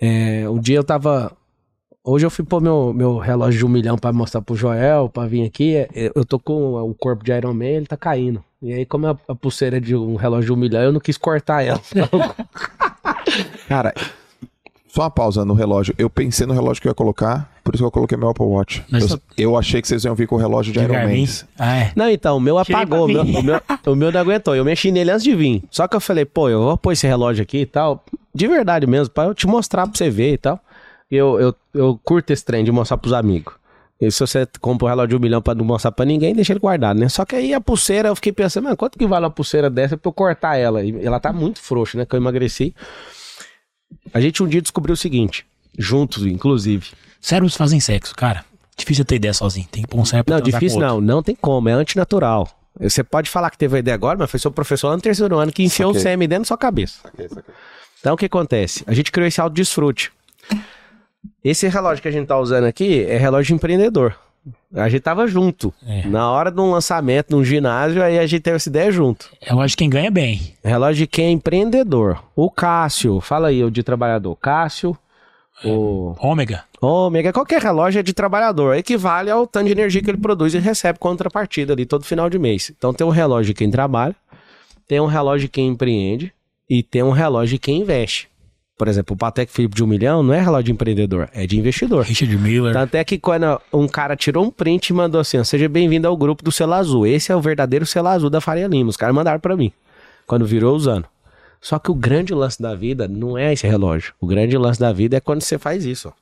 [0.00, 1.36] É, um dia eu tava
[2.06, 5.26] Hoje eu fui pôr meu, meu relógio de um milhão pra mostrar pro Joel, pra
[5.26, 5.74] vir aqui.
[5.74, 8.44] É, Eu tô com o corpo de Iron Man, ele tá caindo.
[8.60, 11.00] E aí, como a, a pulseira é de um relógio de um milhão, eu não
[11.00, 11.80] quis cortar ela.
[13.68, 13.94] Cara,
[14.86, 15.94] só uma pausa no relógio.
[15.96, 18.44] Eu pensei no relógio que eu ia colocar, por isso que eu coloquei meu Apple
[18.44, 18.84] Watch.
[18.90, 20.94] Mas Eu, só- eu achei que vocês iam vir com o relógio de De Iron.
[20.94, 21.26] Man.
[21.58, 21.92] Ah, é.
[21.96, 23.06] Não, então, o meu apagou.
[23.06, 24.54] O meu, o, meu, o meu não aguentou.
[24.54, 25.62] Eu mexi nele antes de vir.
[25.70, 28.04] Só que eu falei, pô, eu vou pôr esse relógio aqui e tal.
[28.34, 30.60] De verdade mesmo, pra eu te mostrar pra você ver e tal.
[31.10, 33.54] Eu, eu, eu curto esse trem de mostrar pros amigos.
[34.00, 36.52] E se você compra um relógio de um milhão pra não mostrar pra ninguém, deixa
[36.52, 37.08] ele guardado, né?
[37.08, 39.96] Só que aí a pulseira, eu fiquei pensando, mano, quanto que vale uma pulseira dessa
[39.96, 40.82] pra eu cortar ela?
[40.82, 42.04] E ela tá muito frouxa, né?
[42.04, 42.74] Que eu emagreci.
[44.12, 45.46] A gente um dia descobriu o seguinte,
[45.78, 46.88] juntos, inclusive.
[47.20, 48.44] Cérebros fazem sexo, cara.
[48.76, 49.68] Difícil ter ideia sozinho.
[49.70, 52.48] Tem que pôr um cérebro pra Não, difícil não, não tem como, é antinatural.
[52.80, 55.38] Você pode falar que teve a ideia agora, mas foi seu professor lá no terceiro
[55.38, 56.10] ano que enfiou o Saquei.
[56.10, 56.98] sêmen dentro da sua cabeça.
[58.00, 58.82] Então o que acontece?
[58.86, 60.12] A gente criou esse autodesfrute.
[61.44, 64.16] Esse relógio que a gente tá usando aqui é relógio de empreendedor.
[64.74, 65.72] A gente tava junto.
[65.86, 66.06] É.
[66.06, 69.30] Na hora de um lançamento num ginásio, aí a gente teve essa ideia junto.
[69.46, 70.54] Eu acho que quem ganha bem.
[70.64, 72.22] Relógio de quem é empreendedor.
[72.34, 74.34] O Cássio, fala aí, o de trabalhador.
[74.36, 74.96] Cássio,
[75.62, 76.64] o Ômega.
[76.80, 80.58] Ômega, qualquer relógio é de trabalhador, equivale ao tanto de energia que ele produz e
[80.58, 82.72] recebe contrapartida ali todo final de mês.
[82.76, 84.16] Então tem um relógio de quem trabalha,
[84.86, 86.32] tem um relógio de quem empreende
[86.68, 88.28] e tem um relógio de quem investe.
[88.76, 91.56] Por exemplo, o Patek Philippe de um milhão não é relógio de empreendedor, é de
[91.56, 92.04] investidor.
[92.04, 92.72] Richard Miller.
[92.72, 96.08] Tanto é que quando um cara tirou um print e mandou assim, ó, seja bem-vindo
[96.08, 97.06] ao grupo do selo azul.
[97.06, 98.90] Esse é o verdadeiro selo azul da Faria Lima.
[98.90, 99.72] Os caras mandaram pra mim,
[100.26, 101.06] quando virou usando.
[101.60, 104.12] Só que o grande lance da vida não é esse relógio.
[104.20, 106.12] O grande lance da vida é quando você faz isso, ó.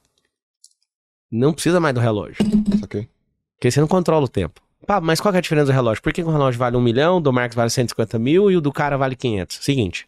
[1.30, 2.36] Não precisa mais do relógio.
[2.78, 3.08] Saquei.
[3.56, 4.60] Porque você não controla o tempo.
[4.86, 6.02] Pá, mas qual que é a diferença do relógio?
[6.02, 8.56] Por que, que o relógio vale um milhão, o do Marcos vale 150 mil e
[8.56, 9.58] o do cara vale 500?
[9.62, 10.06] Seguinte,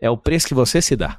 [0.00, 1.18] é o preço que você se dá.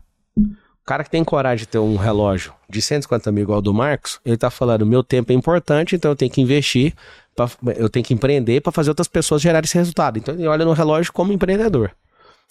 [0.86, 4.20] Cara que tem coragem de ter um relógio de 150 mil igual ao do Marcos,
[4.24, 6.94] ele tá falando, meu tempo é importante, então eu tenho que investir,
[7.36, 10.18] pra- eu tenho que empreender para fazer outras pessoas gerarem esse resultado.
[10.20, 11.92] Então ele olha no relógio como empreendedor.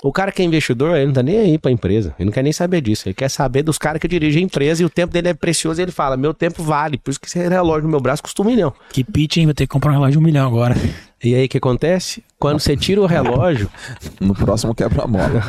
[0.02, 2.14] O cara que é investidor, ele não tá nem aí pra empresa.
[2.18, 3.06] Ele não quer nem saber disso.
[3.08, 5.80] Ele quer saber dos caras que dirigem a empresa e o tempo dele é precioso.
[5.80, 6.98] E ele fala: Meu tempo vale.
[6.98, 8.74] Por isso que esse relógio no meu braço custa um milhão.
[8.92, 9.46] Que pitch, hein?
[9.46, 10.74] Vai ter que comprar um relógio de um milhão agora.
[11.24, 12.22] E aí o que acontece?
[12.38, 13.70] Quando você tira o relógio,
[14.20, 15.42] No próximo quebra-mola.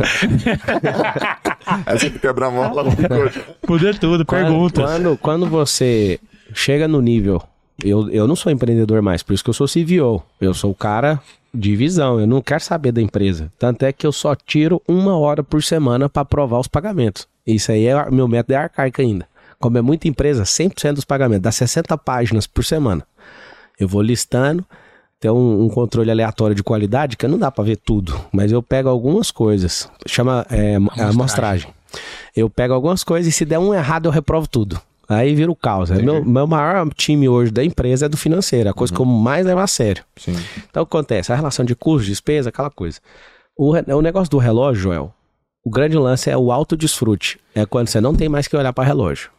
[1.85, 2.85] Essa que quebra-mola.
[3.67, 6.19] Poder tudo, quando, quando, quando você
[6.53, 7.43] chega no nível.
[7.83, 10.23] Eu, eu não sou empreendedor mais, por isso que eu sou CVO.
[10.39, 11.19] Eu sou o cara
[11.53, 13.51] de visão, eu não quero saber da empresa.
[13.59, 17.27] Tanto é que eu só tiro uma hora por semana para aprovar os pagamentos.
[17.45, 19.27] Isso aí é meu método é arcaico ainda.
[19.59, 23.05] Como é muita empresa, 100% dos pagamentos, dá 60 páginas por semana.
[23.79, 24.65] Eu vou listando,
[25.25, 28.61] tem um, um controle aleatório de qualidade que não dá para ver tudo, mas eu
[28.61, 29.89] pego algumas coisas.
[30.05, 31.73] Chama é, amostragem.
[32.35, 34.79] Eu pego algumas coisas e se der um errado eu reprovo tudo.
[35.09, 35.89] Aí vira o caos.
[35.89, 39.05] É Meu, meu maior time hoje da empresa é do financeiro, a coisa que eu
[39.05, 40.03] mais levo a sério.
[40.15, 40.35] Sim.
[40.69, 41.31] Então o que acontece?
[41.31, 42.99] A relação de custo, despesa, aquela coisa.
[43.57, 45.13] O, o negócio do relógio, Joel,
[45.63, 47.39] o grande lance é o autodesfrute.
[47.55, 49.31] É quando você não tem mais que olhar para relógio.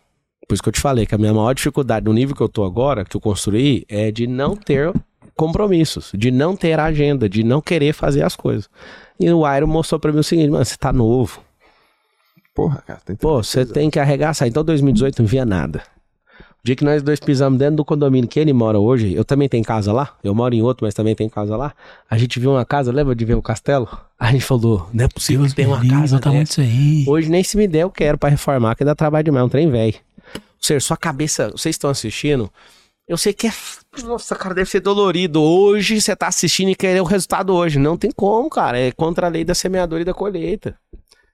[0.49, 2.49] Por isso que eu te falei que a minha maior dificuldade no nível que eu
[2.49, 4.93] tô agora, que eu construí, é de não ter
[5.37, 8.69] compromissos, de não ter agenda, de não querer fazer as coisas.
[9.21, 11.41] E o Iron mostrou para mim o seguinte, mano, você tá novo.
[12.55, 13.01] Porra, cara.
[13.05, 14.49] Tem Pô, você tem que arregaçar.
[14.49, 15.83] Então 2018 não via nada.
[16.41, 19.49] O dia que nós dois pisamos dentro do condomínio que ele mora hoje, eu também
[19.49, 21.73] tenho casa lá, eu moro em outro, mas também tenho casa lá.
[22.11, 23.87] A gente viu uma casa, lembra de ver o castelo?
[24.19, 26.63] A gente falou, não é possível Deus que tem uma casa o tamanho dessa.
[26.63, 27.05] disso aí.
[27.07, 29.49] Hoje nem se me der, eu quero pra reformar, que dá trabalho demais, é um
[29.49, 29.95] trem velho.
[30.35, 32.51] Ou seja, sua cabeça, vocês estão assistindo,
[33.09, 33.53] eu sei que é.
[34.03, 35.41] Nossa, cara, deve ser dolorido.
[35.41, 37.79] Hoje você tá assistindo e querer o resultado hoje.
[37.79, 38.79] Não tem como, cara.
[38.79, 40.77] É contra a lei da semeadora e da colheita.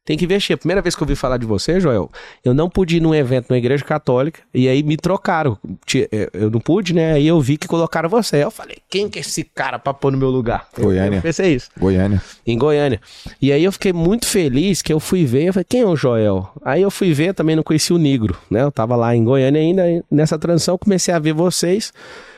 [0.04, 0.54] Tem que investir.
[0.54, 2.10] A primeira vez que eu ouvi falar de você, Joel,
[2.44, 5.56] eu não pude ir num evento na igreja católica e aí me trocaram.
[5.94, 7.12] Eh, Eu não pude, né?
[7.12, 8.42] Aí eu vi que colocaram você.
[8.42, 10.66] Eu falei, quem que é esse cara pra pôr no meu lugar?
[10.76, 11.18] Goiânia.
[11.18, 12.20] Eu pensei isso Goiânia.
[12.44, 13.00] em Goiânia.
[13.40, 15.94] E aí eu fiquei muito feliz que eu fui ver, eu falei, quem é o
[15.94, 16.48] Joel?
[16.64, 18.62] Aí eu fui ver, também não conheci o Negro, né?
[18.62, 21.92] Eu tava lá em Goiânia ainda, nessa transição comecei a ver vocês.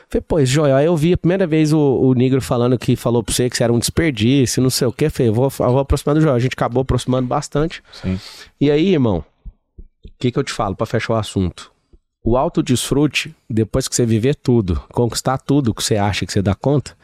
[0.09, 3.23] Falei, pô, Joel, aí eu vi a primeira vez o, o Negro falando que falou
[3.23, 5.09] pra você que você era um desperdício, não sei o quê.
[5.09, 6.35] Falei, vou, eu vou aproximar do Joel.
[6.35, 7.83] A gente acabou aproximando bastante.
[7.91, 8.19] Sim.
[8.59, 9.23] E aí, irmão,
[9.79, 11.71] o que, que eu te falo pra fechar o assunto?
[12.23, 16.41] O alto desfrute, depois que você viver tudo, conquistar tudo que você acha que você
[16.41, 16.95] dá conta,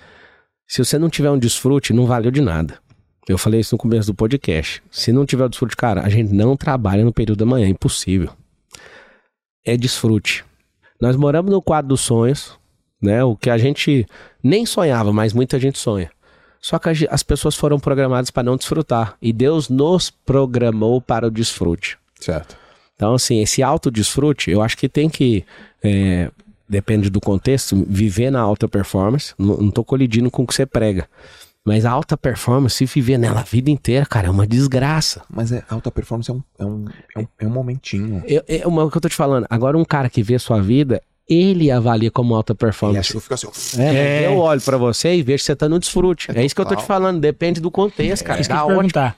[0.67, 2.79] se você não tiver um desfrute, não valeu de nada.
[3.27, 4.81] Eu falei isso no começo do podcast.
[4.89, 7.69] Se não tiver o desfrute, cara, a gente não trabalha no período da manhã, é
[7.69, 8.31] impossível.
[9.65, 10.43] É desfrute.
[10.99, 12.57] Nós moramos no quadro dos sonhos,
[13.01, 13.23] né?
[13.23, 14.05] O que a gente
[14.43, 16.09] nem sonhava, mas muita gente sonha.
[16.61, 19.15] Só que as pessoas foram programadas para não desfrutar.
[19.19, 21.97] E Deus nos programou para o desfrute.
[22.19, 22.55] Certo.
[22.95, 25.43] Então, assim, esse autodesfrute, eu acho que tem que,
[25.83, 26.29] é,
[26.69, 29.33] depende do contexto, viver na alta performance.
[29.39, 31.07] Não, tô colidindo com o que você prega.
[31.65, 35.23] Mas a alta performance, se viver nela a vida inteira, cara, é uma desgraça.
[35.27, 38.23] Mas é, alta performance é um, é um, é um, é um momentinho.
[38.27, 39.47] Eu, é uma que eu tô te falando.
[39.49, 43.13] Agora, um cara que vê sua vida, ele avalia como alta performance.
[43.13, 44.27] eu fico assim, É, É.
[44.27, 46.29] eu olho pra você e vejo que você tá no desfrute.
[46.31, 48.39] É, É isso que eu tô te falando, depende do contexto, cara.
[48.41, 49.15] Isso que eu perguntar.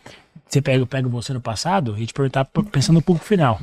[0.47, 3.59] Você pega, pega você no passado e te perguntar pensando no público final.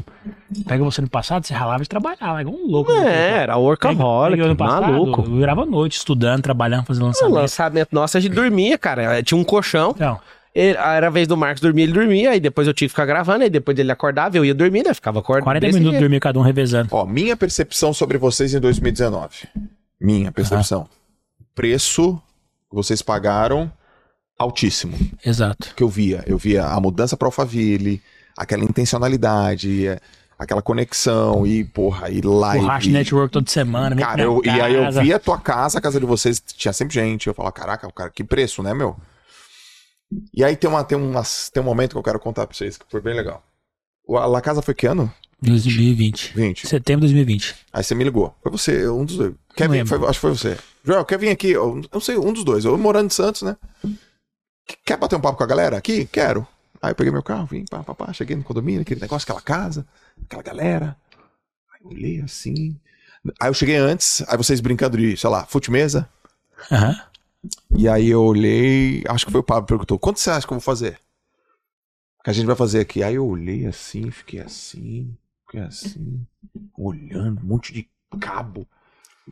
[0.66, 2.90] Pega você no passado, você ralava de trabalhar, igual um louco.
[2.90, 5.20] É, era workaholic, Pega no passado, maluco.
[5.22, 7.34] Eu virava à noite, estudando, trabalhando, fazendo O lançamento.
[7.34, 9.22] lançamento nosso, a gente dormia, cara.
[9.22, 9.92] Tinha um colchão.
[9.94, 10.18] Então,
[10.54, 13.06] Ele- Era a vez do Marcos dormir, ele dormia, aí depois eu tinha que ficar
[13.06, 14.92] gravando, aí depois dele acordava, eu ia dormir, né?
[14.92, 15.44] Ficava acordado.
[15.44, 16.88] 40 desse minutos dormir cada um revezando.
[16.90, 19.46] Ó, minha percepção sobre vocês em 2019.
[20.00, 20.88] Minha percepção.
[21.54, 22.20] Preço
[22.68, 23.70] que vocês pagaram
[24.38, 24.96] altíssimo.
[25.24, 25.74] Exato.
[25.76, 26.22] Que eu via.
[26.26, 28.00] Eu via a mudança para Alphaville,
[28.36, 30.00] aquela intencionalidade, é,
[30.38, 32.64] aquela conexão e, porra, e live.
[32.64, 33.94] O Rash Network toda semana.
[33.96, 36.94] Cara, eu, e aí eu via a tua casa, a casa de vocês, tinha sempre
[36.94, 37.26] gente.
[37.26, 38.96] Eu falava, caraca, cara, que preço, né, meu?
[40.34, 42.76] E aí tem, uma, tem, umas, tem um momento que eu quero contar pra vocês
[42.76, 43.42] que foi bem legal.
[44.06, 45.12] O- A La Casa foi que ano?
[45.42, 46.34] 2020.
[46.34, 46.66] 20.
[46.66, 47.54] Setembro de 2020.
[47.72, 48.34] Aí você me ligou.
[48.42, 49.34] Foi você, um dos dois.
[49.56, 49.86] Quer vir?
[49.86, 50.58] Foi- acho que foi você.
[50.84, 51.50] Joel, quer vir aqui?
[51.50, 52.64] Eu não sei, um dos dois.
[52.64, 53.56] Eu morando em Santos, né?
[54.84, 56.04] Quer bater um papo com a galera aqui?
[56.06, 56.46] Quero.
[56.82, 59.40] Aí eu peguei meu carro, vim, pá, pá, pá, cheguei no condomínio, aquele negócio, aquela
[59.40, 59.86] casa,
[60.24, 60.96] aquela galera.
[61.74, 62.78] Aí eu olhei assim.
[63.38, 66.08] Aí eu cheguei antes, aí vocês brincando de, sei lá, fute-mesa.
[66.72, 66.98] Aham.
[67.76, 70.52] E aí eu olhei, acho que foi o Pablo que perguntou: quanto você acha que
[70.52, 70.98] eu vou fazer?
[72.22, 73.02] Que a gente vai fazer aqui.
[73.02, 76.26] Aí eu olhei assim, fiquei assim, fiquei assim,
[76.76, 77.88] olhando, um monte de
[78.20, 78.66] cabo,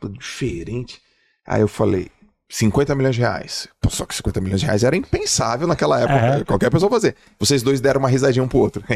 [0.00, 1.02] tudo diferente.
[1.46, 2.10] Aí eu falei:
[2.48, 3.68] 50 milhões de reais.
[3.80, 6.14] Pô, Só que 50 milhões de reais era impensável naquela época.
[6.14, 6.44] Aham.
[6.44, 7.14] Qualquer pessoa fazer.
[7.38, 8.82] Vocês dois deram uma risadinha um pro outro.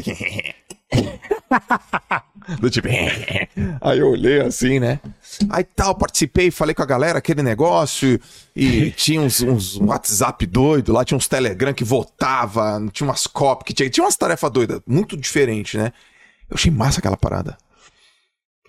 [2.60, 2.88] Do tipo.
[3.80, 5.00] Aí eu olhei assim, né?
[5.50, 8.20] Aí tal, participei, falei com a galera aquele negócio.
[8.54, 13.64] E tinha uns, uns WhatsApp doido lá, tinha uns Telegram que votava, tinha umas copy
[13.64, 13.90] que tinha.
[13.90, 15.92] Tinha umas tarefas doidas, muito diferente, né?
[16.48, 17.56] Eu achei massa aquela parada.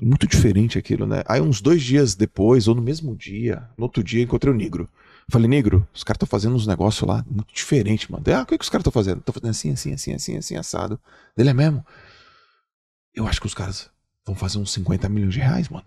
[0.02, 1.24] Muito diferente aquilo, né?
[1.28, 4.90] Aí uns dois dias depois, ou no mesmo dia, no outro dia, encontrei o Negro.
[5.30, 8.24] Falei, Negro, os caras estão fazendo uns negócios lá muito diferente, mano.
[8.28, 9.20] Ah, o que, que os caras estão fazendo?
[9.20, 11.00] Estão fazendo assim, assim, assim, assim, assim, assado.
[11.36, 11.86] Dele é mesmo?
[13.14, 13.90] Eu acho que os caras
[14.26, 15.86] vão fazer uns 50 milhões de reais, mano.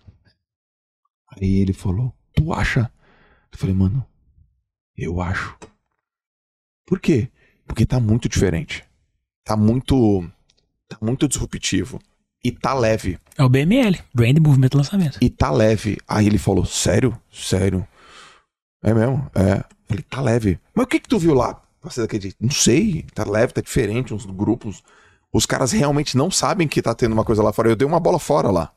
[1.29, 2.91] Aí ele falou, tu acha?
[3.53, 4.07] Eu falei, mano,
[4.97, 5.57] eu acho.
[6.87, 7.29] Por quê?
[7.67, 8.85] Porque tá muito diferente.
[9.45, 10.29] Tá muito.
[10.89, 12.01] Tá muito disruptivo.
[12.45, 13.19] E tá leve.
[13.37, 15.19] É o BML, Brand Movement Lançamento.
[15.21, 15.99] E tá leve.
[16.07, 17.21] Aí ele falou, sério?
[17.31, 17.87] Sério?
[18.85, 19.29] É mesmo?
[19.35, 19.65] É.
[19.87, 20.61] Falei, tá leve.
[20.73, 21.61] Mas o que que tu viu lá?
[21.83, 22.37] Você acredita?
[22.41, 23.05] Não sei.
[23.15, 24.83] Tá leve, tá diferente, uns grupos.
[25.37, 27.69] Os caras realmente não sabem que tá tendo uma coisa lá fora.
[27.69, 28.73] Eu dei uma bola fora lá.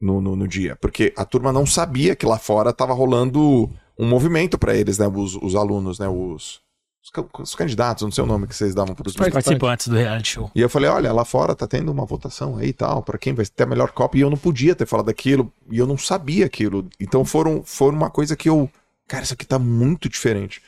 [0.00, 0.74] No, no, no dia.
[0.74, 5.06] Porque a turma não sabia que lá fora tava rolando um movimento pra eles, né?
[5.06, 6.08] Os, os alunos, né?
[6.08, 6.60] Os,
[7.00, 10.50] os, os candidatos, não sei o nome que vocês davam pros Participantes do reality show.
[10.52, 13.32] e eu falei, olha, lá fora tá tendo uma votação aí e tal, pra quem
[13.32, 14.18] vai ter a melhor cópia.
[14.18, 16.88] E eu não podia ter falado aquilo, e eu não sabia aquilo.
[16.98, 18.68] Então foram, foram uma coisa que eu,
[19.06, 20.60] cara, isso aqui tá muito diferente.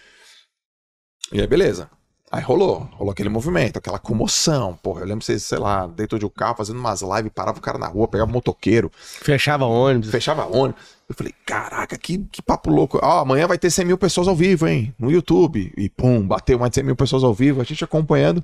[1.33, 1.91] E aí, beleza.
[2.35, 4.77] Aí rolou, rolou aquele movimento, aquela comoção.
[4.83, 7.63] Porra, eu lembro vocês, sei lá, dentro de um carro, fazendo umas lives, parava o
[7.63, 10.11] cara na rua, pegava um motoqueiro, Fechava ônibus.
[10.11, 10.83] fechava ônibus.
[11.09, 12.99] Eu falei, caraca, que, que papo louco.
[13.01, 14.93] Ó, amanhã vai ter 100 mil pessoas ao vivo, hein?
[14.99, 15.73] No YouTube.
[15.77, 18.43] E pum, bateu mais de 100 mil pessoas ao vivo, a gente acompanhando.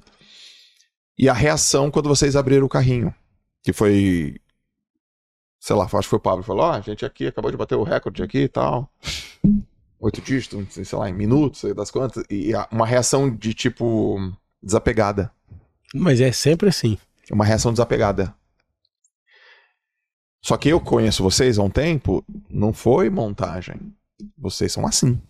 [1.18, 3.12] E a reação quando vocês abriram o carrinho.
[3.60, 4.36] Que foi.
[5.58, 6.44] Sei lá, acho que foi o Pablo.
[6.44, 8.88] Falou: Ó, a gente aqui acabou de bater o recorde aqui e tal.
[10.00, 12.24] Oito dígitos, sei lá, em minutos, sei das quantas.
[12.30, 14.16] E uma reação de tipo.
[14.62, 15.30] desapegada.
[15.94, 16.96] Mas é sempre assim.
[17.30, 18.34] Uma reação desapegada.
[20.42, 23.94] Só que eu conheço vocês há um tempo, não foi montagem.
[24.38, 25.20] Vocês são assim.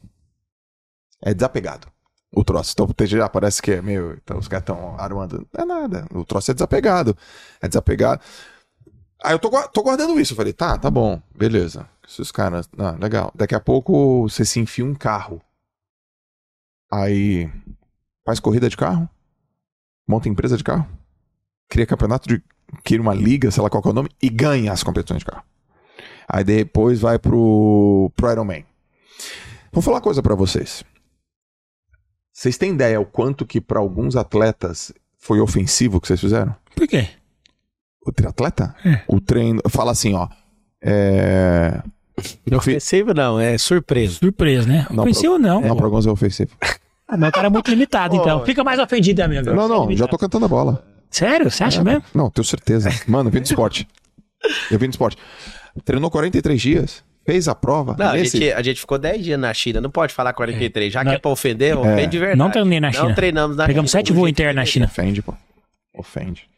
[1.21, 1.89] É desapegado.
[2.33, 2.73] O troço.
[2.73, 4.17] Então já parece que é meio.
[4.23, 5.49] Então, os caras estão armando.
[5.53, 6.07] Não é nada.
[6.15, 7.17] O troço é desapegado.
[7.61, 8.23] É desapegado.
[9.23, 10.33] Aí eu tô, tô guardando isso.
[10.33, 11.89] Eu falei, tá, tá bom, beleza.
[12.07, 12.69] Se os caras.
[12.79, 13.31] Ah, legal.
[13.35, 15.41] Daqui a pouco você se enfia um carro.
[16.91, 17.51] Aí.
[18.25, 19.09] Faz corrida de carro.
[20.09, 20.87] Monta empresa de carro.
[21.69, 22.43] Cria campeonato de.
[22.83, 25.45] Cria uma liga, sei lá qual é o nome, e ganha as competições de carro.
[26.29, 28.65] Aí depois vai pro, pro Ironman.
[29.73, 30.85] Vou falar uma coisa pra vocês.
[32.33, 36.55] Vocês têm ideia o quanto que pra alguns atletas foi ofensivo o que vocês fizeram?
[36.75, 37.09] Por quê?
[38.05, 38.75] O triatleta?
[38.85, 39.01] É.
[39.07, 39.61] O treino.
[39.69, 40.29] Fala assim, ó.
[40.83, 41.81] É.
[42.55, 44.15] Ofensivo não, é surpresa.
[44.15, 44.87] Surpresa, né?
[44.91, 45.61] Não, Ofensivo não.
[45.61, 46.51] Não, pra alguns é ofensivo.
[47.09, 48.45] Ah, mas o cara é muito limitado, então.
[48.45, 49.51] Fica mais ofendido, amigo.
[49.53, 50.85] Não, não, já tô cantando a bola.
[51.11, 51.51] Sério?
[51.51, 52.03] Você acha mesmo?
[52.15, 52.89] Não, tenho certeza.
[53.07, 53.89] Mano, eu vim do esporte.
[54.71, 55.17] Eu vim do esporte.
[55.85, 57.97] Treinou 43 dias, fez a prova.
[57.99, 60.93] Não, a nesse- gente, a gente ficou 10 dias na China, não pode falar 43.
[60.93, 62.39] Já Não- que é pra ofender, ofende de verdade.
[62.39, 63.09] Não treinei na China.
[63.09, 64.01] Não treinamos na Pegamos China.
[64.01, 64.87] sete voos internos na China.
[64.87, 65.35] Ofende, pô.
[65.93, 66.49] Ofende.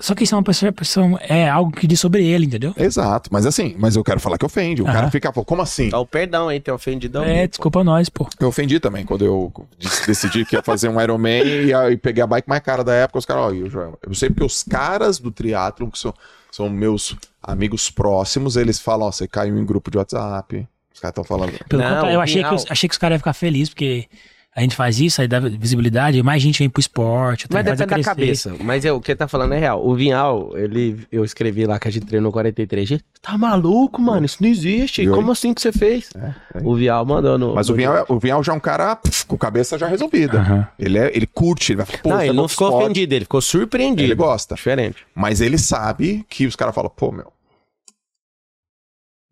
[0.00, 2.72] Só que isso é uma pessoa, pessoa- é algo que diz sobre ele, entendeu?
[2.76, 4.80] Exato, mas assim, mas eu quero falar que ofende.
[4.80, 5.88] O cara fica, pô, como assim?
[5.88, 7.22] Então, perdão aí, ter ofendidão.
[7.22, 8.26] É, desculpa nós, pô.
[8.40, 12.22] Eu ofendi também quando eu dec- decidi que ia fazer um Ironman e aí peguei
[12.22, 13.18] a bike mais cara da época.
[13.18, 13.98] Os caras, ó, e o Joel.
[14.02, 16.14] Eu sei porque os caras do triatlon, que são,
[16.50, 20.66] são meus amigos próximos, eles falam, ó, você caiu em grupo de WhatsApp.
[20.94, 21.52] Os caras estão falando.
[21.68, 24.08] Pelo Não, contrário, eu achei que, os- achei que os caras iam ficar felizes, porque
[24.54, 27.46] a gente faz isso, aí dá visibilidade, mais gente vem pro esporte.
[27.50, 28.54] Mas depende da cabeça.
[28.60, 29.82] Mas eu, o que ele tá falando é real.
[29.86, 33.00] O Vinhal, ele, eu escrevi lá que a gente treinou 43 dias.
[33.22, 34.26] Tá maluco, mano?
[34.26, 35.02] Isso não existe.
[35.02, 35.14] Viu?
[35.14, 36.10] Como assim que você fez?
[36.14, 36.62] É, é.
[36.64, 37.54] O Vinhal mandou no.
[37.54, 40.38] Mas o Vinhal, é- o Vinhal já é um cara pff, com cabeça já resolvida.
[40.40, 40.68] Aham.
[40.78, 42.84] Ele, é, ele curte, ele vai falar, pô, Não, é ele bom não ficou esporte.
[42.84, 44.02] ofendido, ele ficou surpreendido.
[44.02, 44.54] Ele gosta.
[44.54, 44.98] Diferente.
[45.14, 47.32] Mas ele sabe que os caras falam, pô, meu.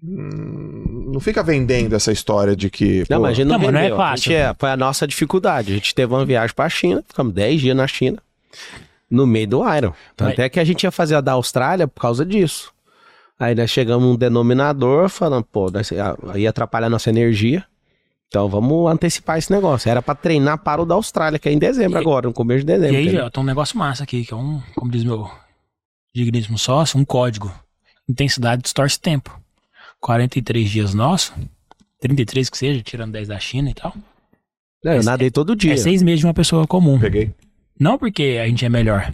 [0.02, 3.05] Hum, Não fica vendendo essa história de que.
[3.10, 3.90] Não, pô, mas a gente não, Não, mas não é.
[3.90, 4.24] A fácil.
[4.32, 5.72] gente é- foi a nossa dificuldade.
[5.72, 8.18] A gente teve uma viagem pra China, ficamos 10 dias na China,
[9.10, 9.93] no meio do Iron.
[10.16, 12.72] Tanto Mas- é que a gente ia fazer a da Austrália por causa disso.
[13.39, 15.90] Aí nós chegamos num denominador falando, pô, nós-
[16.32, 17.64] aí atrapalha a nossa energia.
[18.28, 19.90] Então vamos antecipar esse negócio.
[19.90, 22.64] Era pra treinar para o da Austrália, que é em dezembro E- agora, no começo
[22.64, 22.97] de E dezembro.
[22.98, 23.24] aí, entendeu?
[23.24, 25.28] ó, tem um negócio massa aqui, que é um, como diz meu
[26.14, 27.52] digníssimo sócio, um código.
[28.09, 29.39] Intensidade distorce tempo.
[30.01, 31.32] 43 dias nosso,
[32.01, 33.94] 33 que seja, tirando 10 da China e tal.
[34.85, 35.74] Não, eu nadei todo dia.
[35.74, 36.98] É seis meses de uma pessoa comum.
[36.98, 37.31] Peguei.
[37.78, 39.12] Não porque a gente é melhor,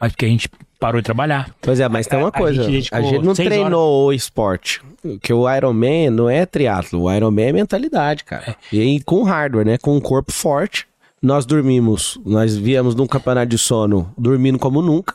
[0.00, 0.48] mas porque a gente
[0.78, 1.54] parou de trabalhar.
[1.60, 2.62] Pois é, mas tem uma A- a coisa.
[2.62, 4.80] gente A dedicou gente não treinou o esporte.
[5.22, 7.02] Que o Ironman não é triatlo.
[7.02, 8.54] O Ironman é mentalidade, cara.
[8.70, 9.78] E aí, com hardware, né?
[9.78, 10.86] Com um corpo forte.
[11.22, 15.14] Nós dormimos, nós viemos num campeonato de sono dormindo como nunca.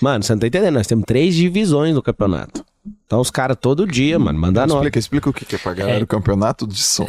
[0.00, 0.74] Mano, você não tá entendendo?
[0.74, 2.64] Nós temos três divisões no campeonato.
[3.06, 4.74] Então os caras todo dia, mano, manda nota.
[4.78, 7.06] Explica, explica o que que é pra galera o campeonato de som.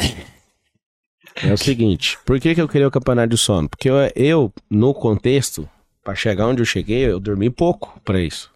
[1.43, 3.69] É o seguinte, por que, que eu queria o campeonato de sono?
[3.69, 5.69] Porque eu, eu, no contexto,
[6.03, 8.49] pra chegar onde eu cheguei, eu dormi pouco pra isso.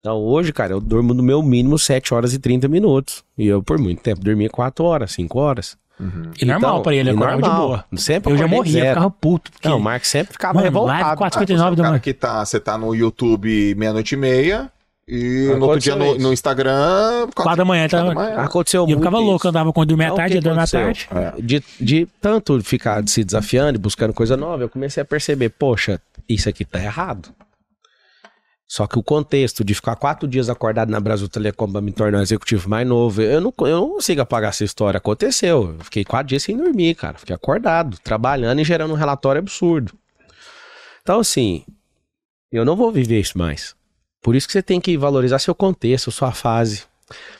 [0.00, 3.22] Então hoje, cara, eu durmo no meu mínimo 7 horas e 30 minutos.
[3.38, 5.76] E eu, por muito tempo, dormia 4 horas, 5 horas.
[6.40, 7.66] E normal Então, pra ele, acordava de normal.
[7.68, 7.84] boa.
[7.96, 8.88] Sempre Eu já morria, zero.
[8.88, 9.50] ficava puto.
[9.52, 10.98] porque- Não, o Marcos sempre ficava Mano, revoltado.
[11.02, 12.00] live 4, Ah, você é 59 o da cara manhã.
[12.00, 14.70] que tá, você tá no YouTube meia-noite e meia
[15.08, 17.28] e no outro dia no, no Instagram.
[17.34, 18.04] Quatro da manhã, quatro tá?
[18.08, 18.36] da manhã.
[18.38, 19.26] Aconteceu E eu ficava isso.
[19.26, 21.08] louco, andava quando dormia à tarde, que ia dormir à tarde.
[21.38, 26.00] De, de tanto ficar se desafiando e buscando coisa nova, eu comecei a perceber, poxa,
[26.28, 27.32] isso aqui tá errado.
[28.68, 32.18] Só que o contexto de ficar quatro dias acordado na Brasil Telecom pra me tornar
[32.18, 34.98] um executivo mais novo, eu não, eu não consigo apagar essa história.
[34.98, 35.76] Aconteceu.
[35.78, 37.16] Eu fiquei quatro dias sem dormir, cara.
[37.16, 39.92] Fiquei acordado, trabalhando e gerando um relatório absurdo.
[41.00, 41.64] Então, assim,
[42.50, 43.75] eu não vou viver isso mais.
[44.26, 46.82] Por isso que você tem que valorizar seu contexto, sua fase.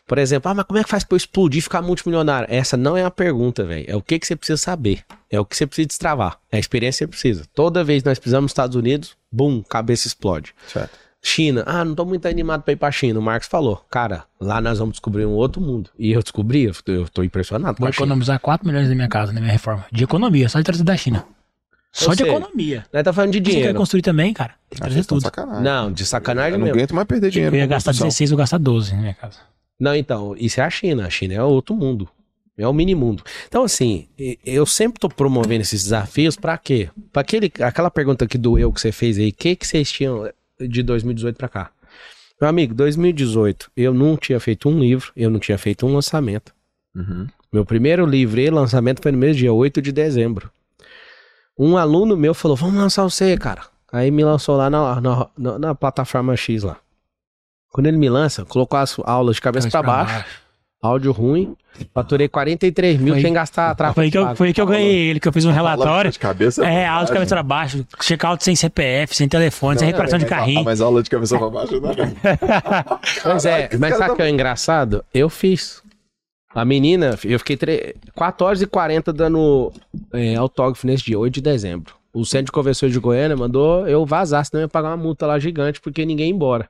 [0.07, 2.47] Por exemplo, ah, mas como é que faz pra eu explodir e ficar multimilionário?
[2.49, 3.85] Essa não é a pergunta, velho.
[3.89, 5.03] É o que, que você precisa saber.
[5.29, 6.39] É o que você precisa destravar.
[6.49, 7.45] É a experiência que você precisa.
[7.53, 10.55] Toda vez que nós pisamos nos Estados Unidos, bum, cabeça explode.
[10.73, 10.97] Certo.
[11.21, 13.19] China, ah, não tô muito animado pra ir pra China.
[13.19, 15.91] O Marcos falou, cara, lá nós vamos descobrir um outro mundo.
[15.99, 18.05] E eu descobri, eu tô- impressionado Vou a China.
[18.07, 19.85] economizar 4 milhões na minha casa, na minha reforma.
[19.91, 21.27] De economia, só de trazer da China.
[21.97, 22.31] Só Eu de sei.
[22.31, 22.85] economia.
[22.93, 23.79] Nós tá falando de Você quer dinheiro.
[23.79, 24.55] construir também, cara?
[24.69, 25.23] Tem que trazer tudo.
[25.23, 25.63] sacanagem.
[25.63, 26.79] Não, de sacanagem Eu não mesmo.
[26.79, 27.57] aguento mais perder dinheiro.
[27.57, 28.09] Eu ia gastar construção.
[28.09, 29.39] 16, eu gastar 12 na minha casa.
[29.81, 31.07] Não, então, isso é a China.
[31.07, 32.07] A China é outro mundo.
[32.59, 33.23] É o mini mundo.
[33.49, 34.09] Então, assim,
[34.45, 36.91] eu sempre tô promovendo esses desafios pra quê?
[37.13, 40.31] Pra aquele, aquela pergunta que doeu que você fez aí, o que, que vocês tinham
[40.61, 41.71] de 2018 pra cá?
[42.41, 46.53] Meu amigo, 2018, eu não tinha feito um livro, eu não tinha feito um lançamento.
[46.95, 47.27] Uhum.
[47.53, 50.51] Meu primeiro livro e lançamento foi no mês dia 8 de dezembro.
[51.59, 53.63] Um aluno meu falou: Vamos lançar você, cara.
[53.93, 56.77] Aí me lançou lá na, na, na- na plataforma X lá.
[57.73, 60.25] Quando ele me lança, colocou as aulas de cabeça pra baixo,
[60.83, 61.55] áudio ruim,
[61.95, 63.95] faturei 43 mil Foi- sem gastar tráfego.
[63.95, 66.11] Foi que eu, foi aí que eu ganhei ele, que eu fiz um relatório.
[66.11, 70.19] de cabeça É, aula de cabeça pra baixo, check-out sem CPF, sem telefone, sem recuperação
[70.19, 70.65] de Ah, carrinho.
[70.65, 71.91] mas aula de cabeça pra baixo, né?
[73.23, 75.05] Pois é, mas sabe o que é engraçado?
[75.15, 75.83] Eu fiz.
[76.57, 77.95] A menina, eu fiquei tre...
[78.15, 79.71] 4 horas e 40 dando
[80.11, 81.95] é, autógrafo nesse dia, 8 de dezembro.
[82.15, 85.27] O Centro de Convenções de Goiânia mandou eu vazar, senão eu ia pagar uma multa
[85.27, 86.67] lá gigante, porque ninguém ia embora.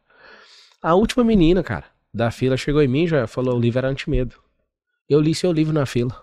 [0.83, 4.35] A última menina, cara, da fila chegou em mim já falou: o livro era antimedo.
[5.09, 6.21] Eu li seu livro na fila.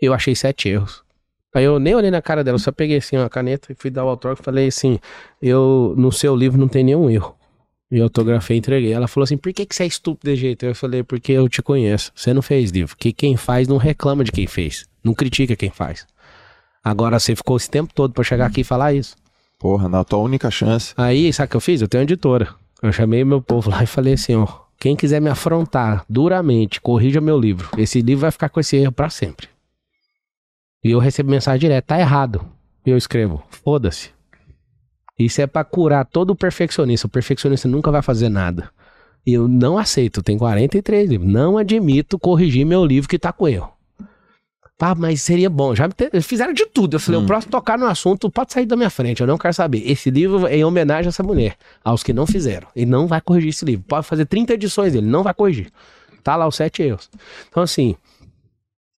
[0.00, 1.04] Eu achei sete erros.
[1.54, 3.88] Aí eu nem olhei na cara dela, eu só peguei assim uma caneta e fui
[3.88, 4.98] dar o autógrafo e falei assim:
[5.40, 7.36] eu, no seu livro não tem nenhum erro.
[7.90, 8.92] E autografei e entreguei.
[8.92, 10.66] Ela falou assim: por que, que você é estúpido desse jeito?
[10.66, 12.10] Eu falei: porque eu te conheço.
[12.14, 12.96] Você não fez livro.
[12.96, 14.86] Que quem faz não reclama de quem fez.
[15.04, 16.06] Não critica quem faz.
[16.82, 19.16] Agora você ficou esse tempo todo pra chegar aqui e falar isso.
[19.58, 20.92] Porra, na tua única chance.
[20.96, 21.80] Aí, sabe o que eu fiz?
[21.80, 22.54] Eu tenho uma editora.
[22.82, 24.46] Eu chamei meu povo lá e falei assim: ó,
[24.78, 27.68] quem quiser me afrontar duramente, corrija meu livro.
[27.78, 29.48] Esse livro vai ficar com esse erro pra sempre.
[30.84, 32.44] E eu recebo mensagem direta: tá errado.
[32.84, 34.15] E eu escrevo: foda-se.
[35.18, 37.06] Isso é pra curar todo o perfeccionista.
[37.06, 38.70] O perfeccionista nunca vai fazer nada.
[39.26, 40.22] E eu não aceito.
[40.22, 41.30] Tem 43 livros.
[41.30, 43.72] Não admito corrigir meu livro que tá com erro.
[44.78, 45.74] Tá, mas seria bom.
[45.74, 46.96] Já me te- fizeram de tudo.
[46.96, 47.24] Eu falei, Hum.
[47.24, 49.22] o próximo tocar no assunto pode sair da minha frente.
[49.22, 49.78] Eu não quero saber.
[49.90, 51.56] Esse livro é em homenagem a essa mulher.
[51.82, 52.68] Aos que não fizeram.
[52.76, 53.86] Ele não vai corrigir esse livro.
[53.88, 55.06] Pode fazer 30 edições dele.
[55.06, 55.72] Não vai corrigir.
[56.22, 57.08] Tá lá os sete erros.
[57.48, 57.96] Então, assim,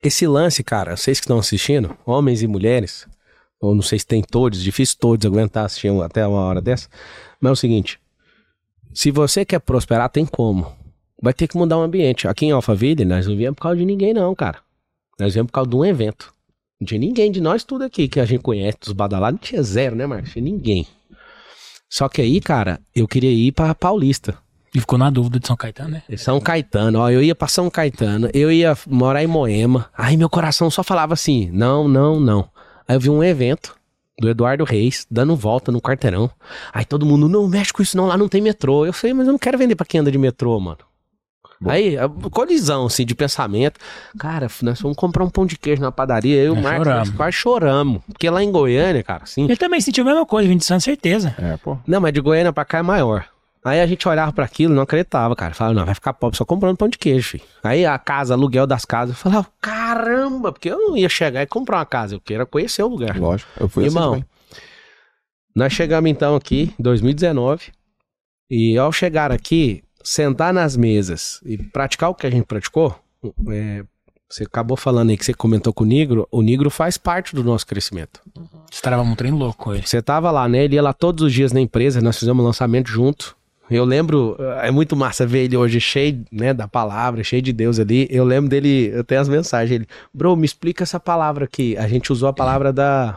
[0.02, 3.06] esse lance, cara, vocês que estão assistindo, homens e mulheres,
[3.60, 6.88] ou não sei se tem todos, difícil todos aguentar assistir até uma hora dessa,
[7.40, 8.00] mas é o seguinte:
[8.94, 10.72] se você quer prosperar, tem como.
[11.20, 12.28] Vai ter que mudar o ambiente.
[12.28, 14.58] Aqui em Alphaville, nós não viemos por causa de ninguém, não, cara.
[15.18, 16.32] Nós viemos por causa de um evento.
[16.80, 19.96] De ninguém, de nós tudo aqui que a gente conhece, dos badalados, não tinha zero,
[19.96, 20.30] né, Marcos?
[20.30, 20.86] Tinha ninguém.
[21.90, 24.38] Só que aí, cara, eu queria ir pra Paulista.
[24.72, 26.02] E ficou na dúvida de São Caetano, né?
[26.16, 29.90] São Caetano, ó, eu ia pra São Caetano, eu ia morar em Moema.
[29.96, 32.48] Aí meu coração só falava assim: não, não, não.
[32.88, 33.76] Aí eu vi um evento
[34.18, 36.30] do Eduardo Reis dando volta no quarteirão.
[36.72, 38.84] Aí todo mundo, não mexe com isso, não, lá não tem metrô.
[38.86, 40.78] Eu falei, mas eu não quero vender pra quem anda de metrô, mano.
[41.60, 41.70] Bom.
[41.70, 43.80] Aí, a colisão, assim, de pensamento.
[44.16, 47.10] Cara, nós fomos comprar um pão de queijo na padaria, eu e o Marcos choramos.
[47.10, 48.02] quase choramos.
[48.06, 49.44] Porque lá em Goiânia, cara, assim.
[49.44, 51.34] Ele também sentiu a mesma coisa, vindo de Santos, certeza.
[51.36, 51.76] É, pô.
[51.86, 53.26] Não, mas de Goiânia pra cá é maior.
[53.64, 55.52] Aí a gente olhava pra aquilo e não acreditava, cara.
[55.52, 57.44] Falava, não, vai ficar pobre só comprando pão de queijo, filho.
[57.62, 61.46] Aí a casa, aluguel das casas, eu falava, caramba, porque eu não ia chegar e
[61.46, 63.18] comprar uma casa, eu queria conhecer o lugar.
[63.18, 63.50] Lógico.
[63.58, 64.24] Eu fui Irmão, assim.
[65.54, 67.72] Nós chegamos então aqui, em 2019,
[68.50, 72.94] e ao chegar aqui, sentar nas mesas e praticar o que a gente praticou,
[73.48, 73.84] é,
[74.28, 77.42] você acabou falando aí que você comentou com o Negro, o Negro faz parte do
[77.42, 78.20] nosso crescimento.
[78.70, 79.86] Você trava um trem louco com ele.
[79.86, 80.64] Você tava lá, né?
[80.64, 83.37] Ele ia lá todos os dias na empresa, nós fizemos um lançamento junto.
[83.70, 87.78] Eu lembro, é muito massa ver ele hoje cheio, né, da palavra, cheio de Deus
[87.78, 88.08] ali.
[88.10, 91.76] Eu lembro dele, eu tenho as mensagens, ele, bro, me explica essa palavra aqui.
[91.76, 93.16] A gente usou a palavra da,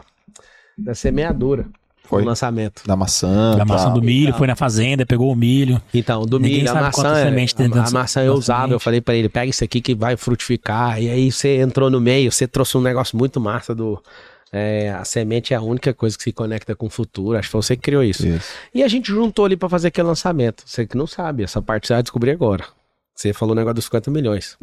[0.76, 1.66] da semeadura
[2.04, 2.22] Foi.
[2.22, 2.82] no lançamento.
[2.86, 3.56] Da maçã.
[3.56, 3.94] Da maçã tal.
[3.94, 5.80] do milho, foi na fazenda, pegou o milho.
[5.94, 8.80] Então, do Ninguém milho, a maçã, é- semente a, dentro a maçã eu usava, eu
[8.80, 11.00] falei pra ele, pega isso aqui que vai frutificar.
[11.02, 14.02] E aí você entrou no meio, você trouxe um negócio muito massa do...
[14.52, 17.38] é, a semente é a única coisa que se conecta com o futuro.
[17.38, 18.26] Acho que foi você que criou isso.
[18.26, 18.52] Isso.
[18.74, 20.62] E a gente juntou ali pra fazer aquele lançamento.
[20.66, 22.64] Você que não sabe, essa parte você vai descobrir agora.
[23.14, 24.58] Você falou o negócio dos 50 milhões.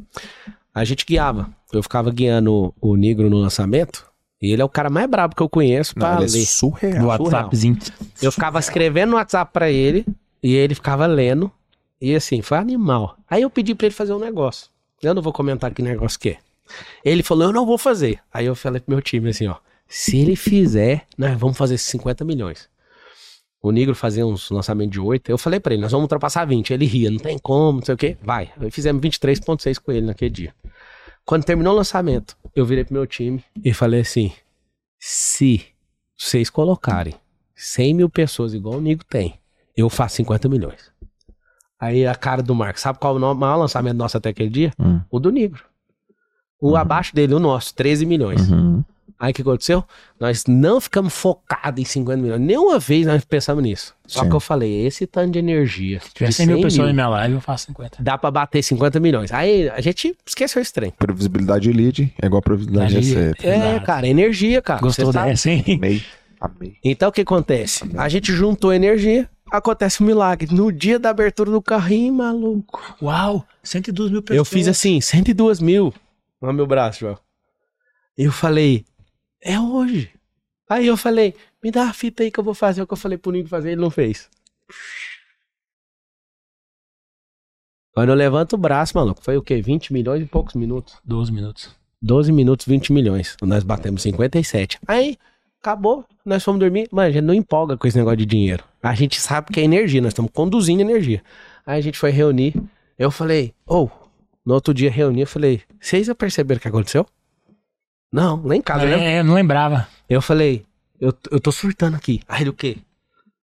[0.74, 1.50] A gente guiava.
[1.74, 4.06] Eu ficava guiando o, o negro no lançamento.
[4.42, 6.46] E ele é o cara mais brabo que eu conheço Não, pra ele é ler.
[6.46, 7.00] surreal.
[7.02, 7.78] Do WhatsAppzinho.
[8.22, 10.06] Eu ficava escrevendo no WhatsApp pra ele.
[10.42, 11.52] E ele ficava lendo.
[12.00, 13.18] E assim, foi animal.
[13.30, 14.68] Aí eu pedi pra ele fazer um negócio.
[15.02, 16.38] Eu não vou comentar que negócio que é.
[17.04, 18.20] Ele falou, eu não vou fazer.
[18.34, 19.56] Aí eu falei pro meu time assim, ó.
[19.90, 22.70] Se ele fizer, nós vamos fazer esses 50 milhões.
[23.62, 25.30] O Negro fazia uns lançamentos de 8.
[25.30, 26.72] Eu falei pra ele, nós vamos ultrapassar 20.
[26.72, 28.16] Ele ria, não tem como, não sei o quê.
[28.22, 28.52] Vai.
[28.58, 30.56] Aí fizemos 23,6 com ele naquele dia.
[31.26, 34.32] Quando terminou o lançamento, eu virei pro meu time e falei assim:
[34.98, 35.66] se
[36.18, 37.16] vocês colocarem
[37.56, 39.40] 100 mil pessoas igual o Nigo tem,
[39.76, 40.92] eu faço 50 milhões.
[41.80, 44.72] Aí a cara do Marcos, sabe qual é o maior lançamento nosso até aquele dia?
[44.80, 45.02] Hum.
[45.10, 45.64] O do Negro.
[46.62, 48.50] O abaixo dele, o nosso, 13 milhões.
[48.50, 48.84] Uhum.
[49.20, 49.84] Aí o que aconteceu?
[50.18, 52.40] Nós não ficamos focados em 50 milhões.
[52.40, 53.94] Nenhuma vez nós pensamos nisso.
[54.08, 54.30] Só Sim.
[54.30, 56.00] que eu falei, esse tanto de energia.
[56.00, 57.98] Se tiver de 100 mil 100 pessoas mil, na minha live, eu faço 50.
[58.02, 59.34] Dá pra bater 50 milhões.
[59.34, 60.92] Aí a gente esqueceu esse trem.
[60.92, 63.46] Previsibilidade de lead é igual a previsibilidade de receita.
[63.46, 63.86] É, Exato.
[63.86, 64.80] cara, energia, cara.
[64.80, 65.30] Gostou Você sabe?
[65.32, 65.64] dessa, hein?
[65.68, 66.04] Amei.
[66.40, 66.78] Amei.
[66.82, 67.84] Então o que acontece?
[67.98, 70.48] A gente juntou energia, acontece um milagre.
[70.56, 72.82] No dia da abertura do carrinho, maluco.
[73.02, 74.38] Uau, 102 mil pessoas.
[74.38, 75.94] Eu fiz assim, 102 mil.
[76.42, 77.18] Olha meu braço, João.
[78.18, 78.86] Eu falei,
[79.42, 80.12] é hoje.
[80.70, 82.98] Aí eu falei, Me dá a fita aí que eu vou fazer o que eu
[82.98, 84.30] falei pro Nico fazer, ele não fez.
[87.92, 89.62] Quando eu levanto o braço, maluco, foi o quê?
[89.62, 90.98] 20 milhões e poucos minutos.
[91.04, 91.76] 12 minutos.
[92.02, 93.36] 12 minutos, 20 milhões.
[93.42, 94.80] Nós batemos 57.
[94.88, 95.18] Aí,
[95.62, 96.06] acabou.
[96.24, 96.88] Nós fomos dormir.
[96.92, 98.64] Mano, a gente não empolga com esse negócio de dinheiro.
[98.82, 101.22] A gente sabe que é energia, nós estamos conduzindo energia.
[101.66, 102.56] Aí a gente foi reunir.
[102.98, 103.92] Eu falei, ou,
[104.46, 107.06] no outro dia reuni, eu falei, vocês já perceberam o que aconteceu?
[108.12, 109.16] Não, lá em casa, né?
[109.16, 109.88] É, eu não lembrava.
[110.10, 110.66] Eu falei,
[111.00, 112.22] eu, eu tô surtando aqui.
[112.28, 112.78] Aí ele, o quê?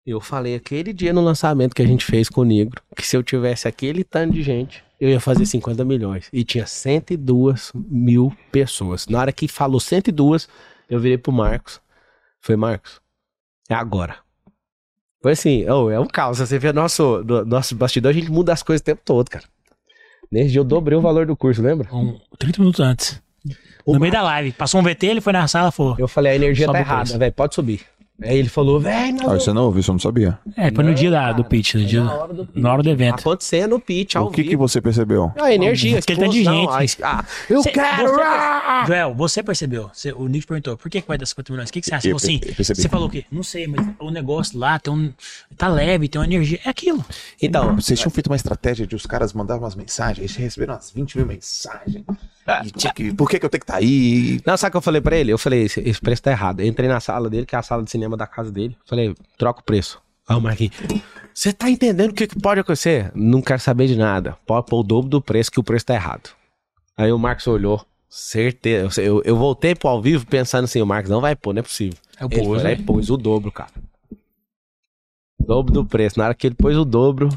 [0.05, 3.15] Eu falei aquele dia no lançamento que a gente fez com o Negro, que se
[3.15, 6.29] eu tivesse aquele tanto de gente, eu ia fazer 50 milhões.
[6.31, 9.07] E tinha 102 mil pessoas.
[9.07, 10.47] Na hora que falou 102,
[10.89, 11.81] eu virei pro Marcos.
[12.41, 12.99] Foi, Marcos,
[13.69, 14.17] é agora.
[15.21, 16.39] Foi assim, oh, é um caos.
[16.39, 19.45] Você vê nosso, do, nosso bastidor, a gente muda as coisas o tempo todo, cara.
[20.29, 21.87] Nesse dia eu dobrei o valor do curso, lembra?
[21.95, 23.22] Um, 30 minutos antes.
[23.85, 24.51] No meio da live.
[24.53, 25.95] Passou um VT, ele foi na sala e falou.
[25.99, 27.81] Eu falei, a energia tá errada, velho, pode subir.
[28.21, 30.37] Aí ele falou, velho, Ah, você não ouviu, você não sabia.
[30.55, 32.55] É, foi no dia da, do pitch, no dia, na hora do pitch.
[32.63, 33.19] na hora do evento.
[33.19, 34.49] acontecendo no pitch, ao O que, vivo.
[34.51, 35.33] que você percebeu?
[35.41, 37.03] A energia, Aquele tanto de explosão, gente.
[37.03, 38.07] a- ah, eu Cê- quero!
[38.13, 38.83] você- ah!
[38.87, 39.89] Joel, você percebeu?
[39.91, 41.69] Você- o Nick perguntou, por que, que vai dar 50 milhões?
[41.69, 42.07] O que, que você acha?
[42.07, 42.81] Eu Você falou assim, percebi.
[42.81, 43.25] você falou o quê?
[43.31, 45.11] Não sei, mas o negócio lá tem um,
[45.57, 46.59] tá leve, tem uma energia.
[46.63, 47.03] É aquilo.
[47.41, 50.91] Então, Vocês tinham feito uma estratégia de os caras mandavam umas mensagens, eles receberam umas
[50.91, 52.05] 20 mil mensagens.
[52.65, 54.41] E tinha que, por que, que eu tenho que estar aí?
[54.45, 55.31] não, sabe o que eu falei pra ele?
[55.31, 56.59] Eu falei, esse, esse preço tá errado.
[56.59, 58.75] Eu entrei na sala dele, que é a sala de cinema da casa dele.
[58.85, 60.01] Falei, troca o preço.
[60.27, 60.73] Aí o Marquinhos,
[61.33, 63.11] você tá entendendo o que, que pode acontecer?
[63.13, 64.37] Não quero saber de nada.
[64.45, 66.29] Pode pôr o dobro do preço, que o preço tá errado.
[66.95, 69.01] Aí o Marcos olhou, certeza.
[69.01, 71.63] Eu, eu voltei pro ao vivo pensando assim, o Marcos não vai pôr, não é
[71.63, 71.97] possível.
[72.19, 72.83] É o Ele pôs, foi e né?
[72.85, 73.71] pôs o dobro, cara.
[75.39, 76.19] Dobro do preço.
[76.19, 77.29] Na hora que ele pôs o dobro.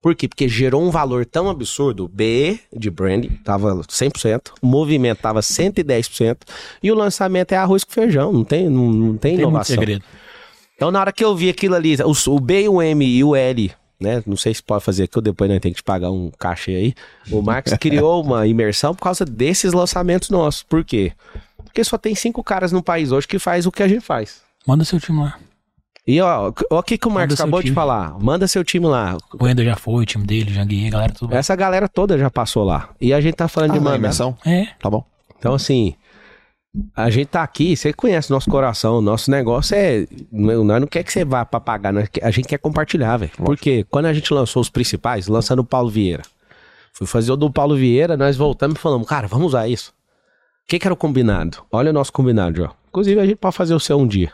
[0.00, 0.28] Por quê?
[0.28, 2.08] Porque gerou um valor tão absurdo.
[2.08, 6.38] B de branding tava 100%, o movimento tava 110%,
[6.82, 8.32] e o lançamento é arroz com feijão.
[8.32, 9.74] Não tem, não, não tem Tem inovação.
[9.74, 10.04] segredo.
[10.76, 13.34] Então, na hora que eu vi aquilo ali, o, o B, o M e o
[13.34, 14.22] L, né?
[14.24, 16.70] Não sei se pode fazer aqui, ou depois nós temos que te pagar um cachê
[16.70, 16.94] aí.
[17.32, 20.62] O Marcos criou uma imersão por causa desses lançamentos nossos.
[20.62, 21.12] Por quê?
[21.64, 24.40] Porque só tem cinco caras no país hoje que faz o que a gente faz.
[24.64, 25.36] Manda seu time lá.
[26.10, 27.74] E ó, o que, que o Marcos acabou de time.
[27.74, 28.18] falar.
[28.18, 29.18] Manda seu time lá.
[29.38, 31.34] O Ender já foi, o time dele, o Janguinho, a galera tudo.
[31.34, 32.88] Essa galera toda já passou lá.
[32.98, 33.98] E a gente tá falando de Ah, na mandar.
[33.98, 34.34] imersão?
[34.46, 35.04] É, Tá bom.
[35.38, 35.94] Então, assim,
[36.96, 40.06] a gente tá aqui, você conhece nosso coração, nosso negócio é.
[40.32, 43.32] não- Nós não quer que você vá pra pagar, nós a gente quer compartilhar, velho.
[43.36, 46.22] Porque quando a gente lançou os principais, lançando o Paulo Vieira,
[46.94, 49.90] fui fazer o do Paulo Vieira, nós voltamos e falamos, cara, vamos usar isso.
[50.64, 51.58] O que, que era o combinado?
[51.70, 52.70] Olha o nosso combinado, ó.
[52.88, 54.32] Inclusive, a gente pode fazer o seu um dia.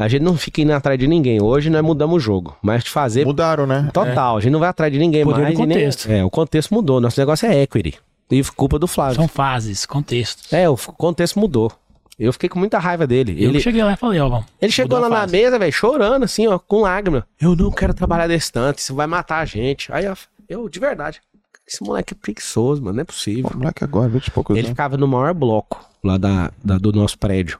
[0.00, 1.42] A gente não fica indo atrás de ninguém.
[1.42, 2.56] Hoje nós mudamos o jogo.
[2.62, 3.90] Mas de fazer Mudaram, né?
[3.92, 4.38] total.
[4.38, 5.54] A gente não vai atrás de ninguém Poder mais.
[5.54, 6.10] e nem- contexto.
[6.10, 7.00] é, o contexto mudou.
[7.00, 7.98] Nosso negócio é equity.
[8.30, 9.16] E culpa do Flávio.
[9.16, 10.52] são fases, contextos.
[10.52, 11.70] É, o contexto mudou.
[12.18, 13.32] Eu fiquei com muita raiva dele.
[13.42, 14.46] Eu Ele, cheguei lá e falei, ó, vamos.
[14.60, 17.26] ele chegou lá na mesa, velho, chorando, assim, ó, com lágrima.
[17.40, 19.90] Eu não quero trabalhar desse tanto, isso vai matar a gente.
[19.92, 20.14] Aí, ó,
[20.48, 21.20] eu, de verdade,
[21.66, 23.50] esse moleque é preguiçoso, mano, não é possível.
[23.54, 24.70] O moleque agora, 20 e poucos Ele anos.
[24.70, 27.58] ficava no maior bloco lá da, da- do nosso prédio.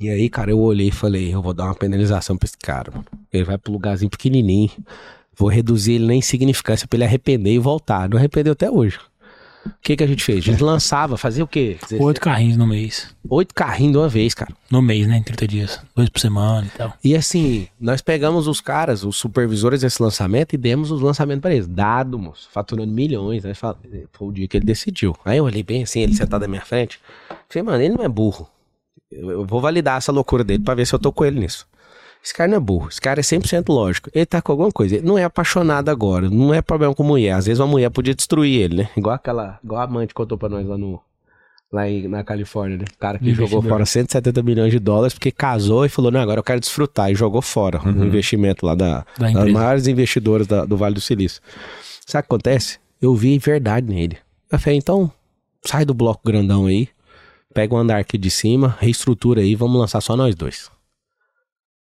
[0.00, 2.90] E aí, cara, eu olhei e falei, eu vou dar uma penalização pra esse cara,
[2.90, 3.04] mano.
[3.32, 4.70] Ele vai pro lugarzinho pequenininho.
[5.36, 8.08] Vou reduzir ele na insignificância pra ele arrepender e voltar.
[8.08, 8.98] Não arrependeu até hoje.
[9.66, 10.38] O que que a gente fez?
[10.38, 11.76] A gente lançava, fazia o quê?
[12.00, 13.14] Oito carrinhos no mês.
[13.28, 14.50] Oito carrinhos de uma vez, cara.
[14.70, 15.18] No mês, né?
[15.18, 15.78] Em 30 dias.
[15.94, 16.94] Dois por semana e tal.
[17.04, 21.54] E assim, nós pegamos os caras, os supervisores desse lançamento e demos os lançamentos pra
[21.54, 21.66] eles.
[21.68, 23.44] Dado, moço, faturando milhões.
[23.44, 23.78] Aí fala-
[24.14, 25.14] foi o dia que ele decidiu.
[25.26, 26.98] Aí eu olhei bem assim, ele sentado na minha frente.
[27.46, 28.48] Falei, mano, ele não é burro.
[29.10, 31.66] Eu, vou validar essa loucura dele pra ver se eu tô com ele nisso.
[32.22, 34.10] Esse cara não é burro, esse cara é 100% lógico.
[34.14, 34.96] Ele tá com alguma coisa.
[34.96, 37.32] Ele não é apaixonado agora, não é problema com mulher.
[37.32, 38.90] Às vezes uma mulher podia destruir ele, né?
[38.96, 41.00] Igual aquela, igual a amante contou pra nós lá no.
[41.72, 42.84] Lá em- na Califórnia, né?
[42.92, 46.40] O cara que jogou fora 170 milhões de dólares porque casou e falou: Não, agora
[46.40, 47.10] eu quero desfrutar.
[47.10, 51.00] E jogou fora o investimento lá da, Da das maiores investidoras da- do Vale do
[51.00, 51.40] Silício.
[52.04, 52.78] Sabe o que acontece?
[53.00, 54.18] Eu vi verdade nele.
[54.50, 55.10] Eu falei: Então,
[55.64, 56.88] sai do bloco grandão aí,
[57.54, 60.70] pega o andar aqui de cima, reestrutura aí, vamos lançar só nós dois.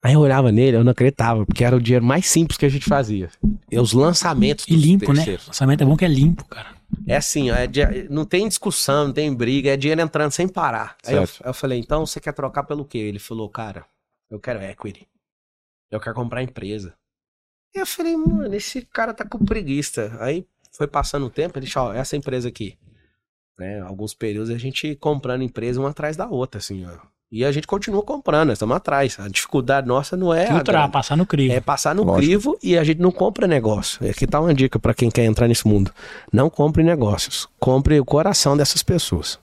[0.03, 2.69] Aí eu olhava nele, eu não acreditava, porque era o dinheiro mais simples que a
[2.69, 3.28] gente fazia.
[3.70, 5.17] E os lançamentos E limpo, né?
[5.17, 5.47] terceiros.
[5.49, 6.77] Lançamento é bom que é limpo, cara.
[7.07, 10.47] É assim, ó, é di- não tem discussão, não tem briga, é dinheiro entrando sem
[10.47, 10.97] parar.
[11.05, 12.99] Aí eu, eu falei, então você quer trocar pelo quê?
[12.99, 13.85] Ele falou, cara,
[14.31, 15.09] eu quero equity.
[15.91, 16.95] Eu quero comprar empresa.
[17.75, 20.17] E eu falei, mano, esse cara tá com preguiça.
[20.20, 22.78] Aí foi passando o tempo, ele falou, ó, essa empresa aqui.
[23.59, 27.07] Né, alguns períodos a gente comprando empresa uma atrás da outra, assim, ó.
[27.31, 29.18] E a gente continua comprando, nós estamos atrás.
[29.18, 30.44] A dificuldade nossa não é.
[30.44, 31.52] a Filtrar, passar no crivo.
[31.52, 32.25] É passar no Lógico.
[32.25, 34.09] crivo e a gente não compra negócio.
[34.09, 35.91] Aqui tá uma dica pra quem quer entrar nesse mundo.
[36.33, 37.49] Não compre negócios.
[37.59, 39.41] Compre o coração dessas pessoas.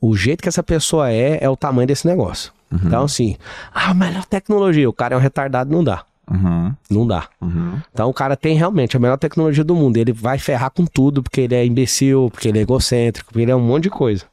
[0.00, 2.52] O jeito que essa pessoa é, é o tamanho desse negócio.
[2.72, 3.36] Então, assim,
[3.72, 6.04] ah, a melhor tecnologia, o cara é um retardado, não dá.
[6.30, 6.74] Uhum.
[6.90, 7.28] Não dá.
[7.40, 7.80] Uhum.
[7.92, 9.96] Então o cara tem realmente a melhor tecnologia do mundo.
[9.96, 13.50] Ele vai ferrar com tudo, porque ele é imbecil, porque ele é egocêntrico, porque ele
[13.50, 14.24] é um monte de coisa.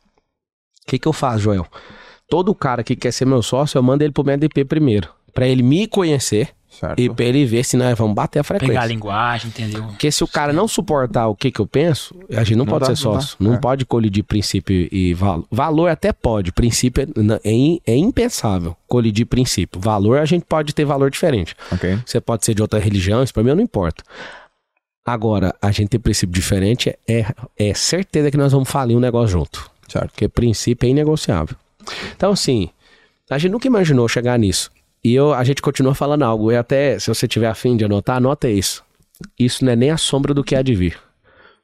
[0.84, 1.68] O que, que eu faço, Joel?
[2.30, 5.10] Todo cara que quer ser meu sócio, eu mando ele pro MDP primeiro.
[5.34, 6.50] Pra ele me conhecer
[6.82, 7.00] Certo.
[7.00, 8.86] e pra ele ver se nós vamos bater a Pegar a frequência.
[8.88, 9.84] linguagem, entendeu?
[9.84, 12.72] Porque se o cara não suportar o que, que eu penso, a gente não, Não
[12.74, 13.20] pode dá, ser não dá.
[13.22, 13.38] sócio.
[13.40, 13.58] Não, É.
[13.60, 15.46] pode colidir princípio e valor.
[15.52, 19.80] Valor até pode, princípio é, é, é impensável colidir princípio.
[19.80, 21.56] Valor a gente pode ter valor diferente.
[21.72, 22.00] Ok.
[22.04, 24.04] Você pode ser de outra religião, isso pra mim não importa.
[25.06, 27.26] Agora, a gente ter princípio diferente é,
[27.58, 29.70] é certeza que nós vamos falir um negócio junto.
[29.88, 30.12] Certo.
[30.12, 31.56] Porque princípio é inegociável.
[32.16, 32.70] Então, assim,
[33.30, 34.72] a gente nunca imaginou chegar nisso.
[35.04, 36.52] E eu, a gente continua falando algo.
[36.52, 38.84] E até, se você tiver afim de anotar, anota isso.
[39.38, 40.98] Isso não é nem a sombra do que há de vir.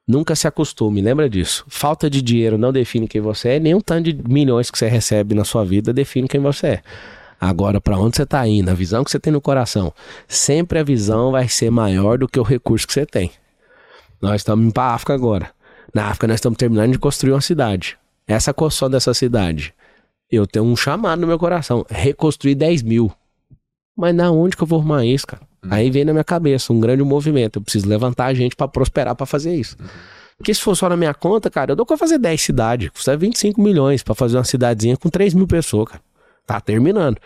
[0.08, 1.66] Nunca se acostume, lembra disso.
[1.68, 4.88] Falta de dinheiro não define quem você é, nem um tanto de milhões que você
[4.88, 6.82] recebe na sua vida define quem você é.
[7.40, 9.94] Agora, para onde você está indo, a visão que você tem no coração,
[10.28, 13.32] sempre a visão vai ser maior do que o recurso que você tem.
[14.22, 15.52] Nós estamos indo para África agora.
[15.94, 17.98] Na África, nós estamos terminando de construir uma cidade.
[18.26, 19.74] Essa construção dessa cidade,
[20.32, 23.12] eu tenho um chamado no meu coração: reconstruir 10 mil.
[23.98, 25.42] Mas na onde que eu vou arrumar isso, cara?
[25.70, 27.58] Aí vem na minha cabeça um grande movimento.
[27.58, 29.76] Eu preciso levantar a gente para prosperar para fazer isso.
[30.38, 32.90] Porque se for só na minha conta, cara, eu dou pra fazer 10 cidades.
[32.92, 36.02] Custa 25 milhões para fazer uma cidadezinha com 3 mil pessoas, cara.
[36.46, 37.18] Tá terminando.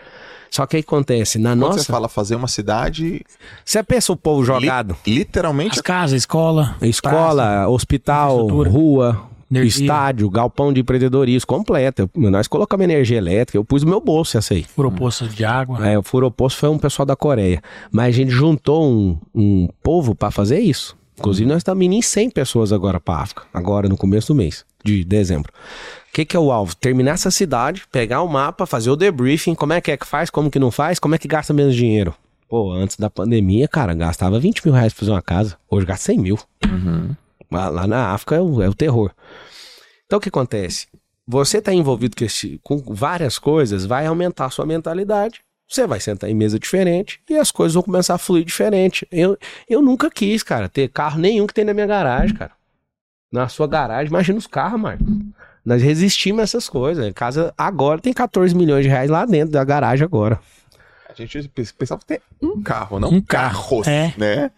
[0.50, 1.80] Só que aí acontece, na Quando nossa.
[1.80, 3.22] você fala fazer uma cidade,
[3.64, 4.98] Você pensa o povo jogado?
[5.06, 9.82] literalmente As casas, escola, Escola, hospital, infraestrutura, rua, energia.
[9.86, 12.10] estádio, galpão de empreendedorismo completo.
[12.16, 14.64] Eu- Nós colocamos energia elétrica, eu pus no meu bolso essa aí.
[14.64, 15.88] furou poço de água.
[15.88, 17.62] É, o Furoposto foi um pessoal da Coreia.
[17.92, 20.96] Mas a gente juntou um, um povo pra fazer isso.
[21.20, 23.44] Inclusive, nós estamos indo em 100 pessoas agora pra África.
[23.54, 25.52] Agora, no começo do mês, de dezembro.
[26.10, 26.76] O que, que é o alvo?
[26.76, 29.54] Terminar essa cidade, pegar o mapa, fazer o debriefing.
[29.54, 31.76] Como é que é que faz, como que não faz, como é que gasta menos
[31.76, 32.16] dinheiro.
[32.50, 35.56] Pô, antes da pandemia, cara, gastava 20 mil reais pra fazer uma casa.
[35.70, 36.40] Hoje gasta 100 mil.
[36.66, 37.18] Lá,
[37.52, 39.12] lá na África é o, é o terror.
[40.06, 40.88] Então o que acontece?
[41.28, 45.42] Você está envolvido com, esse- com várias coisas, vai aumentar a sua mentalidade.
[45.68, 49.08] Você vai sentar em mesa diferente e as coisas vão começar a fluir diferente.
[49.12, 49.38] Eu,
[49.70, 52.52] eu nunca quis, cara, ter carro nenhum que tem na minha garagem, cara.
[53.32, 55.06] Na sua garagem, imagina os carros, Marco.
[55.64, 57.06] Nós resistimos a essas coisas.
[57.06, 60.38] A casa agora tem 14 milhões de reais lá dentro da garagem agora.
[61.08, 61.48] a gente
[61.78, 64.14] pensava ter um carro, não Um carro, carros, é.
[64.18, 64.52] né?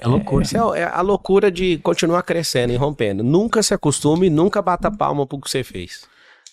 [0.00, 0.44] É loucura.
[0.74, 3.22] É é a loucura de continuar crescendo e rompendo.
[3.22, 6.08] Nunca se acostume, nunca bata palma pro que você fez.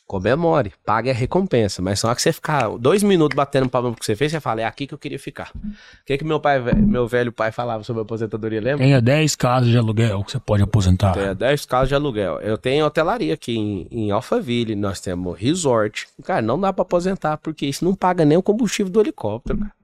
[0.05, 1.81] Comemore, pague a recompensa.
[1.81, 4.61] Mas só que você ficar dois minutos batendo palma pro que você fez, você fala,
[4.61, 5.51] é aqui que eu queria ficar.
[5.53, 8.85] O que, que meu pai, meu velho pai falava sobre aposentadoria, lembra?
[8.85, 11.11] Tenha 10 casas de aluguel que você pode aposentar.
[11.11, 12.39] Tem 10 casas de aluguel.
[12.39, 16.07] Eu tenho hotelaria aqui em, em Alphaville, nós temos resort.
[16.23, 19.76] Cara, não dá pra aposentar, porque isso não paga nem o combustível do helicóptero, cara.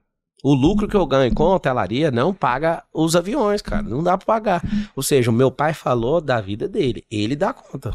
[0.44, 3.82] O lucro que eu ganho com a hotelaria não paga os aviões, cara.
[3.82, 4.62] Não dá pra pagar.
[4.94, 7.06] Ou seja, o meu pai falou da vida dele.
[7.10, 7.94] Ele dá conta.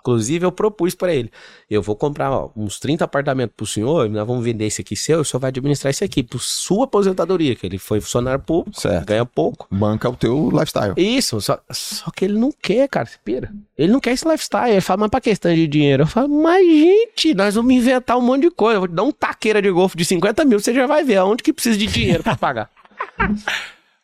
[0.00, 1.30] Inclusive, eu propus pra ele.
[1.70, 5.18] Eu vou comprar ó, uns 30 apartamentos pro senhor, nós vamos vender esse aqui seu,
[5.18, 8.80] e o senhor vai administrar esse aqui, por sua aposentadoria, que ele foi funcionário público,
[8.80, 9.06] Certo.
[9.06, 9.66] ganha pouco.
[9.70, 10.94] Banca o teu lifestyle.
[10.96, 13.52] Isso, só, só que ele não quer, cara, você pira.
[13.76, 14.72] Ele não quer esse lifestyle.
[14.72, 16.02] Ele fala, mas pra questão de dinheiro?
[16.04, 18.76] Eu falo, mas gente, nós vamos inventar um monte de coisa.
[18.76, 21.16] Eu vou te dar um taqueira de golfe de 50 mil, você já vai ver
[21.16, 22.70] aonde que precisa de dinheiro pra pagar.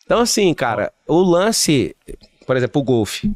[0.04, 1.96] então, assim, cara, o lance,
[2.46, 3.30] por exemplo, o golfe.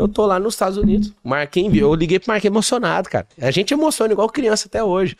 [0.00, 1.12] Eu tô lá nos Estados Unidos.
[1.22, 3.28] Marquinhos, eu liguei pro Marquinhos emocionado, cara.
[3.38, 5.14] A gente emociona igual criança até hoje.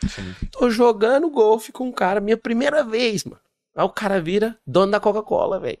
[0.51, 3.39] Tô jogando golfe com um cara, minha primeira vez, mano.
[3.75, 5.77] Aí o cara vira dono da Coca-Cola, velho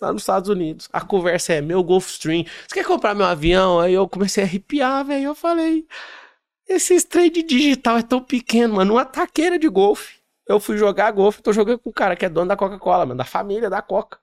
[0.00, 0.90] lá nos Estados Unidos.
[0.92, 2.44] A conversa é meu Gulfstream.
[2.68, 3.80] Você quer comprar meu avião?
[3.80, 5.24] Aí eu comecei a arrepiar, velho.
[5.24, 5.86] Eu falei,
[6.68, 8.92] esse trade digital é tão pequeno, mano.
[8.92, 10.16] Uma taqueira de golfe.
[10.46, 13.18] Eu fui jogar golfe, tô jogando com o cara que é dono da Coca-Cola, mano,
[13.18, 14.18] da família da Coca.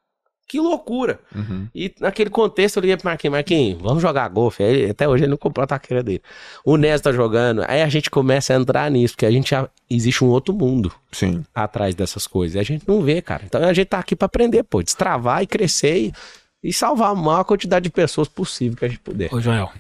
[0.48, 1.20] Que loucura.
[1.34, 1.68] Uhum.
[1.74, 4.62] E naquele contexto eu liguei pro Marquinhos, Marquinhos, vamos jogar golfe.
[4.62, 6.22] Aí, até hoje ele não comprou a taqueira dele.
[6.64, 7.64] O Nes tá jogando.
[7.68, 10.94] Aí a gente começa a entrar nisso, porque a gente já existe um outro mundo
[11.12, 11.44] Sim.
[11.56, 12.56] atrás dessas coisas.
[12.56, 13.44] E a gente não vê, cara.
[13.46, 16.14] Então a gente tá aqui pra aprender, pô, destravar e crescer e,
[16.62, 19.34] e salvar a maior quantidade de pessoas possível que a gente puder.
[19.34, 19.72] Ô, Joel,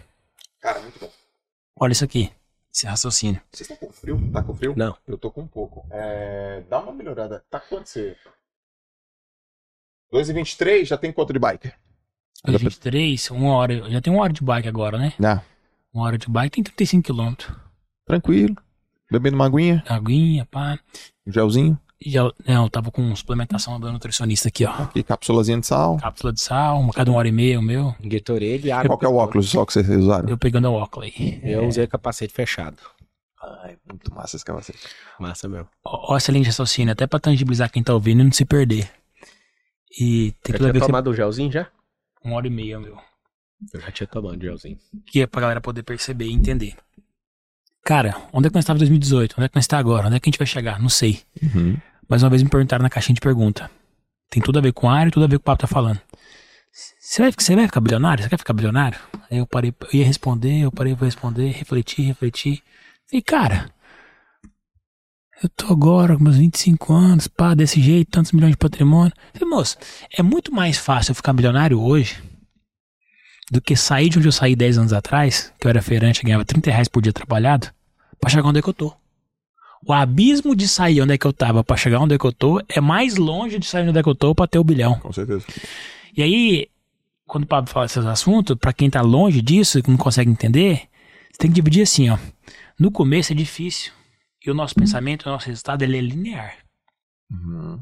[0.60, 1.10] Cara, muito bom.
[1.80, 2.32] olha isso aqui.
[2.74, 3.40] Esse raciocínio.
[3.52, 4.20] Vocês estão com frio?
[4.34, 4.74] Tá com frio?
[4.76, 4.98] Não.
[5.08, 5.86] Eu tô com um pouco.
[5.92, 7.44] É, Dá uma melhorada.
[7.48, 8.16] Tá quanto você?
[10.14, 11.74] 2,23 já tem quanto de biker?
[12.46, 13.90] 23, uma hora.
[13.90, 15.14] Já tem uma hora de bike agora, né?
[15.18, 15.42] Não.
[15.94, 17.56] Uma hora de bike tem 35 quilômetros.
[18.06, 18.56] Tranquilo.
[19.10, 20.78] Bebendo uma aguinha, Aguinha, pá.
[21.26, 21.80] um gelzinho.
[22.06, 24.88] Já, não, eu tava com suplementação do nutricionista aqui, ó.
[24.94, 25.98] E cápsulazinha de sal.
[25.98, 27.96] Cápsula de sal, uma cada uma hora e meia, o meu.
[28.04, 28.90] Gatorade e água.
[28.90, 30.28] Qual que é o óculos de sol que vocês usaram?
[30.28, 31.40] Eu pegando o óculos aí.
[31.44, 32.78] Eu usei capacete fechado.
[33.42, 34.80] Ai, muito massa esse capacete.
[35.20, 35.68] Massa mesmo.
[35.86, 38.90] Ó, ó excelente raciocínio, até pra tangibilizar quem tá ouvindo e não se perder.
[40.00, 41.68] E tem Já tudo a tinha ver com tomado o gelzinho já?
[42.24, 42.98] uma hora e meia, meu.
[43.74, 44.78] Eu já tinha tomado o gelzinho.
[45.06, 46.76] Que é pra galera poder perceber e entender.
[47.84, 49.34] Cara, onde é que nós estávamos em 2018?
[49.38, 50.08] Onde é que nós está agora?
[50.08, 50.80] Onde é que a gente vai chegar?
[50.82, 51.22] Não sei.
[51.42, 51.78] Uhum.
[52.08, 53.70] Mais uma vez me perguntaram na caixinha de pergunta.
[54.30, 55.52] Tem tudo a ver com a área e tudo a ver com o que o
[55.52, 56.00] papo tá falando.
[56.72, 58.24] Você vai, você vai ficar bilionário?
[58.24, 58.98] Você quer ficar bilionário?
[59.30, 62.64] Aí eu parei, eu ia responder, eu parei pra responder, refleti, refleti.
[63.10, 63.70] Falei, cara,
[65.44, 69.12] eu tô agora com meus 25 anos, pá, desse jeito, tantos milhões de patrimônio.
[69.34, 69.78] Falei, moço,
[70.18, 72.24] é muito mais fácil eu ficar bilionário hoje
[73.52, 76.24] do que sair de onde eu saí 10 anos atrás, que eu era feirante e
[76.24, 77.68] ganhava 30 reais por dia trabalhado,
[78.22, 78.94] pra chegar onde é que eu tô.
[79.86, 82.32] O abismo de sair onde é que eu tava pra chegar onde é que eu
[82.32, 84.98] tô é mais longe de sair onde é que eu tô pra ter o bilhão.
[85.00, 85.46] Com certeza.
[86.16, 86.70] E aí,
[87.28, 90.84] quando o Pablo fala esses assuntos, pra quem tá longe disso, que não consegue entender,
[91.30, 92.18] você tem que dividir assim, ó.
[92.80, 93.92] No começo é difícil.
[94.46, 96.58] E o nosso pensamento, o nosso resultado, ele é linear.
[97.32, 97.80] Uhum.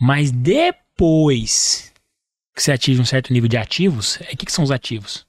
[0.00, 1.92] Mas depois
[2.54, 5.26] que você atinge um certo nível de ativos, é o que, que são os ativos?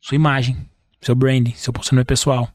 [0.00, 0.56] Sua imagem,
[1.00, 2.50] seu branding, seu posicionamento pessoal.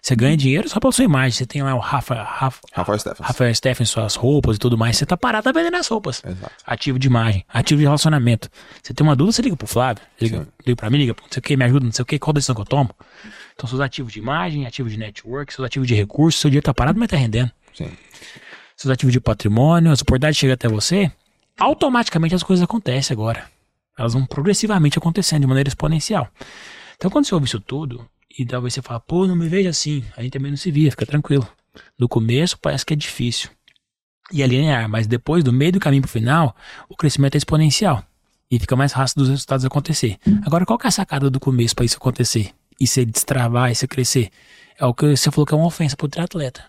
[0.00, 1.32] Você ganha dinheiro só pela sua imagem.
[1.32, 3.26] Você tem lá o Rafa, Rafa, Rafael Stephens.
[3.26, 4.98] Rafael Steffen, suas roupas e tudo mais.
[4.98, 6.22] Você tá parado tá vendendo as roupas.
[6.24, 6.52] Exato.
[6.66, 8.50] Ativo de imagem, ativo de relacionamento.
[8.82, 10.46] Você tem uma dúvida, você liga pro Flávio, liga, Sim.
[10.66, 12.18] liga pra mim, liga pro não sei o que, me ajuda, não sei o que,
[12.18, 12.90] qual decisão que eu tomo.
[13.54, 16.74] Então, seus ativos de imagem, ativos de network, seus ativos de recursos, seu dinheiro tá
[16.74, 17.50] parado, mas tá rendendo.
[17.72, 17.90] Sim.
[18.76, 21.10] Seus ativos de patrimônio, as oportunidades chegam até você,
[21.58, 23.48] automaticamente as coisas acontecem agora.
[23.96, 26.28] Elas vão progressivamente acontecendo de maneira exponencial.
[26.96, 28.04] Então, quando você ouve isso tudo,
[28.36, 30.90] e talvez você fala, pô, não me veja assim, a gente também não se via,
[30.90, 31.46] fica tranquilo.
[31.98, 33.50] No começo parece que é difícil.
[34.32, 36.56] E é linear, mas depois, do meio do caminho pro final,
[36.88, 38.04] o crescimento é exponencial.
[38.50, 40.18] E fica mais fácil dos resultados acontecer.
[40.44, 42.52] Agora, qual que é a sacada do começo para isso acontecer?
[42.80, 44.30] E você destravar, e você crescer?
[44.78, 46.64] É o que você falou que é uma ofensa pro triatleta.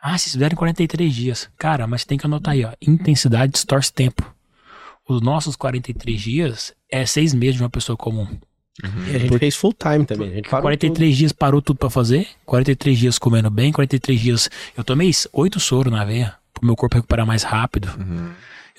[0.00, 1.48] Ah, se fizeram em 43 dias.
[1.56, 2.72] Cara, mas tem que anotar aí, ó.
[2.80, 4.34] Intensidade distorce tempo.
[5.08, 8.26] Os nossos 43 dias é seis meses de uma pessoa comum.
[8.82, 10.30] E a gente fez full time também.
[10.30, 12.26] A gente parou 43 dias parou tudo pra fazer.
[12.46, 13.70] 43 dias comendo bem.
[13.70, 14.50] 43 dias.
[14.76, 16.34] Eu tomei oito soro na veia.
[16.54, 17.88] Pro meu corpo recuperar mais rápido.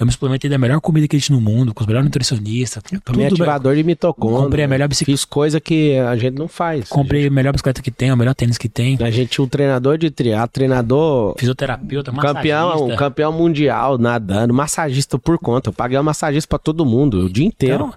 [0.03, 2.83] Eu me suplementei da melhor comida que existe no mundo, com os melhores nutricionistas.
[3.05, 4.43] tudo ativador de mitocôndria.
[4.43, 5.17] Comprei a melhor bicicleta.
[5.17, 6.89] Fiz coisa que a gente não faz.
[6.89, 8.97] Comprei a melhor bicicleta que tem, o melhor tênis que tem.
[9.01, 12.97] A gente tinha um treinador de triatlo, treinador Fisioterapeuta, campeão, massagista.
[12.97, 15.69] campeão mundial nadando, massagista por conta.
[15.69, 17.85] Eu paguei uma massagista pra todo mundo o dia inteiro.
[17.85, 17.93] Então,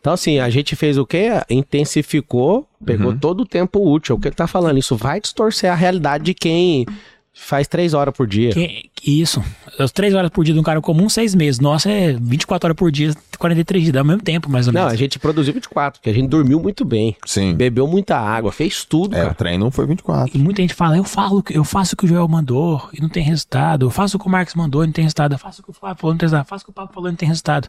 [0.00, 1.30] Então, assim, a gente fez o quê?
[1.50, 4.14] Intensificou, pegou todo o tempo útil.
[4.14, 4.78] O que ele tá falando?
[4.78, 6.86] Isso vai distorcer a realidade de quem
[7.32, 8.52] faz três horas por dia.
[8.52, 9.42] que, isso.
[9.78, 11.58] As três horas por dia de um cara comum, seis meses.
[11.60, 13.92] Nossa, é 24 horas por dia, 43 dias.
[13.94, 14.92] Dá o mesmo tempo, mais ou Não, menos.
[14.92, 17.54] a gente produziu 24, porque a gente dormiu muito bem, Sim.
[17.54, 19.34] bebeu muita água, fez tudo, É, o cara.
[19.34, 20.36] treino foi 24.
[20.36, 23.08] E muita gente fala, eu falo, eu faço o que o Joel mandou e não
[23.08, 23.86] tem resultado.
[23.86, 25.32] Eu faço o que o Marcos mandou e não tem resultado.
[25.34, 26.42] Eu faço o que o Flávio falou e não tem resultado.
[26.44, 27.68] Eu faço o que o Pablo falou e não tem resultado.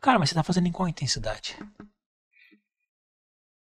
[0.00, 1.56] Cara, mas você tá fazendo em qual intensidade?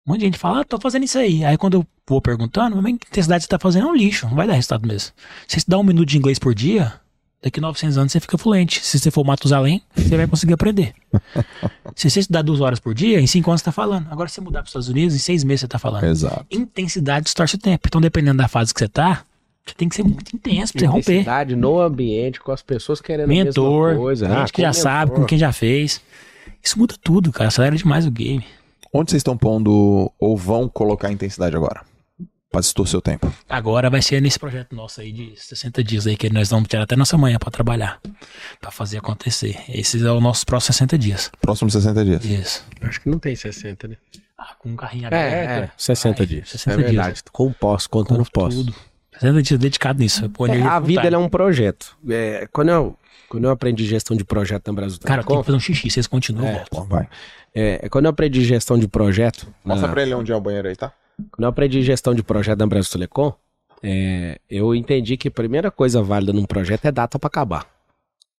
[0.06, 1.44] Um monte de gente fala, ah, tô fazendo isso aí.
[1.44, 3.86] Aí quando eu vou perguntando, mas que intensidade você tá fazendo?
[3.86, 5.12] É um lixo, não vai dar resultado mesmo.
[5.46, 6.92] Se você dá um minuto de inglês por dia,
[7.40, 8.84] daqui a 900 anos você fica fluente.
[8.84, 10.92] Se você for Matusalém, você vai conseguir aprender.
[11.94, 14.08] Se você estudar duas horas por dia, em cinco anos você tá falando.
[14.10, 16.46] Agora se você mudar para os Estados Unidos, em seis meses você tá falando Exato.
[16.50, 17.86] intensidade distorce o tempo.
[17.86, 19.24] Então, dependendo da fase que você tá,
[19.64, 21.00] você tem que ser muito intenso pra você romper.
[21.12, 24.26] Intensidade no ambiente, com as pessoas querendo a Mentor, mesma coisa.
[24.26, 25.20] gente Ah, que já com sabe, mentor.
[25.22, 26.00] com quem já fez.
[26.62, 27.48] Isso muda tudo, cara.
[27.48, 28.44] Acelera demais o game.
[28.92, 31.80] Onde vocês estão pondo ou vão colocar intensidade agora?
[32.50, 33.32] Pra distorcer o tempo.
[33.48, 36.82] Agora vai ser nesse projeto nosso aí de 60 dias aí, que nós vamos tirar
[36.82, 37.98] até nossa manhã pra trabalhar.
[38.60, 39.58] Pra fazer acontecer.
[39.70, 41.30] Esses são os nossos próximos 60 dias.
[41.40, 42.24] Próximos 60 dias.
[42.26, 42.62] Isso.
[42.82, 43.96] Acho que não tem 60, né?
[44.36, 45.70] Ah, com um carrinho É, aberto.
[45.70, 46.48] é, 60 Vai, dias.
[46.50, 46.94] 60 é dias.
[46.94, 47.22] verdade.
[47.32, 48.54] Com pós, contando Com pós.
[48.54, 48.74] tudo.
[49.14, 50.24] 60 dias dedicado nisso.
[50.24, 51.96] É, energia a vida é um projeto.
[52.10, 52.98] É, quando, eu,
[53.32, 55.90] quando eu aprendi gestão de projeto na Brasil Cara, tem Telecom, que fazer um xixi.
[55.90, 56.64] Vocês continuam, É.
[56.70, 57.08] Bom, vai.
[57.54, 60.68] é, quando eu aprendi gestão de projeto, Mostra na- pra ele onde é o banheiro
[60.68, 60.92] aí, tá?
[61.30, 63.32] quando eu aprendi gestão de projeto na Brasil Telecom,
[63.82, 67.66] é, eu entendi que a primeira coisa válida num projeto é data pra acabar.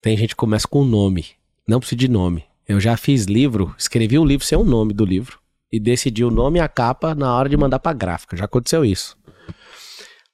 [0.01, 1.25] Tem gente que começa com nome,
[1.67, 2.43] não precisa de nome.
[2.67, 5.39] Eu já fiz livro, escrevi o livro sem o nome do livro
[5.71, 8.37] e decidi o nome e a capa na hora de mandar pra gráfica.
[8.37, 9.17] Já aconteceu isso.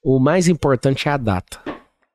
[0.02, 1.58] O mais importante é a data.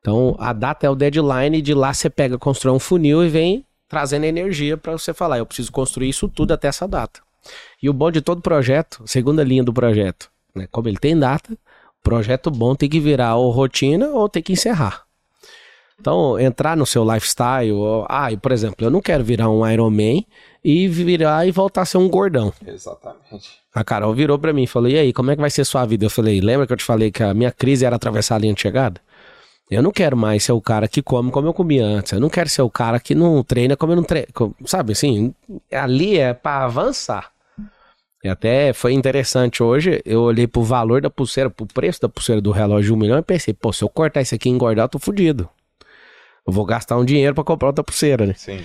[0.06, 3.28] Então, a data é o deadline e de lá você pega, constrói um funil e
[3.28, 7.22] vem trazendo energia pra você falar, eu preciso construir isso tudo até essa data.
[7.82, 10.68] E o bom de todo projeto, segunda linha do projeto, né?
[10.72, 14.54] Como ele tem data, o projeto bom tem que virar ou rotina ou tem que
[14.54, 15.06] encerrar.
[16.00, 19.90] Então, entrar no seu lifestyle, ou- ah, por exemplo, eu não quero virar um Iron
[19.90, 20.22] Man
[20.64, 22.54] e virar e voltar a ser um gordão.
[22.68, 23.50] Exatamente.
[23.74, 25.84] A Carol virou pra mim e falou: E aí, como é que vai ser sua
[25.86, 26.06] vida?
[26.06, 28.54] Eu falei: Lembra que eu te falei que a minha crise era atravessar a linha
[28.54, 29.02] de chegada?
[29.70, 32.12] Eu não quero mais ser o cara que come como eu comia antes.
[32.12, 34.28] Eu não quero ser o cara que não treina como eu não treino.
[34.66, 35.34] Sabe assim?
[35.72, 37.32] Ali é pra avançar.
[38.24, 40.02] E até foi interessante hoje.
[40.06, 43.18] Eu olhei pro valor da pulseira, pro preço da pulseira do relógio de um milhão
[43.18, 45.50] e pensei: Pô, se eu cortar isso aqui e engordar, eu tô fudido.
[46.46, 48.34] Eu vou gastar um dinheiro pra comprar outra pulseira, né?
[48.36, 48.64] Sim.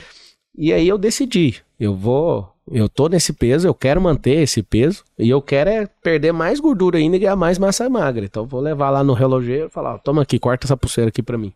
[0.56, 5.04] E aí eu decidi, eu vou, eu tô nesse peso, eu quero manter esse peso
[5.18, 8.24] e eu quero é perder mais gordura ainda e ganhar mais massa magra.
[8.24, 11.08] Então eu vou levar lá no relojeiro e falar, ó, toma aqui, corta essa pulseira
[11.08, 11.52] aqui pra mim.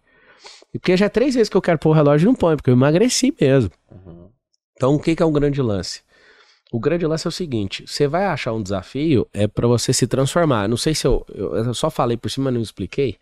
[0.72, 2.56] E porque já é três vezes que eu quero pôr o relógio e não põe,
[2.56, 3.70] porque eu emagreci mesmo.
[4.76, 6.02] Então o que que é um grande lance?
[6.72, 10.08] O grande lance é o seguinte, você vai achar um desafio é pra você se
[10.08, 10.68] transformar.
[10.68, 13.16] Não sei se eu, eu, eu só falei por cima, não expliquei.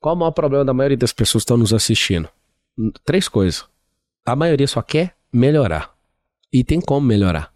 [0.00, 2.28] Qual o maior problema da maioria das pessoas que estão nos assistindo?
[3.04, 3.66] Três coisas.
[4.26, 5.94] A maioria só quer melhorar.
[6.52, 7.52] E tem como melhorar.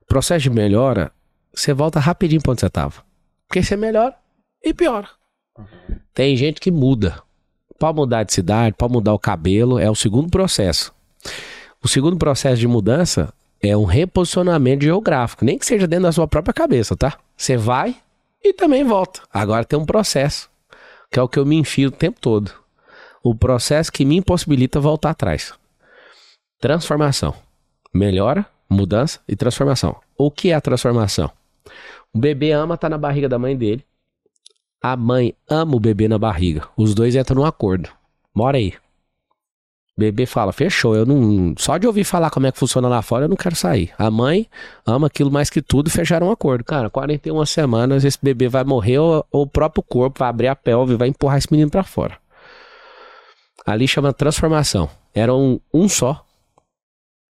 [0.00, 1.12] O processo de melhora,
[1.54, 3.04] você volta rapidinho pra onde você tava.
[3.46, 4.16] Porque você melhora
[4.64, 5.10] e piora.
[6.14, 7.22] Tem gente que muda.
[7.78, 10.90] Pode mudar de cidade, pode mudar o cabelo, é o segundo processo.
[11.84, 13.30] O segundo processo de mudança
[13.60, 17.18] é um reposicionamento geográfico, nem que seja dentro da sua própria cabeça, tá?
[17.36, 17.94] Você vai
[18.42, 19.20] e também volta.
[19.30, 20.48] Agora tem um processo,
[21.10, 22.50] que é o que eu me enfio o tempo todo.
[23.22, 25.52] O processo que me impossibilita voltar atrás.
[26.66, 27.32] Transformação.
[27.94, 29.94] Melhora, mudança e transformação.
[30.18, 31.30] O que é a transformação?
[32.12, 33.84] O bebê ama estar na barriga da mãe dele.
[34.82, 36.66] A mãe ama o bebê na barriga.
[36.76, 37.88] Os dois entram num acordo.
[38.34, 38.70] Mora aí.
[39.96, 41.54] O bebê fala, fechou, eu não.
[41.56, 43.92] Só de ouvir falar como é que funciona lá fora, eu não quero sair.
[43.96, 44.48] A mãe
[44.84, 46.64] ama aquilo mais que tudo e fecharam um acordo.
[46.64, 50.56] Cara, 41 semanas, esse bebê vai morrer ou, ou o próprio corpo vai abrir a
[50.56, 52.18] pelve e vai empurrar esse menino pra fora.
[53.64, 54.90] Ali chama transformação.
[55.14, 56.25] Era um, um só.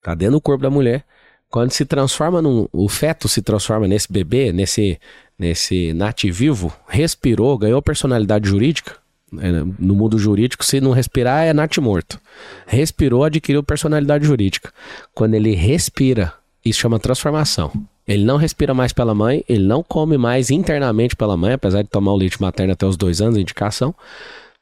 [0.03, 1.05] Tá dentro do corpo da mulher.
[1.49, 2.69] Quando se transforma num.
[2.73, 4.99] O feto se transforma nesse bebê, nesse,
[5.39, 8.97] nesse nativivo, respirou, ganhou personalidade jurídica.
[9.39, 12.21] É, No mundo jurídico, se não respirar, é nat morto.
[12.67, 14.73] Respirou, adquiriu personalidade jurídica.
[15.13, 16.33] Quando ele respira,
[16.65, 17.73] isso chama transformação.
[18.07, 21.89] Ele não respira mais pela mãe, ele não come mais internamente pela mãe, apesar de
[21.89, 23.95] tomar o leite materno até os dois anos, indicação.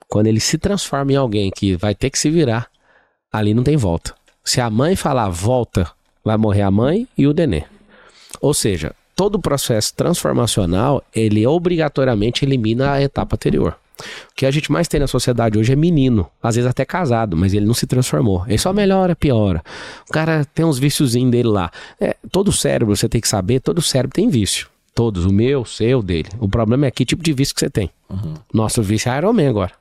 [0.06, 2.68] Quando ele se transforma em alguém que vai ter que se virar,
[3.32, 4.17] ali não tem volta.
[4.48, 5.90] Se a mãe falar volta,
[6.24, 7.64] vai morrer a mãe e o nenê.
[8.40, 13.76] Ou seja, todo o processo transformacional, ele obrigatoriamente elimina a etapa anterior.
[14.00, 17.36] O que a gente mais tem na sociedade hoje é menino, às vezes até casado,
[17.36, 18.42] mas ele não se transformou.
[18.46, 19.62] Ele só melhora, piora.
[20.08, 21.70] O cara tem uns viciozinhos dele lá.
[22.00, 24.66] É, todo cérebro, você tem que saber, todo cérebro tem vício.
[24.94, 26.30] Todos, o meu, o seu, o dele.
[26.40, 27.90] O problema é que tipo de vício que você tem.
[28.50, 29.72] Nosso vício é Iron Man agora.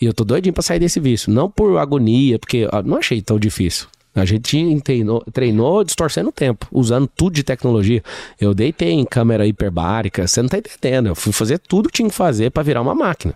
[0.00, 1.32] E eu tô doidinho pra sair desse vício.
[1.32, 3.88] Não por agonia, porque ó, não achei tão difícil.
[4.16, 8.02] A gente treinou, treinou distorcendo o tempo, usando tudo de tecnologia.
[8.40, 11.08] Eu deitei em câmera hiperbárica, você não tá entendendo.
[11.08, 13.34] Eu fui fazer tudo que tinha que fazer pra virar uma máquina.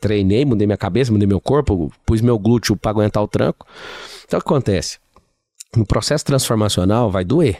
[0.00, 3.64] Treinei, mudei minha cabeça, mudei meu corpo, pus meu glúteo pra aguentar o tranco.
[4.26, 4.98] Então o que acontece?
[5.76, 7.58] No processo transformacional vai doer.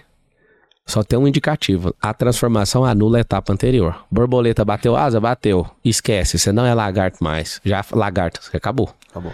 [0.85, 1.95] Só tem um indicativo.
[2.03, 4.05] A transformação anula a etapa anterior.
[4.11, 5.65] Borboleta bateu asa, bateu.
[5.85, 7.61] Esquece, você não é lagarto mais.
[7.65, 8.93] Já lagarto, você acabou.
[9.09, 9.33] Acabou.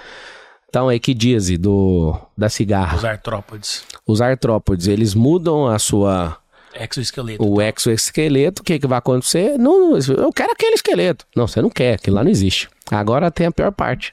[0.69, 2.97] Então, a equidíase do, da cigarra.
[2.97, 3.85] Os artrópodes.
[4.07, 6.37] Os artrópodes, eles mudam a sua
[6.75, 7.43] Exoesqueleto.
[7.43, 9.59] o exoesqueleto, o que, que vai acontecer?
[9.59, 11.27] Não, eu quero aquele esqueleto.
[11.35, 12.69] Não, você não quer, aquilo lá não existe.
[12.91, 14.13] Agora tem a pior parte.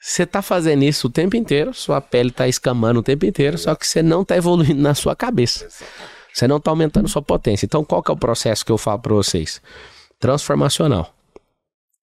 [0.00, 3.74] Você tá fazendo isso o tempo inteiro, sua pele tá escamando o tempo inteiro, só
[3.74, 5.68] que você não tá evoluindo na sua cabeça.
[6.32, 7.66] Você não tá aumentando sua potência.
[7.66, 9.60] Então, qual que é o processo que eu falo para vocês?
[10.18, 11.14] Transformacional.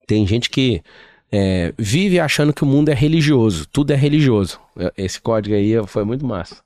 [0.05, 0.83] Tem gente que
[1.31, 4.59] é, vive achando que o mundo é religioso, tudo é religioso.
[4.97, 6.57] Esse código aí foi muito massa.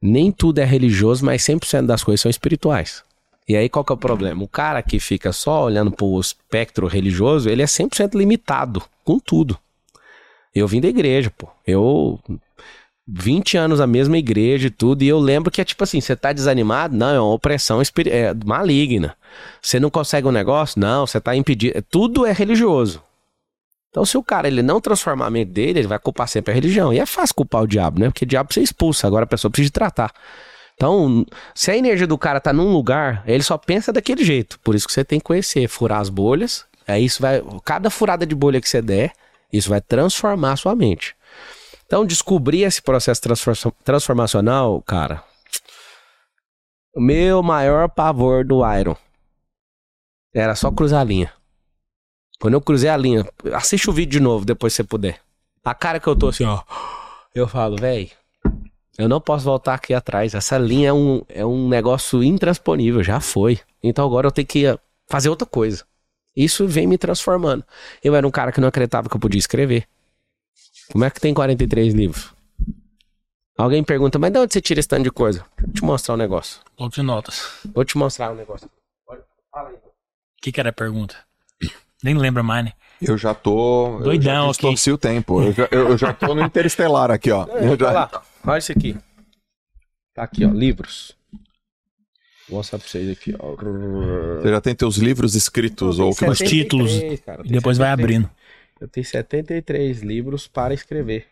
[0.00, 3.02] Nem tudo é religioso, mas 100% das coisas são espirituais.
[3.48, 4.42] E aí qual que é o problema?
[4.42, 9.58] O cara que fica só olhando pro espectro religioso, ele é 100% limitado com tudo.
[10.54, 11.48] Eu vim da igreja, pô.
[11.66, 12.20] Eu
[13.06, 16.14] 20 anos a mesma igreja e tudo, e eu lembro que é tipo assim, você
[16.14, 16.96] tá desanimado?
[16.96, 19.16] Não, é uma opressão é, maligna.
[19.60, 20.80] Você não consegue um negócio?
[20.80, 21.82] Não, você tá impedido.
[21.90, 23.02] Tudo é religioso.
[23.90, 26.54] Então, se o cara ele não transformar a mente dele, ele vai culpar sempre a
[26.54, 26.92] religião.
[26.92, 28.06] E é fácil culpar o diabo, né?
[28.08, 30.12] Porque o diabo você expulsa, agora a pessoa precisa de tratar.
[30.74, 34.58] Então, se a energia do cara tá num lugar, ele só pensa daquele jeito.
[34.60, 36.64] Por isso que você tem que conhecer, furar as bolhas.
[36.86, 37.42] Aí isso vai.
[37.64, 39.12] Cada furada de bolha que você der,
[39.52, 41.14] isso vai transformar a sua mente.
[41.84, 45.24] Então, descobrir esse processo transfor- transformacional, cara.
[46.94, 48.96] O meu maior pavor do Iron
[50.32, 51.32] era só cruzar a linha.
[52.40, 55.20] Quando eu cruzei a linha, assiste o vídeo de novo depois se você puder.
[55.62, 56.62] A cara que eu tô assim, ó.
[57.34, 58.10] Eu falo, véi,
[58.96, 60.34] eu não posso voltar aqui atrás.
[60.34, 63.60] Essa linha é um, é um negócio intransponível, já foi.
[63.82, 64.64] Então agora eu tenho que
[65.06, 65.84] fazer outra coisa.
[66.34, 67.62] Isso vem me transformando.
[68.02, 69.86] Eu era um cara que não acreditava que eu podia escrever.
[70.90, 72.32] Como é que tem 43 livros?
[73.58, 75.44] Alguém pergunta, mas de onde você tira esse tanto de coisa?
[75.60, 76.60] Vou te mostrar um negócio.
[76.76, 77.60] Bloco de notas.
[77.74, 78.70] Vou te mostrar um negócio.
[79.52, 79.74] Fala aí.
[79.74, 79.80] O
[80.40, 81.16] que, que era a pergunta?
[82.02, 82.72] Nem lembra mais, né?
[83.00, 83.98] Eu já tô.
[84.02, 84.50] Doidão, eu já ok.
[84.52, 85.42] distorci o tempo.
[85.42, 87.44] Eu já, eu, eu já tô no Interestelar aqui, ó.
[87.46, 88.96] Eu Olha já- lá, olha isso aqui.
[90.14, 91.16] Tá aqui, ó, livros.
[92.48, 93.54] Vou mostrar pra vocês aqui, ó.
[93.54, 96.90] Você já tem teus livros escritos, ou que Os títulos.
[96.90, 97.42] 73, cara.
[97.42, 97.92] Eu E depois vai 73.
[97.92, 98.30] abrindo.
[98.80, 101.26] Eu tenho 73 livros para escrever.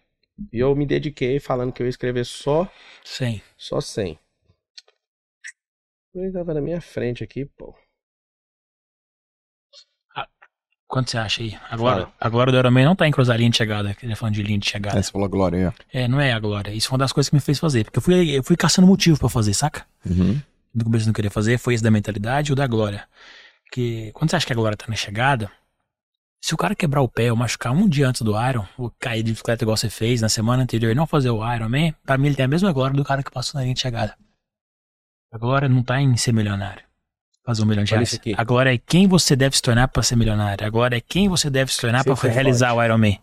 [0.52, 2.70] E eu me dediquei falando que eu ia escrever só,
[3.04, 3.40] Sim.
[3.56, 4.18] só 100.
[6.14, 7.74] Ele tava na minha frente aqui, pô.
[10.88, 11.54] Quanto você acha aí?
[11.68, 13.92] A glória, a glória do Iron Man não tá em cruzar a linha de chegada,
[13.94, 14.98] que ele falando de linha de chegada.
[14.98, 15.82] É, você falou a glória ó.
[15.92, 16.72] É, não é a glória.
[16.72, 17.84] Isso foi uma das coisas que me fez fazer.
[17.84, 19.84] Porque eu fui, eu fui caçando motivo pra fazer, saca?
[20.06, 20.40] Uhum.
[20.74, 23.06] No começo eu não queria fazer, foi esse da mentalidade e o da glória.
[23.64, 25.50] Porque quando você acha que a glória tá na chegada,
[26.40, 29.22] se o cara quebrar o pé ou machucar um dia antes do Iron, ou cair
[29.22, 32.16] de bicicleta igual você fez na semana anterior e não fazer o Iron Man, pra
[32.16, 34.16] mim ele tem a mesma glória do cara que passou na linha de chegada.
[35.30, 36.87] A glória não tá em ser milionário.
[37.48, 38.08] Fazer um milhão de Olha reais.
[38.10, 38.34] isso aqui.
[38.36, 40.66] A glória é quem você deve se tornar pra ser milionário.
[40.66, 43.14] A glória é quem você deve se tornar foi realizar o Iron Man.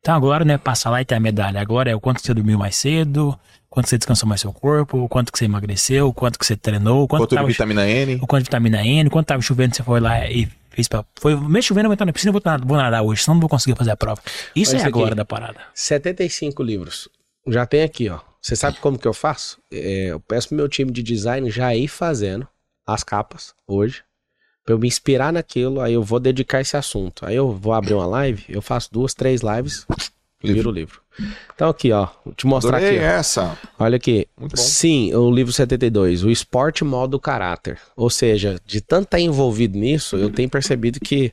[0.00, 1.60] Então a glória não é passar lá e ter a medalha.
[1.60, 3.38] A glória é o quanto você dormiu mais cedo,
[3.68, 6.56] quanto você descansou mais seu corpo, o quanto que você emagreceu, o quanto que você
[6.56, 8.14] treinou, o quanto Quanto de tava, vitamina N?
[8.14, 11.04] o quanto de vitamina N, o quanto tava chovendo, você foi lá e fez pra.
[11.16, 13.40] Foi meio chovendo, eu vou entrar na piscina, vou nadar, vou nadar hoje, senão não
[13.42, 14.22] vou conseguir fazer a prova.
[14.54, 15.16] Isso Olha é isso a glória aqui.
[15.18, 15.60] da parada.
[15.74, 17.10] 75 livros.
[17.46, 18.20] Já tem aqui, ó.
[18.40, 19.58] Você sabe como que eu faço?
[19.70, 22.48] É, eu peço pro meu time de design já ir fazendo
[22.86, 24.02] as capas hoje.
[24.64, 27.24] Pra eu me inspirar naquilo, aí eu vou dedicar esse assunto.
[27.24, 29.86] Aí eu vou abrir uma live, eu faço duas, três lives,
[30.42, 31.00] viro o livro.
[31.54, 32.08] Então aqui, ó.
[32.24, 33.08] Vou te mostrar Adorei aqui, ó.
[33.08, 33.58] essa.
[33.78, 34.26] Olha aqui.
[34.54, 37.78] Sim, o livro 72, o esporte molda o caráter.
[37.96, 41.30] Ou seja, de tanto estar envolvido nisso, eu tenho percebido que,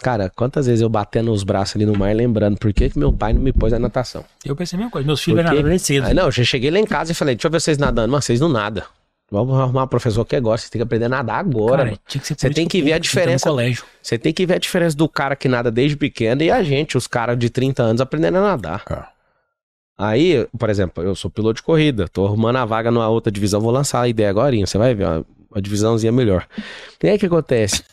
[0.00, 3.12] cara, quantas vezes eu batendo os braços ali no mar lembrando por que, que meu
[3.12, 4.24] pai não me pôs na natação.
[4.44, 6.06] Eu pensei a mesma coisa, meus filhos eram nadaram cedo.
[6.06, 8.12] Aí, não, eu já cheguei lá em casa e falei, deixa eu ver vocês nadando.
[8.12, 8.84] Mas vocês não nadam.
[9.30, 11.76] Vamos arrumar um professor que gosta, vocês têm que aprender a nadar agora.
[11.76, 11.98] Cara, mano.
[12.06, 13.48] tinha que ser Você tem que ver a diferença.
[13.48, 13.84] Colégio.
[14.02, 16.96] Você tem que ver a diferença do cara que nada desde pequeno e a gente,
[16.96, 18.82] os caras de 30 anos, aprendendo a nadar.
[18.90, 19.20] É.
[19.96, 23.60] Aí, por exemplo, eu sou piloto de corrida, tô arrumando a vaga numa outra divisão,
[23.60, 26.48] vou lançar a ideia agora, você vai ver, uma, uma divisãozinha melhor.
[27.02, 27.84] E aí o que acontece?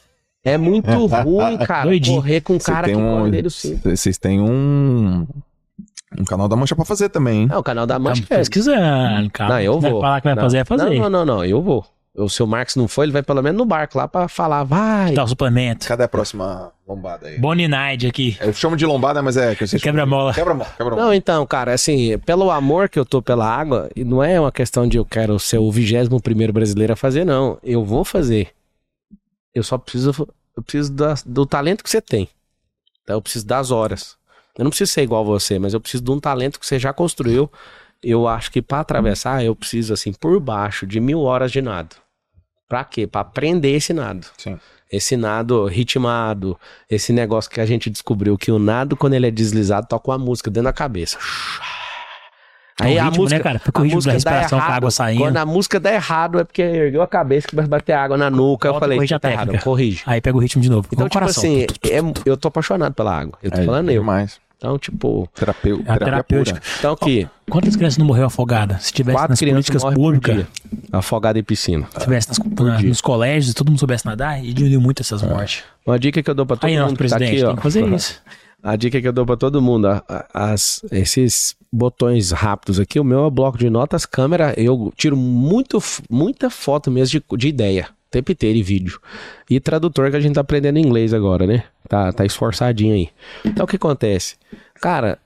[0.43, 2.15] É muito ruim, cara, Doidinho.
[2.15, 3.17] correr com um Você cara tem que um.
[3.17, 3.79] corre dele sim.
[3.83, 5.27] Vocês têm um.
[6.19, 7.49] Um canal da Mancha pra fazer também, hein?
[7.51, 9.53] É, o canal da Tá Mancha é pesquisando, cara.
[9.55, 10.01] Não, eu Se vai vou.
[10.01, 10.83] falar que vai Não, fazer, é fazer.
[10.89, 11.85] Não, não, não, não, eu vou.
[12.15, 15.13] O seu Marcos não foi, ele vai pelo menos no barco lá pra falar, vai.
[15.13, 15.87] Dá o suplemento.
[15.87, 17.37] Cadê a próxima lombada aí?
[17.37, 18.35] Bonnie Knight aqui.
[18.41, 19.53] Eu chamo de lombada, mas é.
[19.53, 20.33] que Quebra-mola.
[20.33, 20.67] Quebra-mola.
[20.75, 21.05] Quebra-mola.
[21.05, 24.51] Não, então, cara, assim, pelo amor que eu tô pela água, e não é uma
[24.51, 27.59] questão de eu quero ser o 21 primeiro brasileiro a fazer, não.
[27.61, 28.49] Eu vou fazer.
[29.53, 32.27] Eu só preciso, eu preciso da- do talento que você tem.
[33.03, 34.16] Então, eu preciso das horas.
[34.57, 36.91] Eu não preciso ser igual você, mas eu preciso de um talento que você já
[36.91, 37.49] construiu.
[38.03, 41.95] Eu acho que pra atravessar, eu preciso, assim, por baixo de mil horas de nado.
[42.67, 43.07] Pra quê?
[43.07, 44.59] Pra aprender esse nado Sim.
[44.91, 49.31] esse nado ritmado, esse negócio que a gente descobriu que o nado, quando ele é
[49.31, 51.17] deslizado, toca uma música dentro da cabeça.
[52.79, 53.57] É um ritmo, né, cara?
[53.57, 55.19] Fica o a ritmo da música respiração com a água saindo.
[55.21, 58.29] Quando a música dá errado é porque ergueu a cabeça que vai bater água na
[58.29, 58.67] nuca.
[58.67, 60.03] eu Volta, falei, corrige a tá errado, corrige.
[60.05, 60.87] Aí pega o ritmo de novo.
[60.91, 61.41] Então, tipo coração.
[61.43, 63.39] assim, é- eu tô apaixonado pela água.
[63.41, 64.01] Eu tô É, falando eu.
[64.01, 64.39] demais.
[64.57, 66.59] Então, tipo, Terapeu, É terapêutica.
[66.59, 66.71] pura.
[66.79, 68.83] então aqui, Quantas crianças não morreram afogadas?
[68.87, 70.47] Se tivesse quatro nas crianças políticas públicas, dia,
[70.91, 71.87] afogado em piscina.
[71.93, 75.63] se tivesse nas- na- nos colégios, todo mundo soubesse nadar, e diminuiu muito essas mortes.
[75.85, 77.47] Uma dica que eu dou pra todo Aí, mundo que tá presidente, aqui, ó.
[77.49, 78.21] tem que fazer isso.
[78.63, 79.87] A dica que eu dou pra todo mundo,
[80.33, 85.81] as, esses botões rápidos aqui, o meu é bloco de notas, câmera, eu tiro muito,
[86.09, 88.99] muita foto mesmo de, de ideia, o tempo inteiro e vídeo.
[89.49, 91.63] E tradutor que a gente tá aprendendo inglês agora, né?
[91.87, 93.09] Tá, tá esforçadinho aí.
[93.45, 94.35] Então o que acontece?
[94.81, 95.19] Cara,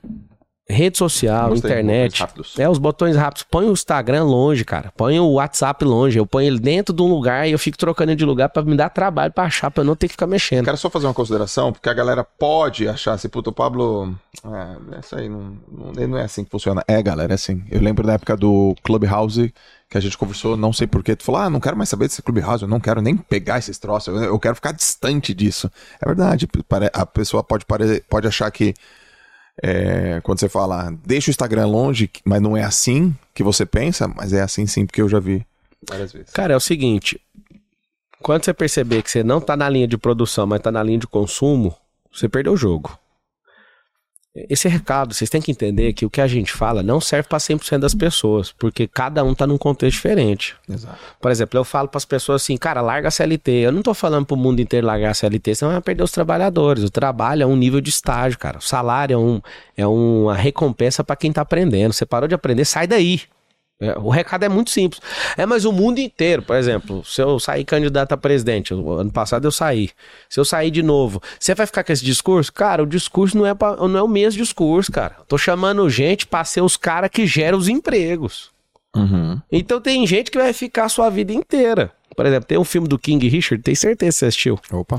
[0.68, 2.58] rede social, Gostei, internet, botões rápidos.
[2.58, 3.42] é os botões rápidos.
[3.50, 4.92] Põe o Instagram longe, cara.
[4.96, 6.18] Põe o WhatsApp longe.
[6.18, 8.62] Eu ponho ele dentro de um lugar e eu fico trocando ele de lugar pra
[8.62, 10.64] me dar trabalho pra achar, pra eu não ter que ficar mexendo.
[10.64, 14.14] Quero só fazer uma consideração, porque a galera pode achar assim, puta, o Pablo.
[14.44, 16.82] É, essa aí não, não, não é assim que funciona.
[16.88, 17.62] É, galera, é assim.
[17.70, 19.52] Eu lembro da época do Clubhouse
[19.92, 21.14] que a gente conversou, não sei porquê.
[21.14, 23.76] Tu falou, ah, não quero mais saber desse Clubhouse, eu não quero nem pegar esses
[23.76, 25.70] troços, eu, quero ficar distante disso.
[26.00, 26.48] É verdade,
[26.94, 27.66] a pessoa pode,
[28.08, 28.72] pode achar que.
[29.62, 34.08] é, quando você fala, deixa o Instagram longe, mas não é assim que você pensa,
[34.08, 35.46] mas é assim sim, porque eu já vi
[35.86, 36.30] várias vezes.
[36.30, 37.20] Cara, é o seguinte.
[38.22, 41.00] Quando você perceber que você não tá na linha de produção, mas tá na linha
[41.00, 41.76] de consumo,
[42.10, 42.98] você perdeu o jogo.
[44.34, 47.36] Esse recado, vocês têm que entender que o que a gente fala não serve para
[47.36, 50.56] 100% das pessoas, porque cada um tá num contexto diferente.
[50.66, 50.96] Exato.
[51.20, 53.50] Por exemplo, eu falo para as pessoas assim, cara, larga a CLT.
[53.50, 56.82] Eu não tô falando pro mundo inteiro largar a CLT, senão vai perder os trabalhadores.
[56.82, 58.56] O trabalho é um nível de estágio, cara.
[58.56, 59.40] O salário é, um,
[59.76, 61.92] é uma recompensa para quem tá aprendendo.
[61.92, 63.20] Você parou de aprender, sai daí.
[63.82, 65.02] É, o recado é muito simples.
[65.36, 69.44] É, mas o mundo inteiro, por exemplo, se eu sair candidato a presidente, ano passado
[69.44, 69.90] eu saí.
[70.28, 72.52] Se eu sair de novo, você vai ficar com esse discurso?
[72.52, 75.16] Cara, o discurso não é, pra, não é o mesmo discurso, cara.
[75.26, 78.52] Tô chamando gente pra ser os caras que geram os empregos.
[78.94, 79.40] Uhum.
[79.50, 81.90] Então tem gente que vai ficar a sua vida inteira.
[82.14, 84.60] Por exemplo, tem um filme do King Richard, tem certeza que você assistiu.
[84.70, 84.98] Opa.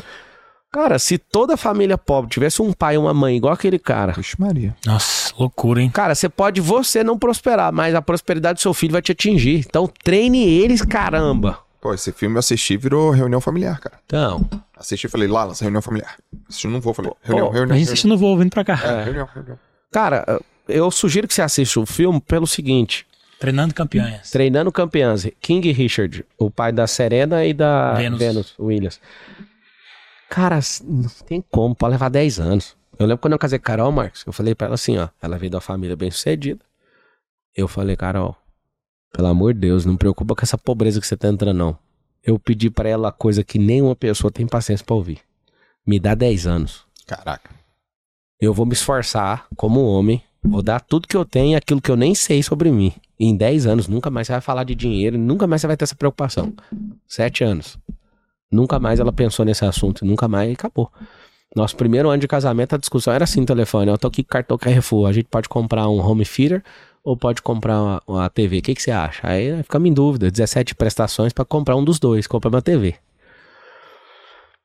[0.73, 4.11] Cara, se toda a família pobre tivesse um pai e uma mãe igual aquele cara,
[4.13, 4.75] Vixe Maria.
[4.85, 5.91] Nossa, loucura, hein?
[5.91, 9.59] cara, você pode você não prosperar, mas a prosperidade do seu filho vai te atingir.
[9.59, 11.59] Então treine eles, caramba.
[11.79, 13.99] Pô, esse filme eu assisti virou reunião familiar, cara.
[14.05, 16.17] Então, Assisti e falei, lá, nossa reunião familiar.
[16.49, 18.73] Assisti, não vou, falei, reunião, pô, reunião, A gente não vou vindo pra cá.
[18.75, 18.99] reunião.
[18.99, 19.59] É, reunião, reunião.
[19.91, 23.05] cara, eu sugiro que você assista o filme pelo seguinte:
[23.39, 24.31] Treinando campeões.
[24.31, 28.19] Treinando Campeãs, King Richard, o pai da Serena e da Venus.
[28.19, 28.99] Venus, Williams.
[30.33, 32.75] Cara, não tem como, pode levar 10 anos.
[32.97, 35.07] Eu lembro quando eu casei com a Carol, Marcos, eu falei pra ela assim, ó,
[35.21, 36.59] ela veio uma família bem sucedida.
[37.55, 38.35] Eu falei, Carol,
[39.13, 41.77] pelo amor de Deus, não preocupa com essa pobreza que você tá entrando, não.
[42.23, 45.19] Eu pedi pra ela coisa que nenhuma pessoa tem paciência pra ouvir.
[45.85, 46.83] Me dá 10 anos.
[47.05, 47.51] Caraca.
[48.41, 51.91] Eu vou me esforçar como homem, vou dar tudo que eu tenho e aquilo que
[51.91, 52.91] eu nem sei sobre mim.
[53.19, 55.77] E em 10 anos, nunca mais você vai falar de dinheiro, nunca mais você vai
[55.77, 56.51] ter essa preocupação.
[57.07, 57.77] 7 anos.
[58.53, 60.91] Nunca mais ela pensou nesse assunto, nunca mais e acabou.
[61.55, 63.89] Nosso primeiro ano de casamento, a discussão era assim telefone.
[63.89, 65.07] Eu tô aqui com cartão Carrefour.
[65.07, 66.63] A gente pode comprar um home theater
[67.03, 68.57] ou pode comprar uma, uma TV.
[68.57, 69.27] O que, que você acha?
[69.27, 70.31] Aí ficamos em dúvida.
[70.31, 72.25] 17 prestações pra comprar um dos dois.
[72.25, 72.95] Compra uma TV.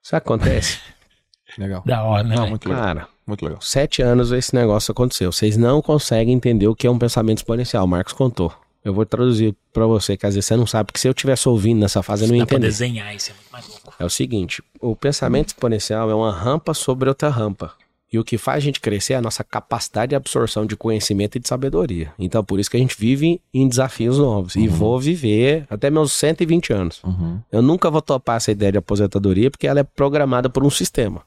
[0.03, 0.79] Isso acontece.
[1.59, 1.83] Legal.
[1.85, 2.37] Da hora, né?
[2.37, 2.85] Não, muito legal.
[2.85, 3.61] Cara, Muito legal.
[3.61, 5.33] sete anos esse negócio aconteceu.
[5.33, 7.85] Vocês não conseguem entender o que é um pensamento exponencial.
[7.85, 8.53] O Marcos contou.
[8.85, 11.49] Eu vou traduzir pra você, que às vezes você não sabe, porque se eu estivesse
[11.49, 12.69] ouvindo nessa fase, eu não ia Dá pra entender.
[12.69, 13.93] desenhar isso, é muito mais louco.
[13.99, 17.73] É o seguinte: o pensamento exponencial é uma rampa sobre outra rampa.
[18.11, 21.37] E o que faz a gente crescer é a nossa capacidade de absorção de conhecimento
[21.37, 22.11] e de sabedoria.
[22.19, 24.57] Então, por isso que a gente vive em desafios novos.
[24.57, 27.05] E vou viver até meus 120 anos.
[27.05, 27.39] Uhum.
[27.53, 31.21] Eu nunca vou topar essa ideia de aposentadoria porque ela é programada por um sistema.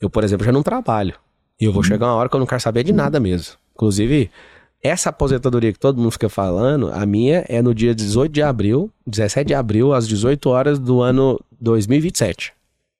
[0.00, 1.16] Eu, por exemplo, já não trabalho.
[1.60, 3.54] E eu vou chegar uma hora que eu não quero saber de nada mesmo.
[3.74, 4.30] Inclusive,
[4.84, 8.92] essa aposentadoria que todo mundo fica falando, a minha é no dia 18 de abril,
[9.06, 12.52] 17 de abril, às 18 horas do ano 2027.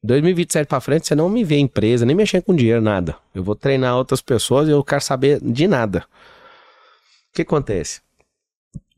[0.02, 3.14] 2027 pra frente, você não me vê em empresa, nem mexendo com dinheiro, nada.
[3.34, 6.06] Eu vou treinar outras pessoas e eu quero saber de nada.
[7.30, 8.00] O que acontece?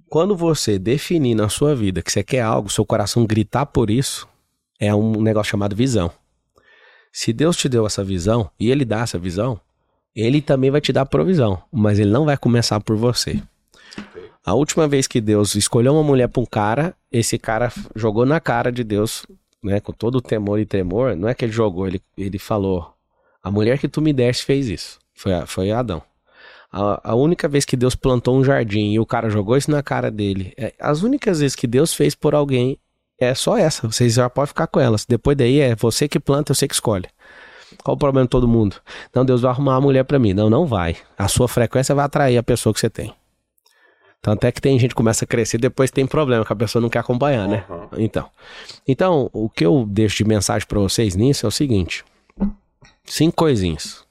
[0.08, 4.28] Quando você definir na sua vida que você quer algo, seu coração gritar por isso,
[4.78, 6.12] é um negócio chamado visão.
[7.12, 9.60] Se Deus te deu essa visão e ele dá essa visão,
[10.16, 13.40] ele também vai te dar provisão, mas ele não vai começar por você.
[14.42, 18.40] A última vez que Deus escolheu uma mulher para um cara, esse cara jogou na
[18.40, 19.26] cara de Deus,
[19.62, 21.14] né, com todo o temor e tremor.
[21.14, 22.94] Não é que ele jogou, ele, ele falou:
[23.42, 24.98] A mulher que tu me deste fez isso.
[25.14, 26.00] Foi, foi Adão.
[26.72, 29.82] A, a única vez que Deus plantou um jardim e o cara jogou isso na
[29.82, 32.78] cara dele, é, as únicas vezes que Deus fez por alguém
[33.18, 33.86] é só essa.
[33.86, 35.04] Vocês já podem ficar com elas.
[35.04, 37.06] Depois daí é você que planta, você que escolhe.
[37.86, 38.74] Qual o problema de todo mundo?
[39.14, 40.34] Não, Deus vai arrumar uma mulher pra mim.
[40.34, 40.96] Não, não vai.
[41.16, 43.14] A sua frequência vai atrair a pessoa que você tem.
[44.20, 46.82] Tanto é que tem gente que começa a crescer depois tem problema, que a pessoa
[46.82, 47.64] não quer acompanhar, né?
[47.96, 48.28] Então.
[48.88, 52.04] Então, o que eu deixo de mensagem pra vocês nisso é o seguinte:
[53.04, 54.04] cinco coisinhas.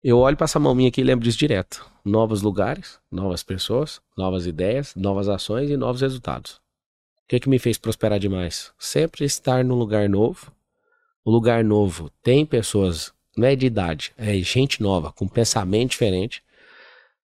[0.00, 1.84] Eu olho pra essa mão minha aqui e lembro disso direto.
[2.04, 6.60] Novos lugares, novas pessoas, novas ideias, novas ações e novos resultados.
[7.24, 8.70] O que, que me fez prosperar demais?
[8.78, 10.52] Sempre estar num lugar novo.
[11.24, 16.42] O lugar novo tem pessoas, não é de idade, é gente nova, com pensamento diferente.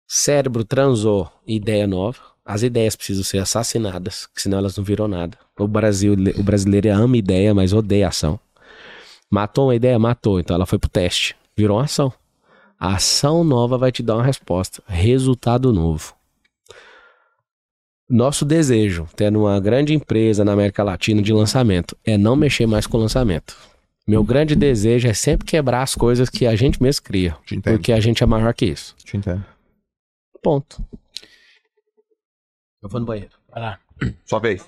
[0.08, 2.20] Cérebro transou ideia nova.
[2.46, 5.38] As ideias precisam ser assassinadas, senão elas não viram nada.
[5.58, 8.40] O, Brasil, o brasileiro ama ideia, mas odeia ação.
[9.30, 9.98] Matou uma ideia?
[9.98, 10.40] Matou.
[10.40, 11.36] Então ela foi pro teste.
[11.56, 12.12] Virou uma ação.
[12.80, 14.84] A ação nova vai te dar uma resposta.
[14.86, 16.14] Resultado novo.
[18.10, 22.86] Nosso desejo, tendo uma grande empresa na América Latina de lançamento, é não mexer mais
[22.86, 23.56] com lançamento.
[24.08, 27.38] Meu grande desejo é sempre quebrar as coisas que a gente mesmo cria.
[27.46, 27.74] Te entendo.
[27.76, 28.96] Porque a gente é maior que isso.
[28.98, 29.46] Te entendo.
[30.42, 30.84] Ponto.
[32.82, 33.32] Eu vou no banheiro.
[33.50, 33.80] Vai lá.
[34.26, 34.66] Sua vez.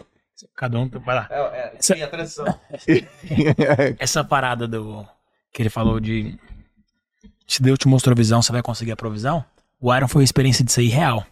[0.56, 0.88] Cada um.
[0.88, 1.28] Vai lá.
[1.30, 2.60] É, Essa- a transição.
[4.00, 5.06] Essa parada do.
[5.52, 6.38] Que ele falou de.
[7.48, 9.44] Se Deus te mostrou a visão, você vai conseguir a provisão.
[9.80, 11.26] O Iron foi uma experiência disso aí real.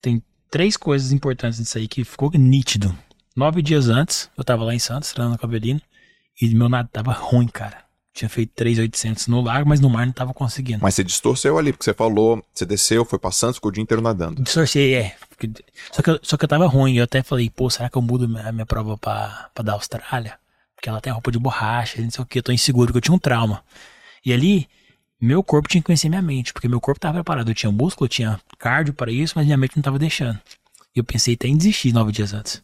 [0.00, 2.96] Tem três coisas importantes disso aí que ficou nítido.
[3.36, 5.80] Nove dias antes, eu tava lá em Santos, treinando com a Avelino,
[6.40, 7.84] e meu nada tava ruim, cara.
[8.12, 10.80] Tinha feito 3,800 no lago, mas no mar não tava conseguindo.
[10.82, 14.02] Mas você distorceu ali, porque você falou, você desceu, foi passando, ficou o dia inteiro
[14.02, 14.42] nadando.
[14.42, 15.14] Distorci, é.
[15.28, 15.50] Porque-
[15.92, 16.96] Só que, eu- só que eu tava ruim.
[16.96, 20.38] Eu até falei, pô, será que eu mudo a minha prova pra, pra da Austrália?
[20.74, 22.38] Porque ela tem roupa de borracha, não sei o que.
[22.38, 23.62] Eu tô inseguro, porque eu tinha um trauma.
[24.26, 24.68] E ali,
[25.20, 27.50] meu corpo tinha que conhecer minha mente, porque meu corpo tava preparado.
[27.50, 30.38] Eu tinha músculo, eu tinha cardio para isso, mas minha mente não tava deixando.
[30.94, 32.60] E eu pensei até em desistir nove dias antes.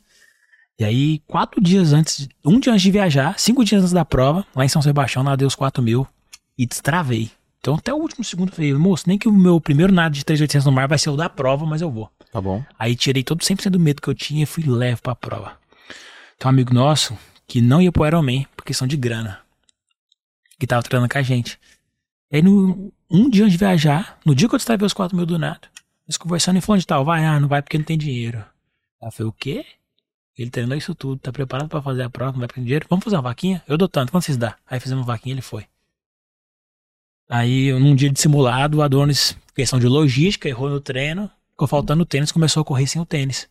[0.78, 4.46] E aí, quatro dias antes, um dia antes de viajar, cinco dias antes da prova,
[4.54, 6.06] lá em São Sebastião, nadei os 4 mil
[6.58, 7.30] e destravei.
[7.60, 10.24] Então, até o último segundo, eu falei, moço, nem que o meu primeiro nado de
[10.24, 12.10] 3,800 no mar vai ser o da prova, mas eu vou.
[12.30, 12.62] Tá bom.
[12.78, 15.58] Aí tirei todo 100% do medo que eu tinha e fui leve pra prova.
[16.38, 19.40] Tem um amigo nosso que não ia pro Ironman por questão de grana.
[20.60, 21.58] Que tava treinando com a gente.
[22.30, 25.16] E aí, no, um dia antes de viajar, no dia que eu destravei os 4
[25.16, 25.68] mil do nado,
[26.06, 28.44] eles conversando e falando de tal, vai, ah, não vai porque não tem dinheiro.
[29.02, 29.64] Aí eu falei, o quê?
[30.36, 32.86] Ele treinou isso tudo, tá preparado pra fazer a prova, não vai tem dinheiro?
[32.90, 33.62] Vamos fazer uma vaquinha?
[33.66, 34.56] Eu dou tanto, quanto vocês dá?
[34.68, 35.66] Aí fizemos uma vaquinha ele foi.
[37.28, 42.02] Aí, num dia de simulado, o Adonis, questão de logística, errou no treino, ficou faltando
[42.02, 43.48] o tênis, começou a correr sem o tênis.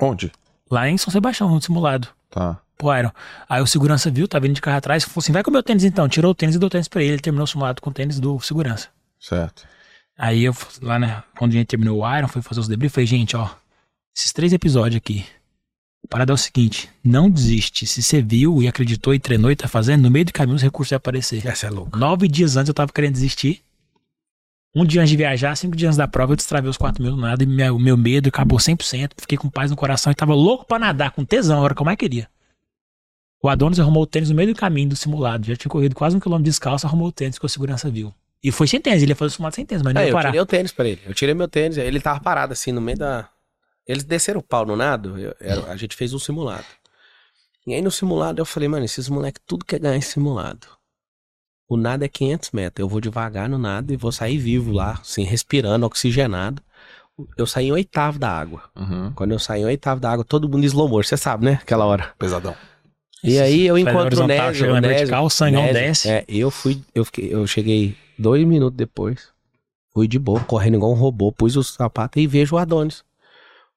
[0.00, 0.30] Onde?
[0.70, 2.08] Lá em São Sebastião, no simulado.
[2.30, 2.60] Tá.
[2.76, 3.10] Pô, Iron.
[3.48, 5.62] Aí o segurança viu, tá vindo de carro atrás, falou assim: vai com o meu
[5.62, 6.08] tênis então.
[6.08, 7.14] Tirou o tênis e deu o tênis pra ele.
[7.14, 8.88] Ele terminou o simulado com o tênis do segurança.
[9.18, 9.66] Certo.
[10.18, 13.06] Aí eu, lá né, quando a gente terminou o Iron, foi fazer os debriefs, falei:
[13.06, 13.48] gente, ó,
[14.14, 15.24] esses três episódios aqui.
[16.06, 17.86] A parada é o seguinte: não desiste.
[17.86, 20.62] Se você viu e acreditou e treinou e tá fazendo, no meio do caminho os
[20.62, 21.44] recursos vão aparecer.
[21.46, 21.98] Essa é louca.
[21.98, 23.62] Nove dias antes eu tava querendo desistir.
[24.74, 27.12] Um dia antes de viajar, cinco dias antes da prova, eu destravei os 4 mil
[27.12, 29.12] do nada e meu, meu medo acabou 100%.
[29.16, 31.80] Fiquei com paz no coração e tava louco pra nadar, com tesão, a hora que
[31.80, 32.28] eu mais queria.
[33.42, 35.46] O Adonis arrumou o tênis no meio do caminho do simulado.
[35.46, 38.12] Já tinha corrido quase um quilômetro descalço, arrumou o tênis que a segurança viu.
[38.44, 40.10] E foi sem tênis, ele ia fazer o simulado sem tênis, mas não É, ia
[40.10, 40.28] eu parar.
[40.28, 41.00] tirei o tênis pra ele.
[41.06, 41.78] Eu tirei meu tênis.
[41.78, 43.28] Ele tava parado assim no meio da.
[43.86, 45.18] Eles desceram o pau no nado.
[45.18, 46.64] eu- era- a gente fez um simulado.
[47.66, 50.66] E aí no simulado eu falei, mano, esses moleques tudo quer ganhar esse simulado.
[51.68, 52.80] O nado é 500 metros.
[52.82, 56.62] Eu vou devagar no nado e vou sair vivo lá, assim, respirando, oxigenado.
[57.36, 58.62] Eu saí em oitavo da água.
[58.76, 59.12] Uhum.
[59.14, 61.08] Quando eu saí em oitavo da água, todo mundo slow motion.
[61.08, 61.58] Você sabe, né?
[61.62, 62.14] Aquela hora.
[62.18, 62.54] Pesadão.
[63.24, 64.54] E aí eu encontro o horizontal, Nésio.
[64.54, 66.08] chega na o Nésio- vertical, o sangão Nésio, desce.
[66.08, 69.28] É, eu fui, eu fiquei, eu cheguei dois minutos depois,
[69.92, 73.02] fui de boa, correndo igual um robô, pus os sapatos e vejo o Adonis,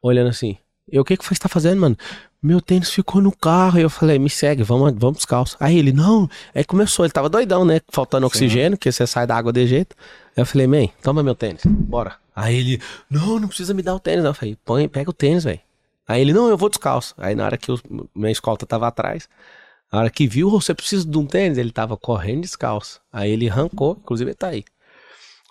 [0.02, 0.58] olhando assim.
[0.92, 1.98] Eu, o que que você está fazendo, mano?
[2.42, 3.80] Meu tênis ficou no carro.
[3.80, 5.56] E eu falei, me segue, vamos, vamos descalço.
[5.60, 6.30] Aí ele, não.
[6.54, 7.82] Aí começou, ele tava doidão, né?
[7.90, 9.96] Faltando oxigênio, porque você sai da água de jeito.
[10.36, 12.16] Aí eu falei, man, toma meu tênis, bora.
[12.36, 14.24] Aí ele, não, não precisa me dar o tênis.
[14.24, 14.32] não.
[14.32, 15.60] Eu falei, põe, pega o tênis, velho.
[16.08, 17.14] Aí ele, não, eu vou descalço.
[17.18, 17.80] Aí na hora que o,
[18.16, 19.30] minha escolta tava atrás,
[19.92, 23.02] na hora que viu, você precisa de um tênis, ele tava correndo descalço.
[23.12, 24.64] Aí ele arrancou, inclusive ele tá aí.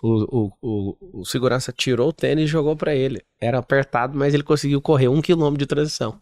[0.01, 3.21] O, o, o, o segurança tirou o tênis e jogou pra ele.
[3.39, 6.21] Era apertado, mas ele conseguiu correr um quilômetro de transição.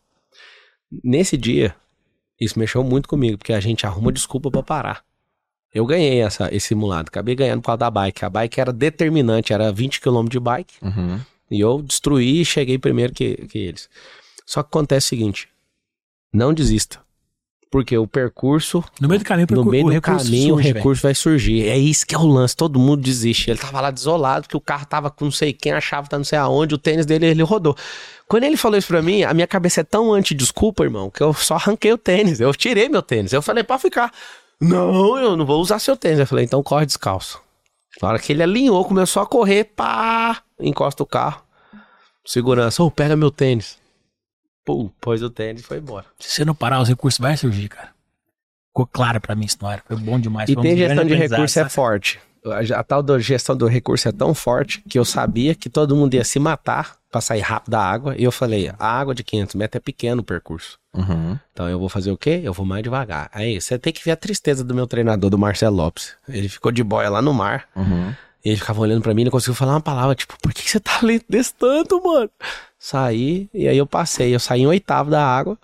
[1.03, 1.75] Nesse dia,
[2.39, 5.03] isso mexeu muito comigo, porque a gente arruma desculpa pra parar.
[5.73, 8.25] Eu ganhei essa, esse simulado, acabei ganhando por causa da bike.
[8.25, 10.75] A bike era determinante, era 20 km de bike.
[10.81, 11.19] Uhum.
[11.51, 13.89] E eu destruí e cheguei primeiro que, que eles.
[14.45, 15.49] Só que acontece o seguinte:
[16.33, 16.99] não desista.
[17.69, 20.73] Porque o percurso, No meio do caminho, no o meio do recurso caminho, surge, o
[20.73, 21.67] recurso vai surgir.
[21.67, 23.49] É isso que é o lance, todo mundo desiste.
[23.51, 26.17] Ele tava lá desolado, porque o carro tava com não sei quem, a chave tá
[26.17, 27.75] não sei aonde, o tênis dele, ele rodou.
[28.27, 31.33] Quando ele falou isso pra mim, a minha cabeça é tão anti-desculpa, irmão, que eu
[31.33, 32.39] só arranquei o tênis.
[32.39, 33.33] Eu tirei meu tênis.
[33.33, 34.13] Eu falei, pode ficar.
[34.59, 36.19] Não, eu não vou usar seu tênis.
[36.19, 36.85] Eu falei, então velho.
[36.85, 37.41] descalço.
[38.01, 41.41] Na hora que ele alinhou, começou a correr, pá, encosta o carro.
[42.25, 43.77] Segurança, ô, pega meu tênis.
[44.67, 46.05] Pum, pôs o tênis e foi embora.
[46.19, 47.91] Se você não parar, os recursos vai surgir, cara.
[48.67, 49.83] Ficou claro pra mim isso na hora.
[49.87, 50.49] Foi bom demais.
[50.49, 52.19] E um tem gestão de recurso é forte.
[52.45, 55.95] A, a tal da gestão do recurso é tão forte que eu sabia que todo
[55.95, 58.13] mundo ia se matar pra sair rápido da água.
[58.17, 60.77] E eu falei, a água de 500 metros é pequeno o percurso.
[60.93, 61.39] Uhum.
[61.53, 62.41] Então eu vou fazer o quê?
[62.43, 63.29] Eu vou mais devagar.
[63.33, 66.13] Aí você tem que ver a tristeza do meu treinador, do Marcelo Lopes.
[66.27, 67.69] Ele ficou de boia lá no mar.
[67.73, 68.13] Uhum.
[68.43, 70.13] E ele ficava olhando pra mim e não conseguiu falar uma palavra.
[70.13, 72.29] Tipo, por que você tá lento desse tanto, mano?
[72.79, 74.33] Saí, e aí eu passei.
[74.33, 75.57] Eu saí em oitavo da água.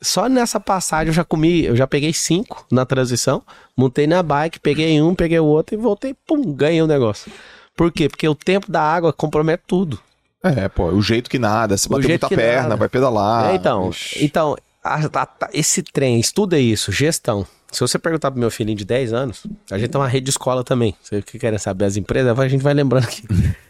[0.00, 3.42] Só nessa passagem eu já comi, eu já peguei cinco na transição.
[3.76, 7.30] Montei na bike, peguei um, peguei o outro e voltei, pum, ganhei o negócio.
[7.76, 8.08] Por quê?
[8.08, 9.98] Porque o tempo da água compromete tudo.
[10.42, 12.76] É, pô, o jeito que nada, se bater muita perna, nada.
[12.76, 13.50] vai pedalar.
[13.50, 14.24] É, então, Ixi.
[14.24, 17.44] então a- a- a- esse trem, estuda isso, gestão.
[17.72, 20.30] Se você perguntar pro meu filhinho de 10 anos, a gente tem uma rede de
[20.30, 20.94] escola também.
[21.02, 23.24] Você que querem saber as empresas, a gente vai lembrando aqui.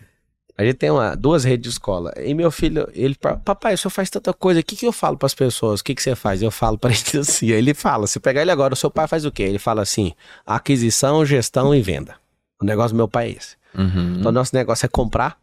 [0.59, 2.13] A gente tem uma, duas redes de escola.
[2.17, 3.15] E meu filho, ele,
[3.45, 5.79] papai, o senhor faz tanta coisa, o que, que eu falo pras pessoas?
[5.79, 6.43] O que, que você faz?
[6.43, 7.53] Eu falo pra ele assim.
[7.53, 9.45] Aí ele fala, se pegar ele agora, o seu pai faz o quê?
[9.45, 10.13] Ele fala assim:
[10.45, 12.17] aquisição, gestão e venda.
[12.61, 13.57] O negócio do meu pai é esse.
[13.73, 14.17] Uhum.
[14.19, 15.39] Então, nosso negócio é comprar,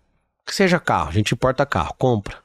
[0.45, 2.35] que seja carro, a gente importa carro, compra,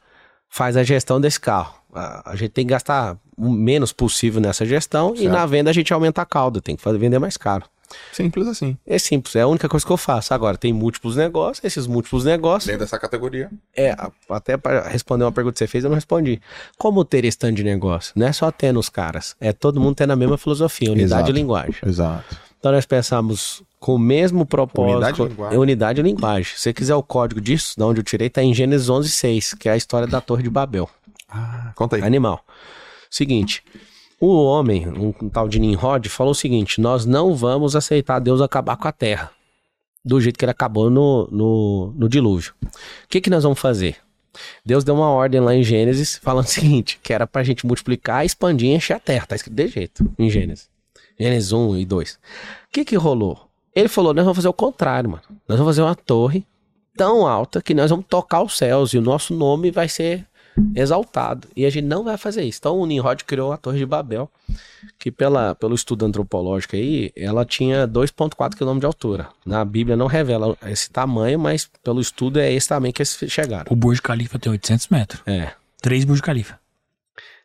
[0.49, 1.75] faz a gestão desse carro.
[1.93, 5.33] A, a gente tem que gastar o menos possível nessa gestão e Certo.
[5.33, 7.65] na venda a gente aumenta a cauda, tem que fazer, vender mais caro.
[8.13, 8.77] Simples assim.
[8.87, 10.33] É simples, é a única coisa que eu faço.
[10.33, 12.67] Agora, tem múltiplos negócios, esses múltiplos negócios.
[12.67, 13.51] Dentro dessa categoria.
[13.75, 16.41] É, a- até para responder uma pergunta que você fez, eu não respondi.
[16.79, 18.13] Como ter tanto de negócio?
[18.17, 21.31] Não é só ter nos caras, é todo mundo tendo a mesma filosofia, unidade Exato.
[21.31, 21.75] e linguagem.
[21.85, 22.37] Exato.
[22.59, 24.93] Então nós pensamos com o mesmo propósito.
[24.93, 25.57] Unidade e linguagem.
[25.57, 26.45] é unidade e linguagem.
[26.55, 29.69] Se você quiser o código disso, de onde eu tirei, tá em Gênesis 11.6, que
[29.69, 30.89] é a história da Torre de Babel.
[31.29, 32.03] Ah, conta aí.
[32.03, 32.45] Animal.
[33.11, 33.63] Seguinte,
[34.21, 38.77] o homem, um, tal de Nimrod, falou o seguinte: nós não vamos aceitar Deus acabar
[38.77, 39.33] com a terra
[40.05, 42.53] do jeito que ele acabou no, no, no dilúvio.
[42.63, 42.69] O
[43.09, 43.97] que, que nós vamos fazer?
[44.65, 48.25] Deus deu uma ordem lá em Gênesis falando o seguinte: que era pra gente multiplicar,
[48.25, 49.27] expandir e encher a terra.
[49.27, 50.69] Tá escrito de jeito em Gênesis.
[51.19, 52.15] Gênesis 1 e 2.
[52.15, 52.19] O
[52.73, 53.49] que que rolou?
[53.75, 55.23] Ele falou: nós vamos fazer o contrário, mano.
[55.49, 56.45] Nós vamos fazer uma torre
[56.97, 60.27] tão alta que nós vamos tocar os céus e o nosso nome vai ser
[60.75, 61.49] exaltado.
[61.57, 62.59] E a gente não vai fazer isso.
[62.61, 64.31] Então o Nimrod criou a Torre de Babel,
[64.99, 69.29] que pela, pelo estudo antropológico aí, ela tinha 2,4 km de altura.
[69.45, 73.67] Na Bíblia não revela esse tamanho, mas pelo estudo é esse tamanho que eles chegaram.
[73.71, 75.23] O Burj Khalifa tem 800 metros.
[75.27, 75.53] É.
[75.81, 76.59] Três Burj Khalifa.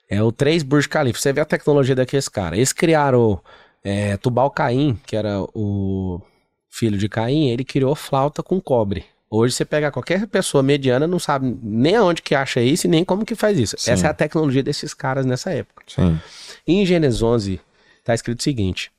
[0.10, 1.19] É o 3 Burj Khalifa.
[1.19, 2.58] Você vê a tecnologia daqueles caras.
[2.58, 3.40] Eles criaram
[3.84, 6.22] é, Tubal Caim, que era o
[6.69, 9.06] filho de Caim, ele criou flauta com cobre.
[9.29, 13.03] Hoje você pega qualquer pessoa mediana, não sabe nem aonde que acha isso e nem
[13.03, 13.75] como que faz isso.
[13.77, 13.91] Sim.
[13.91, 15.83] Essa é a tecnologia desses caras nessa época.
[15.87, 16.19] Sim.
[16.67, 17.59] Em Gênesis 11
[17.99, 18.91] está escrito o seguinte: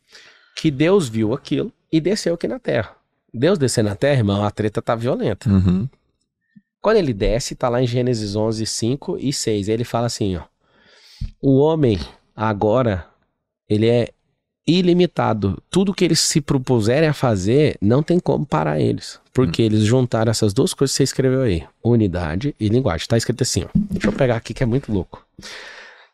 [0.57, 2.97] que Deus viu aquilo e desceu aqui na terra.
[3.33, 5.49] Deus descer na terra, irmão, a treta tá violenta.
[5.49, 5.89] Uhum.
[6.81, 9.69] Quando ele desce, tá lá em Gênesis 11, 5 e 6.
[9.69, 10.43] Ele fala assim, ó.
[11.41, 11.99] O homem,
[12.35, 13.07] agora,
[13.69, 14.09] ele é
[14.67, 15.63] ilimitado.
[15.71, 19.21] Tudo que eles se propuserem a fazer, não tem como parar eles.
[19.33, 21.63] Porque eles juntaram essas duas coisas que você escreveu aí.
[21.85, 23.07] Unidade e linguagem.
[23.07, 23.69] Tá escrito assim, ó.
[23.75, 25.25] Deixa eu pegar aqui que é muito louco.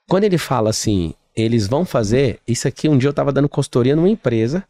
[0.09, 3.97] Quando ele fala assim, eles vão fazer, isso aqui, um dia eu tava dando consultoria
[3.97, 4.65] numa empresa,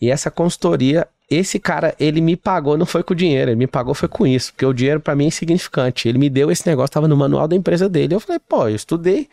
[0.00, 3.94] e essa consultoria, esse cara, ele me pagou, não foi com dinheiro, ele me pagou
[3.94, 6.08] foi com isso, porque o dinheiro pra mim é insignificante.
[6.08, 8.14] Ele me deu esse negócio, tava no manual da empresa dele.
[8.14, 9.28] Eu falei, pô, eu estudei,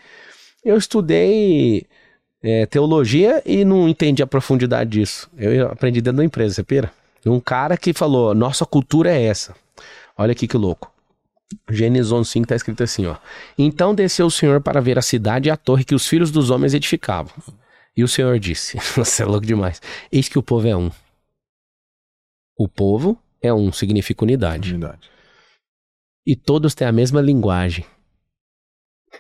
[0.66, 1.86] eu estudei
[2.44, 5.30] é, teologia e não entendi a profundidade disso.
[5.38, 6.92] Eu aprendi dentro da empresa, você pira?
[7.26, 9.56] Um cara que falou, nossa cultura é essa.
[10.18, 10.92] Olha aqui que louco.
[11.70, 13.16] Gênesis 11:5 tá escrito assim, ó.
[13.58, 16.50] Então desceu o Senhor para ver a cidade e a torre que os filhos dos
[16.50, 17.32] homens edificavam.
[17.96, 19.82] E o Senhor disse: Você é louco demais.
[20.12, 20.92] Eis que o povo é um.
[22.58, 24.72] O povo é um, significa unidade.
[24.72, 25.10] Unidade.
[26.26, 27.86] E todos têm a mesma linguagem.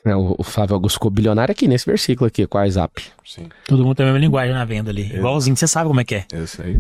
[0.06, 3.03] É, O, o Flávio Augusto ficou bilionário aqui nesse versículo aqui, com a WhatsApp.
[3.25, 3.48] Sim.
[3.67, 5.14] Todo mundo tem a mesma linguagem na venda ali.
[5.15, 6.25] Igualzinho, você sabe como é que é.
[6.33, 6.77] Esse aí.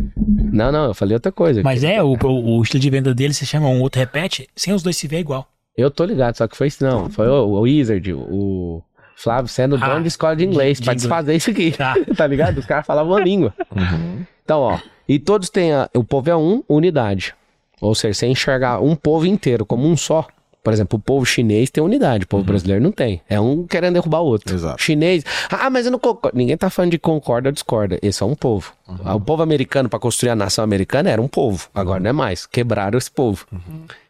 [0.51, 1.61] Não, não, eu falei outra coisa.
[1.63, 4.73] Mas é, o, o, o estilo de venda dele, você chama um outro repete, sem
[4.73, 5.47] os dois se ver é igual.
[5.77, 7.09] Eu tô ligado, só que foi isso, não.
[7.09, 8.83] Foi o, o Wizard, o
[9.15, 11.01] Flávio sendo Ah, dono de escola de inglês, de pra inglês.
[11.01, 11.71] desfazer isso aqui.
[11.71, 11.95] Tá.
[12.17, 12.57] tá ligado?
[12.59, 13.53] Os caras falavam uma língua.
[13.75, 14.25] Uhum.
[14.43, 17.33] Então, ó, e todos têm a, o povo é um, unidade.
[17.81, 20.27] Ou seja, você enxergar um povo inteiro como um só.
[20.63, 23.21] Por exemplo, o povo chinês tem unidade, o povo brasileiro não tem.
[23.27, 24.55] É um querendo derrubar o outro.
[24.55, 24.81] Exato.
[24.81, 26.37] Chinês, ah, mas eu não concordo.
[26.37, 27.99] Ninguém tá falando de concorda ou discorda.
[28.01, 28.73] Esse é um povo.
[29.03, 31.67] Ah, O povo americano, para construir a nação americana, era um povo.
[31.75, 32.45] Agora não é mais.
[32.45, 33.45] Quebraram esse povo.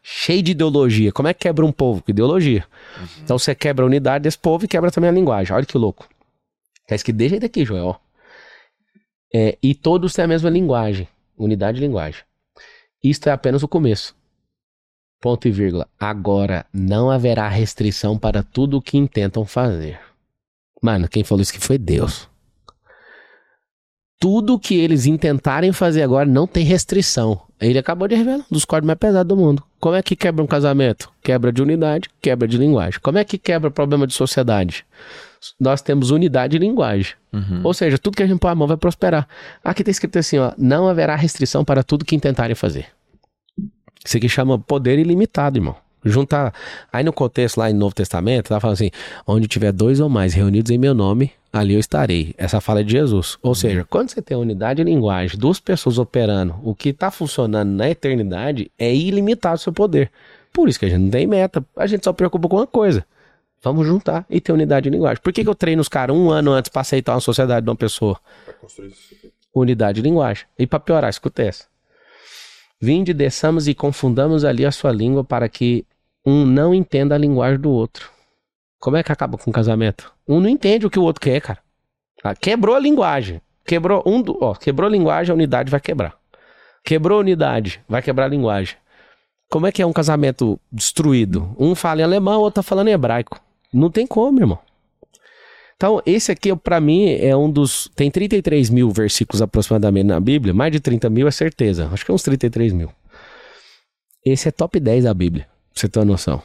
[0.03, 1.11] Cheio de ideologia.
[1.11, 2.03] Como é que quebra um povo?
[2.03, 2.63] Com ideologia.
[3.23, 5.55] Então você quebra a unidade desse povo e quebra também a linguagem.
[5.55, 6.07] Olha que louco.
[6.87, 7.99] Tá escrito desse jeito aqui, Joel.
[9.33, 11.07] É, e todos têm a mesma linguagem.
[11.35, 12.21] Unidade de linguagem.
[13.03, 14.15] Isto é apenas o começo.
[15.23, 15.87] Ponto e vírgula.
[15.97, 19.97] Agora não haverá restrição para tudo o que intentam fazer.
[20.81, 22.27] Mano, quem falou isso que foi Deus.
[24.19, 27.39] Tudo que eles intentarem fazer agora não tem restrição.
[27.57, 29.63] Ele acabou de revelar um dos códigos mais pesados do mundo.
[29.79, 31.09] Como é que quebra um casamento?
[31.21, 32.99] Quebra de unidade, quebra de linguagem.
[32.99, 34.85] Como é que quebra problema de sociedade?
[35.57, 37.13] Nós temos unidade e linguagem.
[37.31, 37.61] Uhum.
[37.63, 39.25] Ou seja, tudo que a gente põe a mão vai prosperar.
[39.63, 42.87] Aqui tá escrito assim, ó, não haverá restrição para tudo que intentarem fazer.
[44.05, 45.75] Isso aqui chama poder ilimitado, irmão.
[46.05, 46.53] Juntar.
[46.91, 48.91] Aí no contexto lá em Novo Testamento, tá falando assim:
[49.25, 52.35] onde tiver dois ou mais reunidos em meu nome, ali eu estarei.
[52.37, 53.37] Essa fala é de Jesus.
[53.41, 57.69] Ou seja, quando você tem unidade de linguagem, duas pessoas operando, o que está funcionando
[57.69, 60.11] na eternidade é ilimitado o seu poder.
[60.51, 63.05] Por isso que a gente não tem meta, a gente só preocupa com uma coisa.
[63.61, 65.23] Vamos juntar e ter unidade de linguagem.
[65.23, 67.69] Por que, que eu treino os caras um ano antes para aceitar uma sociedade de
[67.69, 68.19] uma pessoa?
[69.55, 70.45] Unidade de linguagem.
[70.59, 71.72] E para piorar, escuta essa.
[72.83, 75.85] Vinde, desçamos e confundamos ali a sua língua para que
[76.25, 78.09] um não entenda a linguagem do outro.
[78.77, 80.11] Como é que acaba com o casamento?
[80.27, 81.59] Um não entende o que o outro quer, cara.
[82.21, 83.39] Ah, Quebrou a linguagem.
[83.65, 86.13] Quebrou um do, ó, quebrou a linguagem, a unidade vai quebrar.
[86.83, 88.75] Quebrou a unidade, vai quebrar a linguagem.
[89.49, 91.55] Como é que é um casamento destruído?
[91.57, 93.39] Um fala em alemão, o outro tá falando em hebraico.
[93.73, 94.59] Não tem como, irmão.
[95.83, 97.89] Então, esse aqui, pra mim, é um dos.
[97.93, 100.53] Tem 33 mil versículos aproximadamente na Bíblia.
[100.53, 101.89] Mais de 30 mil é certeza.
[101.91, 102.89] Acho que é uns 33 mil.
[104.25, 106.41] Esse é top 10 da Bíblia, pra você ter uma noção.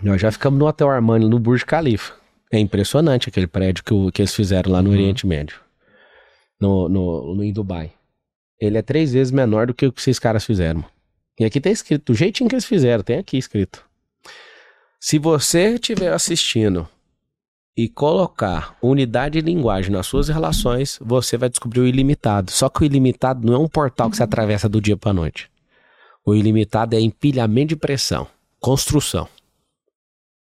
[0.00, 2.12] Nós já ficamos no Hotel Armani, no Burj Khalifa.
[2.52, 5.56] É impressionante aquele prédio que, o- que eles fizeram lá no Oriente Médio.
[6.60, 7.90] No, no, no, em Dubai.
[8.60, 10.84] Ele é três vezes menor do que o que esses caras fizeram.
[11.36, 13.84] E aqui tá escrito, do jeitinho que eles fizeram, tem aqui escrito.
[15.00, 16.88] Se você estiver assistindo
[17.78, 22.50] e colocar unidade de linguagem nas suas relações, você vai descobrir o ilimitado.
[22.50, 25.48] Só que o ilimitado não é um portal que você atravessa do dia para noite.
[26.26, 28.26] O ilimitado é empilhamento de pressão,
[28.58, 29.28] construção.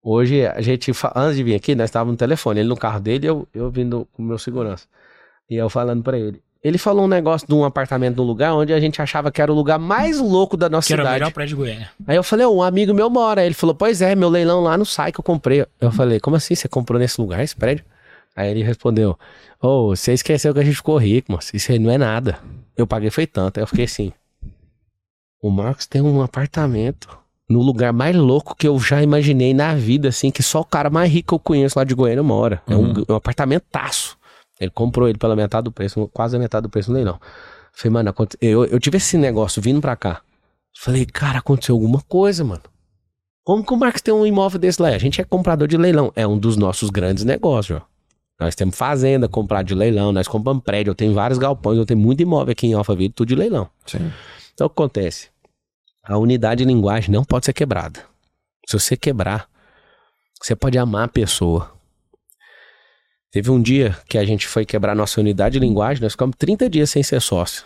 [0.02, 3.28] Hoje a gente, antes de vir aqui, nós estávamos no telefone, ele no carro dele,
[3.28, 4.88] eu, eu vindo com o meu segurança.
[5.48, 6.42] E eu falando para ele.
[6.62, 9.52] Ele falou um negócio de um apartamento num lugar onde a gente achava que era
[9.52, 11.20] o lugar mais louco da nossa Que era o cidade.
[11.22, 11.90] melhor prédio de Goiânia.
[12.06, 13.46] Aí eu falei, "Ô, um amigo meu mora.
[13.46, 15.66] Ele falou, pois é, meu leilão lá no sai que eu comprei.
[15.80, 16.56] Eu falei, como assim?
[16.56, 17.86] Você comprou nesse lugar, esse prédio?
[18.36, 19.18] Aí ele respondeu,
[19.62, 21.56] ô, você esqueceu que a gente ficou rico, moço.
[21.56, 22.38] Isso aí não é nada.
[22.76, 23.58] Eu paguei foi tanto.
[23.58, 24.12] Aí eu fiquei assim,
[25.42, 27.08] o Marcos tem um apartamento
[27.50, 30.90] no lugar mais louco que eu já imaginei na vida, assim, que só o cara
[30.90, 32.62] mais rico que eu conheço lá de Goiânia mora.
[32.68, 34.18] É um, um apartamentaço.
[34.60, 37.20] Ele comprou ele pela metade do preço, quase a metade do preço no leilão.
[37.72, 40.22] Falei, mano, eu, eu tive esse negócio vindo pra cá.
[40.78, 42.64] Falei, cara, aconteceu alguma coisa, mano.
[43.44, 44.90] Como que o Marcos tem um imóvel desse lá?
[44.90, 46.12] A gente é comprador de leilão.
[46.16, 47.90] É um dos nossos grandes negócios, ó.
[48.40, 52.00] Nós temos fazenda, comprar de leilão, nós compramos prédio, eu tenho vários galpões, eu tenho
[52.00, 53.70] muito imóvel aqui em Alphaville, tudo de leilão.
[53.86, 54.12] Sim.
[54.54, 55.30] Então o que acontece?
[56.04, 58.00] A unidade de linguagem não pode ser quebrada.
[58.66, 59.50] Se você quebrar,
[60.42, 61.70] você pode amar a pessoa.
[63.32, 66.70] Teve um dia que a gente foi quebrar nossa unidade de linguagem, nós ficamos 30
[66.70, 67.64] dias sem ser sócio.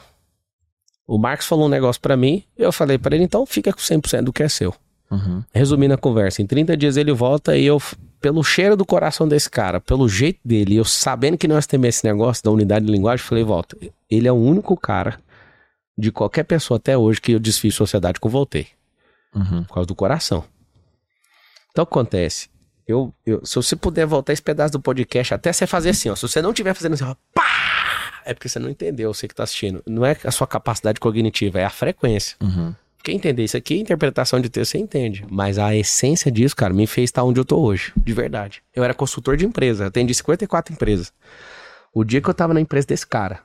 [1.08, 4.24] O Marcos falou um negócio pra mim, eu falei pra ele, então fica com 100%
[4.24, 4.74] do que é seu.
[5.10, 5.44] Uhum.
[5.54, 7.82] Resumindo a conversa, em 30 dias ele volta e eu,
[8.20, 12.06] pelo cheiro do coração desse cara, pelo jeito dele, eu sabendo que nós temos esse
[12.06, 13.78] negócio da unidade de linguagem, falei, volta.
[14.10, 15.20] Ele é o único cara
[15.98, 18.68] de qualquer pessoa até hoje que eu desfiz sociedade com voltei.
[19.36, 19.64] Uhum.
[19.64, 20.44] Por causa do coração.
[21.72, 22.50] Então o que acontece?
[22.88, 26.16] Eu, eu, se você puder voltar esse pedaço do podcast, até você fazer assim, ó.
[26.16, 28.22] Se você não estiver fazendo assim, ó, pá!
[28.26, 29.84] É porque você não entendeu, você que tá assistindo.
[29.86, 32.38] Não é a sua capacidade cognitiva, é a frequência.
[32.42, 32.74] Uhum.
[33.04, 35.26] Quem entender isso aqui, interpretação de texto, você entende.
[35.30, 37.92] Mas a essência disso, cara, me fez estar onde eu tô hoje.
[37.98, 38.64] De verdade.
[38.74, 41.12] Eu era consultor de empresa, atendi 54 empresas.
[41.94, 43.42] O dia que eu tava na empresa desse cara,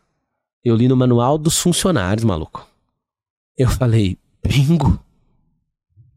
[0.64, 2.66] eu li no manual dos funcionários, maluco.
[3.56, 5.02] Eu falei, bingo.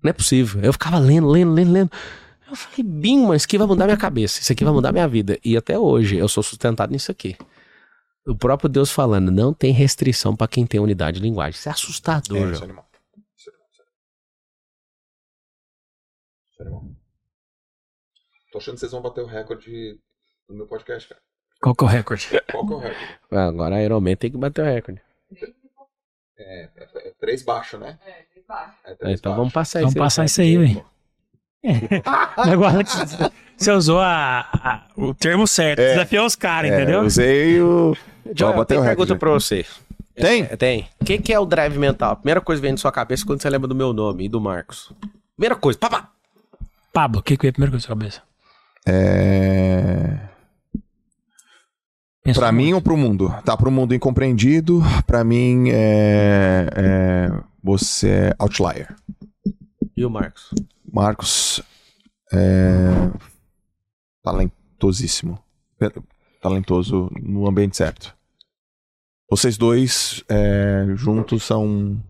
[0.03, 0.61] Não é possível.
[0.61, 1.91] Eu ficava lendo, lendo, lendo, lendo.
[2.51, 4.41] Eu falei, mas isso aqui vai mudar minha cabeça.
[4.41, 5.39] Isso aqui vai mudar minha vida.
[5.43, 7.37] E até hoje eu sou sustentado nisso aqui.
[8.27, 11.57] O próprio Deus falando, não tem restrição pra quem tem unidade de linguagem.
[11.57, 12.51] Isso é assustador, É, João.
[12.53, 12.89] isso é animal.
[13.37, 13.81] Isso é animal, isso
[16.61, 16.83] é animal.
[16.85, 18.51] Isso é.
[18.51, 19.97] Tô achando que vocês vão bater o recorde
[20.49, 21.21] no meu podcast, cara.
[21.61, 22.27] Qual que é o recorde?
[22.51, 23.19] Qual que é o recorde?
[23.31, 25.01] Agora a Iron Man tem que bater o recorde.
[26.37, 26.69] É, é,
[27.07, 27.97] é três baixo, né?
[28.05, 28.77] É, de baixo.
[28.83, 29.39] É três Então baixo.
[29.39, 30.85] vamos passar Vamos esse passar isso aí, velho.
[32.37, 32.89] Agora que
[33.57, 35.79] você- usou a- a- o termo certo.
[35.79, 35.93] É.
[35.93, 37.01] Desafiou os caras, É, entendeu?
[37.01, 37.95] usei o.
[38.35, 39.65] Joel, Ó, tem pergunta pra você.
[40.15, 40.43] Tem?
[40.43, 40.87] É, tem.
[40.99, 42.15] O que, que é o drive mental?
[42.17, 44.41] Primeira coisa que vem na sua cabeça quando você lembra do meu nome e do
[44.41, 44.91] Marcos.
[45.35, 46.09] Primeira coisa, papá.
[46.93, 48.21] Pablo, o que que veio primeiro com a sua cabeça?
[48.87, 50.17] É.
[52.23, 52.65] Pensou Pra muito.
[52.65, 53.33] mim ou pro mundo?
[53.43, 54.81] Tá, pro mundo incompreendido.
[55.07, 56.67] Pra mim é.
[56.75, 57.31] é
[57.63, 58.93] você é outlier.
[59.95, 60.49] E o Marcos?
[60.91, 61.61] Marcos
[62.33, 62.89] é
[64.21, 65.41] talentosíssimo.
[66.41, 68.15] Talentoso no ambiente certo.
[69.29, 72.03] Vocês dois é, juntos são.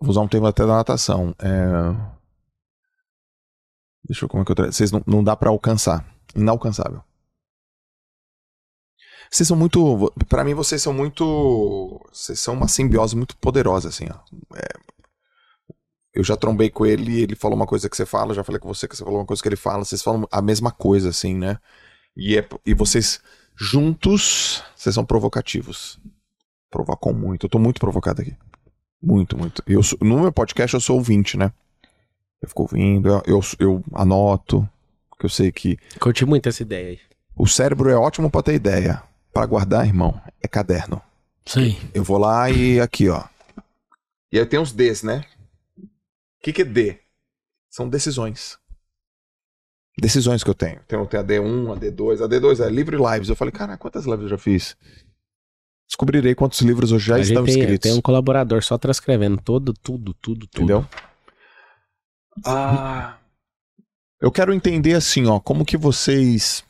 [0.00, 1.34] Vou usar um termo até da natação.
[1.38, 2.16] É...
[4.04, 4.72] Deixa eu como é que eu tra...
[4.72, 6.06] Vocês não, não dá pra alcançar.
[6.34, 7.02] Inalcançável.
[9.30, 10.12] Vocês são muito.
[10.28, 12.00] Pra mim, vocês são muito.
[12.12, 14.18] Vocês são uma simbiose muito poderosa, assim, ó.
[16.16, 18.58] Eu já trombei com ele e ele falou uma coisa que você fala, já falei
[18.58, 21.10] com você que você falou uma coisa que ele fala, vocês falam a mesma coisa,
[21.10, 21.58] assim, né?
[22.16, 23.20] E, é, e vocês,
[23.54, 25.98] juntos, vocês são provocativos.
[26.70, 27.44] Provocam muito.
[27.46, 28.34] Eu tô muito provocado aqui.
[29.02, 29.62] Muito, muito.
[29.66, 31.52] Eu, sou- no meu podcast eu sou ouvinte, né?
[32.42, 34.66] Eu fico ouvindo, eu, eu, eu anoto,
[35.10, 37.00] porque eu sei que Curti muito essa ideia aí.
[37.36, 39.02] o cérebro é ótimo pra ter ideia.
[39.32, 41.00] Pra guardar, irmão, é caderno.
[41.54, 41.78] Aí.
[41.92, 43.22] Eu vou lá e aqui, ó.
[44.32, 45.24] E aí tem os Ds, né?
[46.46, 47.00] O que, que é D?
[47.68, 48.56] São decisões.
[49.98, 50.78] Decisões que eu tenho.
[50.86, 52.24] Tem, tem a D1, a D2.
[52.24, 53.28] A D2 é livre lives.
[53.28, 54.76] Eu falei, cara, quantas lives eu já fiz?
[55.88, 57.90] Descobrirei quantos livros hoje já a estão tem, escritos.
[57.90, 60.62] tem um colaborador só transcrevendo todo, tudo, tudo, tudo.
[60.62, 60.86] Entendeu?
[62.44, 63.18] Ah.
[64.20, 66.62] Eu quero entender assim, ó, como que vocês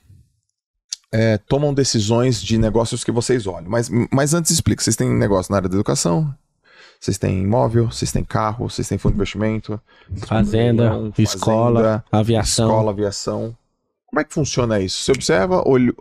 [1.13, 3.69] é, tomam decisões de negócios que vocês olham.
[3.69, 6.35] Mas, mas antes explica, vocês têm negócio na área da educação,
[7.01, 9.81] vocês têm imóvel, vocês têm carro, vocês têm fundo de investimento,
[10.27, 12.69] Fazenda, fazenda, escola, aviação.
[12.69, 13.57] escola, aviação.
[14.07, 15.03] Como é que funciona isso?
[15.05, 15.95] Você observa, olho.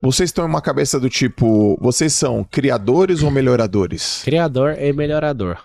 [0.00, 4.22] Vocês estão em uma cabeça do tipo, vocês são criadores ou melhoradores?
[4.24, 5.58] Criador e melhorador.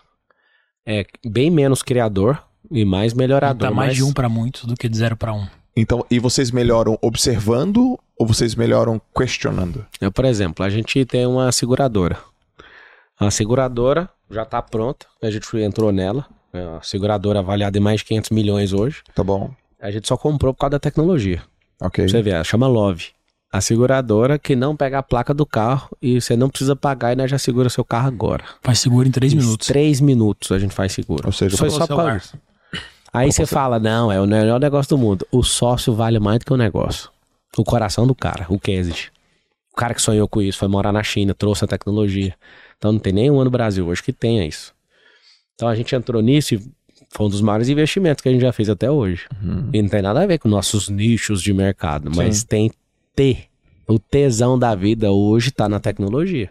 [0.86, 3.70] É bem menos criador e mais melhorador.
[3.70, 5.48] Tá mais mas de um pra muitos do que de zero pra um.
[5.76, 9.86] Então, e vocês melhoram observando ou vocês melhoram questionando?
[10.02, 12.18] Eu, por exemplo, a gente tem uma seguradora.
[13.20, 16.26] A seguradora já está pronta, a gente entrou nela.
[16.54, 19.02] É uma seguradora avaliada em mais de 500 milhões hoje.
[19.14, 19.52] Tá bom.
[19.82, 21.42] A gente só comprou por causa da tecnologia.
[21.82, 22.06] Ok.
[22.06, 23.08] Pra Você vê, ela chama Love.
[23.52, 27.16] A seguradora que não pega a placa do carro e você não precisa pagar e
[27.16, 28.44] nós já segura seu carro agora.
[28.62, 29.68] Faz seguro em três Em minutos.
[29.68, 31.24] Três minutos a gente faz seguro.
[31.26, 32.20] Ou seja, Foi só pra...
[32.20, 32.24] celular.
[33.14, 35.26] Aí você fala, não, é o melhor negócio do mundo.
[35.32, 37.10] O sócio vale mais do que o negócio.
[37.58, 39.12] O coração do cara, o Kesit.
[39.72, 42.36] O cara que sonhou com isso, foi morar na China, trouxe a tecnologia.
[42.78, 44.74] Então não tem nenhum no Brasil hoje que tenha isso.
[45.56, 46.62] Então a gente entrou nisso e
[47.10, 49.26] foi um dos maiores investimentos que a gente já fez até hoje.
[49.74, 52.72] E não tem nada a ver com nossos nichos de mercado, mas tem
[53.16, 53.46] T.
[53.88, 56.50] O tesão da vida hoje tá na tecnologia.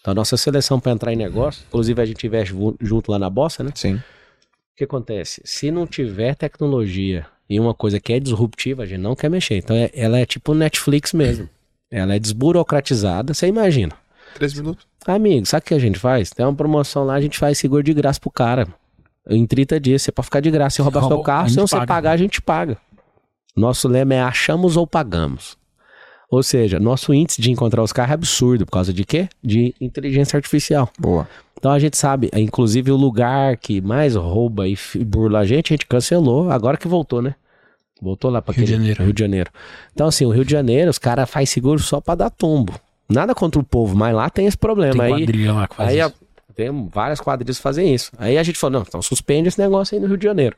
[0.00, 3.30] Então a nossa seleção para entrar em negócio, inclusive a gente investe junto lá na
[3.30, 3.70] Bossa, né?
[3.74, 3.94] Sim.
[3.96, 5.40] O que acontece?
[5.44, 9.56] Se não tiver tecnologia e uma coisa que é disruptiva, a gente não quer mexer.
[9.58, 11.48] Então é- ela é tipo Netflix mesmo.
[11.94, 13.94] Ela é desburocratizada, você imagina.
[14.34, 14.86] Três minutos.
[15.06, 16.30] Amigo, sabe o que a gente faz?
[16.30, 18.68] Tem uma promoção lá, a gente faz seguro de graça pro cara.
[19.28, 20.76] Em 30 dias, você pode ficar de graça.
[20.76, 21.86] Se roubar seu carro, se não você paga.
[21.86, 22.76] pagar, a gente paga.
[23.56, 25.56] Nosso lema é achamos ou pagamos.
[26.30, 28.64] Ou seja, nosso índice de encontrar os carros é absurdo.
[28.64, 29.28] Por causa de quê?
[29.42, 30.88] De inteligência artificial.
[30.98, 31.28] Boa.
[31.58, 35.72] Então a gente sabe, é, inclusive o lugar que mais rouba e burla a gente,
[35.72, 37.36] a gente cancelou, agora que voltou, né?
[38.00, 39.04] Voltou lá para Rio de Janeiro.
[39.04, 39.50] Rio de Janeiro.
[39.92, 42.72] Então assim, o Rio de Janeiro, os caras fazem seguro só para dar tombo.
[43.12, 45.04] Nada contra o povo, mas lá tem esse Tem problema.
[45.04, 46.08] aí quadrilha lá que faz aí isso.
[46.08, 48.12] a- tem várias quadrilhas que fazem isso.
[48.18, 50.54] Aí a gente falou, não, então suspende esse negócio aí no Rio de Janeiro.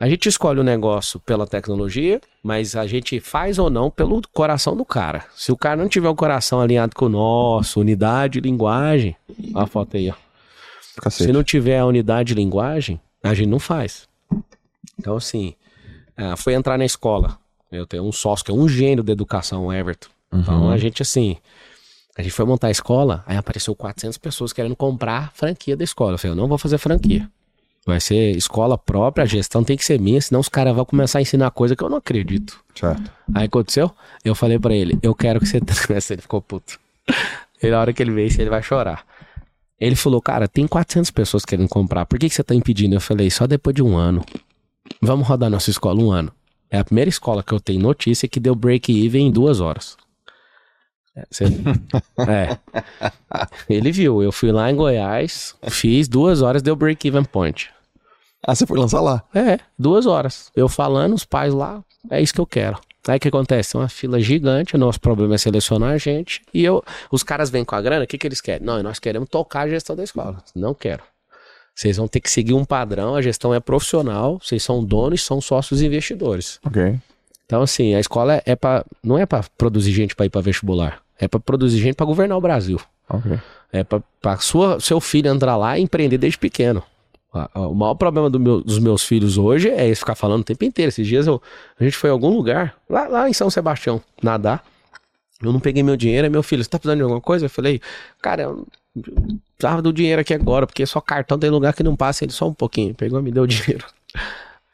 [0.00, 4.76] A gente escolhe o negócio pela tecnologia, mas a gente faz ou não pelo coração
[4.76, 5.24] do cara.
[5.36, 9.14] Se o cara não tiver o coração alinhado com o nosso, unidade, linguagem,
[9.54, 10.14] ó a foto aí, ó.
[11.00, 11.24] Cacete.
[11.24, 14.08] Se não tiver a unidade de linguagem, a gente não faz.
[14.98, 15.54] Então, assim,
[16.16, 17.38] ah, foi entrar na escola.
[17.70, 20.08] Eu tenho um sócio que é um gênio da educação, o Everton.
[20.32, 21.36] Então, a gente, assim,
[22.16, 25.82] a gente foi montar a escola, aí apareceu 400 pessoas querendo comprar a franquia da
[25.82, 26.14] escola.
[26.14, 27.28] Eu falei, eu não vou fazer franquia.
[27.86, 31.18] Vai ser escola própria, a gestão tem que ser minha, senão os caras vão começar
[31.18, 32.58] a ensinar coisa que eu não acredito.
[32.74, 33.10] Certo.
[33.34, 33.90] Aí aconteceu?
[34.24, 35.58] Eu falei pra ele, eu quero que você.
[36.14, 36.78] ele ficou puto.
[37.62, 39.04] Ele, na hora que ele veio, ele vai chorar.
[39.78, 42.94] Ele falou, cara, tem 400 pessoas querendo comprar, por que, que você tá impedindo?
[42.94, 44.24] Eu falei, só depois de um ano.
[45.02, 46.32] Vamos rodar nossa escola um ano.
[46.70, 49.96] É a primeira escola que eu tenho notícia que deu break-even em duas horas.
[51.16, 51.44] É, você-
[52.28, 52.58] é.
[53.68, 57.70] Ele viu, eu fui lá em Goiás, fiz duas horas, deu break-even point.
[58.46, 59.22] Ah, você foi lançar lá.
[59.34, 60.50] É, duas horas.
[60.54, 62.78] Eu falando, os pais lá, é isso que eu quero.
[63.06, 63.76] Aí o que acontece?
[63.76, 66.42] Uma fila gigante, o nosso problema é selecionar a gente.
[66.52, 68.66] E eu, os caras vêm com a grana, o que, que eles querem?
[68.66, 70.42] Não, nós queremos tocar a gestão da escola.
[70.54, 71.02] Não quero.
[71.74, 75.40] Vocês vão ter que seguir um padrão, a gestão é profissional, vocês são donos, são
[75.40, 76.58] sócios investidores.
[76.64, 76.98] Ok.
[77.46, 81.00] Então, assim, a escola é para não é para produzir gente para ir para vestibular,
[81.18, 82.80] é para produzir gente para governar o Brasil.
[83.08, 83.38] Ok.
[83.72, 84.02] É para
[84.38, 86.82] sua seu filho entrar lá e empreender desde pequeno.
[87.32, 90.42] A- a- O maior problema do meu- dos meus filhos hoje é eles ficar falando
[90.42, 90.88] o tempo inteiro.
[90.88, 91.42] Esses dias eu,
[91.78, 94.64] a gente foi em algum lugar, lá, lá em São Sebastião, nadar.
[95.42, 97.46] Eu não peguei meu dinheiro, meu filho, você tá precisando de alguma coisa?
[97.46, 97.80] Eu falei,
[98.22, 98.66] cara, eu
[99.56, 102.46] precisava do dinheiro aqui agora, porque só cartão tem lugar que não passa ele só
[102.48, 102.94] um pouquinho.
[102.94, 103.84] Pegou e me deu o dinheiro.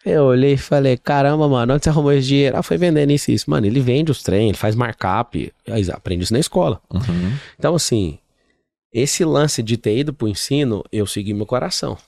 [0.04, 2.56] Eu olhei e falei, caramba, mano, onde você arrumou esse dinheiro?
[2.56, 3.50] Ah, foi vendendo isso e isso.
[3.50, 6.80] Mano, ele vende os trem, ele faz markup, aí aprende isso na escola.
[6.90, 7.32] Uhum.
[7.58, 8.18] Então, assim,
[8.92, 11.98] esse lance de ter ido pro ensino, eu segui meu coração.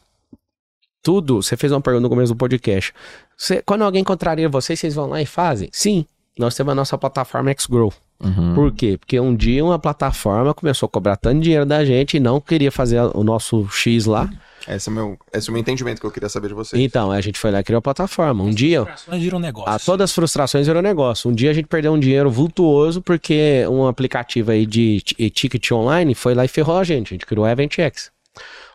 [1.02, 2.94] Tudo, você fez uma pergunta no começo do podcast.
[3.36, 5.68] Você- quando alguém contraria vocês, vocês vão lá e fazem?
[5.72, 6.06] Sim,
[6.38, 7.92] nós temos a nossa plataforma Xgrow.
[8.22, 8.54] Uhum.
[8.54, 8.96] Por quê?
[8.96, 12.70] Porque um dia uma plataforma começou a cobrar tanto dinheiro da gente e não queria
[12.70, 14.30] fazer o nosso X lá.
[14.68, 16.80] Esse é, o meu, esse é o meu entendimento que eu queria saber de vocês.
[16.80, 18.44] Então, a gente foi lá e criou a plataforma.
[18.44, 19.70] Um dia, Operações viram negócio.
[19.70, 21.30] a todas as frustrações virou negócio.
[21.30, 26.14] Um dia a gente perdeu um dinheiro vultuoso porque um aplicativo aí de ticket online
[26.14, 27.08] foi lá e ferrou a gente.
[27.08, 28.10] A gente criou o EventX.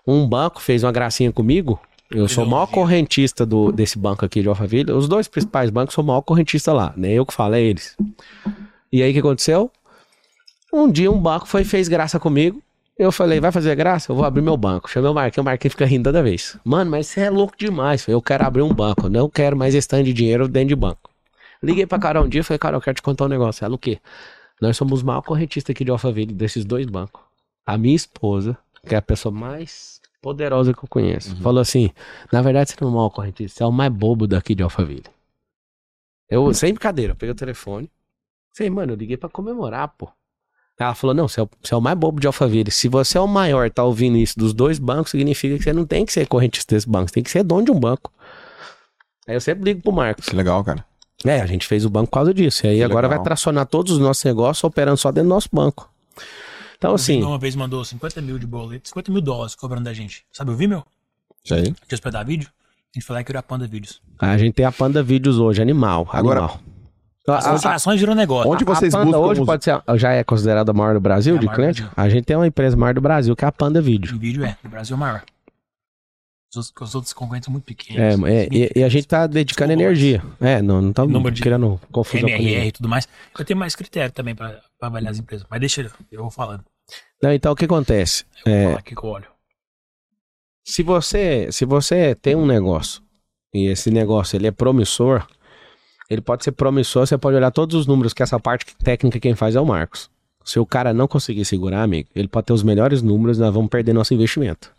[0.05, 1.79] Um banco fez uma gracinha comigo.
[2.09, 4.91] Eu sou o maior correntista do, desse banco aqui de Alphaville.
[4.93, 6.93] Os dois principais bancos sou o maior correntista lá.
[6.95, 7.97] Nem eu que falo, é eles.
[8.91, 9.69] E aí o que aconteceu?
[10.71, 12.61] Um dia um banco foi fez graça comigo.
[12.99, 14.11] Eu falei, vai fazer graça?
[14.11, 14.89] Eu vou abrir meu banco.
[14.89, 16.57] Chamei o Marquinhos, o Marquinhos fica rindo toda vez.
[16.63, 18.07] Mano, mas você é louco demais.
[18.07, 19.05] Eu quero abrir um banco.
[19.05, 21.11] Eu não quero mais esse tanto de dinheiro dentro de banco.
[21.61, 23.63] Liguei pra Carol um dia e falei, Carol, eu quero te contar um negócio.
[23.63, 23.99] Ela, o quê?
[24.59, 27.21] Nós somos o maior correntista aqui de Alphaville, desses dois bancos.
[27.65, 31.91] A minha esposa, que é a pessoa mais poderosa que eu conheço, falou assim:
[32.31, 34.63] na verdade, você não é o maior correntista, você é o mais bobo daqui de
[34.63, 35.03] Alphaville.
[36.29, 37.91] Eu, sem brincadeira, eu peguei o telefone.
[38.53, 40.09] Sei, mano, eu liguei pra comemorar, pô.
[40.79, 42.69] Ela falou: não, você é, o, você é o mais bobo de Alphaville.
[42.71, 45.85] Se você é o maior tá ouvindo isso dos dois bancos, significa que você não
[45.85, 48.11] tem que ser correntista desse banco, você tem que ser dono de um banco.
[49.27, 50.25] Aí eu sempre ligo pro Marcos.
[50.27, 50.85] Que legal, cara.
[51.25, 52.65] É, a gente fez o banco por causa disso.
[52.65, 53.17] E aí Que agora legal.
[53.19, 55.91] vai tracionar todos os nossos negócios operando só dentro do nosso banco.
[56.77, 60.23] Então, assim, Uma vez mandou 50 mil de boleto, 50 mil dólares cobrando da gente.
[60.31, 60.83] Sabe ouvir, meu?
[61.43, 61.63] Isso aí.
[61.87, 62.49] De hospedar vídeo?
[62.93, 63.99] A gente foi lá e criou a Panda Vídeos.
[64.19, 66.07] a gente tem a Panda Vídeos hoje, animal.
[66.11, 66.59] Agora, animal.
[67.27, 68.49] As operações virou negócio.
[68.51, 70.99] Onde vocês a Panda buscam hoje os- pode ser, já é considerada a maior do
[71.01, 71.81] Brasil É de do cliente?
[71.81, 71.93] Brasil.
[71.97, 74.15] A gente tem uma empresa maior do Brasil, que é a Panda Vídeo.
[74.15, 75.23] Em vídeo é, o Brasil é o maior.
[76.49, 78.23] Os outros, os outros concorrentes são muito pequenos.
[78.23, 80.23] É, é, e, e a gente tá dedicando energia.
[80.39, 83.05] É, não, não de criando confusão com MRR e tudo mais.
[83.37, 85.45] Eu tenho mais critério também pra avaliar as empresas.
[85.49, 86.63] Mas deixa eu, eu vou falando.
[87.21, 88.23] Não, então o que acontece?
[88.45, 89.27] Eu vou É, falar aqui que eu olho.
[90.65, 93.01] se você, se você tem um negócio
[93.53, 95.27] e esse negócio ele é promissor,
[96.09, 99.35] ele pode ser promissor, você pode olhar todos os números, que essa parte técnica quem
[99.35, 100.09] faz é o Marcos.
[100.45, 103.53] Se o cara não conseguir segurar, amigo, ele pode ter os melhores números e nós
[103.53, 104.71] vamos perder nosso investimento.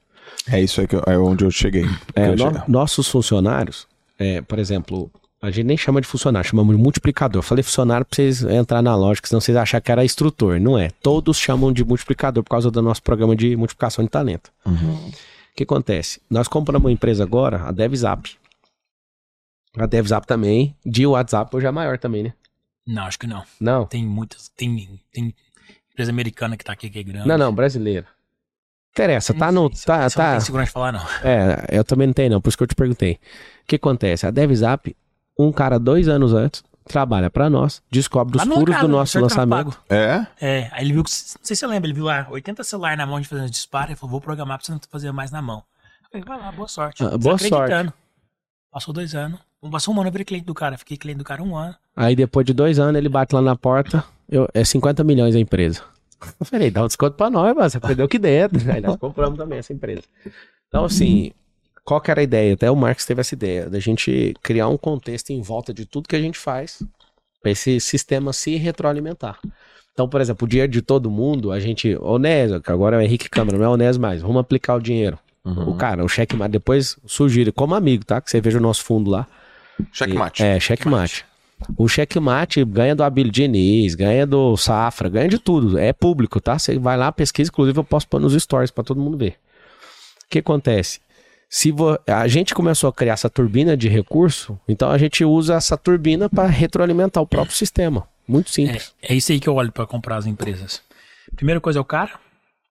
[0.51, 1.85] É isso aí que eu- é onde eu cheguei.
[2.15, 3.87] É, Eu no- nossos funcionários,
[4.19, 5.11] é, por exemplo,
[5.43, 7.43] a gente nem chama de funcionário, chamamos de multiplicador.
[7.43, 10.59] Falei funcionário pra vocês entrar na lógica, senão vocês achar que era instrutor.
[10.59, 10.91] Não é.
[11.03, 14.51] Todos chamam de multiplicador por causa do nosso programa de multiplicação de talento.
[14.65, 14.95] Uhum.
[15.09, 15.13] O
[15.55, 16.21] que acontece?
[16.31, 18.31] Nós compramos uma empresa agora, a DevZap.
[19.77, 22.33] A DevZap também, de WhatsApp hoje é maior também, né?
[22.87, 23.45] Não, acho que não.
[23.61, 24.49] Não, Tem muitas.
[24.49, 25.35] Tem, tem
[25.93, 27.29] empresa americana que tá aqui que é grande.
[27.29, 28.07] não, não, brasileira.
[28.93, 29.75] Interessa, tá Não no.
[29.77, 31.07] sei, Tá, eu não tá, tenho segurança de falar, não.
[31.23, 33.21] É, eu também não tenho não, por isso que eu te perguntei.
[33.63, 34.27] O que acontece?
[34.27, 34.97] A DevZap,
[35.39, 38.97] um cara dois anos antes, trabalha pra nós, descobre os Lá no furos do no
[38.97, 39.81] nosso Mercado lançamento.
[39.89, 40.27] É?
[40.41, 41.11] É, aí ele viu que.
[41.11, 43.93] Não sei se você lembra, ele viu lá 80 celular na mão de fazendo disparo
[43.93, 45.63] e falou: vou programar pra você não fazer mais na mão.
[46.05, 47.05] Eu falei, vai lá, boa sorte.
[47.05, 47.93] Ah, boa Desacreditando.
[48.73, 49.39] Passou dois anos.
[49.71, 50.79] Passou um ano, eu virei cliente do cara.
[50.79, 51.75] Fiquei cliente do cara um ano.
[51.97, 55.39] Aí depois de dois anos ele bate lá na porta, eu, é 50 milhões a
[55.39, 55.83] empresa.
[56.39, 58.59] Eu falei, dá um desconto pra nós, mano, você perdeu aqui dentro.
[58.71, 60.03] Aí nós compramos também essa empresa.
[60.69, 61.33] Então assim,
[61.85, 62.55] qual que era a ideia?
[62.55, 66.09] Até o Marcos teve essa ideia, da gente criar um contexto em volta de tudo
[66.09, 66.83] que a gente faz,
[67.41, 69.39] pra esse sistema se retroalimentar.
[69.93, 73.03] Então, por exemplo, o dinheiro de todo mundo, a gente, Onésio, que agora é o
[73.03, 75.19] Henrique Câmara, não é Onésio mais, vamos aplicar o dinheiro.
[75.45, 75.71] Uhum.
[75.71, 78.21] O cara, o checkmate, depois sugiro, como amigo, tá?
[78.21, 79.27] Que você veja o nosso fundo lá.
[79.93, 80.43] Checkmate.
[80.43, 81.25] É, checkmate.
[81.77, 85.77] O checkmate ganha do Abílio Diniz, ganha do Safra, ganha de tudo.
[85.79, 86.59] É público, tá?
[86.59, 89.37] Você vai lá, pesquisa, inclusive eu posso pôr nos stories pra todo mundo ver.
[90.25, 91.01] O que acontece?
[91.51, 95.55] Se vo- a gente começou a criar essa turbina de recurso, então a gente usa
[95.55, 98.07] essa turbina para retroalimentar o próprio sistema.
[98.27, 98.95] Muito simples.
[99.03, 100.83] É, é isso aí que eu olho pra comprar as empresas.
[101.35, 102.13] Primeira coisa é o cara,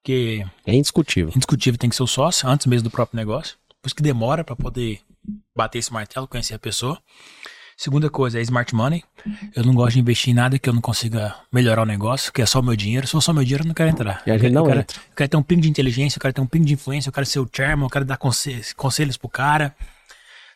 [0.03, 1.31] que É, indiscutível.
[1.35, 3.55] indiscutível tem que ser o sócio, antes mesmo do próprio negócio.
[3.81, 4.99] Por isso que demora pra poder
[5.55, 6.97] bater esse martelo, conhecer a pessoa.
[7.79, 9.03] Segunda coisa é smart money.
[9.55, 12.41] Eu não gosto de investir em nada que eu não consiga melhorar o negócio, que
[12.41, 13.05] é só o meu dinheiro.
[13.05, 14.23] Se for só meu dinheiro, eu não quero entrar.
[14.25, 14.97] E a Eu gente quero- não eu quero, entra.
[14.97, 17.13] Eu quero ter um pingo de inteligência, eu quero ter um pingo de influência, eu
[17.13, 19.75] quero ser o chairman, eu quero dar conse- conselhos pro cara.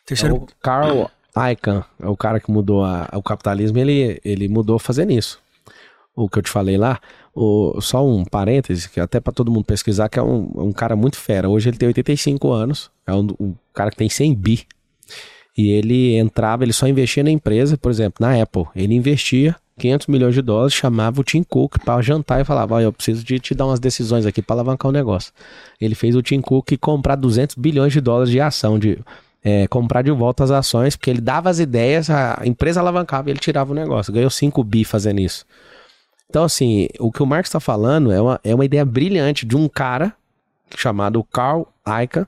[0.04, 1.08] Terceiro, O Carl
[1.52, 5.38] Icahn, é o cara que mudou a- o capitalismo, ele, ele mudou fazendo isso.
[6.16, 7.00] O que eu te falei lá,
[7.34, 10.94] o- só um parêntese, que até para todo mundo pesquisar, que é um, um cara
[10.96, 11.48] muito fera.
[11.48, 14.66] Hoje ele tem 85 anos, é um, um cara que tem 100 bi.
[15.56, 18.64] E ele entrava, ele só investia na empresa, por exemplo, na Apple.
[18.74, 22.84] Ele investia 500 milhões de dólares, chamava o Tim Cook para jantar e falava: Olha,
[22.84, 25.32] eu preciso de te dar umas decisões aqui para alavancar o negócio.
[25.80, 28.98] Ele fez o Tim Cook comprar 200 bilhões de dólares de ação, de
[29.44, 33.32] é, comprar de volta as ações, porque ele dava as ideias, a empresa alavancava e
[33.32, 34.12] ele tirava o negócio.
[34.12, 35.44] Ganhou 5 bi fazendo isso.
[36.32, 39.54] Então, assim, o que o Marx está falando é uma, é uma ideia brilhante de
[39.54, 40.14] um cara
[40.74, 42.24] chamado Carl Icahn,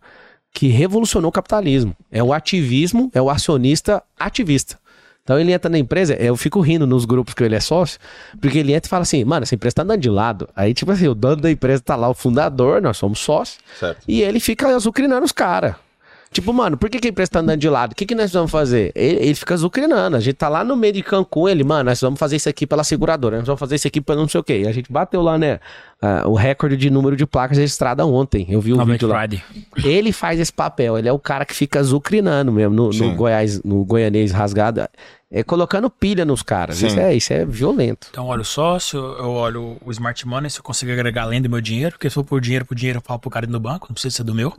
[0.53, 1.97] que revolucionou o capitalismo.
[2.13, 4.79] É o ativismo, é o acionista ativista.
[5.23, 7.99] Então ele entra na empresa, eu fico rindo nos grupos que ele é sócio,
[8.39, 10.51] porque ele entra e fala assim, mano, essa empresa tá andando de lado.
[10.55, 14.03] Aí, tipo assim, o dono da empresa tá lá, o fundador, nós somos sócios, Certo.
[14.07, 15.77] e ele fica azucrinando os caras.
[16.35, 17.93] Tipo, mano, por que, que a empresa tá andando de lado?
[17.93, 18.91] O que, que nós vamos fazer?
[18.95, 20.17] Ele, ele fica zucrinando.
[20.17, 22.67] A gente tá lá no meio de Cancún, ele, mano, nós vamos fazer isso aqui
[22.67, 24.63] pela seguradora, nós vamos fazer isso aqui pelo não sei o quê.
[24.63, 25.61] E a gente bateu lá, né?
[26.05, 28.47] ah, o recorde de número de placas registradas ontem.
[28.51, 29.21] Eu vi o Novamente vídeo lá.
[29.21, 29.43] Friday.
[29.83, 33.15] Ele faz esse papel, ele é o cara que fica zucrinando mesmo no, no.
[33.15, 34.87] Goiás, no goianês rasgado.
[35.31, 36.77] É colocando pilha nos caras.
[36.77, 36.89] Sim.
[36.89, 38.09] Isso é, isso é violento.
[38.11, 41.41] Então eu olho o sócio, eu olho o smart money, se eu consigo agregar além
[41.41, 43.59] do meu dinheiro, porque se for por dinheiro, por dinheiro, eu falo pro cara no
[43.59, 44.53] banco, não precisa ser do meu.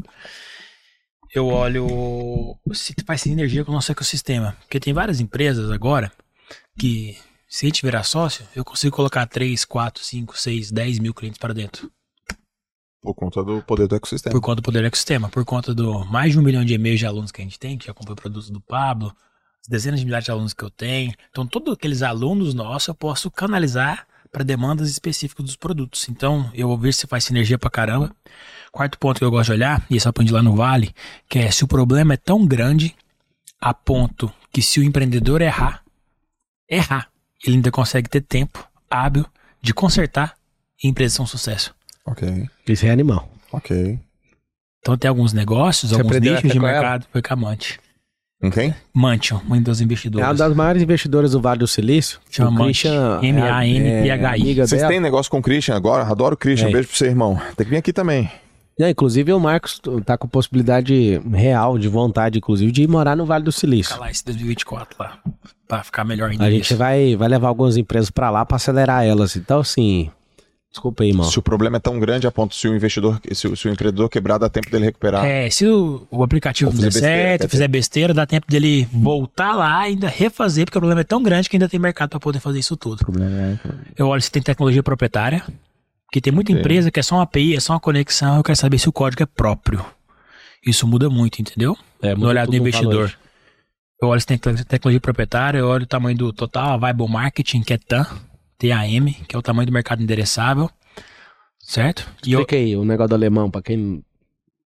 [1.35, 4.55] Eu olho se faz sinergia com o nosso ecossistema.
[4.61, 6.09] Porque tem várias empresas agora
[6.79, 11.13] que, se a gente virar sócio, eu consigo colocar 3, 4, 5, 6, 10 mil
[11.13, 11.91] clientes para dentro.
[13.01, 14.31] Por conta do poder do ecossistema.
[14.31, 16.99] Por conta do poder do ecossistema, por conta do mais de um milhão de e-mails
[16.99, 19.13] de alunos que a gente tem, que já comprou produtos do Pablo,
[19.61, 21.13] as dezenas de milhares de alunos que eu tenho.
[21.29, 26.07] Então, todos aqueles alunos nossos eu posso canalizar para demandas específicas dos produtos.
[26.07, 28.15] Então, eu vou ver se faz sinergia pra caramba.
[28.75, 30.93] Quarto ponto que eu gosto de olhar, e isso eu aprendi lá no Vale,
[31.29, 32.93] que é se o problema é tão grande
[33.61, 35.81] a ponto que se o empreendedor errar,
[36.69, 37.07] errar,
[37.45, 39.25] ele ainda consegue ter tempo hábil
[39.61, 40.33] de consertar
[40.83, 41.73] e a empresa ser um sucesso.
[42.05, 42.27] Ok,
[42.67, 43.29] Isso é animal.
[43.49, 43.97] ok.
[44.81, 47.05] Então tem alguns negócios, Você alguns nichos de mercado.
[47.13, 47.79] Foi com a Mante.
[48.41, 48.75] Com quem?
[48.93, 50.37] Mantion, uma das É uma investidoras.
[50.37, 52.19] das maiores investidoras do Vale do Silício.
[52.29, 52.65] Chama.
[52.65, 54.41] Christian é- M-A-N-P-H-I.
[54.41, 56.03] é amiga Vocês têm negócio com o Christian agora?
[56.03, 56.67] Adoro o Christian.
[56.67, 56.71] É.
[56.73, 57.39] Beijo pro seu irmão.
[57.55, 58.29] Tem que vir aqui também.
[58.77, 63.25] Não, inclusive o Marcos tá com possibilidade real, de vontade, inclusive, de ir morar no
[63.25, 63.93] Vale do Silício.
[63.93, 65.17] Ficar lá esse 2024 lá.
[65.67, 66.43] Pra ficar melhor ainda.
[66.43, 69.35] A gente vai, vai levar algumas empresas pra lá pra acelerar elas.
[69.35, 70.09] Então, assim.
[70.69, 71.23] Desculpa aí, irmão.
[71.25, 73.71] Se o problema é tão grande a ponto se o investidor, se, o- se o
[73.71, 75.23] empreendedor quebrar, dá tempo dele recuperar.
[75.25, 78.85] É, se o, o aplicativo Ou fizer der besteira, certo, fizer besteira, dá tempo dele
[78.91, 82.09] voltar lá e ainda refazer, porque o problema é tão grande que ainda tem mercado
[82.09, 83.05] pra poder fazer isso tudo.
[83.97, 85.43] Eu olho se tem tecnologia proprietária,
[86.05, 86.59] porque tem muita Sim.
[86.59, 88.91] empresa que é só uma API, é só uma conexão, eu quero saber se o
[88.93, 89.85] código é próprio.
[90.65, 91.77] Isso muda muito, entendeu?
[92.01, 92.93] É, no olhar do investidor.
[93.09, 93.17] valor.
[94.01, 97.07] Eu olho se tem te- tecnologia proprietária, eu olho o tamanho do total, a Viable
[97.07, 98.05] Marketing, que é TAM,
[98.57, 100.69] TAM, que é o tamanho do mercado endereçável,
[101.59, 102.07] certo?
[102.25, 104.03] E eu, Explica aí o negócio do alemão, pra quem.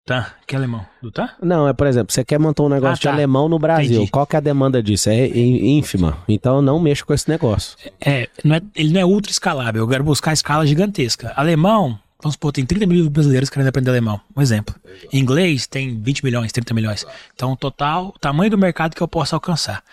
[0.08, 0.86] TAM, que é alemão?
[1.02, 1.30] Do TAM?
[1.44, 3.12] Não, é, por exemplo, você quer montar um negócio Ah, de tá.
[3.12, 3.96] alemão no Brasil.
[3.98, 4.10] Entendi.
[4.12, 5.10] Qual que é a demanda disso?
[5.10, 6.18] É ínfima.
[6.28, 7.78] Então não mexa com esse negócio.
[8.00, 11.34] É, não é, ele não é ultra escalável, eu quero buscar escala gigantesca.
[11.36, 14.74] Alemão, vamos supor, tem 30 mil brasileiros querendo aprender alemão, um exemplo.
[15.12, 17.06] Em inglês tem 20 milhões, 30 milhões.
[17.36, 19.84] Então, total, o tamanho do mercado que eu posso alcançar.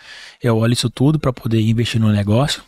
[0.41, 2.63] Eu olho isso tudo para poder investir no negócio.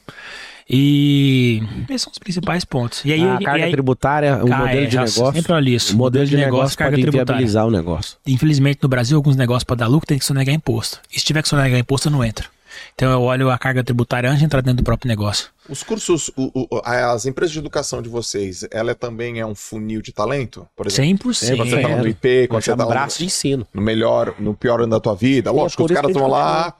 [0.69, 3.03] E esses são os principais pontos.
[3.05, 5.31] E aí, a e carga aí tributária, o Ah, modelo é, de negócio.
[5.33, 5.93] Sempre olho isso.
[5.93, 8.17] O modelo de negócio carga pode inviabilizar o negócio.
[8.27, 10.99] Infelizmente, no Brasil, alguns negócios para dar lucro tem que sonegar imposto.
[11.11, 12.49] E se tiver que sonegar imposto, eu não entro.
[12.93, 15.47] Então, eu olho a carga tributária antes de entrar dentro do próprio negócio.
[15.67, 19.99] Os cursos, o- o- as empresas de educação de vocês, ela também é um funil
[20.01, 20.67] de talento?
[20.75, 21.55] Por exemplo, 100%.
[21.57, 22.09] quando você tá no É.
[22.09, 23.65] IP, quando Você tá um braço de ensino.
[23.73, 25.49] no melhor, no pior ano da tua vida.
[25.49, 26.73] Lógico, por os caras estão lá,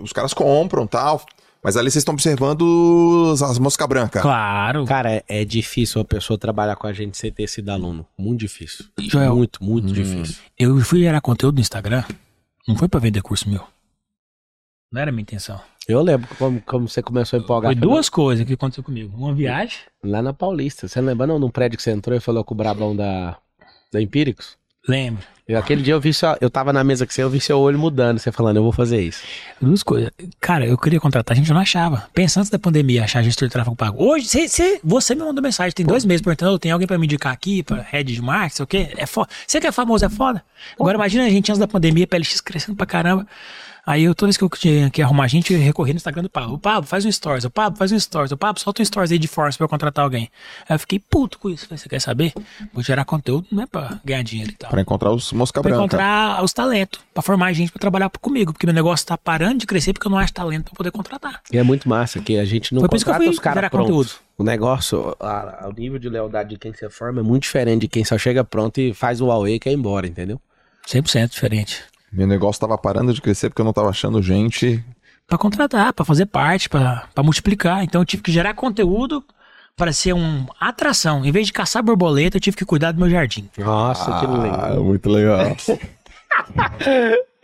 [0.00, 1.22] os caras compram tal.
[1.66, 4.20] Mas ali vocês estão observando as mosca branca.
[4.20, 4.84] Claro.
[4.84, 8.06] Cara, é, é difícil a pessoa trabalhar com a gente sem ter sido aluno.
[8.16, 8.84] Muito difícil.
[9.00, 9.66] Joel, muito, Hum.
[9.66, 10.36] muito difícil.
[10.56, 12.04] Eu fui gerar conteúdo no Instagram,
[12.68, 13.66] não foi pra vender curso meu.
[14.92, 15.60] Não era a minha intenção.
[15.88, 17.72] Eu lembro como, como você começou a empolgar.
[17.72, 19.16] Foi duas coisas que aconteceu comigo.
[19.16, 20.86] Uma viagem, Lá na Paulista.
[20.86, 23.38] Você não lembra não, num prédio que você entrou e falou com o Brabão da,
[23.92, 24.56] da Empíricos?
[24.86, 25.22] Lembro.
[25.48, 27.56] Eu, aquele dia eu vi só, eu tava na mesa com você, eu vi seu
[27.60, 29.22] olho mudando, você falando, eu vou fazer isso.
[29.62, 30.10] Duas coisas.
[30.40, 32.08] Cara, eu queria contratar, a gente não achava.
[32.12, 34.02] Pensa antes da pandemia, achar gestor de tráfego pago.
[34.04, 36.98] Hoje, cê, cê- você me mandou mensagem, tem dois meses perguntando, "Ô, tem alguém pra
[36.98, 38.88] me indicar aqui, pra head de marketing, sei o quê?
[38.96, 39.28] É foda.
[39.46, 40.42] Você que é famoso, é foda.
[40.80, 43.24] Agora imagina a gente antes da pandemia, PLX crescendo pra caramba.
[43.86, 46.28] Aí eu, toda vez que eu tinha que arrumar gente, eu recorri no Instagram do
[46.28, 46.54] Pablo.
[46.54, 47.44] O Pablo, faz um stories.
[47.44, 48.32] O Pablo, faz um stories.
[48.32, 50.28] O Pablo, solta um stories aí de Force pra eu contratar alguém.
[50.68, 51.66] Aí eu fiquei puto com isso.
[51.68, 52.32] Falei, você quer saber?
[52.74, 54.70] Vou gerar conteúdo, não é pra ganhar dinheiro e tal.
[54.70, 55.84] Pra encontrar os mosca Pra branca.
[55.84, 59.66] encontrar os talentos, pra formar gente pra trabalhar comigo, porque meu negócio tá parando de
[59.66, 61.40] crescer porque eu não acho talento pra poder contratar.
[61.52, 63.34] E é muito massa, que a gente não Foi por isso que eu contrata fui
[63.34, 63.90] os caras gerar prontos.
[63.92, 64.10] conteúdo.
[64.36, 68.04] O negócio, o nível de lealdade de quem você forma é muito diferente de quem
[68.04, 70.40] só chega pronto e faz o Huawei e quer ir embora, entendeu?
[70.88, 71.84] 100% diferente.
[72.12, 74.84] Meu negócio tava parando de crescer porque eu não tava achando gente.
[75.26, 77.82] Pra contratar, pra fazer parte, pra pra multiplicar.
[77.82, 79.24] Então eu tive que gerar conteúdo
[79.76, 81.24] para ser uma atração.
[81.24, 83.48] Em vez de caçar borboleta, eu tive que cuidar do meu jardim.
[83.58, 84.82] Nossa, que legal.
[84.82, 85.56] muito legal.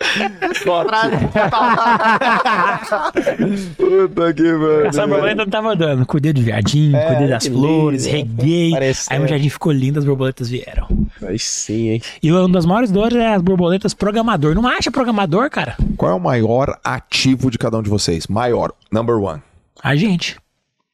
[3.77, 4.83] Puta que mano.
[4.85, 6.07] Caçar borboleta não tava dando.
[6.07, 8.17] Cuidei do jardim, cuidei das flores, lindo.
[8.17, 8.71] reguei.
[8.71, 9.13] Parecendo.
[9.13, 10.89] Aí meu jardim ficou lindo, as borboletas vieram.
[11.27, 12.03] Aí sim, hein?
[12.23, 14.55] E uma das maiores dores é as borboletas programador.
[14.55, 15.77] Não acha programador, cara?
[15.97, 18.27] Qual é o maior ativo de cada um de vocês?
[18.27, 18.73] Maior.
[18.91, 19.43] Number one.
[19.83, 20.37] A gente.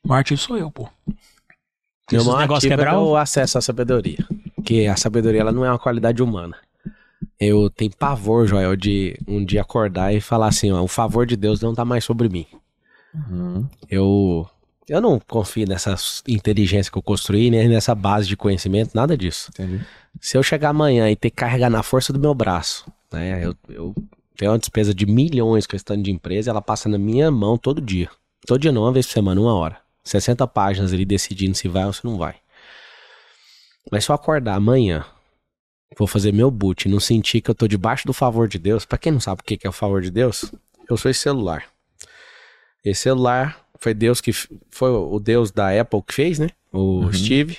[0.04, 0.88] O maior ativo sou eu, pô.
[2.08, 4.18] Se Meu os maior negócios ativo é quebrar, o acesso à sabedoria.
[4.54, 6.56] Porque a sabedoria ela não é uma qualidade humana.
[7.40, 11.36] Eu tenho pavor, Joel, de um dia acordar e falar assim, ó, o favor de
[11.36, 12.46] Deus não tá mais sobre mim.
[13.88, 14.48] Eu
[14.88, 15.94] eu não confio nessa
[16.26, 19.50] inteligência que eu construí, nem nessa base de conhecimento, nada disso.
[19.52, 19.84] Entendi.
[20.20, 23.44] Se eu chegar amanhã e ter que carregar na força do meu braço, né?
[23.44, 23.94] Eu, eu
[24.36, 28.08] tenho uma despesa de milhões questão de empresa, ela passa na minha mão todo dia.
[28.46, 29.76] Todo dia não, uma vez por semana, uma hora.
[30.04, 32.36] 60 páginas ali decidindo se vai ou se não vai.
[33.92, 35.04] Mas se eu acordar amanhã,
[35.96, 38.84] vou fazer meu boot e não sentir que eu tô debaixo do favor de Deus,
[38.84, 40.52] pra quem não sabe o que é o favor de Deus,
[40.88, 41.64] eu sou esse celular.
[42.84, 44.32] Esse celular foi Deus que
[44.70, 46.48] foi o Deus da Apple que fez, né?
[46.72, 47.58] O Steve.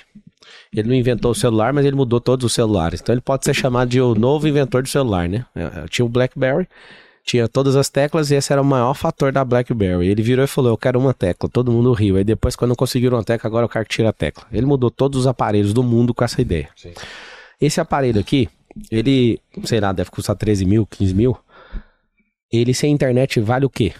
[0.72, 3.00] Ele não inventou o celular, mas ele mudou todos os celulares.
[3.00, 5.44] Então ele pode ser chamado de o novo inventor do celular, né?
[5.54, 6.68] É, Tinha o BlackBerry,
[7.24, 10.08] tinha todas as teclas e esse era o maior fator da BlackBerry.
[10.08, 11.48] Ele virou e falou: Eu quero uma tecla.
[11.48, 12.16] Todo mundo riu.
[12.16, 14.44] Aí depois, quando conseguiram uma tecla, agora eu quero que tire a tecla.
[14.52, 16.68] Ele mudou todos os aparelhos do mundo com essa ideia.
[16.76, 16.92] Sim.
[17.60, 18.48] Esse aparelho aqui,
[18.90, 21.36] ele, sei lá, deve custar 13 mil, 15 mil.
[22.50, 23.92] Ele sem internet vale o quê?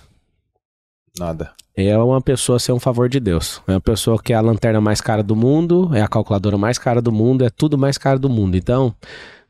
[1.18, 1.52] Nada.
[1.76, 3.62] É uma pessoa ser um favor de Deus.
[3.66, 6.78] É uma pessoa que é a lanterna mais cara do mundo, é a calculadora mais
[6.78, 8.56] cara do mundo, é tudo mais caro do mundo.
[8.56, 8.94] Então,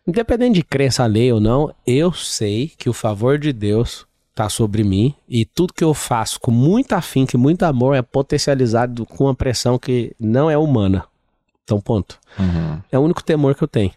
[0.07, 4.85] independente de crença alheia ou não, eu sei que o favor de Deus tá sobre
[4.85, 9.25] mim e tudo que eu faço com muito afinco e muito amor é potencializado com
[9.25, 11.05] uma pressão que não é humana.
[11.65, 12.19] Então, ponto.
[12.91, 13.93] É o único temor que eu tenho.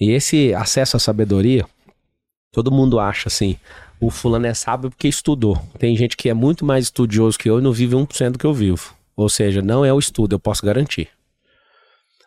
[0.00, 1.64] E esse acesso à sabedoria,
[2.52, 3.56] todo mundo acha assim,
[4.00, 5.60] o fulano é sábio porque estudou.
[5.78, 8.46] Tem gente que é muito mais estudioso que eu e não vive 1% do que
[8.46, 8.94] eu vivo.
[9.16, 11.08] Ou seja, não é o estudo, eu posso garantir.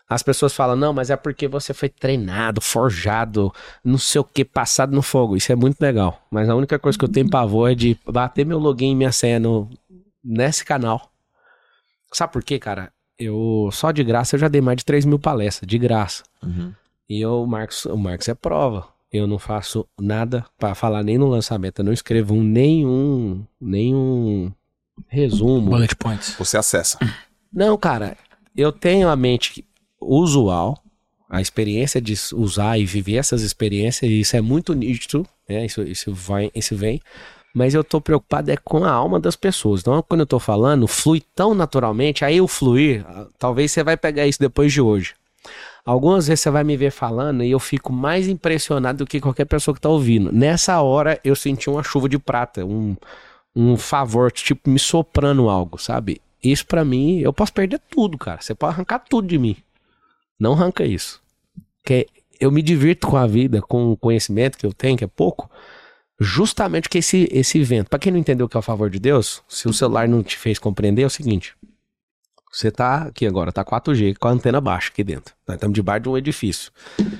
[0.09, 4.45] As pessoas falam, não, mas é porque você foi treinado, forjado, não sei o que,
[4.45, 5.35] passado no fogo.
[5.35, 6.25] Isso é muito legal.
[6.31, 9.11] Mas a única coisa que eu tenho pavor é de bater meu login e minha
[9.11, 9.69] senha no,
[10.23, 11.11] nesse canal.
[12.13, 12.89] Sabe por quê, cara?
[13.19, 16.23] Eu, só de graça, eu já dei mais de 3 mil palestras, de graça.
[17.09, 18.87] E eu, o Marcos, o Marcos é prova.
[19.11, 21.79] Eu não faço nada pra falar nem no lançamento.
[21.79, 24.51] Eu não escrevo um- nenhum, nenhum
[25.07, 25.69] resumo.
[25.69, 26.35] Bullet points.
[26.37, 26.99] Você acessa.
[27.51, 28.17] Não, cara,
[28.55, 29.65] eu tenho a mente
[30.01, 30.77] usual,
[31.29, 35.65] a experiência de usar e viver essas experiências, e isso é muito nítido, né?
[35.65, 37.01] Isso, isso, vai, isso vem.
[37.55, 39.81] Mas eu tô preocupado é com a alma das pessoas.
[39.81, 43.95] Então, quando eu tô falando, flui tão naturalmente, aí o fluir, ah, talvez você vai
[43.97, 45.15] pegar isso depois de hoje.
[45.87, 49.45] Algumas vezes você vai me ver falando e eu fico mais impressionado do que qualquer
[49.45, 50.33] pessoa que tá ouvindo.
[50.33, 52.93] Nessa hora eu senti uma chuva de prata, um,
[53.55, 56.21] um favor, tipo, me soprando algo, sabe?
[56.43, 58.41] Isso pra mim, eu posso perder tudo, cara.
[58.41, 59.55] Você pode arrancar tudo de mim.
[60.37, 61.21] Não arranca isso.
[61.81, 62.05] Porque
[62.37, 65.49] eu me divirto com a vida, com o conhecimento que eu tenho, que é pouco,
[66.19, 67.89] justamente que esse, esse evento.
[67.89, 70.21] Pra quem não entendeu o que é o favor de Deus, se o celular não
[70.21, 71.55] te fez compreender, é o seguinte.
[72.51, 75.35] Você tá aqui agora, tá 4G, com a antena baixa aqui dentro.
[75.47, 76.71] Nós estamos debaixo de um edifício.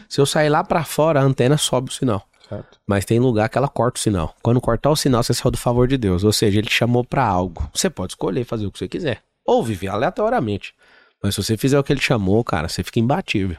[0.08, 2.28] Se eu sair lá pra fora, a antena sobe o sinal.
[2.48, 2.80] Certo.
[2.88, 4.36] Mas tem lugar que ela corta o sinal.
[4.42, 6.24] Quando cortar o sinal, você saiu do favor de Deus.
[6.24, 7.70] Ou seja, ele te chamou pra algo.
[7.74, 9.22] Você pode escolher fazer o que você quiser.
[9.46, 10.74] Ou viver aleatoriamente.
[11.22, 13.58] Mas se você fizer o que ele chamou, cara, você fica imbatível.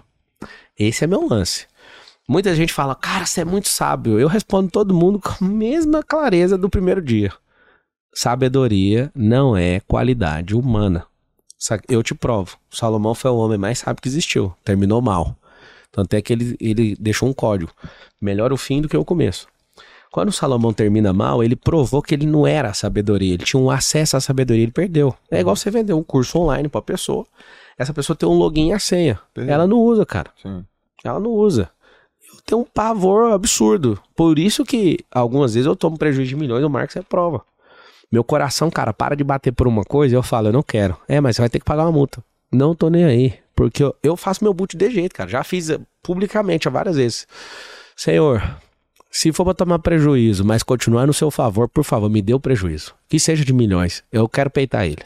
[0.79, 1.67] Esse é meu lance.
[2.27, 4.19] Muita gente fala, cara, você é muito sábio.
[4.19, 7.33] Eu respondo todo mundo com a mesma clareza do primeiro dia.
[8.15, 11.07] Sabedoria não é qualidade humana.
[11.89, 12.57] Eu te provo.
[12.71, 14.55] Salomão foi o homem mais sábio que existiu.
[14.65, 15.37] Terminou mal.
[15.91, 17.73] Tanto é que ele, ele deixou um código.
[18.21, 19.49] Melhor o fim do que o começo.
[20.11, 23.35] Quando Salomão termina mal, ele provou que ele não era a sabedoria.
[23.35, 25.15] Ele tinha um acesso à sabedoria, ele perdeu.
[25.31, 27.27] É igual você vender um curso online pra pessoa.
[27.77, 29.21] Essa pessoa tem um login e a senha.
[29.35, 29.55] Perdeu.
[29.55, 30.31] Ela não usa, cara.
[30.43, 30.65] Sim.
[31.05, 31.71] Ela não usa.
[32.33, 34.01] Eu tenho um pavor absurdo.
[34.17, 37.43] Por isso que algumas vezes eu tomo prejuízo de milhões, o Marcos é prova.
[38.11, 40.97] Meu coração, cara, para de bater por uma coisa, eu falo, eu não quero.
[41.07, 42.25] É, mas você vai ter que pagar uma multa.
[42.51, 43.35] Não tô nem aí.
[43.55, 45.29] Porque eu, eu faço meu boot de jeito, cara.
[45.29, 47.27] Já fiz eh, publicamente várias vezes.
[47.95, 48.43] Senhor,
[49.11, 52.41] se for pra tomar prejuízo, mas continuar no seu favor, por favor, me dê o
[52.41, 52.95] prejuízo.
[53.09, 54.03] Que seja de milhões.
[54.13, 55.03] Eu quero peitar ele.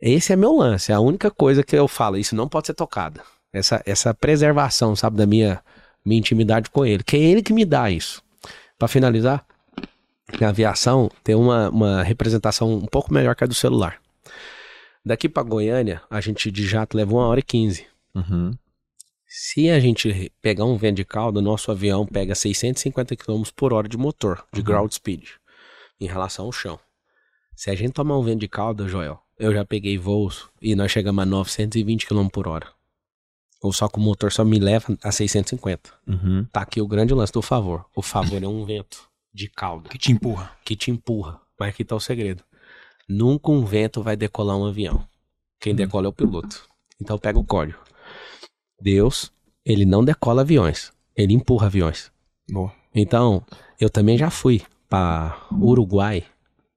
[0.00, 0.90] Esse é meu lance.
[0.90, 2.16] É a única coisa que eu falo.
[2.16, 3.20] Isso não pode ser tocada.
[3.52, 5.60] Essa, essa preservação, sabe, da minha,
[6.04, 7.04] minha intimidade com ele.
[7.04, 8.22] Que é ele que me dá isso.
[8.78, 9.44] Pra finalizar,
[10.40, 14.00] na aviação tem uma, uma representação um pouco melhor que a do celular.
[15.04, 17.86] Daqui pra Goiânia, a gente de jato leva uma hora e quinze.
[18.14, 18.50] Uhum.
[19.28, 23.88] Se a gente pegar um vento de caldo, nosso avião pega 650 km por hora
[23.88, 25.28] de motor, de ground speed,
[26.00, 26.78] em relação ao chão.
[27.54, 30.90] Se a gente tomar um vento de calda, Joel, eu já peguei voos e nós
[30.90, 32.68] chegamos a 920 km por hora.
[33.62, 35.92] Ou só que o motor só me leva a 650.
[36.06, 36.46] Uhum.
[36.52, 37.84] Tá aqui o grande lance do favor.
[37.94, 40.50] O favor é um vento de calda Que te empurra.
[40.64, 41.40] que te empurra.
[41.60, 42.42] Mas aqui tá o segredo.
[43.08, 45.06] Nunca um vento vai decolar um avião.
[45.60, 46.66] Quem decola é o piloto.
[47.00, 47.78] Então pega o código.
[48.80, 49.30] Deus,
[49.64, 50.92] ele não decola aviões.
[51.14, 52.10] Ele empurra aviões.
[52.50, 52.72] Boa.
[52.94, 53.44] Então,
[53.78, 56.24] eu também já fui para Uruguai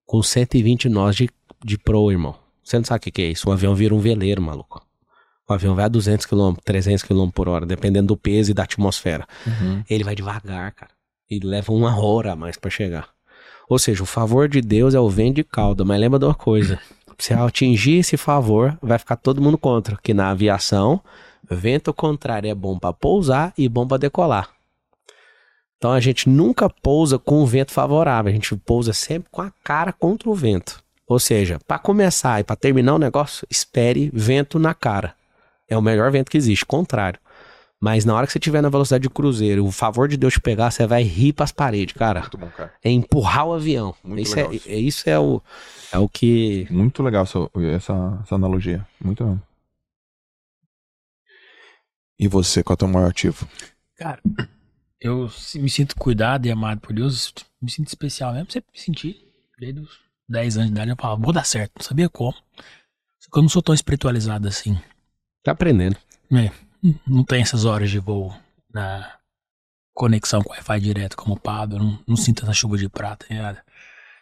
[0.06, 1.30] com 120 nós de,
[1.64, 2.36] de pro, irmão.
[2.64, 3.50] Você não sabe o que, que é isso?
[3.50, 4.86] O avião vira um veleiro, maluco.
[5.48, 8.64] O avião vai a 200 km, 300 km por hora, dependendo do peso e da
[8.64, 9.26] atmosfera.
[9.48, 9.84] Uhum.
[9.90, 10.92] Ele vai devagar, cara.
[11.30, 13.10] E leva uma hora a mais para chegar.
[13.70, 15.86] Ou seja, o favor de Deus é o vento de cauda.
[15.86, 16.80] Mas lembra de uma coisa:
[17.20, 19.98] se atingir esse favor, vai ficar todo mundo contra.
[20.02, 21.00] Que na aviação,
[21.50, 24.50] vento contrário é bom para pousar e bom para decolar.
[25.78, 29.52] Então a gente nunca pousa com o vento favorável, a gente pousa sempre com a
[29.64, 30.84] cara contra o vento.
[31.08, 35.16] Ou seja, para começar e para terminar o negócio, espere vento na cara.
[35.70, 37.20] É o melhor vento que existe, contrário.
[37.82, 40.42] Mas na hora que você estiver na velocidade de cruzeiro, o favor de Deus te
[40.42, 42.20] pegar, você vai rir pras paredes, cara.
[42.22, 42.74] Muito bom, cara.
[42.84, 43.96] É empurrar o avião.
[44.04, 44.70] Muito isso, legal é, isso.
[44.70, 45.42] é- isso é o
[45.94, 47.40] é o que Muito legal essa,
[47.76, 48.86] essa, essa analogia.
[49.00, 49.40] Muito legal.
[52.20, 53.48] E você, qual é o teu maior ativo?
[53.98, 54.22] Cara,
[55.00, 58.52] eu me sinto cuidado e amado por Deus, me sinto especial mesmo.
[58.52, 59.26] Sempre me senti,
[59.58, 62.34] desde os 10 anos de idade, eu falava, vou dar certo, não sabia como.
[63.20, 64.78] Só que eu não sou tão espiritualizado assim.
[65.44, 65.96] tá aprendendo.
[66.34, 66.52] É,
[67.08, 68.34] não tem essas horas de voo
[68.74, 69.14] na
[69.94, 73.64] conexão com Wi-Fi direto como o não, não sinto essa chuva de prata nem nada.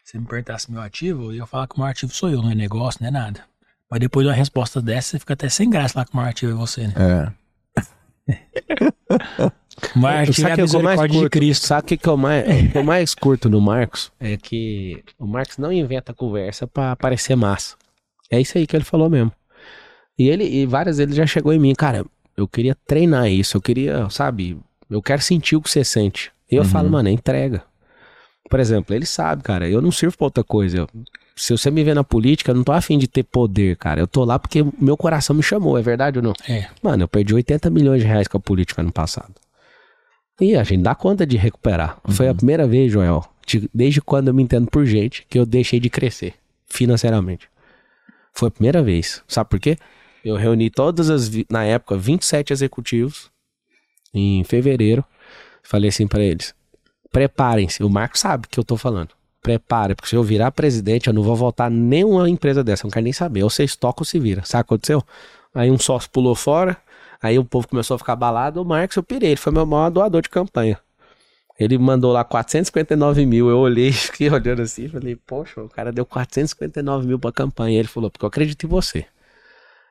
[0.04, 2.50] Se me perguntasse meu ativo, eu ia falar que o maior ativo sou eu, não
[2.50, 3.44] é negócio, não é nada.
[3.90, 6.30] Mas depois de uma resposta dessa, você fica até sem graça lá que o maior
[6.30, 6.94] ativo é você, né?
[6.98, 7.48] É.
[9.96, 11.32] O maior ativo é a Sabe que eu mais misericórdia de curto?
[11.32, 11.68] Cristo.
[11.68, 14.12] Sabe o que, que, eu mais, que eu mais curto no Marcos?
[14.20, 17.76] É que o Marcos não inventa conversa pra parecer massa.
[18.32, 19.32] É isso aí que ele falou mesmo.
[20.18, 22.04] E ele, e várias vezes ele já chegou em mim, cara,
[22.38, 24.58] eu queria treinar isso, eu queria, sabe,
[24.90, 26.32] eu quero sentir o que você sente.
[26.50, 26.70] E eu Uhum.
[26.70, 27.64] falo, mano, é entrega.
[28.50, 30.78] Por exemplo, ele sabe, cara, eu não sirvo pra outra coisa.
[30.78, 30.90] Eu-
[31.36, 34.00] se você me vê na política, eu não tô afim de ter poder, cara.
[34.00, 36.34] Eu tô lá porque meu coração me chamou, é verdade ou não?
[36.48, 39.34] É, Mano, eu perdi 80 milhões de reais com a política ano passado.
[40.40, 42.00] E a gente dá conta de recuperar.
[42.10, 45.46] Foi a primeira vez, Joel, de- desde quando eu me entendo por gente, que eu
[45.46, 46.36] deixei de crescer
[46.68, 47.50] financeiramente.
[48.34, 49.22] Foi a primeira vez.
[49.28, 49.78] Sabe por quê?
[50.28, 53.32] Eu reuni todas as, na época, 27 executivos
[54.14, 55.04] em fevereiro.
[55.64, 56.54] Falei assim pra eles:
[57.12, 57.82] preparem-se.
[57.82, 59.10] O Marco sabe que eu tô falando.
[59.42, 62.84] Prepare, porque se eu virar presidente, eu não vou voltar nenhuma empresa dessa.
[62.84, 63.44] Eu não quero nem saber.
[63.44, 64.44] Ou vocês tocam ou se vira.
[64.44, 65.04] Sabe o que aconteceu?
[65.56, 66.76] Aí um sócio pulou fora.
[67.22, 68.62] Aí o povo começou a ficar abalado.
[68.62, 69.30] O Marcos, eu pirei.
[69.30, 70.78] Ele foi meu maior doador de campanha.
[71.58, 73.50] Ele mandou lá 459 mil.
[73.50, 74.90] Eu olhei, fiquei olhando assim.
[74.90, 77.80] Falei, poxa, o cara deu 459 mil pra campanha.
[77.80, 79.06] Ele falou, porque eu acredito em você.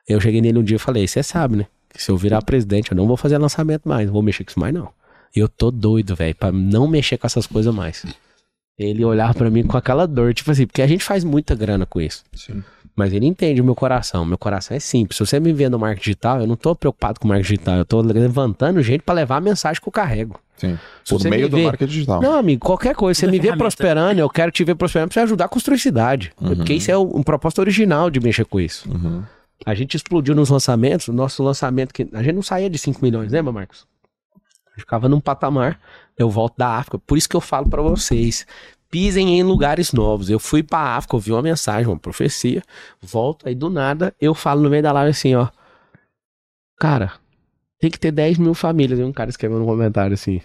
[0.07, 1.65] Eu cheguei nele um dia e falei, você sabe, né?
[1.93, 4.05] Que se eu virar presidente, eu não vou fazer lançamento mais.
[4.07, 4.89] Não vou mexer com isso mais, não.
[5.35, 8.05] E eu tô doido, velho, pra não mexer com essas coisas mais.
[8.77, 11.85] Ele olhava pra mim com aquela dor, tipo assim, porque a gente faz muita grana
[11.85, 12.23] com isso.
[12.33, 12.63] Sim.
[12.95, 14.25] Mas ele entende o meu coração.
[14.25, 15.17] Meu coração é simples.
[15.17, 17.77] Se você me vê no marketing digital, eu não tô preocupado com o marketing digital.
[17.77, 20.39] Eu tô levantando gente pra levar a mensagem que eu carrego.
[20.57, 20.77] Sim.
[21.07, 22.21] Por meio me do vê- marketing digital.
[22.21, 23.19] Não, amigo, qualquer coisa.
[23.19, 26.31] Você me vê prosperando, eu quero te ver prosperando pra você ajudar a construir cidade.
[26.37, 28.89] Porque isso é um propósito original de mexer com isso.
[28.89, 29.21] Uhum.
[29.65, 31.07] A gente explodiu nos lançamentos.
[31.07, 33.85] O nosso lançamento, que a gente não saía de 5 milhões, lembra, Marcos?
[34.35, 35.79] A gente ficava num patamar.
[36.17, 36.97] Eu volto da África.
[36.99, 38.45] Por isso que eu falo pra vocês.
[38.89, 40.29] Pisem em lugares novos.
[40.29, 42.61] Eu fui pra África, ouvi uma mensagem, uma profecia.
[43.01, 45.49] Volto, aí do nada eu falo no meio da live assim, ó.
[46.79, 47.13] Cara,
[47.79, 48.99] tem que ter 10 mil famílias.
[48.99, 50.41] E um cara escreveu no comentário assim.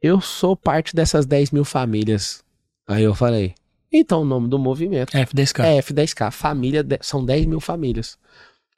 [0.00, 2.42] Eu sou parte dessas 10 mil famílias.
[2.88, 3.54] Aí eu falei.
[3.92, 5.64] Então o nome do movimento F10K.
[5.64, 6.30] é F10K.
[6.30, 8.18] Família, de- são 10 mil famílias.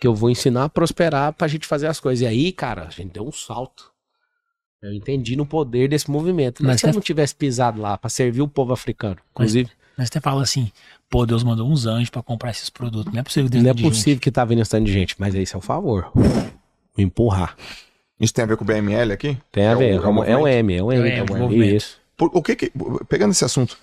[0.04, 2.20] Que eu vou ensinar a prosperar pra gente fazer as coisas.
[2.20, 3.90] E aí, cara, a gente deu um salto.
[4.82, 6.62] Eu entendi no poder desse movimento.
[6.62, 9.70] Mas Mas se eu é- não tivesse pisado lá pra servir o povo africano, inclusive,
[9.96, 10.70] Mas você fala assim,
[11.08, 13.10] pô, Deus mandou uns anjos pra comprar esses produtos.
[13.14, 15.14] Não é possível que não é possível que tá vindo esse tanto de gente.
[15.18, 16.12] Mas esse é o favor.
[16.14, 17.56] O empurrar.
[18.20, 19.38] Isso tem a ver com o BML aqui?
[19.50, 19.84] Tem a É o- ver.
[19.90, 20.46] é É, o um, é um?
[20.46, 21.08] M, é um M.
[21.08, 21.76] É um É um movimento.
[21.76, 21.98] Isso.
[22.14, 22.70] Por- o que que,
[23.08, 23.78] pegando esse assunto,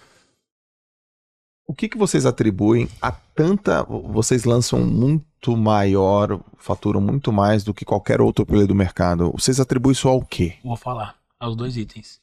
[1.67, 5.25] o que que vocês atribuem a tanta, vocês lançam muito
[5.57, 9.31] maior, faturam muito mais do que qualquer outro player do mercado.
[9.31, 10.55] Vocês atribuem isso ao quê?
[10.63, 12.19] Vou falar aos dois itens.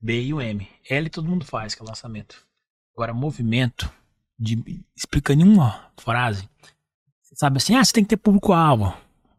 [0.00, 0.68] B e o M.
[0.88, 2.36] L todo mundo faz, que é lançamento.
[2.94, 3.90] Agora, movimento,
[4.38, 6.48] de, explicando em uma frase,
[7.22, 8.94] você sabe assim, ah, você tem que ter público-alvo,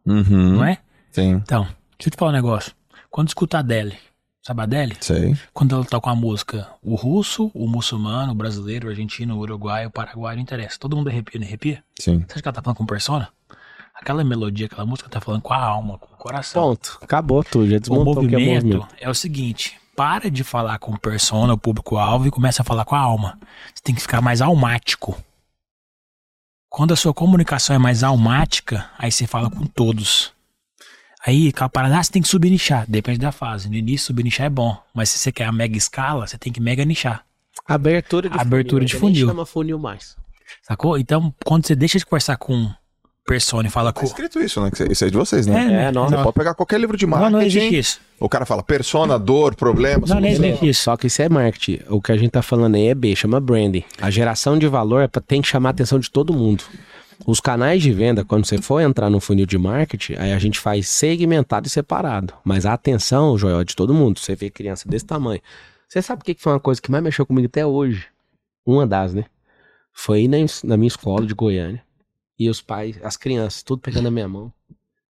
[0.05, 0.55] Uhum.
[0.55, 0.79] não é?
[1.11, 2.73] Sim, Então, deixa eu te falar um negócio.
[3.09, 3.61] Quando escuta a
[4.45, 4.97] Adele, sabe a Adele?
[5.01, 5.37] sei.
[5.53, 9.87] Quando ela toca uma música, o russo, o muçulmano, o brasileiro, o argentino, o uruguaio,
[9.87, 10.77] o paraguaio, não interessa.
[10.79, 11.83] Todo mundo arrepia, não arrepia?
[11.99, 12.19] Sim.
[12.19, 13.29] Você acha que ela tá falando com persona?
[13.93, 16.61] Aquela melodia, aquela música tá falando com a alma, com o coração.
[16.61, 16.99] Ponto.
[17.01, 17.69] Acabou tudo.
[17.69, 18.95] Já o desmontou o que é movimento movimento.
[18.99, 22.95] é o seguinte: para de falar com persona, o público-alvo, e começa a falar com
[22.95, 23.39] a alma.
[23.73, 25.17] Você tem que ficar mais almático.
[26.69, 30.34] Quando a sua comunicação é mais almática, aí você fala com todos.
[31.25, 32.85] Aí, aquela parada, ah, você tem que subir nichar.
[32.87, 33.67] Depende da fase.
[33.69, 34.77] No início, subir nichar é bom.
[34.93, 37.23] Mas se você quer a mega escala, você tem que mega nichar.
[37.67, 38.85] Abertura de Abertura funil.
[38.85, 39.27] de gente nem funil.
[39.27, 40.15] chama funil mais.
[40.61, 40.97] Sacou?
[40.97, 42.69] Então, quando você deixa de conversar com
[43.27, 44.05] persona e fala Tá com.
[44.05, 44.69] escrito isso, né?
[44.91, 45.65] Isso é de vocês, né?
[45.65, 45.83] né?
[45.85, 46.15] É, nossa.
[46.15, 47.33] Você pode pegar qualquer livro de Não, marketing.
[47.33, 47.99] não existe isso.
[48.19, 50.05] O cara fala persona, dor, problema.
[50.07, 50.83] Não, não existe isso.
[50.83, 51.79] Só que isso é marketing.
[51.89, 53.83] O que a gente tá falando aí é B, chama branding.
[53.99, 56.63] A geração de valor é pra, tem que chamar a atenção de todo mundo.
[57.25, 60.59] Os canais de venda, quando você for entrar no funil de marketing, aí a gente
[60.59, 62.33] faz segmentado e separado.
[62.43, 64.19] Mas a atenção, Joel, é de todo mundo.
[64.19, 65.41] Você vê criança desse tamanho.
[65.87, 68.07] Você sabe o que foi uma coisa que mais mexeu comigo até hoje?
[68.65, 69.25] Uma das, né?
[69.93, 71.83] Foi na, na minha escola de Goiânia.
[72.37, 74.51] E os pais, as crianças, tudo pegando a minha mão.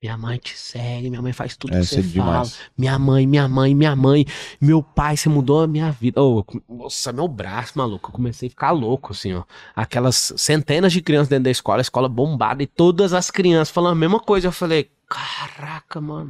[0.05, 2.47] Minha mãe te segue, minha mãe faz tudo É, que você fala.
[2.77, 4.23] Minha mãe, minha mãe, minha mãe.
[4.61, 6.19] Meu pai, você mudou a minha vida.
[6.19, 8.09] Eu- nossa, meu braço, maluco.
[8.09, 9.43] Eu comecei a ficar louco, assim, ó.
[9.75, 13.93] Aquelas centenas de crianças dentro da escola, a escola bombada, e todas as crianças falando
[13.93, 14.45] a mesma coisa.
[14.45, 16.29] Eu falei, caraca, mano.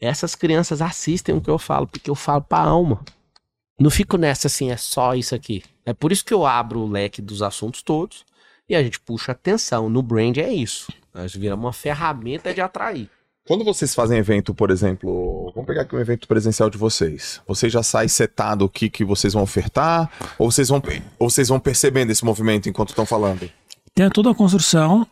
[0.00, 3.04] Essas crianças assistem o que eu falo, porque eu falo pra alma.
[3.76, 5.64] Não fico nessa assim, é só isso aqui.
[5.84, 8.24] É por isso que eu abro o leque dos assuntos todos
[8.68, 9.88] e a gente puxa atenção.
[9.90, 10.92] No brand é isso.
[11.14, 13.08] Nós viramos uma ferramenta de atrair.
[13.44, 17.40] Quando vocês fazem evento, por exemplo, vamos pegar aqui um evento presencial de vocês.
[17.46, 20.10] Vocês já saem setado o que, que vocês vão ofertar?
[20.38, 20.80] Ou vocês vão,
[21.18, 23.50] ou vocês vão percebendo esse movimento enquanto estão falando?
[23.94, 25.06] Tem toda a construção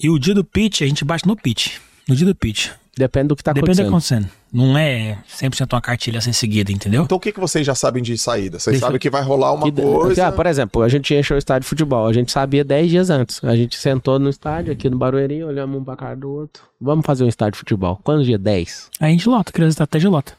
[0.00, 1.78] e o dia do pitch, a gente bate no pitch.
[2.08, 2.70] No dia do pitch.
[2.96, 4.24] Depende do que tá Depende do que acontecendo.
[4.24, 4.38] acontecendo.
[4.52, 7.04] Não é 100% uma cartilha sem seguida, entendeu?
[7.04, 8.58] Então o que, que vocês já sabem de saída?
[8.58, 10.26] Vocês Deixa- sabem que vai rolar uma Que- coisa.
[10.26, 12.06] Ah, por exemplo, a gente encheu o estádio de futebol.
[12.08, 13.44] A gente sabia 10 dias antes.
[13.44, 16.64] A gente sentou no estádio, aqui no Barueri, olhamos um pra cara do outro.
[16.80, 18.00] Vamos fazer um estádio de futebol.
[18.02, 18.40] Quantos dias?
[18.40, 18.90] 10.
[18.98, 20.32] Aí a gente lota, cria a estratégia e lota.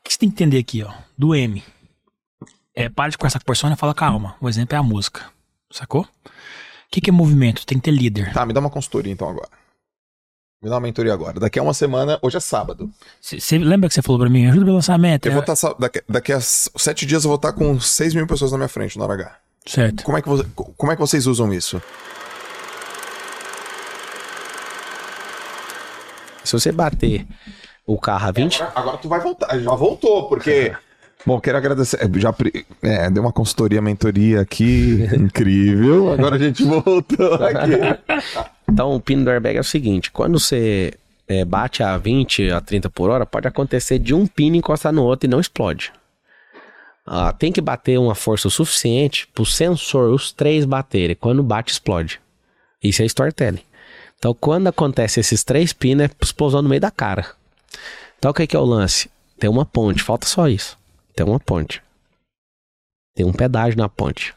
[0.00, 0.90] O que você tem que entender aqui, ó?
[1.16, 1.62] Do M.
[2.74, 4.34] É, para de conversar com a persona e fala calma.
[4.40, 5.26] O exemplo é a música.
[5.70, 6.02] Sacou?
[6.02, 6.30] O
[6.90, 7.64] que, que é movimento?
[7.66, 8.32] Tem que ter líder.
[8.32, 9.48] Tá, me dá uma consultoria então agora.
[10.60, 11.38] Me dá uma mentoria agora.
[11.38, 12.90] Daqui a uma semana, hoje é sábado.
[13.20, 14.46] Você lembra que você falou pra mim?
[14.48, 15.26] Ajuda pelo lançamento.
[15.26, 15.54] Eu É- vou estar.
[15.54, 18.68] sa- daqui, daqui a sete dias eu vou estar com 6 mil pessoas na minha
[18.68, 19.36] frente no hora H.
[19.64, 20.02] Certo.
[20.02, 20.44] Como é, que vo-
[20.76, 21.80] como é que vocês usam isso?
[26.42, 27.24] Se você bater
[27.86, 29.58] o carro a 20, Agora, agora tu vai voltar.
[29.60, 30.74] Já voltou, porque.
[31.26, 31.98] Bom, quero agradecer.
[32.02, 32.34] é, Já
[32.82, 35.06] é, deu uma consultoria, mentoria aqui.
[35.14, 36.12] Incrível.
[36.12, 37.70] Agora a gente voltou aqui.
[38.70, 40.92] Então, o pino do airbag é o seguinte: quando você
[41.26, 45.04] é, bate a 20, a 30 por hora, pode acontecer de um pino encostar no
[45.04, 45.92] outro e não explode.
[47.06, 51.16] Ah, tem que bater uma força suficiente para o sensor, os três baterem.
[51.16, 52.20] Quando bate, explode.
[52.82, 53.62] Isso é storytelling.
[54.18, 57.26] Então, quando acontece esses três pinos, é explosão no meio da cara.
[58.18, 59.08] Então, o que, que é o lance?
[59.38, 60.76] Tem uma ponte, falta só isso.
[61.14, 61.80] Tem uma ponte.
[63.14, 64.34] Tem um pedágio na ponte.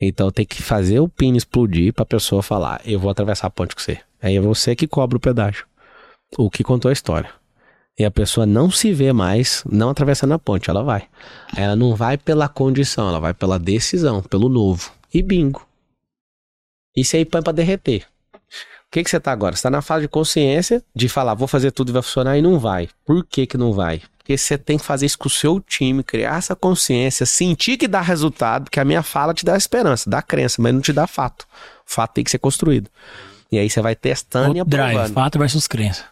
[0.00, 3.74] Então tem que fazer o pino explodir pra pessoa falar, eu vou atravessar a ponte
[3.74, 4.00] com você.
[4.20, 5.66] Aí é você que cobra o pedágio.
[6.36, 7.30] O que contou a história.
[7.96, 11.06] E a pessoa não se vê mais não atravessando a ponte, ela vai.
[11.56, 14.90] Ela não vai pela condição, ela vai pela decisão, pelo novo.
[15.12, 15.64] E bingo.
[16.96, 18.04] Isso aí põe pra derreter.
[18.34, 18.38] O
[18.90, 19.54] que, que você tá agora?
[19.54, 22.42] Você tá na fase de consciência de falar, vou fazer tudo e vai funcionar e
[22.42, 22.88] não vai.
[23.04, 24.02] Por que que não vai?
[24.24, 27.86] Porque você tem que fazer isso com o seu time, criar essa consciência, sentir que
[27.86, 31.06] dá resultado, porque a minha fala te dá esperança, dá crença, mas não te dá
[31.06, 31.46] fato.
[31.86, 32.88] O fato tem que ser construído.
[33.52, 34.94] E aí você vai testando e Outro drive.
[34.96, 35.12] aprovando.
[35.14, 36.06] Fato versus crença.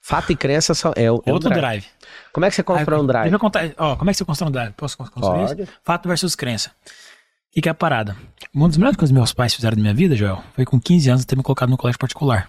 [0.00, 1.60] Fato e crença são, é, o, é Outro drive.
[1.60, 1.86] drive.
[2.32, 3.32] Como é que você constrói um drive?
[3.32, 3.68] eu contar.
[3.76, 4.72] Ó, como é que você constrói um drive?
[4.74, 5.62] Posso con- construir Pode.
[5.62, 5.72] isso?
[5.84, 6.70] Fato versus crença.
[6.70, 8.16] O que, que é a parada?
[8.54, 11.10] Uma das melhores coisas que meus pais fizeram na minha vida, Joel, foi com 15
[11.10, 12.48] anos ter me colocado no colégio particular.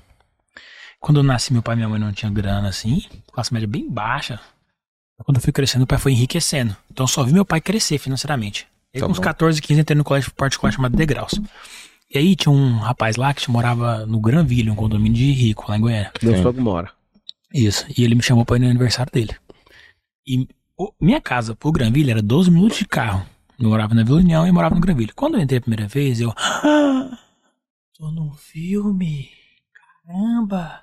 [0.99, 3.89] Quando eu nasci, meu pai e minha mãe não tinham grana assim, classe média bem
[3.89, 4.39] baixa.
[5.23, 6.75] Quando eu fui crescendo, meu pai foi enriquecendo.
[6.91, 8.67] Então eu só vi meu pai crescer financeiramente.
[8.93, 9.23] E aí, Tá com uns bom.
[9.23, 11.33] 14, 15, entrei no colégio particular chamado Degraus.
[12.13, 15.77] E aí tinha um rapaz lá que morava no Granville, um condomínio de rico, lá
[15.77, 16.11] em Goiânia.
[16.21, 16.91] Meu sogro mora.
[17.53, 17.85] Isso.
[17.97, 19.33] E ele me chamou pra ir no aniversário dele.
[20.27, 23.25] E o- minha casa pro Granville era 12 minutos de carro.
[23.57, 25.13] Eu morava na Vila União e morava no Granville.
[25.13, 26.33] Quando eu entrei a primeira vez, eu.
[26.37, 27.17] Ah,
[27.97, 29.29] tô num filme.
[30.05, 30.81] Caramba!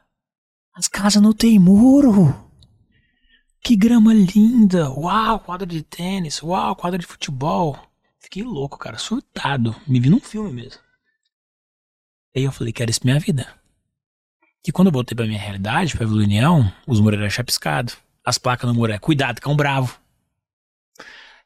[0.74, 2.34] As casas não tem muro!
[3.62, 4.90] Que grama linda!
[4.90, 6.42] Uau, quadra de tênis!
[6.42, 7.78] Uau, quadra de futebol!
[8.18, 9.74] Fiquei louco, cara, surtado.
[9.86, 10.80] Me vi num filme mesmo.
[12.36, 13.46] Aí eu falei, quero isso pra minha vida.
[14.66, 17.96] E quando eu voltei pra minha realidade, pra Vila União, os muros eram chapiscados.
[18.24, 19.98] As placas no muro é cuidado, cão bravo.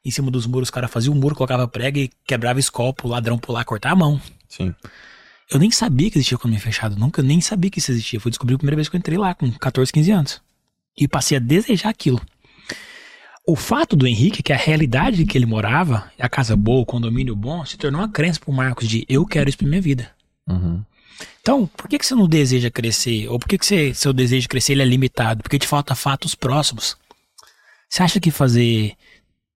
[0.03, 3.07] Em cima dos muros, os caras faziam um muro, colocava prega e quebrava escola pro
[3.07, 4.21] ladrão pular, cortar a mão.
[4.49, 4.75] Sim.
[5.49, 8.19] Eu nem sabia que existia condomínio fechado, nunca nem sabia que isso existia.
[8.19, 10.41] Fui descobrir a primeira vez que eu entrei lá, com 14, 15 anos.
[10.97, 12.21] E passei a desejar aquilo.
[13.45, 17.35] O fato do Henrique, que a realidade que ele morava, a casa boa, o condomínio
[17.35, 20.09] bom, se tornou uma crença pro Marcos de eu quero isso pra minha vida.
[20.47, 20.81] Uhum.
[21.41, 23.27] Então, por que, que você não deseja crescer?
[23.27, 25.43] Ou por que, que você, seu desejo de crescer ele é limitado?
[25.43, 26.95] Porque te falta fatos próximos.
[27.89, 28.93] Você acha que fazer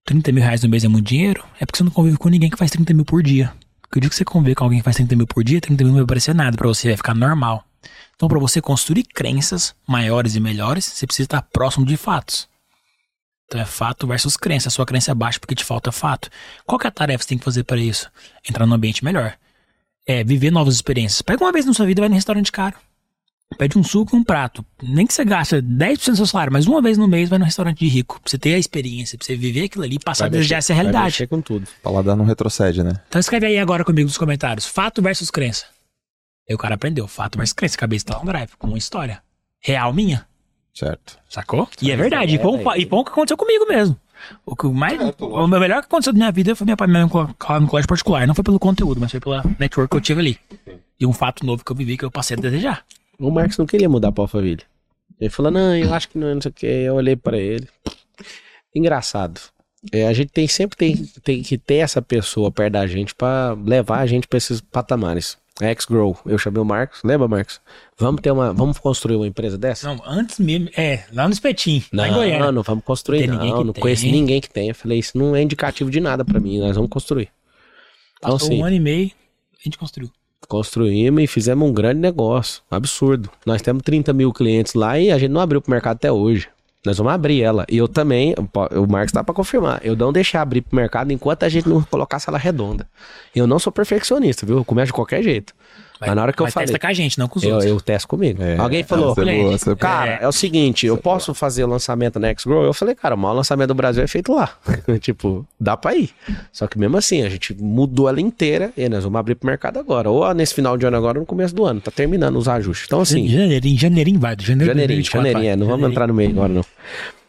[0.04, 1.42] 30 mil reais no mês é muito dinheiro?
[1.58, 3.52] É porque você não convive com ninguém que faz 30 mil por dia.
[3.80, 5.82] Porque o dia que você convive com alguém que faz 30 mil por dia, 30
[5.82, 7.64] mil não vai parecer nada pra você, vai ficar normal.
[8.16, 12.48] Então, para você construir crenças maiores e melhores, você precisa estar próximo de fatos.
[13.48, 14.68] Então é fato versus crença.
[14.68, 16.28] A sua crença é baixa porque te falta fato.
[16.66, 18.10] Qual que é a tarefa que você tem que fazer para isso?
[18.48, 19.34] Entrar num ambiente melhor.
[20.06, 21.22] É viver novas experiências.
[21.22, 22.76] Pega uma vez na sua vida e vai no restaurante caro.
[23.56, 24.62] Pede um suco e um prato.
[24.82, 27.46] Nem que você gaste 10% do seu salário, mas uma vez no mês vai no
[27.46, 28.20] restaurante de rico.
[28.20, 30.74] Pra você ter a experiência, pra você viver aquilo ali e passar a desejar essa
[30.74, 31.06] Vai realidade.
[31.06, 31.66] mexer com tudo.
[31.82, 33.00] Paladar não retrocede, né?
[33.08, 34.66] Então escreve aí agora comigo nos comentários.
[34.66, 35.64] Fato versus crença.
[36.48, 37.06] Aí o cara aprendeu.
[37.06, 37.76] Fato versus crença.
[37.76, 38.50] Cabeça tá on drive.
[38.58, 39.22] Com uma história.
[39.60, 40.26] Real minha.
[40.74, 41.18] Certo.
[41.28, 41.68] Sacou?
[41.82, 42.34] E é verdade.
[42.36, 43.98] E foi, um, fa- e foi um que aconteceu comigo mesmo.
[44.44, 47.60] O, que mais, o melhor que aconteceu na minha vida foi minha pai me colocar
[47.60, 48.26] no colégio particular.
[48.26, 50.38] Não foi pelo conteúdo, mas foi pela network que eu tive ali.
[50.98, 52.84] E um fato novo que eu vivi que eu passei a desejar.
[53.18, 54.62] O Marcos não queria mudar pra Alphaville.
[55.20, 56.66] Ele falou, não, eu acho que não, não sei o que.
[56.66, 57.68] Eu olhei pra ele.
[58.74, 59.40] Engraçado.
[59.92, 63.52] É, a gente tem sempre tem, tem que ter essa pessoa perto da gente pra
[63.64, 65.38] levar a gente pra esses patamares.
[65.60, 67.00] X-Grow, eu chamei o Marcos.
[67.02, 67.60] Lembra, Marcos?
[67.98, 68.52] Vamos ter uma.
[68.52, 69.88] Vamos construir uma empresa dessa?
[69.92, 70.68] Não, antes mesmo.
[70.76, 71.82] É, lá no espetinho.
[71.92, 72.52] lá em Não, Goiânia.
[72.52, 73.38] não vamos construir, não.
[73.40, 73.82] que Não tem.
[73.82, 74.70] conheço ninguém que tenha.
[74.70, 76.58] Eu falei, isso não é indicativo de nada pra mim.
[76.60, 77.28] Nós vamos construir.
[78.18, 79.10] Então, Passou assim, um ano e meio,
[79.58, 80.10] a gente construiu.
[80.48, 82.62] construímos e fizemos um grande negócio.
[82.70, 83.28] Absurdo.
[83.44, 86.48] Nós temos 30 mil clientes lá e a gente não abriu pro mercado até hoje.
[86.86, 87.66] Nós vamos abrir ela.
[87.68, 89.80] E eu também, o Marcos tá pra confirmar.
[89.82, 92.88] Eu não deixei abrir pro mercado enquanto a gente não colocasse ela redonda.
[93.34, 94.58] Eu não sou perfeccionista, viu?
[94.58, 95.54] Eu começo de qualquer jeito.
[96.00, 96.66] Mas, na hora que eu mas falei.
[96.66, 97.70] testa com a gente, não com os Eu, outros.
[97.70, 98.40] eu testo comigo.
[98.40, 99.76] É, Alguém falou, é boa, é boa.
[99.76, 102.62] cara, é, o seguinte, eu posso fazer o lançamento na X-Grow?
[102.62, 104.56] Eu falei, cara, o maior lançamento do Brasil é feito lá.
[105.00, 106.10] tipo, dá pra ir.
[106.52, 109.78] Só que mesmo assim, a gente mudou ela inteira e nós vamos abrir pro mercado
[109.80, 110.08] agora.
[110.08, 111.80] Ou nesse final de ano agora ou no começo do ano.
[111.80, 112.86] Tá terminando os ajustes.
[112.86, 114.36] Então, assim, Janeirinho, janeirinho vai.
[114.38, 115.56] Janeiro de Janeirinho, 2024 janeirinho, é, vai.
[115.56, 116.64] não vamos entrar no meio agora, não.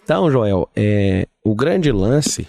[0.03, 2.47] Então, Joel, é, o grande lance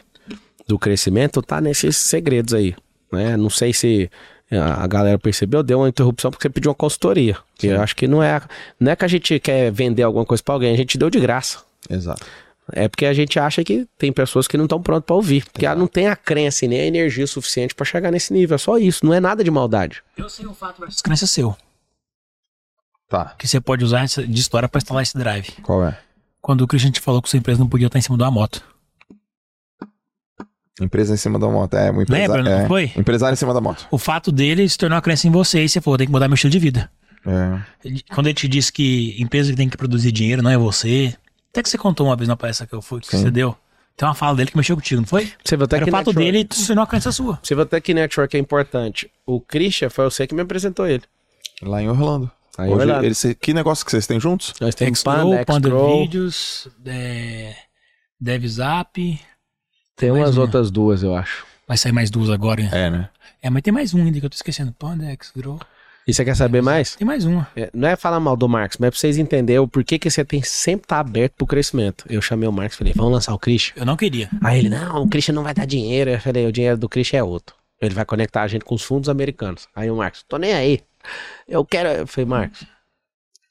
[0.69, 2.75] do crescimento tá nesses segredos aí,
[3.13, 3.37] né?
[3.37, 4.11] Não sei se
[4.59, 7.37] a galera percebeu, deu uma interrupção porque você pediu uma consultoria.
[7.57, 8.41] Que eu acho que não é,
[8.79, 11.21] não é que a gente quer vender alguma coisa pra alguém, a gente deu de
[11.21, 11.59] graça.
[11.89, 12.27] Exato.
[12.73, 15.67] É porque a gente acha que tem pessoas que não estão prontas pra ouvir, porque
[15.67, 18.55] ela não tem a crença e nem a energia suficiente pra chegar nesse nível.
[18.55, 20.03] É só isso, não é nada de maldade.
[20.17, 21.57] Eu sei um fato versus crença seu.
[23.09, 23.35] Tá.
[23.37, 25.51] Que você pode usar de história pra instalar esse drive.
[25.63, 25.99] Qual é?
[26.41, 28.31] Quando o Christian te falou que sua empresa não podia estar em cima de uma
[28.31, 28.65] moto.
[30.81, 31.75] Empresa em cima da moto.
[31.75, 32.67] É, uma empresa, Lembra, não é.
[32.69, 32.93] foi?
[32.97, 33.87] Empresário em cima da moto.
[33.91, 36.29] O fato dele se tornou uma crença em você e você falou, tem que mudar
[36.29, 36.91] meu estilo de vida.
[37.27, 37.61] É.
[38.15, 41.15] Quando ele te disse que empresa que tem que produzir dinheiro não é você.
[41.51, 43.23] Até que você contou uma vez na palestra que eu fui, que Sim.
[43.23, 43.55] você deu.
[43.97, 45.31] Tem uma fala dele que mexeu contigo, não foi?
[45.45, 47.39] Você até Era que o fato network- dele se tornou uma crença sua.
[47.43, 49.11] Você vê até que network é importante.
[49.27, 51.03] O Christian foi você que me apresentou ele.
[51.61, 52.31] Lá em Orlando.
[52.57, 53.05] Aí em Hoje, Orlando.
[53.05, 54.55] eles- que negócio que vocês têm juntos?
[54.59, 55.69] Nós temos Panda, Panda
[55.99, 57.55] Vídeos, é,
[58.19, 59.21] DevZap.
[60.01, 60.43] Tem mais umas uma.
[60.43, 61.45] outras duas, eu acho.
[61.69, 62.63] Vai sair mais duas agora.
[62.73, 63.09] É, É, né?
[63.51, 64.73] mas tem mais um ainda que eu tô esquecendo.
[64.73, 65.61] Panda, Xgrow.
[66.07, 66.97] E você quer saber mais?
[66.97, 67.47] Tem mais uma.
[67.55, 70.11] É, não é falar mal do Marcos, mas é pra vocês entenderem o porquê que
[70.11, 72.05] você tem que sempre estar aberto pro crescimento.
[72.09, 73.75] Eu chamei o Marcos e falei, vamos lançar o Christian.
[73.77, 74.29] Eu não queria.
[74.43, 76.11] Aí ele, não, o Christian não vai dar dinheiro.
[76.11, 77.55] Eu falei, o dinheiro do Christian é outro.
[77.81, 79.69] Ele vai conectar a gente com os fundos americanos.
[79.77, 80.81] Aí o Marcos, tô nem aí.
[81.47, 81.89] Eu quero.
[81.91, 82.65] Eu falei, Marcos,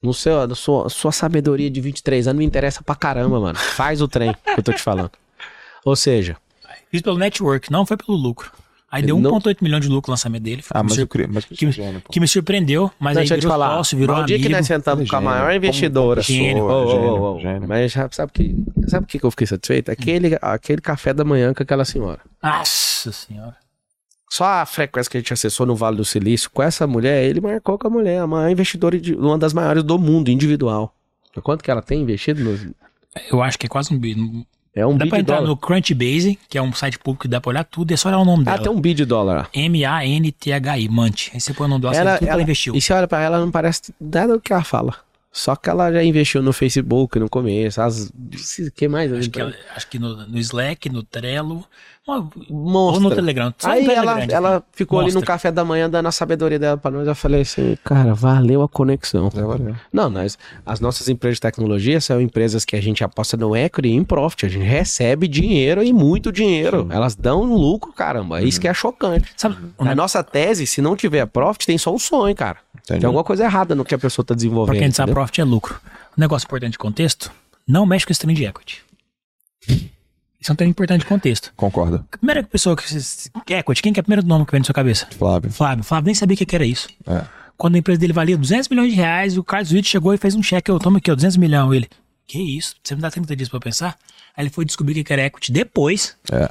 [0.01, 3.57] no seu, sua, sua sabedoria de 23 anos me interessa pra caramba, mano.
[3.57, 5.11] Faz o trem que eu tô te falando.
[5.85, 6.37] Ou seja,
[6.91, 8.51] Fiz pelo network, não foi pelo lucro.
[8.91, 10.63] Aí deu Não- 1,8 milhão de lucro o lançamento dele.
[10.71, 11.27] Ah, mas sur- eu queria.
[11.27, 12.11] Mas que, me- gênio, pô.
[12.11, 13.75] que me surpreendeu, mas Não, aí virou falar.
[13.77, 14.49] sócio, virou o dia amigo.
[14.49, 16.23] que nós sentamos com a maior investidora.
[16.23, 16.43] Gênio.
[16.43, 17.39] Gênio, ô, ô.
[17.39, 17.67] gênio.
[17.67, 18.55] Mas sabe que
[18.87, 19.91] sabe o que eu fiquei satisfeito?
[19.91, 22.19] Aquele, aquele café da manhã com aquela senhora.
[22.41, 23.55] Nossa senhora.
[24.31, 27.39] Só a frequência que a gente acessou no Vale do Silício com essa mulher, ele
[27.41, 30.95] marcou com a mulher, a maior investidora, de, uma das maiores do mundo, individual.
[31.43, 32.43] Quanto que ela tem investido?
[32.43, 32.65] Nos,
[33.31, 34.15] Eu acho que é quase um bi.
[34.75, 35.49] É um Dá bi pra entrar dólar.
[35.49, 38.19] no Crunchbase, que é um site público que dá pra olhar tudo, é só olhar
[38.19, 38.63] o nome Ah, dela.
[38.63, 39.35] tem um bi de dólar.
[39.35, 39.47] lá.
[39.53, 41.31] M-A-N-T-H-I, Mante.
[41.33, 42.75] Aí você põe o nome dela, Ela, que ela ela, investiu.
[42.75, 44.95] e você olha pra ela, não parece nada do que ela fala.
[45.31, 47.79] Só que ela já investiu no Facebook no começo.
[47.81, 49.13] As, o que mais?
[49.13, 51.63] Acho que, ela- acho que no, no Slack, no Trello,
[52.07, 53.03] ou Monstra.
[53.09, 53.53] no Telegram.
[53.59, 54.65] Só Aí empresa ela, ela assim.
[54.73, 55.27] ficou ali no Mostra.
[55.27, 57.07] café da manhã dando a sabedoria dela pra nós.
[57.07, 59.27] Eu falei assim, cara, valeu a conexão.
[59.35, 59.75] É, valeu.
[59.93, 60.35] Não, nós,
[60.65, 64.03] as nossas empresas de tecnologia são empresas que a gente aposta no equity e em
[64.03, 64.47] profit.
[64.47, 66.87] A gente recebe dinheiro e muito dinheiro.
[66.89, 68.41] Elas dão um lucro, caramba.
[68.41, 69.31] É isso que é chocante.
[69.37, 72.57] Sabe, A ne- nossa tese, se não tiver profit, tem só um sonho, cara.
[72.83, 72.99] Entendi.
[73.01, 74.75] Tem alguma coisa errada no que a pessoa tá desenvolvendo.
[74.75, 75.79] pra quem sabe, profit é lucro.
[76.17, 77.31] Um negócio importante de contexto,
[77.67, 78.81] não mexe com esse trem de equity.
[80.41, 81.51] Isso é um trem importante de contexto.
[81.55, 82.05] Concordo.
[82.11, 82.83] A primeira pessoa que...
[83.53, 85.05] Equity, quem que é o primeiro nome que vem na sua cabeça?
[85.11, 85.51] Flávio.
[85.51, 85.83] Flávio.
[85.83, 86.87] Flávio nem sabia o que era isso.
[87.05, 87.23] É.
[87.57, 90.35] quando a empresa dele valia 200 milhões de reais, o Carlos Witt chegou e fez
[90.35, 91.75] um cheque, eu tomo aqui, ó, 200 milhões.
[91.75, 91.89] Ele,
[92.25, 92.75] que isso?
[92.81, 93.97] Você me dá 30 dias pra pensar?
[94.39, 96.15] Aí ele foi descobrir que era equity depois.
[96.31, 96.49] É.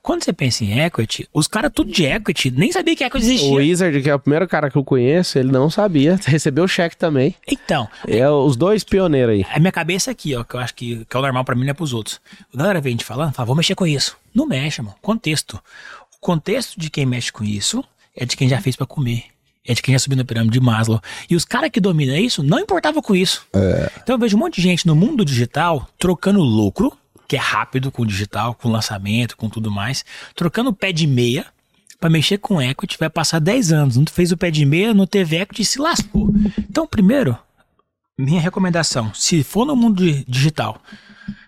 [0.00, 3.50] Quando você pensa em equity, os caras tudo de equity, nem sabia que equity existia.
[3.50, 6.18] O Wizard, que é o primeiro cara que eu conheço, ele não sabia.
[6.24, 7.34] Recebeu o cheque também.
[7.46, 9.46] Então, É os dois pioneiros aí.
[9.52, 11.64] a minha cabeça aqui, ó, que eu acho que, que é o normal pra mim,
[11.64, 12.22] não é pros outros.
[12.54, 14.16] A galera vem te falando, fala, vou mexer com isso.
[14.34, 14.94] Não mexe, mano.
[15.02, 15.60] Contexto.
[16.16, 17.84] O contexto de quem mexe com isso
[18.16, 19.24] é de quem já fez pra comer.
[19.62, 21.02] É de quem já subiu na pirâmide de Maslow.
[21.28, 23.44] E os caras que dominam isso não importavam com isso.
[24.02, 26.96] Então eu vejo um monte de gente no mundo digital trocando lucro,
[27.28, 31.46] que é rápido com o digital, com lançamento, com tudo mais, trocando pé de meia
[31.98, 33.96] pra mexer com equity, vai passar 10 anos.
[33.96, 36.28] Não fez o pé de meia, não teve equity e se lascou.
[36.58, 37.36] Então, primeiro,
[38.18, 40.80] minha recomendação, se for no mundo di- digital,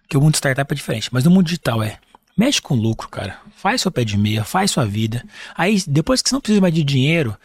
[0.08, 1.98] que o mundo startup é diferente, mas no mundo digital é
[2.36, 3.38] mexe com lucro, cara.
[3.58, 5.24] Faz seu pé de meia, faz sua vida.
[5.56, 7.36] Aí, depois que você não precisa mais de dinheiro,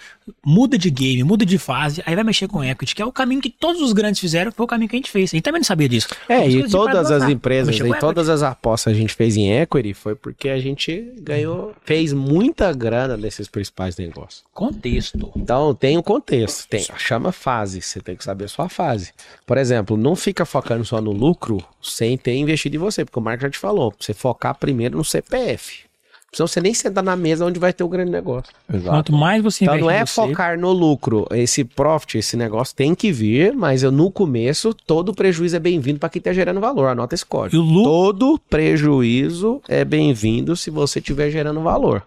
[0.45, 3.41] muda de game, muda de fase, aí vai mexer com equity, que é o caminho
[3.41, 5.31] que todos os grandes fizeram, foi o caminho que a gente fez.
[5.31, 6.09] A gente também não sabia disso.
[6.29, 9.95] É, e todas as empresas e todas as apostas que a gente fez em equity
[9.95, 14.43] foi porque a gente ganhou, fez muita grana nesses principais negócios.
[14.53, 15.31] Contexto.
[15.35, 19.11] Então tem o contexto, tem, chama fase, você tem que saber a sua fase.
[19.47, 23.23] Por exemplo, não fica focando só no lucro sem ter investido em você, porque o
[23.23, 25.91] Marco já te falou, você focar primeiro no CPF.
[26.33, 28.51] Senão você nem senta na mesa onde vai ter o grande negócio.
[28.73, 28.89] Exato.
[28.89, 31.27] Quanto mais você Então não é você, focar no lucro.
[31.31, 35.99] Esse profit, esse negócio tem que vir, mas eu, no começo, todo prejuízo é bem-vindo
[35.99, 36.87] para quem tá gerando valor.
[36.87, 37.63] Anota esse código.
[37.63, 42.03] E lucro- Todo prejuízo é bem-vindo se você estiver gerando valor.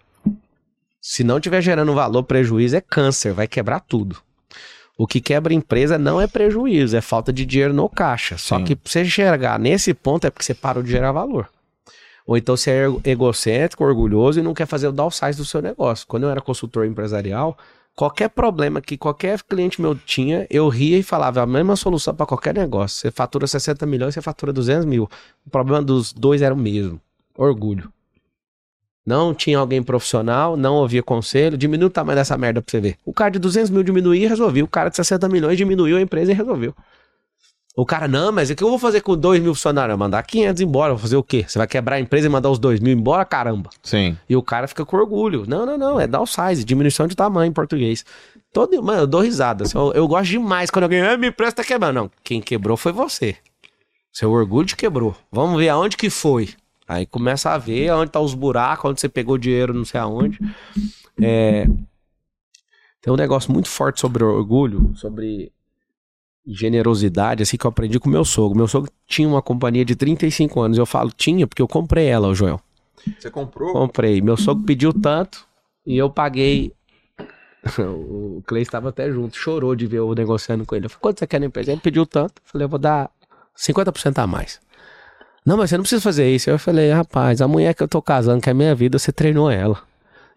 [1.01, 4.17] Se não estiver gerando valor, prejuízo é câncer, vai quebrar tudo.
[4.97, 8.37] O que quebra empresa não é prejuízo, é falta de dinheiro no caixa.
[8.37, 8.63] Só Sim.
[8.65, 11.47] que pra você chegar nesse ponto é porque você parou de gerar valor.
[12.27, 15.61] Ou então você é ego- egocêntrico, orgulhoso e não quer fazer o downsize do seu
[15.61, 16.05] negócio.
[16.05, 17.57] Quando eu era consultor empresarial,
[17.95, 22.25] qualquer problema que qualquer cliente meu tinha, eu ria e falava a mesma solução para
[22.25, 22.99] qualquer negócio.
[22.99, 25.09] Você fatura 60 milhões, você fatura 200 mil.
[25.45, 26.99] O problema dos dois era o mesmo.
[27.37, 27.91] Orgulho.
[29.05, 32.97] Não tinha alguém profissional, não ouvia conselho, diminui o tamanho dessa merda pra você ver.
[33.05, 34.65] O cara de 200 mil diminuía e resolveu.
[34.65, 36.75] O cara de 60 milhões diminuiu a empresa e resolveu.
[37.79, 39.95] O cara, não, mas o que eu vou fazer com 2 mil funcionários?
[39.99, 41.45] Mandar 500 embora, vou fazer o quê?
[41.47, 43.23] Você vai quebrar a empresa e mandar os 2 mil embora?
[43.23, 43.69] Caramba.
[43.83, 44.17] Sim.
[44.27, 45.43] E o cara fica com orgulho.
[45.47, 48.03] Não, não, não, é downsize, diminuição de tamanho em português.
[48.51, 49.63] Todo, mano, eu dou risada.
[49.63, 51.93] assim, Eu, eu gosto demais quando alguém, ah, minha empresa tá quebrando.
[51.93, 53.35] Não, quem quebrou foi você.
[54.11, 55.15] Seu orgulho te quebrou.
[55.31, 56.49] Vamos ver aonde que foi.
[56.87, 60.39] Aí começa a ver onde tá os buracos, onde você pegou dinheiro, não sei aonde.
[61.21, 61.67] É,
[63.01, 65.51] Tem um negócio muito forte sobre orgulho, sobre
[66.47, 68.57] generosidade, assim, que eu aprendi com meu sogro.
[68.57, 70.77] Meu sogro tinha uma companhia de 35 anos.
[70.77, 72.61] Eu falo tinha porque eu comprei ela, o Joel.
[73.19, 73.73] Você comprou?
[73.73, 74.21] Comprei.
[74.21, 75.45] Meu sogro pediu tanto
[75.85, 76.73] e eu paguei.
[77.79, 80.85] o Clay estava até junto, chorou de ver eu negociando com ele.
[80.85, 81.71] Eu falei, quanto você quer na empresa?
[81.71, 82.41] Ele pediu tanto.
[82.43, 83.09] Eu falei, eu vou dar
[83.57, 84.59] 50% a mais.
[85.45, 86.49] Não, mas você não precisa fazer isso.
[86.49, 89.49] Eu falei, rapaz, a mulher que eu tô casando, que é minha vida, você treinou
[89.49, 89.81] ela.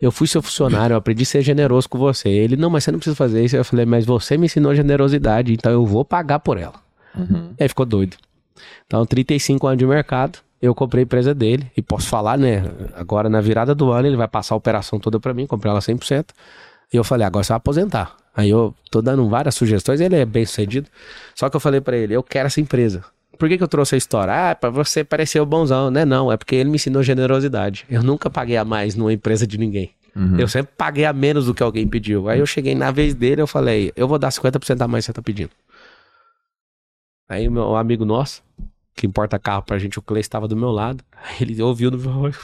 [0.01, 2.29] Eu fui seu funcionário, eu aprendi a ser generoso com você.
[2.29, 3.57] Ele, não, mas você não precisa fazer isso.
[3.57, 6.75] Eu falei, mas você me ensinou generosidade, então eu vou pagar por ela.
[7.15, 7.53] Uhum.
[7.59, 8.17] Aí ficou doido.
[8.87, 11.71] Então, 35 anos de mercado, eu comprei a empresa dele.
[11.77, 12.65] E posso falar, né?
[12.95, 15.81] Agora, na virada do ano, ele vai passar a operação toda pra mim, comprei ela
[15.81, 16.31] 100%.
[16.93, 18.17] E eu falei, agora você vai aposentar.
[18.35, 20.89] Aí eu tô dando várias sugestões, ele é bem sucedido.
[21.35, 23.05] Só que eu falei pra ele, eu quero essa empresa.
[23.39, 24.51] Por que, que eu trouxe a história?
[24.51, 25.91] Ah, pra você parecer o bonzão.
[25.91, 27.87] Não é não, é porque ele me ensinou generosidade.
[27.89, 29.95] Eu nunca paguei a mais numa empresa de ninguém.
[30.15, 30.39] Uhum.
[30.39, 32.29] Eu sempre paguei a menos do que alguém pediu.
[32.29, 35.07] Aí eu cheguei na vez dele, eu falei, eu vou dar 50% a mais que
[35.07, 35.51] você tá pedindo.
[37.29, 38.43] Aí o meu amigo nosso,
[38.95, 41.03] que importa carro pra gente, o Clay estava do meu lado.
[41.41, 42.37] Ele ouviu no meu olho.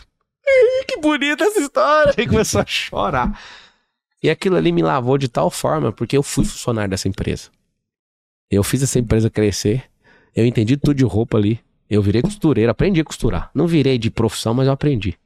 [0.46, 2.14] "Ih, Que bonita essa história!
[2.16, 3.38] Aí começou a chorar.
[4.22, 7.50] E aquilo ali me lavou de tal forma, porque eu fui funcionário dessa empresa.
[8.50, 9.84] Eu fiz essa empresa crescer.
[10.36, 11.58] Eu entendi tudo de roupa ali.
[11.88, 13.50] Eu virei costureiro, aprendi a costurar.
[13.54, 15.16] Não virei de profissão, mas eu aprendi.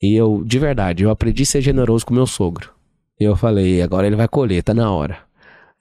[0.00, 2.70] E eu, de verdade, eu aprendi a ser generoso com meu sogro.
[3.18, 5.18] E eu falei, agora ele vai colher, tá na hora.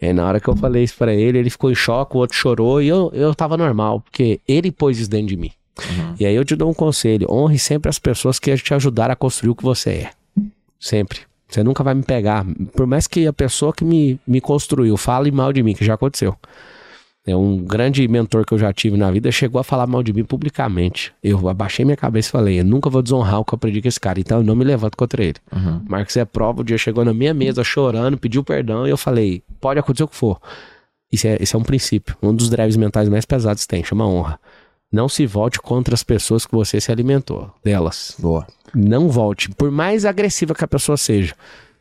[0.02, 2.36] E na hora que eu falei isso pra ele, ele ficou em choque, o outro
[2.36, 5.52] chorou e eu, eu tava normal, porque ele pôs isso dentro de mim.
[5.80, 6.16] Uhum.
[6.20, 9.16] E aí eu te dou um conselho: honre sempre as pessoas que te ajudaram a
[9.16, 10.12] construir o que você é.
[10.80, 11.20] Sempre.
[11.48, 12.46] Você nunca vai me pegar.
[12.74, 15.94] Por mais que a pessoa que me, me construiu fale mal de mim, que já
[15.94, 16.36] aconteceu.
[17.28, 20.14] É um grande mentor que eu já tive na vida chegou a falar mal de
[20.14, 21.12] mim publicamente.
[21.24, 23.88] Eu abaixei minha cabeça e falei: eu nunca vou desonrar o que eu aprendi com
[23.88, 25.40] esse cara, então eu não me levanto contra ele.
[25.52, 25.82] Uhum.
[25.90, 29.42] Marcos é prova, o dia chegou na minha mesa chorando, pediu perdão e eu falei:
[29.60, 30.40] pode acontecer o que for.
[31.12, 34.08] Isso é, isso é um princípio, um dos drives mentais mais pesados que tem, chama
[34.08, 34.40] honra.
[34.92, 38.16] Não se volte contra as pessoas que você se alimentou delas.
[38.20, 38.46] Boa.
[38.74, 41.34] Não volte, por mais agressiva que a pessoa seja.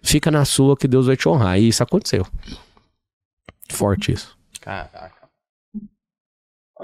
[0.03, 1.59] Fica na sua que Deus vai te honrar.
[1.59, 2.27] E isso aconteceu.
[3.71, 4.37] forte isso.
[4.61, 5.24] Caraca.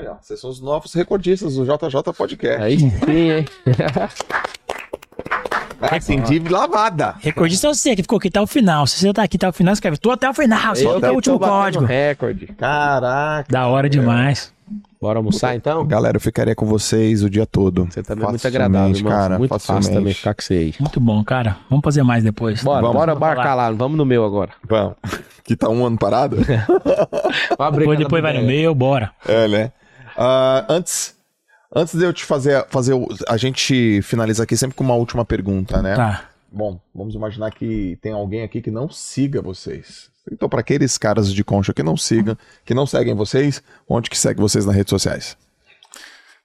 [0.00, 2.62] Olha, vocês são os novos recordistas do JJ Podcast.
[2.62, 3.44] Aí sim, hein?
[5.82, 7.14] Ah, Acendi lavada.
[7.20, 8.86] Recordista é você que ficou aqui até o final.
[8.86, 11.14] Se você tá aqui até o final, escreve, tô até o final, só até o
[11.14, 11.86] último código.
[11.86, 12.48] recorde.
[12.48, 13.50] Caraca.
[13.50, 14.52] Da hora demais.
[15.00, 15.86] Bora almoçar então?
[15.86, 17.86] Galera, eu ficaria com vocês o dia todo.
[17.86, 19.10] Você também é muito agradável, irmão.
[19.10, 19.38] cara.
[19.38, 20.74] muito fácil também ficar com você aí.
[20.78, 21.56] Muito bom, cara.
[21.70, 22.62] Vamos fazer mais depois.
[22.62, 22.96] Bora, Vamos.
[22.96, 23.70] bora marcar lá.
[23.70, 24.50] Vamos no meu agora.
[24.68, 24.94] Vamos.
[25.42, 26.36] Que tá um ano parado?
[27.76, 29.10] Depois, depois vai no meu, bora.
[29.26, 29.72] é, né?
[30.22, 31.16] Ah, antes,
[31.74, 32.92] antes de eu te fazer, fazer.
[33.26, 35.96] A gente finaliza aqui sempre com uma última pergunta, né?
[35.96, 36.24] Tá.
[36.52, 40.10] Bom, vamos imaginar que tem alguém aqui que não siga vocês.
[40.30, 44.18] Então, para aqueles caras de concha que não sigam, que não seguem vocês, onde que
[44.18, 45.38] segue vocês nas redes sociais?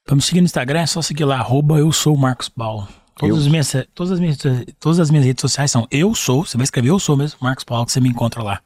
[0.06, 2.88] Pra me seguir no Instagram é só seguir lá, arroba eu sou Marcos Paulo.
[3.18, 4.38] Todas as, minhas, todas, as minhas,
[4.80, 7.66] todas as minhas redes sociais são eu sou, você vai escrever eu sou mesmo, Marcos
[7.66, 8.62] Paulo, que você me encontra lá.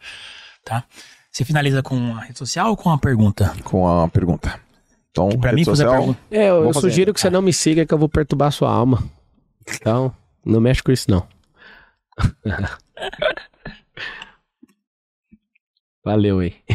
[0.63, 0.83] Tá?
[1.31, 3.55] Você finaliza com a rede social ou com a pergunta?
[3.63, 4.68] Com a pergunta.
[5.27, 6.19] Então, mim fazer pergunta.
[6.31, 8.71] É, eu, eu sugiro que você não me siga que eu vou perturbar a sua
[8.71, 9.03] alma.
[9.75, 10.13] Então,
[10.45, 11.27] não mexe com isso não.
[16.03, 16.55] Valeu aí.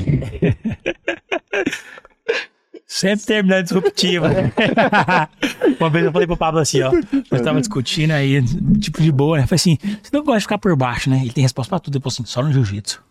[2.87, 4.27] Sempre terminando disruptivo.
[5.81, 6.93] Uma vez eu falei pro Pablo assim, ó.
[7.31, 8.41] Nós tava discutindo aí,
[8.79, 9.43] tipo de boa, né?
[9.43, 11.19] Eu falei assim: você não gosta de ficar por baixo, né?
[11.23, 11.95] Ele tem resposta pra tudo.
[11.95, 13.03] Depois assim, só no jiu-jitsu.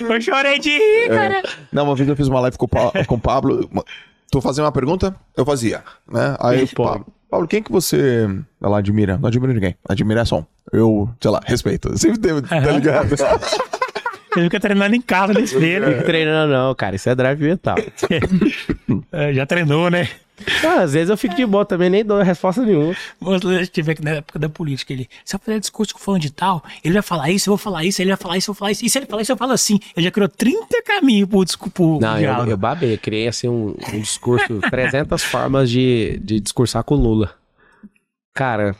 [0.00, 1.42] Eu chorei de rir, cara.
[1.72, 3.68] Não, uma vez eu fiz uma live com o, Pa- com o Pablo.
[4.30, 5.14] Tu fazia uma pergunta?
[5.36, 6.36] Eu fazia, né?
[6.40, 8.28] Aí, Pablo, Pablo, quem que você
[8.62, 9.16] ela admira?
[9.18, 9.74] Não admira ninguém.
[9.88, 10.46] Admiração.
[10.72, 11.96] Eu, sei lá, respeito.
[11.98, 13.14] Sempre teve, tá ligado?
[14.36, 15.90] Ele fica treinando em casa na esteira.
[15.96, 16.94] Não treinando não, cara.
[16.94, 17.76] Isso é drive mental.
[19.10, 20.08] É, já treinou, né?
[20.64, 22.94] Ah, às vezes eu fico de boa também, nem dou resposta nenhuma.
[23.20, 25.08] Vamos tiver que na época da política, ele.
[25.24, 27.84] Se eu fazer discurso com fulano de tal, ele vai falar isso, eu vou falar
[27.84, 28.84] isso, ele vai falar isso, eu vou falar isso.
[28.84, 29.78] E se ele falar isso, eu falo assim.
[29.96, 32.94] Ele já criou 30 caminhos pro, discu- pro Não, eu, eu babei.
[32.94, 37.34] Eu criei assim um, um discurso, 300 formas de, de discursar com o Lula.
[38.34, 38.76] Cara,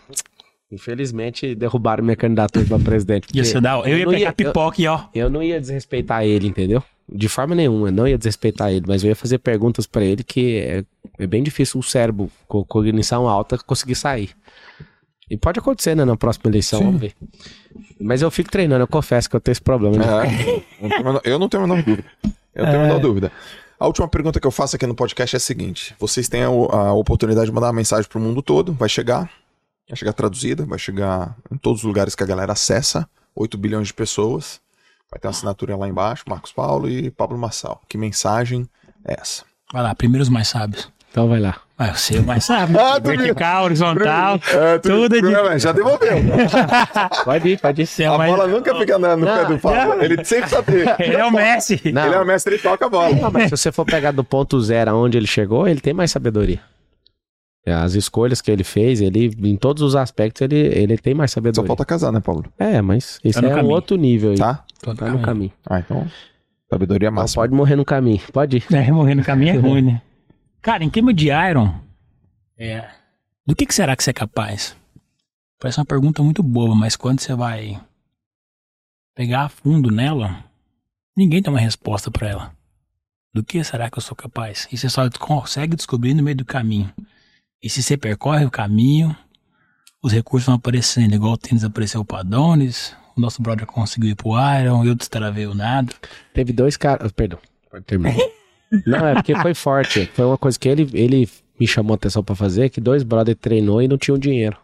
[0.71, 3.27] infelizmente derrubaram minha candidatura pra presidente.
[3.35, 3.79] Ia ser da.
[3.81, 5.01] Eu ia pegar eu- pipoca e ó.
[5.15, 6.83] Eu não ia desrespeitar ele, entendeu?
[7.11, 10.23] De forma nenhuma, eu não ia desrespeitar ele, mas eu ia fazer perguntas pra ele
[10.23, 10.85] que é,
[11.19, 14.31] é bem difícil o cérebro com cognição alta conseguir sair.
[15.31, 17.15] E pode acontecer, né, na próxima eleição, vamos ver.
[18.01, 19.97] Mas eu fico treinando, eu confesso que eu tenho esse problema.
[20.03, 22.05] É, a menor- eu não tenho a menor dúvida.
[22.55, 23.33] Eu não tenho a menor dúvida.
[23.81, 26.47] A última pergunta que eu faço aqui no podcast é a seguinte: vocês têm a,
[26.49, 29.31] a oportunidade de mandar uma mensagem pro mundo todo, vai chegar,
[29.89, 33.89] vai chegar traduzida, vai chegar em todos os lugares que a galera acessa, 8 bilhões
[33.89, 34.61] de pessoas.
[35.11, 37.81] Vai ter uma assinatura lá embaixo, Marcos Paulo e Pablo Massal.
[37.89, 38.69] Que mensagem
[39.05, 39.43] é essa?
[39.73, 40.91] Vai lá, primeiro os mais sábios.
[41.11, 41.57] Então vai lá.
[41.79, 42.77] Vai, você é o mais sábio.
[42.79, 44.39] Ah, tu Vertical, horizontal.
[44.53, 46.17] É, tudo de- É, já devolveu.
[47.25, 47.87] Pode ir, pode ir.
[47.87, 48.31] Você é A o mais...
[48.31, 50.03] bola nunca fica na- no pé do Pablo.
[50.03, 50.63] Ele sempre tá
[50.99, 51.81] Ele é o Messi.
[51.93, 52.05] Não.
[52.07, 53.15] Ele é o mestre, ele toca a bola.
[53.15, 56.11] Não, mas se você for pegar do ponto zero aonde ele chegou, ele tem mais
[56.11, 56.61] sabedoria.
[57.65, 61.31] É, As escolhas que ele fez, ele, em todos os aspectos, ele, ele tem mais
[61.31, 61.67] Só sabedoria.
[61.67, 62.45] falta casar, né, Pablo?
[62.59, 64.37] É, mas isso Tá no é um outro nível aí.
[64.39, 64.65] Tá?
[64.81, 65.53] Tô Tá no caminho.
[65.69, 66.11] Ah, então.
[66.71, 67.43] Sabedoria Mas máxima.
[67.43, 68.21] pode morrer no caminho.
[68.33, 68.65] Pode ir.
[68.75, 70.03] É, morrer no caminho é ruim, né?
[70.61, 71.75] Cara, em clima de Iron,
[72.59, 72.89] é,
[73.47, 74.77] do que, que será que você é capaz?
[75.59, 77.81] Parece uma pergunta muito boba, mas quando você vai
[79.15, 80.45] pegar a fundo nela,
[81.17, 82.53] ninguém tem uma resposta pra ela.
[83.35, 84.69] Do que será que eu sou capaz?
[84.71, 86.93] E você só consegue descobrir no meio do caminho.
[87.63, 89.17] E se você percorre o caminho,
[90.03, 94.15] os recursos vão aparecendo, igual o tênis apareceu pro Adonis, o nosso brother conseguiu ir
[94.15, 94.31] pro
[94.61, 95.93] Iron, eu destravei o nada.
[96.33, 97.11] Teve dois caras.
[97.13, 97.39] Perdão,
[97.71, 98.17] pode terminar.
[98.87, 100.07] não, é porque foi forte.
[100.15, 103.35] Foi uma coisa que ele, ele me chamou a atenção pra fazer, que dois brother
[103.37, 104.57] treinou e não tinham dinheiro.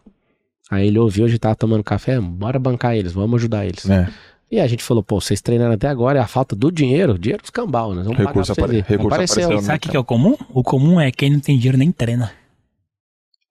[0.71, 3.87] Aí ele ouviu, a gente tava tomando café, bora bancar eles, vamos ajudar eles.
[3.89, 4.07] É.
[4.51, 7.41] E a gente falou, pô, vocês treinaram até agora, é a falta do dinheiro, dinheiro
[7.41, 8.85] dos cambal, nós vamos Recurso pagar pra apare- vocês.
[8.87, 8.89] ir.
[8.91, 9.43] recurso Apareceu.
[9.43, 9.65] apareceu, né?
[9.67, 10.37] Sabe o que, que é o comum?
[10.53, 12.31] O comum é quem não tem dinheiro nem treina.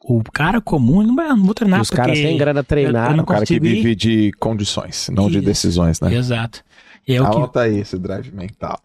[0.07, 2.02] O cara comum não vai, não vou treinar Os porque...
[2.02, 3.16] caras sem grana eu treinaram.
[3.16, 3.60] não O cara que ir.
[3.60, 5.47] vive de condições, não de Isso.
[5.47, 6.12] decisões, né?
[6.15, 6.62] Exato.
[7.08, 8.78] E é o que, Anota aí esse drive mental.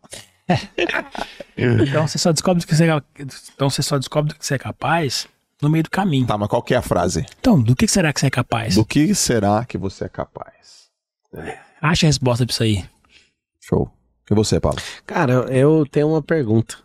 [1.58, 3.02] então você só descobre do que você é,
[3.54, 5.28] então você só descobre do que você é capaz
[5.62, 6.26] no meio do caminho.
[6.26, 7.26] Tá, mas qual que é a frase?
[7.40, 8.76] Então, do que será que você é capaz?
[8.76, 10.88] Do que será que você é capaz?
[11.82, 12.86] Acha a resposta pra isso aí.
[13.62, 13.92] Show.
[14.32, 14.80] E você, Paulo?
[15.06, 16.78] Cara, eu- eu tenho uma pergunta.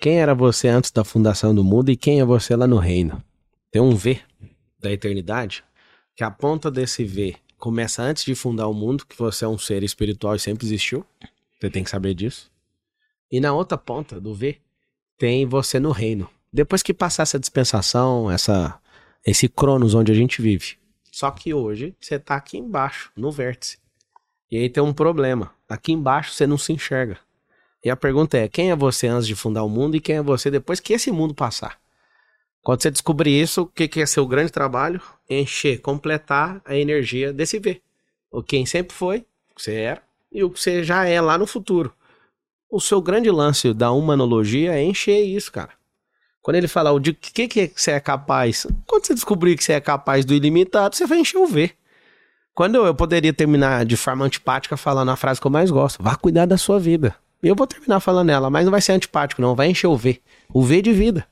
[0.00, 3.22] Quem era você antes da fundação do mundo e quem é você lá no reino?
[3.72, 4.20] Tem um V
[4.78, 5.64] da eternidade
[6.14, 9.56] que a ponta desse V começa antes de fundar o mundo, que você é um
[9.56, 11.06] ser espiritual e sempre existiu.
[11.58, 12.52] Você tem que saber disso.
[13.30, 14.58] E na outra ponta do V
[15.16, 16.28] tem você no reino.
[16.52, 18.78] Depois que passar essa dispensação, essa
[19.24, 20.76] esse cronos onde a gente vive.
[21.10, 23.78] Só que hoje você tá aqui embaixo, no vértice.
[24.50, 25.54] E aí tem um problema.
[25.66, 27.18] Aqui embaixo você não se enxerga.
[27.82, 30.22] E a pergunta é: quem é você antes de fundar o mundo e quem é
[30.22, 31.81] você depois que esse mundo passar?
[32.62, 35.00] Quando você descobrir isso, o que, que é seu grande trabalho?
[35.28, 37.82] Encher, completar a energia desse V.
[38.30, 41.36] O quem sempre foi, o que você era, e o que você já é lá
[41.36, 41.92] no futuro.
[42.70, 45.70] O seu grande lance da humanologia é encher isso, cara.
[46.40, 49.74] Quando ele fala o de que, que você é capaz, quando você descobrir que você
[49.74, 51.72] é capaz do ilimitado, você vai encher o V.
[52.54, 56.02] Quando eu, eu poderia terminar de forma antipática falando a frase que eu mais gosto:
[56.02, 57.14] vá cuidar da sua vida.
[57.42, 59.54] Eu vou terminar falando ela, mas não vai ser antipático, não.
[59.54, 60.20] Vai encher o V.
[60.52, 61.26] O V de vida.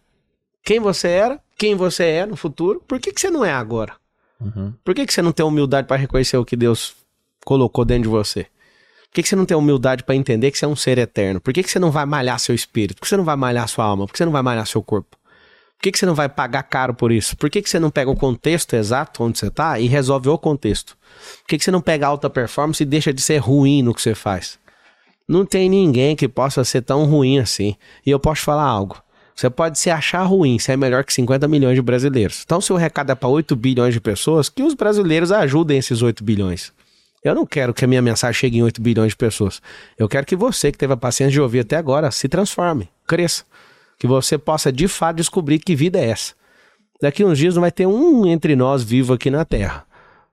[0.62, 3.94] Quem você era, quem você é no futuro, por que, que você não é agora?
[4.40, 4.72] Uhum.
[4.84, 6.94] Por que, que você não tem humildade para reconhecer o que Deus
[7.44, 8.44] colocou dentro de você?
[8.44, 11.40] Por que, que você não tem humildade para entender que você é um ser eterno?
[11.40, 12.98] Por que, que você não vai malhar seu espírito?
[12.98, 14.06] Por que você não vai malhar sua alma?
[14.06, 15.16] Por que você não vai malhar seu corpo?
[15.76, 17.36] Por que, que você não vai pagar caro por isso?
[17.36, 20.38] Por que, que você não pega o contexto exato onde você está e resolve o
[20.38, 20.96] contexto?
[21.40, 24.02] Por que, que você não pega alta performance e deixa de ser ruim no que
[24.02, 24.58] você faz?
[25.26, 27.76] Não tem ninguém que possa ser tão ruim assim.
[28.04, 29.02] E eu posso falar algo.
[29.40, 32.42] Você pode se achar ruim, você é melhor que 50 milhões de brasileiros.
[32.44, 36.02] Então, se o recado é para 8 bilhões de pessoas, que os brasileiros ajudem esses
[36.02, 36.74] 8 bilhões.
[37.24, 39.62] Eu não quero que a minha mensagem chegue em 8 bilhões de pessoas.
[39.96, 43.44] Eu quero que você, que teve a paciência de ouvir até agora, se transforme, cresça.
[43.98, 46.34] Que você possa, de fato, descobrir que vida é essa.
[47.00, 49.86] Daqui uns dias não vai ter um entre nós vivo aqui na Terra.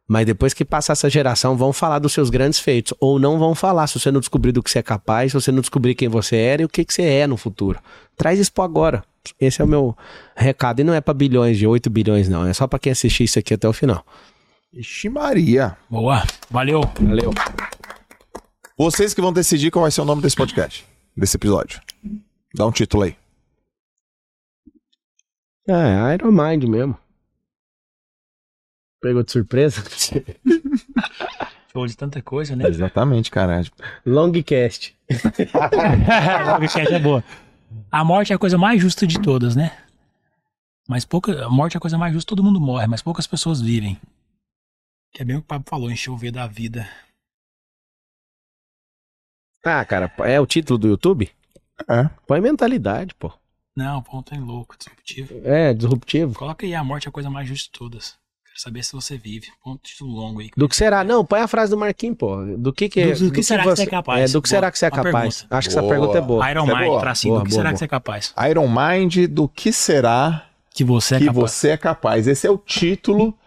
[0.08, 2.94] Mas depois que passar essa geração, vão falar dos seus grandes feitos.
[3.00, 5.52] Ou não vão falar se você não descobrir do que você é capaz, se você
[5.52, 7.80] não descobrir quem você era e o que, que você é no futuro.
[8.16, 9.04] Traz isso para agora.
[9.40, 9.98] Esse é o meu
[10.36, 10.80] recado.
[10.80, 12.48] E não é para bilhões de 8 bilhões, não.
[12.48, 14.06] É só para quem assistir isso aqui até o final.
[14.74, 15.76] Ixi Maria.
[15.90, 16.24] Boa.
[16.50, 16.82] Valeu.
[17.02, 17.34] Valeu.
[18.78, 21.82] Vocês que vão decidir qual vai ser o nome desse podcast, desse episódio.
[22.56, 23.16] Dá um título aí.
[25.68, 26.98] É, Iron Mind mesmo.
[29.02, 29.84] Pegou de surpresa?
[31.72, 32.68] Show de tanta coisa, né?
[32.68, 33.62] Exatamente, cara.
[34.06, 34.96] Longcast.
[36.46, 37.24] Longcast é boa.
[37.92, 39.78] A morte é a coisa mais justa de todas, né?
[40.88, 41.46] Mas pouca.
[41.46, 44.00] A morte é a coisa mais justa, todo mundo morre, mas poucas pessoas vivem.
[45.12, 46.90] Que é bem o que o Pablo falou, V da vida.
[49.64, 51.30] Ah, cara, é o título do YouTube?
[51.90, 52.10] É.
[52.26, 53.32] Põe mentalidade, pô.
[53.76, 55.42] Não, ponto em louco, disruptivo.
[55.44, 56.34] É, disruptivo.
[56.34, 58.18] Coloca aí, a morte é a coisa mais justa de todas.
[58.58, 59.48] Quero saber se você vive.
[59.64, 60.50] Ponto título longo aí.
[60.58, 61.04] Do que será?
[61.04, 62.44] Não, põe a frase do Marquinhos, pô.
[62.58, 64.32] Do que que, Do- do que será que você é capaz?
[64.32, 64.58] É, do que Boa.
[64.58, 65.36] será que você é Boa capaz?
[65.44, 65.58] pergunta.
[65.58, 65.94] Acho que essa Boa.
[65.94, 66.52] pergunta é boa.
[66.52, 67.00] Iron é Mind, boa.
[67.00, 67.34] tracinho.
[67.36, 67.74] Boa, do que boa, será boa.
[67.74, 68.34] que você é capaz?
[68.50, 71.52] Iron Mind, do que será Que você é que capaz.
[71.52, 72.28] você é capaz?
[72.28, 73.38] Esse é o título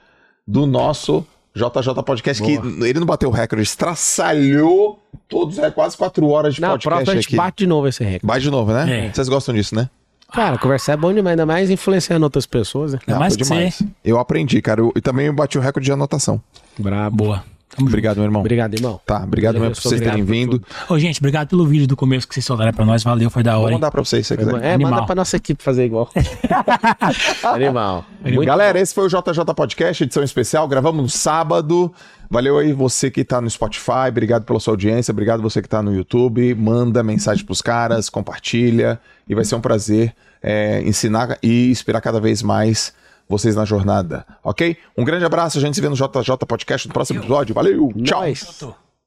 [0.47, 2.53] do nosso JJ Podcast, que
[2.85, 7.13] ele não bateu o recorde, estraçalhou todos, é quase quatro horas de Na podcast próxima
[7.13, 7.37] a gente aqui.
[7.37, 8.27] bate de novo esse recorde.
[8.27, 9.07] Bate de novo, né?
[9.07, 9.13] É.
[9.13, 9.91] Vocês gostam disso, né?
[10.33, 12.99] Cara, conversar é bom demais, ainda mais influenciando outras pessoas, né?
[13.07, 13.55] Ainda mais foi que você.
[13.55, 13.83] demais.
[14.05, 14.81] Eu aprendi, cara.
[14.81, 16.41] Eu- E também bati o recorde de anotação.
[16.79, 17.17] Brabo.
[17.17, 17.45] Boa.
[17.77, 18.41] Tamo Obrigado, meu irmão.
[18.41, 19.01] Obrigado, irmão.
[19.07, 20.53] Tá, obrigado mesmo por vocês terem vindo.
[20.53, 20.93] junto.
[20.93, 23.03] Ô, gente, obrigado pelo vídeo do começo que vocês soltaram pra nós.
[23.05, 23.73] Valeu, foi da Vou hora.
[23.73, 23.77] hein?
[23.79, 24.63] mandar pra vocês se você quiser.
[24.65, 24.93] É, Animal.
[24.93, 26.11] manda pra nossa equipe fazer igual.
[27.45, 28.05] Animal.
[28.23, 30.67] Muito Galera, esse foi o JJ Podcast, edição especial.
[30.69, 31.93] Gravamos no sábado.
[32.29, 34.09] Valeu aí você que tá no Spotify.
[34.09, 35.13] Obrigado pela sua audiência.
[35.13, 36.55] Obrigado você que tá no YouTube.
[36.55, 39.01] Manda mensagem pros caras, compartilha.
[39.29, 42.93] E vai ser um prazer é, ensinar e inspirar cada vez mais
[43.31, 44.27] vocês na jornada.
[44.43, 44.77] Ok?
[44.99, 45.57] Um grande abraço.
[45.57, 47.55] A gente se vê no JJ Podcast no próximo episódio.
[47.55, 47.93] Valeu.
[48.05, 48.23] Tchau.
[48.59, 48.75] Tô.